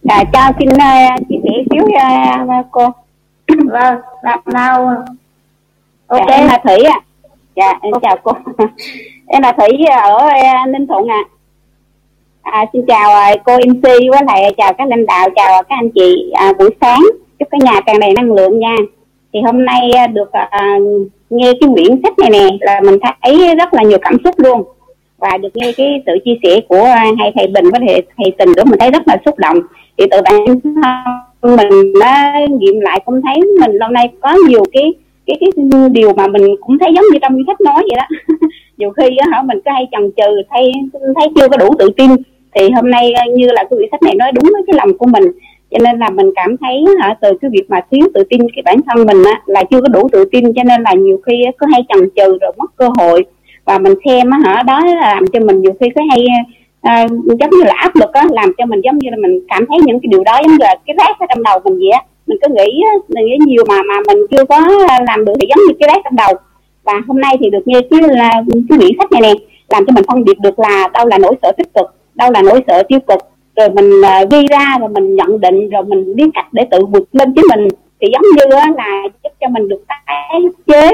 Dạ 0.02 0.24
cho 0.34 0.40
xin 0.60 0.70
uh, 0.70 1.28
chị 1.30 1.36
kể 1.44 1.64
xíu 1.72 1.84
uh, 1.84 2.66
cô. 2.72 2.90
Vâng 3.72 3.96
bạn 4.24 4.40
nào? 4.46 5.04
Ok. 6.08 6.22
dạ, 6.28 6.36
em 6.36 6.48
là 6.48 6.60
thủy 6.64 6.78
ạ. 6.84 7.00
À. 7.00 7.02
dạ 7.56 7.74
em 7.82 7.94
chào 8.02 8.18
cô. 8.24 8.32
Em 9.28 9.42
là 9.42 9.52
thủy 9.52 9.68
ở 9.86 10.16
uh, 10.16 10.70
ninh 10.70 10.88
thuận 10.88 11.08
ạ. 11.08 11.24
À. 12.42 12.52
à, 12.52 12.66
xin 12.74 12.86
chào 12.88 13.34
uh, 13.34 13.42
cô 13.46 13.58
mc 13.58 13.84
với 13.84 14.24
lại 14.26 14.54
chào 14.58 14.74
các 14.74 14.88
lãnh 14.88 15.06
đạo 15.06 15.30
chào 15.36 15.64
các 15.64 15.76
anh 15.76 15.90
chị. 15.96 16.34
Uh, 16.50 16.58
buổi 16.58 16.70
sáng 16.82 17.02
chúc 17.40 17.48
cả 17.52 17.58
nhà 17.62 17.82
tràn 17.86 18.00
đầy 18.00 18.14
năng 18.14 18.34
lượng 18.34 18.60
nha. 18.60 18.76
Thì 19.34 19.40
hôm 19.46 19.66
nay 19.66 19.92
uh, 20.06 20.12
được 20.12 20.30
uh, 20.30 21.12
nghe 21.30 21.52
cái 21.62 21.70
quyển 21.74 22.02
sách 22.04 22.20
này 22.20 22.30
nè 22.30 22.48
là 22.60 22.82
mình 22.82 23.00
thấy 23.22 23.56
rất 23.56 23.74
là 23.74 23.84
nhiều 23.84 23.98
cảm 24.02 24.18
xúc 24.24 24.36
luôn 24.38 24.64
và 25.24 25.38
được 25.38 25.50
nghe 25.54 25.72
cái 25.78 26.04
sự 26.06 26.12
chia 26.26 26.36
sẻ 26.44 26.62
của 26.68 26.84
hai 27.18 27.32
thầy 27.36 27.48
bình 27.48 27.66
với 27.72 27.82
thầy, 27.88 28.02
thầy 28.18 28.32
tình 28.38 28.50
nữa 28.56 28.64
mình 28.66 28.80
thấy 28.80 28.92
rất 28.92 29.08
là 29.08 29.18
xúc 29.26 29.38
động. 29.38 29.58
Thì 29.98 30.06
từ 30.12 30.18
bản 30.24 30.60
thân 31.42 31.56
mình 31.58 31.94
đã 32.00 32.40
nghiệm 32.60 32.80
lại 32.80 33.00
cũng 33.06 33.22
thấy 33.22 33.36
mình 33.60 33.72
lâu 33.76 33.90
nay 33.90 34.10
có 34.22 34.36
nhiều 34.48 34.64
cái 34.74 34.94
cái 35.28 35.38
cái 35.40 35.50
điều 35.92 36.14
mà 36.14 36.28
mình 36.28 36.56
cũng 36.62 36.80
thấy 36.80 36.94
giống 36.96 37.06
như 37.12 37.20
trong 37.22 37.34
cái 37.36 37.44
sách 37.48 37.62
nói 37.62 37.84
vậy 37.90 37.98
đó. 37.98 38.36
Nhiều 38.78 38.90
khi 38.90 39.18
á 39.18 39.28
hả 39.32 39.42
mình 39.42 39.58
cứ 39.66 39.72
hay 39.74 39.88
chần 39.92 40.12
chừ 40.18 40.42
thấy 40.50 40.72
thấy 41.16 41.28
chưa 41.36 41.48
có 41.48 41.58
đủ 41.58 41.70
tự 41.80 41.90
tin. 41.98 42.12
Thì 42.56 42.70
hôm 42.70 42.92
nay 42.92 43.14
như 43.36 43.48
là 43.48 43.64
cái 43.64 43.78
quyển 43.78 43.90
sách 43.92 44.04
này 44.04 44.16
nói 44.16 44.32
đúng 44.32 44.52
với 44.54 44.62
cái 44.68 44.76
lòng 44.78 44.98
của 44.98 45.06
mình. 45.06 45.24
Cho 45.72 45.78
nên 45.84 46.00
là 46.00 46.10
mình 46.10 46.32
cảm 46.36 46.58
thấy 46.58 46.86
hả 47.00 47.16
từ 47.22 47.34
cái 47.42 47.52
việc 47.54 47.70
mà 47.70 47.82
thiếu 47.92 48.08
tự 48.14 48.24
tin 48.30 48.42
cái 48.56 48.64
bản 48.66 48.78
thân 48.88 49.06
mình 49.06 49.24
á 49.26 49.42
là 49.46 49.64
chưa 49.64 49.82
có 49.82 49.88
đủ 49.88 50.10
tự 50.12 50.26
tin. 50.26 50.54
Cho 50.54 50.64
nên 50.64 50.82
là 50.82 50.94
nhiều 50.94 51.20
khi 51.26 51.34
cứ 51.58 51.66
hay 51.72 51.84
chần 51.90 52.10
chừ 52.16 52.38
rồi 52.42 52.52
mất 52.58 52.76
cơ 52.76 52.90
hội 52.98 53.26
và 53.66 53.78
mình 53.78 53.94
xem 54.06 54.30
á 54.30 54.38
hả 54.46 54.64
đó 54.64 54.82
là 54.86 55.14
làm 55.14 55.28
cho 55.28 55.40
mình 55.40 55.62
nhiều 55.62 55.74
khi 55.80 55.90
có 55.96 56.02
hay 56.10 56.26
à, 56.82 57.06
giống 57.40 57.50
như 57.50 57.64
là 57.64 57.74
áp 57.78 57.96
lực 57.96 58.14
á 58.14 58.26
làm 58.32 58.54
cho 58.58 58.66
mình 58.66 58.82
giống 58.84 58.98
như 58.98 59.10
là 59.10 59.18
mình 59.22 59.40
cảm 59.48 59.66
thấy 59.70 59.80
những 59.86 60.00
cái 60.00 60.08
điều 60.10 60.24
đó 60.24 60.40
giống 60.44 60.52
như 60.52 60.58
là 60.60 60.76
cái 60.86 60.96
rác 61.00 61.20
ở 61.20 61.26
trong 61.30 61.44
đầu 61.44 61.60
mình 61.64 61.80
vậy 61.80 61.90
á. 61.90 62.02
Mình 62.28 62.38
cứ 62.42 62.48
nghĩ 62.54 62.82
mình 63.08 63.26
nghĩ 63.26 63.38
nhiều 63.46 63.64
mà 63.68 63.76
mà 63.88 63.96
mình 64.08 64.18
chưa 64.32 64.46
có 64.46 64.60
làm 65.08 65.26
được 65.26 65.34
thì 65.42 65.48
giống 65.50 65.66
như 65.68 65.74
cái 65.80 65.90
rác 65.94 66.02
trong 66.04 66.16
đầu. 66.16 66.34
Và 66.84 66.94
hôm 67.08 67.22
nay 67.22 67.38
thì 67.40 67.50
được 67.50 67.68
nghe 67.68 67.82
cái 67.90 68.00
là 68.10 68.32
cái 68.70 68.78
quyển 68.78 68.92
sách 68.98 69.12
này 69.12 69.22
nè 69.22 69.34
làm 69.70 69.86
cho 69.86 69.92
mình 69.96 70.04
phân 70.08 70.24
biệt 70.24 70.40
được 70.40 70.60
là 70.60 70.90
đâu 70.94 71.08
là 71.08 71.18
nỗi 71.18 71.36
sợ 71.42 71.52
tích 71.58 71.74
cực 71.74 71.86
đâu 72.16 72.32
là 72.32 72.42
nỗi 72.42 72.64
sợ 72.68 72.84
tiêu 72.84 73.00
cực. 73.00 73.20
Rồi 73.56 73.70
mình 73.70 73.90
uh, 74.02 74.32
ghi 74.32 74.46
ra 74.50 74.78
rồi 74.80 74.90
mình 74.90 75.16
nhận 75.16 75.42
định 75.42 75.70
rồi 75.70 75.84
mình 75.84 76.16
biết 76.16 76.30
cách 76.34 76.46
để 76.52 76.64
tự 76.72 76.86
vượt 76.86 77.08
lên 77.12 77.34
chính 77.34 77.46
mình. 77.50 77.68
Thì 78.02 78.08
giống 78.12 78.22
như 78.36 78.58
là 78.78 79.04
giúp 79.24 79.30
cho 79.42 79.48
mình 79.48 79.68
được 79.68 79.84
tái 79.88 80.42
chế 80.68 80.92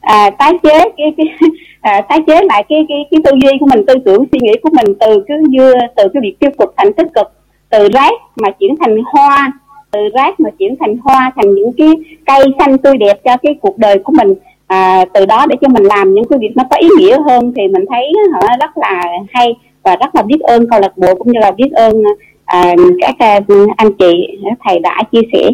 à, 0.00 0.30
tái 0.30 0.52
chế 0.62 0.78
cái, 0.96 1.14
cái 1.16 1.26
à, 1.80 2.00
tái 2.00 2.18
chế 2.26 2.34
lại 2.44 2.64
cái 2.68 2.86
cái 2.88 2.98
cái 3.10 3.20
tư 3.24 3.30
duy 3.42 3.58
của 3.60 3.66
mình 3.66 3.86
tư 3.86 3.94
tưởng 4.04 4.24
suy 4.32 4.38
nghĩ 4.42 4.52
của 4.62 4.70
mình 4.72 4.94
từ 5.00 5.24
cứ 5.28 5.34
như 5.48 5.74
từ 5.96 6.08
cái 6.14 6.20
việc 6.22 6.36
tiêu 6.40 6.50
cực 6.58 6.74
thành 6.76 6.92
tích 6.92 7.06
cực 7.14 7.32
từ 7.70 7.88
rác 7.92 8.12
mà 8.36 8.50
chuyển 8.50 8.74
thành 8.80 8.96
hoa 9.12 9.52
từ 9.90 10.00
rác 10.14 10.40
mà 10.40 10.50
chuyển 10.58 10.74
thành 10.80 10.96
hoa 10.96 11.32
thành 11.36 11.54
những 11.54 11.72
cái 11.76 11.88
cây 12.26 12.44
xanh 12.58 12.78
tươi 12.78 12.96
đẹp 12.96 13.20
cho 13.24 13.36
cái 13.42 13.54
cuộc 13.60 13.78
đời 13.78 13.98
của 13.98 14.12
mình. 14.16 14.34
À, 14.66 15.04
từ 15.14 15.26
đó 15.26 15.46
để 15.48 15.56
cho 15.60 15.68
mình 15.68 15.82
làm 15.82 16.14
những 16.14 16.24
cái 16.30 16.38
việc 16.38 16.52
nó 16.56 16.64
có 16.70 16.76
ý 16.76 16.88
nghĩa 16.98 17.18
hơn 17.28 17.52
thì 17.56 17.68
mình 17.68 17.84
thấy 17.88 18.12
họ 18.32 18.40
rất 18.60 18.78
là 18.78 19.04
hay 19.32 19.54
và 19.82 19.96
rất 19.96 20.14
là 20.14 20.22
biết 20.22 20.40
ơn 20.40 20.70
câu 20.70 20.80
lạc 20.80 20.96
bộ 20.96 21.14
cũng 21.14 21.32
như 21.32 21.40
là 21.40 21.50
biết 21.50 21.70
ơn 21.72 22.02
à, 22.44 22.74
các 23.00 23.14
à, 23.18 23.40
anh 23.76 23.92
chị 23.98 24.38
thầy 24.64 24.78
đã 24.78 25.02
chia 25.12 25.22
sẻ 25.32 25.50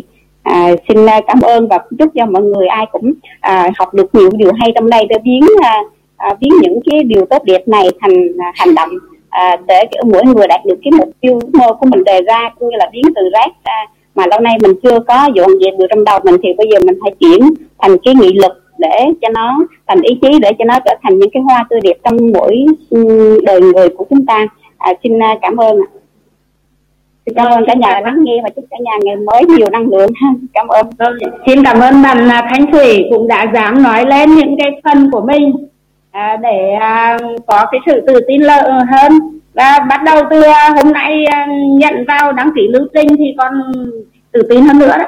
à, 0.47 0.71
xin 0.89 1.07
à, 1.07 1.21
cảm 1.27 1.41
ơn 1.41 1.69
và 1.69 1.79
chúc 1.99 2.09
cho 2.15 2.27
mọi 2.27 2.43
người 2.43 2.67
ai 2.67 2.87
cũng 2.93 3.13
à, 3.41 3.71
học 3.79 3.95
được 3.95 4.15
nhiều 4.15 4.31
điều 4.37 4.53
hay 4.61 4.73
trong 4.75 4.91
đây 4.91 5.07
để 5.09 5.17
biến 5.25 5.43
à, 5.63 5.75
à, 6.17 6.35
biến 6.41 6.53
những 6.63 6.81
cái 6.91 7.03
điều 7.03 7.27
tốt 7.27 7.45
đẹp 7.45 7.69
này 7.69 7.89
thành 8.01 8.15
à, 8.39 8.53
hành 8.55 8.75
động 8.75 8.91
à, 9.29 9.57
để 9.69 9.85
mỗi 10.07 10.23
người 10.25 10.47
đạt 10.49 10.61
được 10.65 10.79
cái 10.85 10.91
mục 10.99 11.09
tiêu 11.21 11.39
mơ 11.53 11.73
của 11.81 11.87
mình 11.91 12.05
đề 12.05 12.21
ra 12.27 12.51
cũng 12.59 12.69
như 12.69 12.77
là 12.79 12.91
biến 12.93 13.05
từ 13.17 13.23
rác 13.33 13.51
ra. 13.65 13.87
Mà 14.15 14.27
lâu 14.31 14.41
nay 14.41 14.57
mình 14.63 14.73
chưa 14.83 15.01
có 15.01 15.29
dọn 15.35 15.51
dẹp 15.61 15.75
được 15.79 15.87
trong 15.91 16.05
đầu 16.05 16.19
mình 16.25 16.37
thì 16.43 16.49
bây 16.59 16.67
giờ 16.73 16.79
mình 16.87 16.99
phải 17.03 17.15
chuyển 17.21 17.41
thành 17.79 17.97
cái 18.05 18.15
nghị 18.15 18.33
lực 18.33 18.53
để 18.79 19.07
cho 19.23 19.29
nó 19.35 19.59
thành 19.87 20.01
ý 20.03 20.19
chí 20.23 20.39
để 20.43 20.51
cho 20.59 20.65
nó 20.65 20.79
trở 20.85 20.95
thành 21.03 21.19
những 21.19 21.31
cái 21.31 21.43
hoa 21.43 21.67
tươi 21.71 21.81
đẹp 21.83 21.97
trong 22.05 22.17
mỗi 22.35 22.67
đời 23.43 23.61
người 23.61 23.89
của 23.89 24.05
chúng 24.11 24.27
ta. 24.27 24.47
À, 24.79 24.93
xin 25.03 25.23
à, 25.23 25.35
cảm 25.43 25.57
ơn 25.57 25.81
ạ 25.81 25.96
xin 27.27 27.35
cảm 27.35 27.47
ơn 27.47 27.65
cả 27.67 27.75
nhà 27.75 28.01
lắng 28.01 28.19
nghe 28.23 28.41
và 28.43 28.49
chúc 28.57 28.65
cả 28.71 28.77
nhà 28.81 28.93
ngày 29.03 29.17
mới 29.17 29.45
nhiều 29.45 29.71
năng 29.73 29.89
lượng 29.89 30.11
cảm 30.55 30.69
ơn. 30.69 30.87
Xin 31.47 31.65
cảm 31.65 31.81
ơn 31.81 32.03
bạn 32.03 32.29
à, 32.29 32.49
Thanh 32.51 32.73
Thủy 32.73 33.05
cũng 33.11 33.29
đã 33.29 33.47
dám 33.55 33.83
nói 33.83 34.07
lên 34.07 34.35
những 34.35 34.57
cái 34.59 34.81
phần 34.85 35.11
của 35.11 35.21
mình 35.21 35.53
à, 36.11 36.37
để 36.43 36.73
à, 36.81 37.19
có 37.47 37.67
cái 37.71 37.81
sự 37.87 38.05
tự 38.07 38.21
tin 38.29 38.43
lợi 38.43 38.71
hơn. 38.71 39.13
Và 39.55 39.79
bắt 39.89 40.03
đầu 40.05 40.23
từ 40.31 40.43
hôm 40.77 40.93
nay 40.93 41.25
nhận 41.79 42.05
vào 42.09 42.33
đăng 42.33 42.51
ký 42.57 42.63
lưu 42.69 42.87
trình 42.95 43.09
thì 43.19 43.35
còn 43.39 43.53
tự 44.33 44.43
tin 44.49 44.65
hơn 44.65 44.79
nữa 44.79 44.95
đó. 44.99 45.05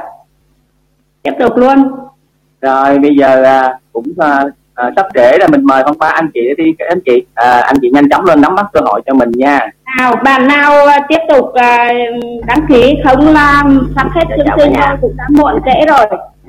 Tiếp 1.23 1.33
tục 1.39 1.57
luôn. 1.57 1.91
Rồi 2.61 2.99
bây 2.99 3.17
giờ 3.17 3.63
cũng 3.93 4.07
à, 4.79 4.91
sắp 4.97 5.07
trễ 5.15 5.39
là 5.39 5.47
mình 5.49 5.65
mời 5.65 5.83
hôm 5.87 5.99
qua 5.99 6.09
anh 6.09 6.31
chị 6.35 6.41
đi 6.59 6.65
các 6.79 6.89
anh 6.89 7.01
chị 7.07 7.23
à, 7.35 7.61
anh 7.61 7.77
chị 7.83 7.91
nhanh 7.93 8.09
chóng 8.09 8.25
lên 8.25 8.41
nắm 8.41 8.55
bắt 8.55 8.67
cơ 8.73 8.81
hội 8.85 9.01
cho 9.07 9.15
mình 9.15 9.31
nha. 9.31 9.71
Nào 9.99 10.17
bạn 10.25 10.49
nào 10.49 10.87
à, 10.87 10.99
tiếp 11.09 11.19
tục 11.29 11.55
à, 11.55 11.93
đăng 12.47 12.67
ký 12.69 12.95
không 13.05 13.35
làm 13.35 13.89
sắp 13.97 14.07
hết 14.15 14.25
chương 14.37 14.47
trình 14.59 14.73
cũng 15.01 15.17
đã 15.17 15.27
muộn 15.31 15.61
trễ 15.65 15.87
rồi. 15.87 16.07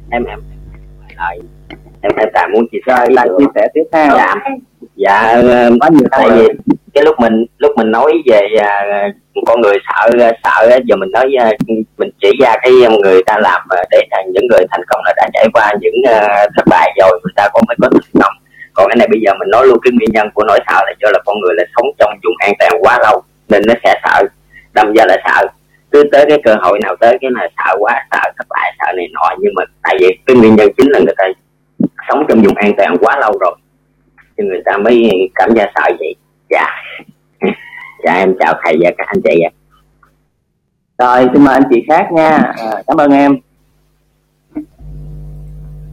Em 0.09 0.23
em 0.23 0.39
lại 1.17 1.39
em 2.01 2.11
em 2.17 2.29
tài 2.33 2.47
muốn 2.47 2.67
chia 2.71 2.79
sẻ 2.85 2.95
rồi 2.97 3.07
lại 3.11 3.27
chia 3.37 3.45
sẻ 3.55 3.67
tiếp 3.73 3.83
theo 3.91 4.07
dạ. 4.17 4.35
Dạ 4.95 5.41
ờ, 5.43 5.69
có 5.81 5.89
nhiều 5.91 6.07
tại 6.11 6.25
câu 6.29 6.37
vì 6.37 6.73
cái 6.93 7.03
lúc 7.03 7.15
mình 7.19 7.45
lúc 7.57 7.71
mình 7.77 7.91
nói 7.91 8.13
về 8.31 8.39
à, 8.61 8.83
con 9.45 9.61
người 9.61 9.77
sợ 9.87 10.09
sợ 10.43 10.69
á, 10.69 10.77
giờ 10.85 10.95
mình 10.95 11.11
nói 11.11 11.27
mình 11.97 12.09
chỉ 12.21 12.31
ra 12.41 12.55
cái 12.61 12.71
người 13.03 13.23
ta 13.23 13.39
làm 13.39 13.61
để 13.91 14.01
những 14.33 14.47
người 14.49 14.65
thành 14.71 14.81
công 14.87 15.01
là 15.05 15.13
đã 15.17 15.27
trải 15.33 15.47
qua 15.53 15.73
những 15.81 15.93
thất 16.55 16.63
bại 16.69 16.91
rồi 16.97 17.19
người 17.23 17.33
ta 17.35 17.49
có 17.53 17.61
mới 17.67 17.75
có 17.81 17.89
thành 17.91 18.21
công. 18.23 18.33
Còn 18.73 18.87
cái 18.89 18.95
này 18.95 19.07
bây 19.07 19.19
giờ 19.25 19.33
mình 19.39 19.49
nói 19.49 19.67
luôn 19.67 19.79
cái 19.83 19.91
nguyên 19.91 20.09
nhân 20.13 20.29
của 20.33 20.43
nỗi 20.43 20.59
sợ 20.67 20.83
là 20.85 20.93
do 21.01 21.09
là 21.13 21.19
con 21.25 21.39
người 21.41 21.55
là 21.57 21.63
sống 21.75 21.87
trong 21.99 22.13
vùng 22.23 22.35
an 22.39 22.53
toàn 22.59 22.71
quá 22.81 22.99
lâu 23.03 23.21
nên 23.49 23.61
nó 23.67 23.73
sẽ 23.83 23.99
sợ 24.03 24.23
đâm 24.73 24.93
ra 24.93 25.05
là 25.05 25.17
sợ. 25.25 25.47
Cứ 25.91 26.03
tới 26.11 26.25
cái 26.29 26.41
cơ 26.43 26.55
hội 26.61 26.79
nào 26.83 26.95
tới 26.99 27.17
cái 27.21 27.31
là 27.33 27.47
sợ 27.57 27.75
quá 27.79 28.05
sợ 28.11 28.31
thất 28.37 28.45
bại 28.49 28.73
sợ 28.79 28.93
này 28.95 29.07
nọ 29.13 29.35
nhưng 29.39 29.53
mà 29.55 29.63
tại 29.83 29.97
vì 29.99 30.17
cái 30.25 30.35
nguyên 30.35 30.55
nhân 30.55 30.69
chính 30.77 30.91
là 30.91 30.99
người 30.99 31.15
ta 31.17 31.25
sống 32.09 32.25
trong 32.29 32.41
vùng 32.41 32.55
an 32.55 32.71
toàn 32.77 32.97
quá 33.01 33.17
lâu 33.19 33.37
rồi. 33.39 33.55
Thì 34.37 34.43
người 34.43 34.61
ta 34.65 34.77
mới 34.77 35.09
cảm 35.35 35.49
giác 35.55 35.69
sợ 35.75 35.95
vậy. 35.99 36.15
Dạ. 36.49 36.65
Dạ 38.05 38.13
em 38.13 38.35
chào 38.39 38.53
thầy 38.63 38.77
và 38.81 38.91
các 38.97 39.07
anh 39.07 39.21
chị 39.23 39.41
ạ. 39.41 39.51
Rồi 40.97 41.29
xin 41.33 41.43
mời 41.43 41.53
anh 41.53 41.63
chị 41.69 41.83
khác 41.87 42.07
nha. 42.11 42.29
À, 42.57 42.83
cảm 42.87 42.97
ơn 42.97 43.11
em. 43.11 43.37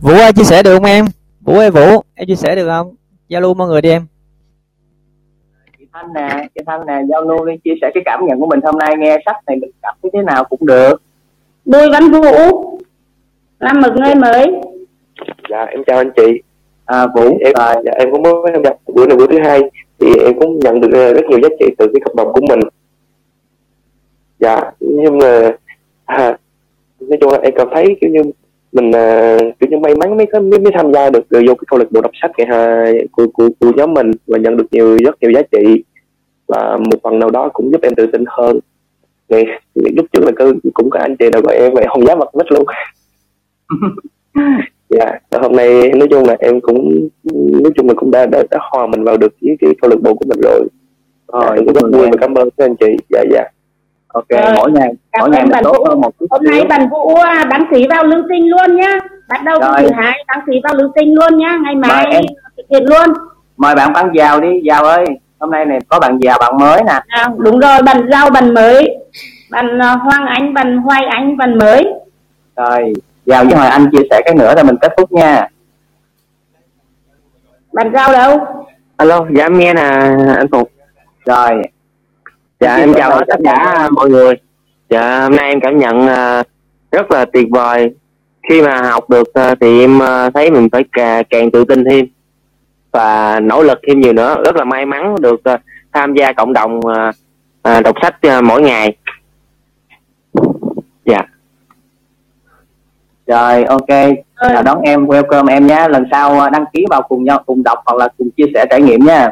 Vũ 0.01 0.13
ơi 0.13 0.33
chia 0.33 0.45
sẻ 0.45 0.63
được 0.63 0.75
không 0.75 0.85
em? 0.85 1.05
Vũ 1.41 1.55
ơi 1.55 1.71
vũ 1.71 2.03
em 2.15 2.27
chia 2.27 2.35
sẻ 2.35 2.57
được 2.57 2.69
không? 2.69 2.95
Giao 3.29 3.41
lưu 3.41 3.55
mọi 3.55 3.69
người 3.69 3.81
đi 3.81 3.91
em. 3.91 4.07
Chị 5.79 5.87
thanh 5.93 6.13
nè 6.15 6.49
chị 6.55 6.61
thanh 6.67 6.87
nè 6.87 7.03
giao 7.11 7.23
lưu 7.23 7.45
đi 7.45 7.53
chia 7.65 7.75
sẻ 7.81 7.91
cái 7.95 8.03
cảm 8.07 8.27
nhận 8.27 8.41
của 8.41 8.47
mình 8.47 8.61
hôm 8.65 8.79
nay 8.79 8.95
nghe 8.99 9.19
sách 9.27 9.37
này 9.47 9.57
mình 9.57 9.71
cảm 9.83 9.95
thấy 10.03 10.11
thế 10.15 10.23
nào 10.23 10.45
cũng 10.45 10.67
được. 10.67 11.03
Bùi 11.65 11.91
Văn 11.93 12.11
Vũ 12.11 12.61
làm 13.59 13.81
một 13.81 13.93
người 13.97 14.15
mới 14.15 14.47
dạ 15.51 15.65
em 15.65 15.85
chào 15.87 15.99
anh 15.99 16.11
chị. 16.17 16.43
À, 16.87 17.07
Vũ. 17.07 17.39
Em 17.41 17.53
rồi 17.59 17.83
dạ, 17.85 17.93
em 17.99 18.13
cũng 18.13 18.23
mới 18.23 18.53
tham 18.53 18.65
gia 18.65 18.71
bữa 18.95 19.07
này 19.07 19.17
bữa 19.17 19.27
thứ 19.27 19.39
hai 19.45 19.61
thì 19.99 20.07
em 20.25 20.39
cũng 20.41 20.59
nhận 20.59 20.81
được 20.81 20.89
ờ, 20.93 21.13
rất 21.13 21.25
nhiều 21.29 21.39
giá 21.43 21.49
trị 21.61 21.67
từ 21.79 21.87
cái 21.95 22.01
cộng 22.05 22.17
đồng 22.17 22.33
của 22.33 22.41
mình. 22.49 22.61
Dạ 24.39 24.61
nhưng 24.81 25.19
mà 25.19 25.53
à, 26.05 26.39
nói 27.01 27.19
chung 27.21 27.31
là 27.31 27.39
em 27.39 27.53
cảm 27.57 27.69
thấy 27.75 27.97
kiểu 28.01 28.11
như 28.11 28.23
mình 28.73 28.93
à, 28.93 29.37
kiểu 29.61 29.71
như 29.71 29.79
may 29.79 29.95
mắn 29.95 30.17
mới 30.17 30.27
có 30.33 30.41
mới, 30.41 30.61
mới 30.61 30.73
tham 30.75 30.93
gia 30.93 31.11
được 31.11 31.25
vô 31.31 31.55
cái 31.55 31.65
câu 31.67 31.79
lạc 31.79 31.91
bộ 31.91 32.01
đọc 32.01 32.13
sách 32.23 32.31
cái 32.37 32.47
à, 32.47 32.93
của, 33.13 33.27
của 33.33 33.49
của 33.61 33.73
nhóm 33.77 33.95
mình 33.95 34.11
và 34.27 34.39
nhận 34.39 34.57
được 34.57 34.67
nhiều 34.71 34.97
rất 35.05 35.23
nhiều 35.23 35.31
giá 35.35 35.43
trị. 35.53 35.85
Và 36.47 36.77
một 36.77 36.99
phần 37.03 37.19
nào 37.19 37.31
đó 37.31 37.49
cũng 37.53 37.73
giúp 37.73 37.83
em 37.83 37.95
tự 37.95 38.07
tin 38.07 38.25
hơn. 38.27 38.59
Ngày 39.29 39.45
lúc 39.75 40.07
trước 40.13 40.25
là 40.25 40.33
có, 40.37 40.53
cũng 40.75 40.91
có 40.91 41.01
anh 41.01 41.17
chị 41.17 41.31
nào 41.33 41.43
gọi 41.43 41.57
em 41.57 41.75
vậy 41.75 41.85
không 41.89 42.07
dám 42.07 42.19
mặt 42.19 42.29
mít 42.35 42.47
luôn 42.53 42.65
dạ 44.89 45.19
và 45.31 45.39
hôm 45.43 45.57
nay 45.57 45.93
nói 45.95 46.09
chung 46.11 46.25
là 46.27 46.37
em 46.41 46.61
cũng 46.61 47.09
nói 47.63 47.73
chung 47.77 47.89
là 47.89 47.95
cũng 47.97 48.11
đã 48.11 48.27
đã, 48.27 48.43
đã 48.51 48.59
hòa 48.71 48.87
mình 48.87 49.05
vào 49.05 49.17
được 49.17 49.35
với 49.43 49.57
cái 49.61 49.71
câu 49.83 49.91
lạc 49.91 49.97
bộ 50.03 50.15
của 50.15 50.25
mình 50.29 50.41
rồi. 50.43 50.61
Rồi 51.33 51.43
dạ, 51.47 51.55
em 51.55 51.65
cũng 51.65 51.75
rất 51.75 51.99
vui 51.99 52.07
và 52.11 52.17
cảm 52.21 52.35
ơn 52.35 52.49
các 52.57 52.65
anh 52.65 52.77
chị. 52.77 52.97
Dạ 53.09 53.23
dạ. 53.33 53.45
Ok 54.09 54.29
Rồi. 54.29 54.53
mỗi 54.57 54.71
ngày 54.71 54.89
Cảm 55.13 55.21
mỗi 55.21 55.31
ngày 55.31 55.47
mình 55.47 55.65
tốt 55.65 55.85
hơn 55.89 56.01
một 56.01 56.11
chút 56.21 56.27
hôm 56.31 56.45
nay 56.45 56.65
bạn 56.65 56.89
Vũ 56.91 57.15
à, 57.15 57.45
đăng 57.51 57.65
ký 57.75 57.87
vào 57.91 58.05
lương 58.05 58.27
sinh 58.29 58.49
luôn 58.51 58.77
nhá. 58.77 58.99
Bắt 59.29 59.45
đầu 59.45 59.59
từ 59.61 59.67
Rồi. 59.67 59.77
thứ 59.81 59.89
hai 59.95 60.25
đăng 60.29 60.41
ký 60.47 60.61
vào 60.65 60.75
lương 60.75 60.93
sinh 60.95 61.15
luôn 61.15 61.39
nhá. 61.39 61.59
Ngày 61.65 61.75
mai 61.75 62.05
Mời 62.05 62.15
em. 62.15 62.25
thực 62.57 62.65
hiện 62.71 62.85
luôn. 62.85 63.17
Mời 63.57 63.75
bạn 63.75 63.93
bán 63.93 64.11
giàu 64.15 64.41
đi. 64.41 64.49
Giàu 64.65 64.85
ơi 64.85 65.05
hôm 65.39 65.51
nay 65.51 65.65
này 65.65 65.79
có 65.89 66.01
bạn 66.01 66.19
giàu 66.19 66.39
bạn 66.41 66.59
mới 66.59 66.83
nè. 66.87 67.01
À, 67.07 67.29
đúng 67.39 67.59
rồi 67.59 67.83
bạn 67.83 68.09
rau 68.13 68.31
bạn 68.31 68.55
mới. 68.55 68.99
Bạn 69.51 69.83
à, 69.83 69.93
Hoàng 69.93 70.27
Anh 70.27 70.55
bạn 70.55 70.77
Hoài 70.77 71.05
Anh 71.07 71.37
bạn 71.37 71.59
mới. 71.59 71.87
Rồi 72.57 72.93
giàu 73.27 73.45
với 73.45 73.55
hồi 73.55 73.67
anh 73.67 73.91
chia 73.93 74.03
sẻ 74.11 74.23
cái 74.25 74.35
nữa 74.35 74.55
rồi 74.55 74.65
mình 74.65 74.77
kết 74.81 74.93
thúc 74.97 75.13
nha. 75.13 75.49
Bạn 77.73 77.93
rau 77.95 78.13
đâu? 78.13 78.39
Alo 78.97 79.27
dạ 79.37 79.45
em 79.45 79.59
nghe 79.59 79.75
nè 79.75 79.83
anh 80.37 80.49
phục 80.53 80.71
rồi. 81.25 81.51
Dạ 82.61 82.77
em 82.77 82.95
chào 82.95 83.25
tất 83.29 83.37
cả 83.45 83.89
mọi 83.93 84.11
người. 84.11 84.35
Dạ 84.91 85.21
hôm 85.21 85.37
nay 85.37 85.49
em 85.49 85.61
cảm 85.61 85.79
nhận 85.79 86.07
à, 86.09 86.43
rất 86.93 87.11
là 87.11 87.25
tuyệt 87.25 87.47
vời. 87.51 87.95
Khi 88.49 88.63
mà 88.63 88.83
học 88.83 89.11
được 89.11 89.35
à, 89.35 89.55
thì 89.61 89.81
em 89.81 90.03
à, 90.03 90.31
thấy 90.31 90.51
mình 90.51 90.69
phải 90.73 90.85
cà, 90.93 91.23
càng 91.31 91.51
tự 91.51 91.65
tin 91.65 91.85
thêm 91.85 92.07
và 92.93 93.41
nỗ 93.41 93.63
lực 93.63 93.79
thêm 93.87 94.01
nhiều 94.01 94.13
nữa. 94.13 94.37
Rất 94.45 94.57
là 94.57 94.65
may 94.65 94.87
mắn 94.87 95.17
được 95.21 95.45
à, 95.45 95.59
tham 95.93 96.15
gia 96.15 96.33
cộng 96.33 96.53
đồng 96.53 96.81
à, 96.87 97.13
à, 97.63 97.81
đọc 97.81 97.97
sách 98.03 98.23
à, 98.23 98.41
mỗi 98.41 98.63
ngày. 98.63 98.97
Dạ 101.05 101.23
rồi 103.27 103.65
ok. 103.65 103.89
Chào 104.41 104.63
đón 104.63 104.81
em 104.81 105.07
welcome 105.07 105.49
em 105.49 105.67
nhé. 105.67 105.89
Lần 105.89 106.05
sau 106.11 106.41
à, 106.41 106.51
đăng 106.51 106.65
ký 106.73 106.85
vào 106.91 107.03
cùng 107.03 107.25
nhau 107.25 107.43
cùng 107.47 107.63
đọc 107.63 107.79
hoặc 107.87 107.99
là 107.99 108.09
cùng 108.19 108.31
chia 108.37 108.45
sẻ 108.55 108.65
trải 108.71 108.83
nghiệm 108.83 109.01
nha. 109.05 109.31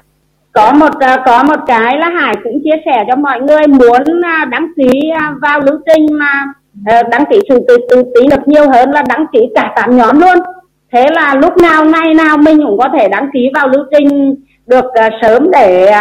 Có 0.53 0.73
một 0.73 0.99
à, 1.01 1.23
có 1.27 1.43
một 1.43 1.61
cái 1.67 1.99
là 1.99 2.09
Hải 2.09 2.35
cũng 2.45 2.61
chia 2.65 2.77
sẻ 2.85 3.05
cho 3.09 3.17
mọi 3.17 3.41
người 3.41 3.67
muốn 3.67 4.23
à, 4.25 4.45
đăng 4.51 4.69
ký 4.77 5.11
vào 5.43 5.61
lưu 5.61 5.79
trình 5.87 6.07
mà 6.19 6.45
ờ, 6.87 7.03
đăng 7.11 7.25
ký 7.31 7.39
sự 7.49 7.65
tự 7.69 7.77
tự 7.91 8.03
tí 8.03 8.27
được 8.31 8.49
nhiều 8.49 8.71
hơn 8.71 8.91
là 8.91 9.03
đăng 9.09 9.27
ký 9.33 9.41
cả 9.55 9.73
tám 9.77 9.97
nhóm 9.97 10.21
luôn. 10.21 10.39
Thế 10.93 11.07
là 11.11 11.35
lúc 11.35 11.57
nào 11.57 11.85
ngày 11.85 12.15
nào 12.15 12.37
mình 12.37 12.61
cũng 12.67 12.79
có 12.79 12.89
thể 12.99 13.09
đăng 13.09 13.29
ký 13.33 13.51
vào 13.55 13.69
lưu 13.69 13.85
trình 13.91 14.35
được 14.67 14.85
sớm 15.23 15.51
để 15.51 15.93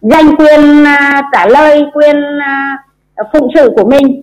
giành 0.00 0.36
quyền 0.38 0.84
trả 1.32 1.46
lời 1.46 1.84
quyền 1.94 2.16
phụng 3.32 3.48
sự 3.54 3.70
của 3.76 3.90
mình 3.90 4.22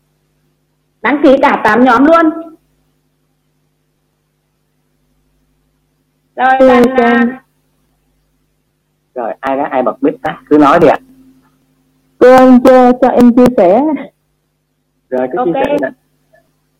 đăng 1.06 1.22
ký 1.24 1.36
cả 1.42 1.62
tám 1.64 1.84
nhóm 1.84 2.06
luôn. 2.06 2.32
Rồi 6.36 6.70
bạn 6.70 6.84
à, 6.84 7.24
rồi 9.16 9.34
ai 9.40 9.58
đó 9.58 9.64
ai 9.72 9.84
bật 9.84 10.04
mic 10.04 10.22
á 10.22 10.42
cứ 10.50 10.58
nói 10.58 10.80
đi 10.80 10.88
ạ. 10.88 10.98
Cô 12.18 12.36
ơn 12.36 12.60
cho 12.64 12.92
cho 13.02 13.08
em 13.08 13.34
chia 13.34 13.48
sẻ. 13.58 13.82
Rồi 15.10 15.28
cứ 15.32 15.38
chia 15.46 15.52
Ok. 15.54 15.66
sẻ 15.66 15.78
nè 15.82 15.90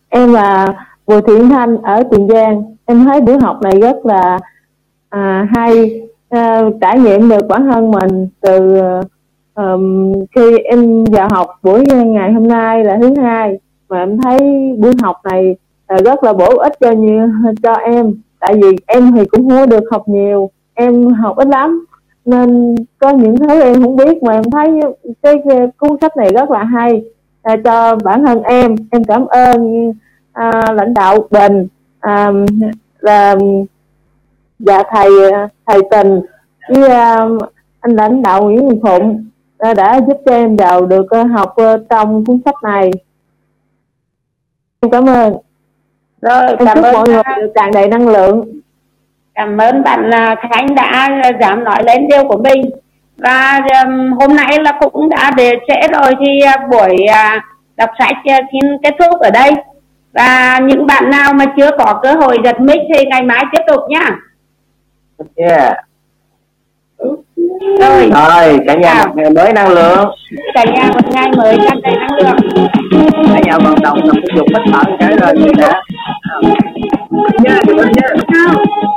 em 0.08 0.32
là 0.32 0.66
Bùi 1.06 1.22
Thiện 1.22 1.50
Thanh 1.50 1.76
ở 1.82 2.02
Tiền 2.10 2.28
Giang. 2.28 2.76
Em 2.84 3.04
thấy 3.04 3.20
buổi 3.20 3.38
học 3.38 3.60
này 3.62 3.80
rất 3.80 4.06
là 4.06 4.38
à, 5.08 5.48
hay. 5.56 6.00
À, 6.28 6.60
trải 6.80 6.98
nghiệm 6.98 7.28
được 7.28 7.46
bản 7.48 7.70
thân 7.72 7.90
mình 7.90 8.28
từ 8.40 8.80
ờm, 9.54 10.12
khi 10.34 10.58
em 10.58 11.04
vào 11.04 11.28
học 11.28 11.58
buổi 11.62 11.84
ngày 11.86 12.32
hôm 12.32 12.48
nay 12.48 12.84
là 12.84 12.98
thứ 13.00 13.14
hai 13.22 13.58
mà 13.88 13.98
em 13.98 14.18
thấy 14.20 14.38
buổi 14.78 14.92
học 15.02 15.16
này 15.24 15.56
à, 15.86 15.96
rất 16.04 16.24
là 16.24 16.32
bổ 16.32 16.56
ích 16.58 16.72
cho 16.80 16.92
như 16.92 17.28
cho 17.62 17.72
em. 17.72 18.14
Tại 18.40 18.54
vì 18.54 18.76
em 18.86 19.12
thì 19.12 19.24
cũng 19.24 19.50
không 19.50 19.68
được 19.68 19.84
học 19.90 20.08
nhiều 20.08 20.50
em 20.74 21.12
học 21.12 21.36
ít 21.36 21.48
lắm. 21.48 21.86
Nên 22.24 22.74
có 22.98 23.10
những 23.10 23.36
thứ 23.36 23.60
em 23.60 23.82
không 23.82 23.96
biết 23.96 24.22
mà 24.22 24.32
em 24.32 24.50
thấy 24.50 24.80
cái, 25.22 25.34
cái 25.48 25.66
cuốn 25.78 25.90
sách 26.00 26.16
này 26.16 26.32
rất 26.32 26.50
là 26.50 26.64
hay 26.64 27.04
à, 27.42 27.56
cho 27.64 27.96
bản 28.04 28.24
thân 28.26 28.42
em. 28.42 28.74
Em 28.90 29.04
cảm 29.04 29.26
ơn 29.26 29.92
à, 30.32 30.62
lãnh 30.72 30.94
đạo 30.94 31.28
Bình 31.30 31.66
à, 32.00 32.32
là 33.00 33.36
và 34.58 34.82
thầy 34.90 35.10
thầy 35.66 35.80
Tình 35.90 36.20
với 36.68 36.90
à, 36.90 37.28
anh 37.80 37.96
lãnh 37.96 38.22
đạo 38.22 38.42
Nguyễn 38.42 38.80
Phụng 38.82 39.24
à, 39.58 39.74
đã 39.74 40.00
giúp 40.06 40.16
cho 40.26 40.32
em 40.32 40.56
vào 40.56 40.86
được 40.86 41.10
à, 41.10 41.24
học 41.24 41.56
à, 41.56 41.76
trong 41.90 42.24
cuốn 42.24 42.40
sách 42.44 42.54
này 42.62 42.90
em 44.86 44.90
cảm 44.90 45.08
ơn. 45.08 45.36
Rồi 46.20 46.46
em 46.46 46.66
cảm 46.66 46.76
chúc 46.76 46.84
ơn 46.84 46.94
mọi 46.94 47.08
người 47.08 47.22
à, 47.24 47.36
được 47.40 47.52
tràn 47.54 47.70
đầy 47.72 47.88
năng 47.88 48.08
lượng. 48.08 48.60
Cảm 49.34 49.58
ơn 49.58 49.82
bạn 49.82 50.10
à, 50.10 50.34
Khánh 50.50 50.74
đã 50.74 51.22
dám 51.40 51.64
nói 51.64 51.82
lên 51.84 52.08
điều 52.08 52.24
của 52.28 52.36
mình. 52.36 52.70
Và 53.16 53.60
um, 53.84 54.12
hôm 54.12 54.36
nay 54.36 54.58
là 54.60 54.78
cũng 54.80 55.08
đã 55.08 55.30
để 55.36 55.52
trễ 55.68 55.88
rồi 55.92 56.12
thì 56.20 56.40
à, 56.40 56.56
buổi 56.70 56.96
à, 57.06 57.40
đọc 57.76 57.90
sách 57.98 58.16
à, 58.24 58.40
xin 58.52 58.78
kết 58.82 58.94
thúc 58.98 59.20
ở 59.20 59.30
đây. 59.30 59.52
Và 60.12 60.58
những 60.58 60.86
bạn 60.86 61.10
nào 61.10 61.32
mà 61.32 61.44
chưa 61.56 61.70
có 61.78 62.00
cơ 62.02 62.12
hội 62.12 62.38
giật 62.44 62.60
mic 62.60 62.80
thì 62.94 63.04
ngày 63.04 63.22
mai 63.22 63.44
tiếp 63.52 63.62
tục 63.66 63.80
nhá 63.88 64.10
yeah. 65.36 65.76
Rồi. 67.80 68.10
Rồi 68.10 68.58
cả 68.66 68.74
nhà 68.74 69.04
một 69.06 69.12
ngày 69.16 69.30
mới 69.30 69.52
năng 69.52 69.68
lượng. 69.68 70.10
Cả 70.54 70.64
nhà 70.64 70.90
một 70.94 71.10
ngày 71.10 71.30
mới 71.36 71.58
tràn 71.66 71.80
đầy 71.82 71.96
năng 71.96 72.14
lượng. 72.16 72.36
Cả 73.32 73.40
nhà 73.44 73.58
vận 73.58 73.74
động 73.82 74.00
tập 74.06 74.16
thể 74.22 74.36
dục 74.36 74.46
hít 74.48 74.62
thở 74.72 74.82
cái 75.00 75.16
rồi 75.20 75.32
gì 75.36 75.48
đã 75.58 75.82
nha 77.42 77.60
chụp 77.66 77.76
hình 77.78 77.92
nha. 77.92 78.08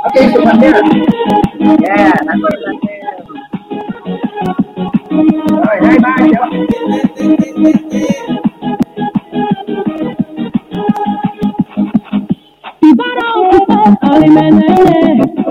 Ok 0.02 0.14
chụp 0.34 0.44
hình 0.46 0.60
nha. 0.60 0.72
Yeah 1.88 2.14
năng 2.26 2.38
lượng 2.42 2.60
lên 2.62 2.76
rồi. 5.48 5.76
Hai 5.82 5.98
ba 5.98 6.16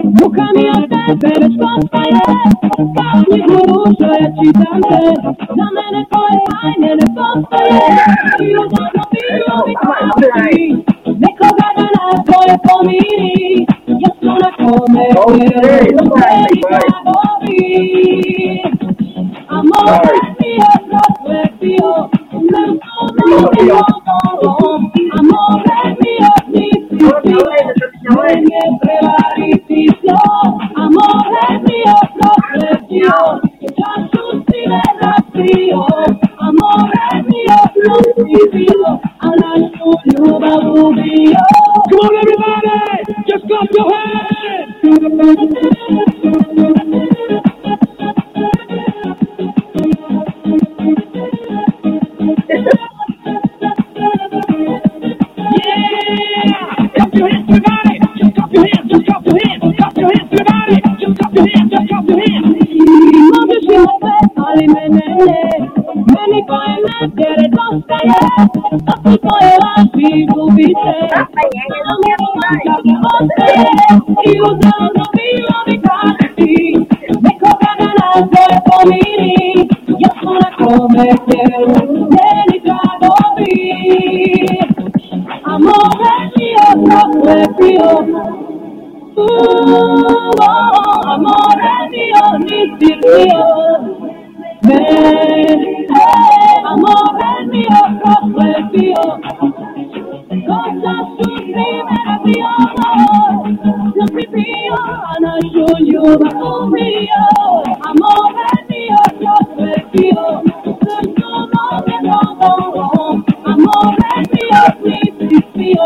Buchami 0.10 0.64
jak 0.66 1.18
beresz 1.18 1.58
po 1.60 1.88
twoje 1.88 2.20
Kawni 2.98 3.44
dużo, 3.48 4.08
ja 4.20 4.28
ci 4.32 4.54
dam 4.54 4.82
teraz 4.90 5.26
mene 5.76 6.06
twoje 6.10 6.40
ajne 6.64 6.96
ne 6.96 7.06
postoje 7.16 7.80
I 8.40 8.56
odmagam 8.58 9.08
pilu 9.12 9.56
mi 9.68 9.76
kawni 9.76 10.84
Nekoga 11.06 11.70
dana 11.78 12.24
tvoje 12.26 12.56
pomiri 12.66 13.66
Ja 13.88 14.12
na 14.22 14.52
kome 14.58 15.06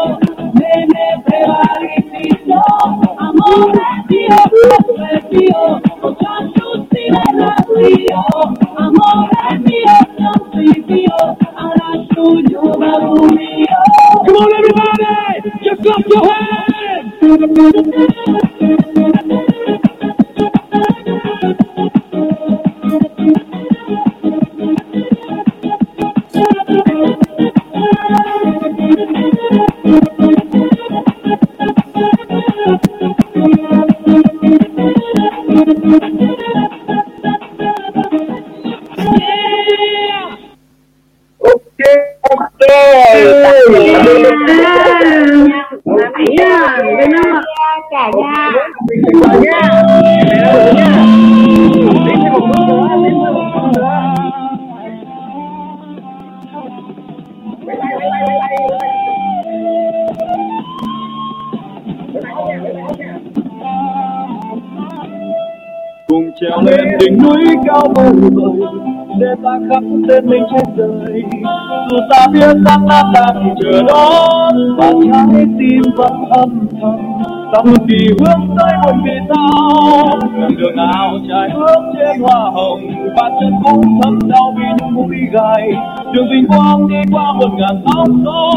Amen. 0.03 0.92
ta 72.93 73.03
đang 73.13 73.55
chờ 73.61 73.83
đó, 73.87 74.51
và 74.77 74.91
trái 75.35 75.45
tim 75.59 75.81
vẫn 75.95 76.25
âm 76.29 76.67
thầm. 76.81 76.97
Tâm 77.53 77.65
thì 77.89 78.07
hướng 78.07 78.57
tới 78.57 78.71
một 78.83 78.93
vì 79.03 79.11
sao 79.29 80.19
đường 80.35 80.57
đường 80.57 80.75
nào 80.75 81.11
trải 81.29 81.49
ướt 81.53 81.81
trên 81.97 82.21
hoa 82.21 82.51
hồng? 82.53 82.79
Và 83.15 83.29
chân 83.39 83.53
cũng 83.63 84.01
thấm 84.03 84.19
đau 84.27 84.53
vì 84.57 84.63
những 84.79 84.95
mũi 84.95 85.15
gai. 85.31 85.69
Đường 86.13 86.25
vinh 86.31 86.47
quang 86.47 86.87
đi 86.87 86.95
qua 87.11 87.33
một 87.33 87.49
ngàn 87.57 87.81
sóng 87.85 88.23
gió 88.25 88.51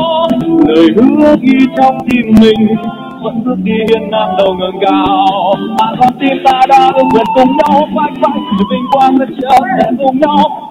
lời 0.69 0.87
hứa 0.97 1.35
ghi 1.41 1.67
trong 1.77 1.99
tim 2.11 2.35
mình. 2.41 2.77
Vẫn 3.23 3.45
bước 3.45 3.57
đi 3.63 3.73
hiên 3.73 4.11
nam 4.11 4.29
đầu 4.39 4.55
ngẩng 4.59 4.79
cao. 4.81 5.55
Mà 5.79 5.87
con 6.01 6.11
tim 6.21 6.39
ta 6.45 6.61
đã 6.69 6.93
được 6.97 7.05
nguyện 7.13 7.27
cùng 7.35 7.57
nhau 7.57 7.89
phanh 7.97 8.15
phanh 8.23 8.41
vinh 8.71 8.87
quang 8.93 9.19
đã 9.19 9.27
đất 9.27 9.29
trời 9.43 9.61
cùng 9.99 10.21
nhau. 10.21 10.66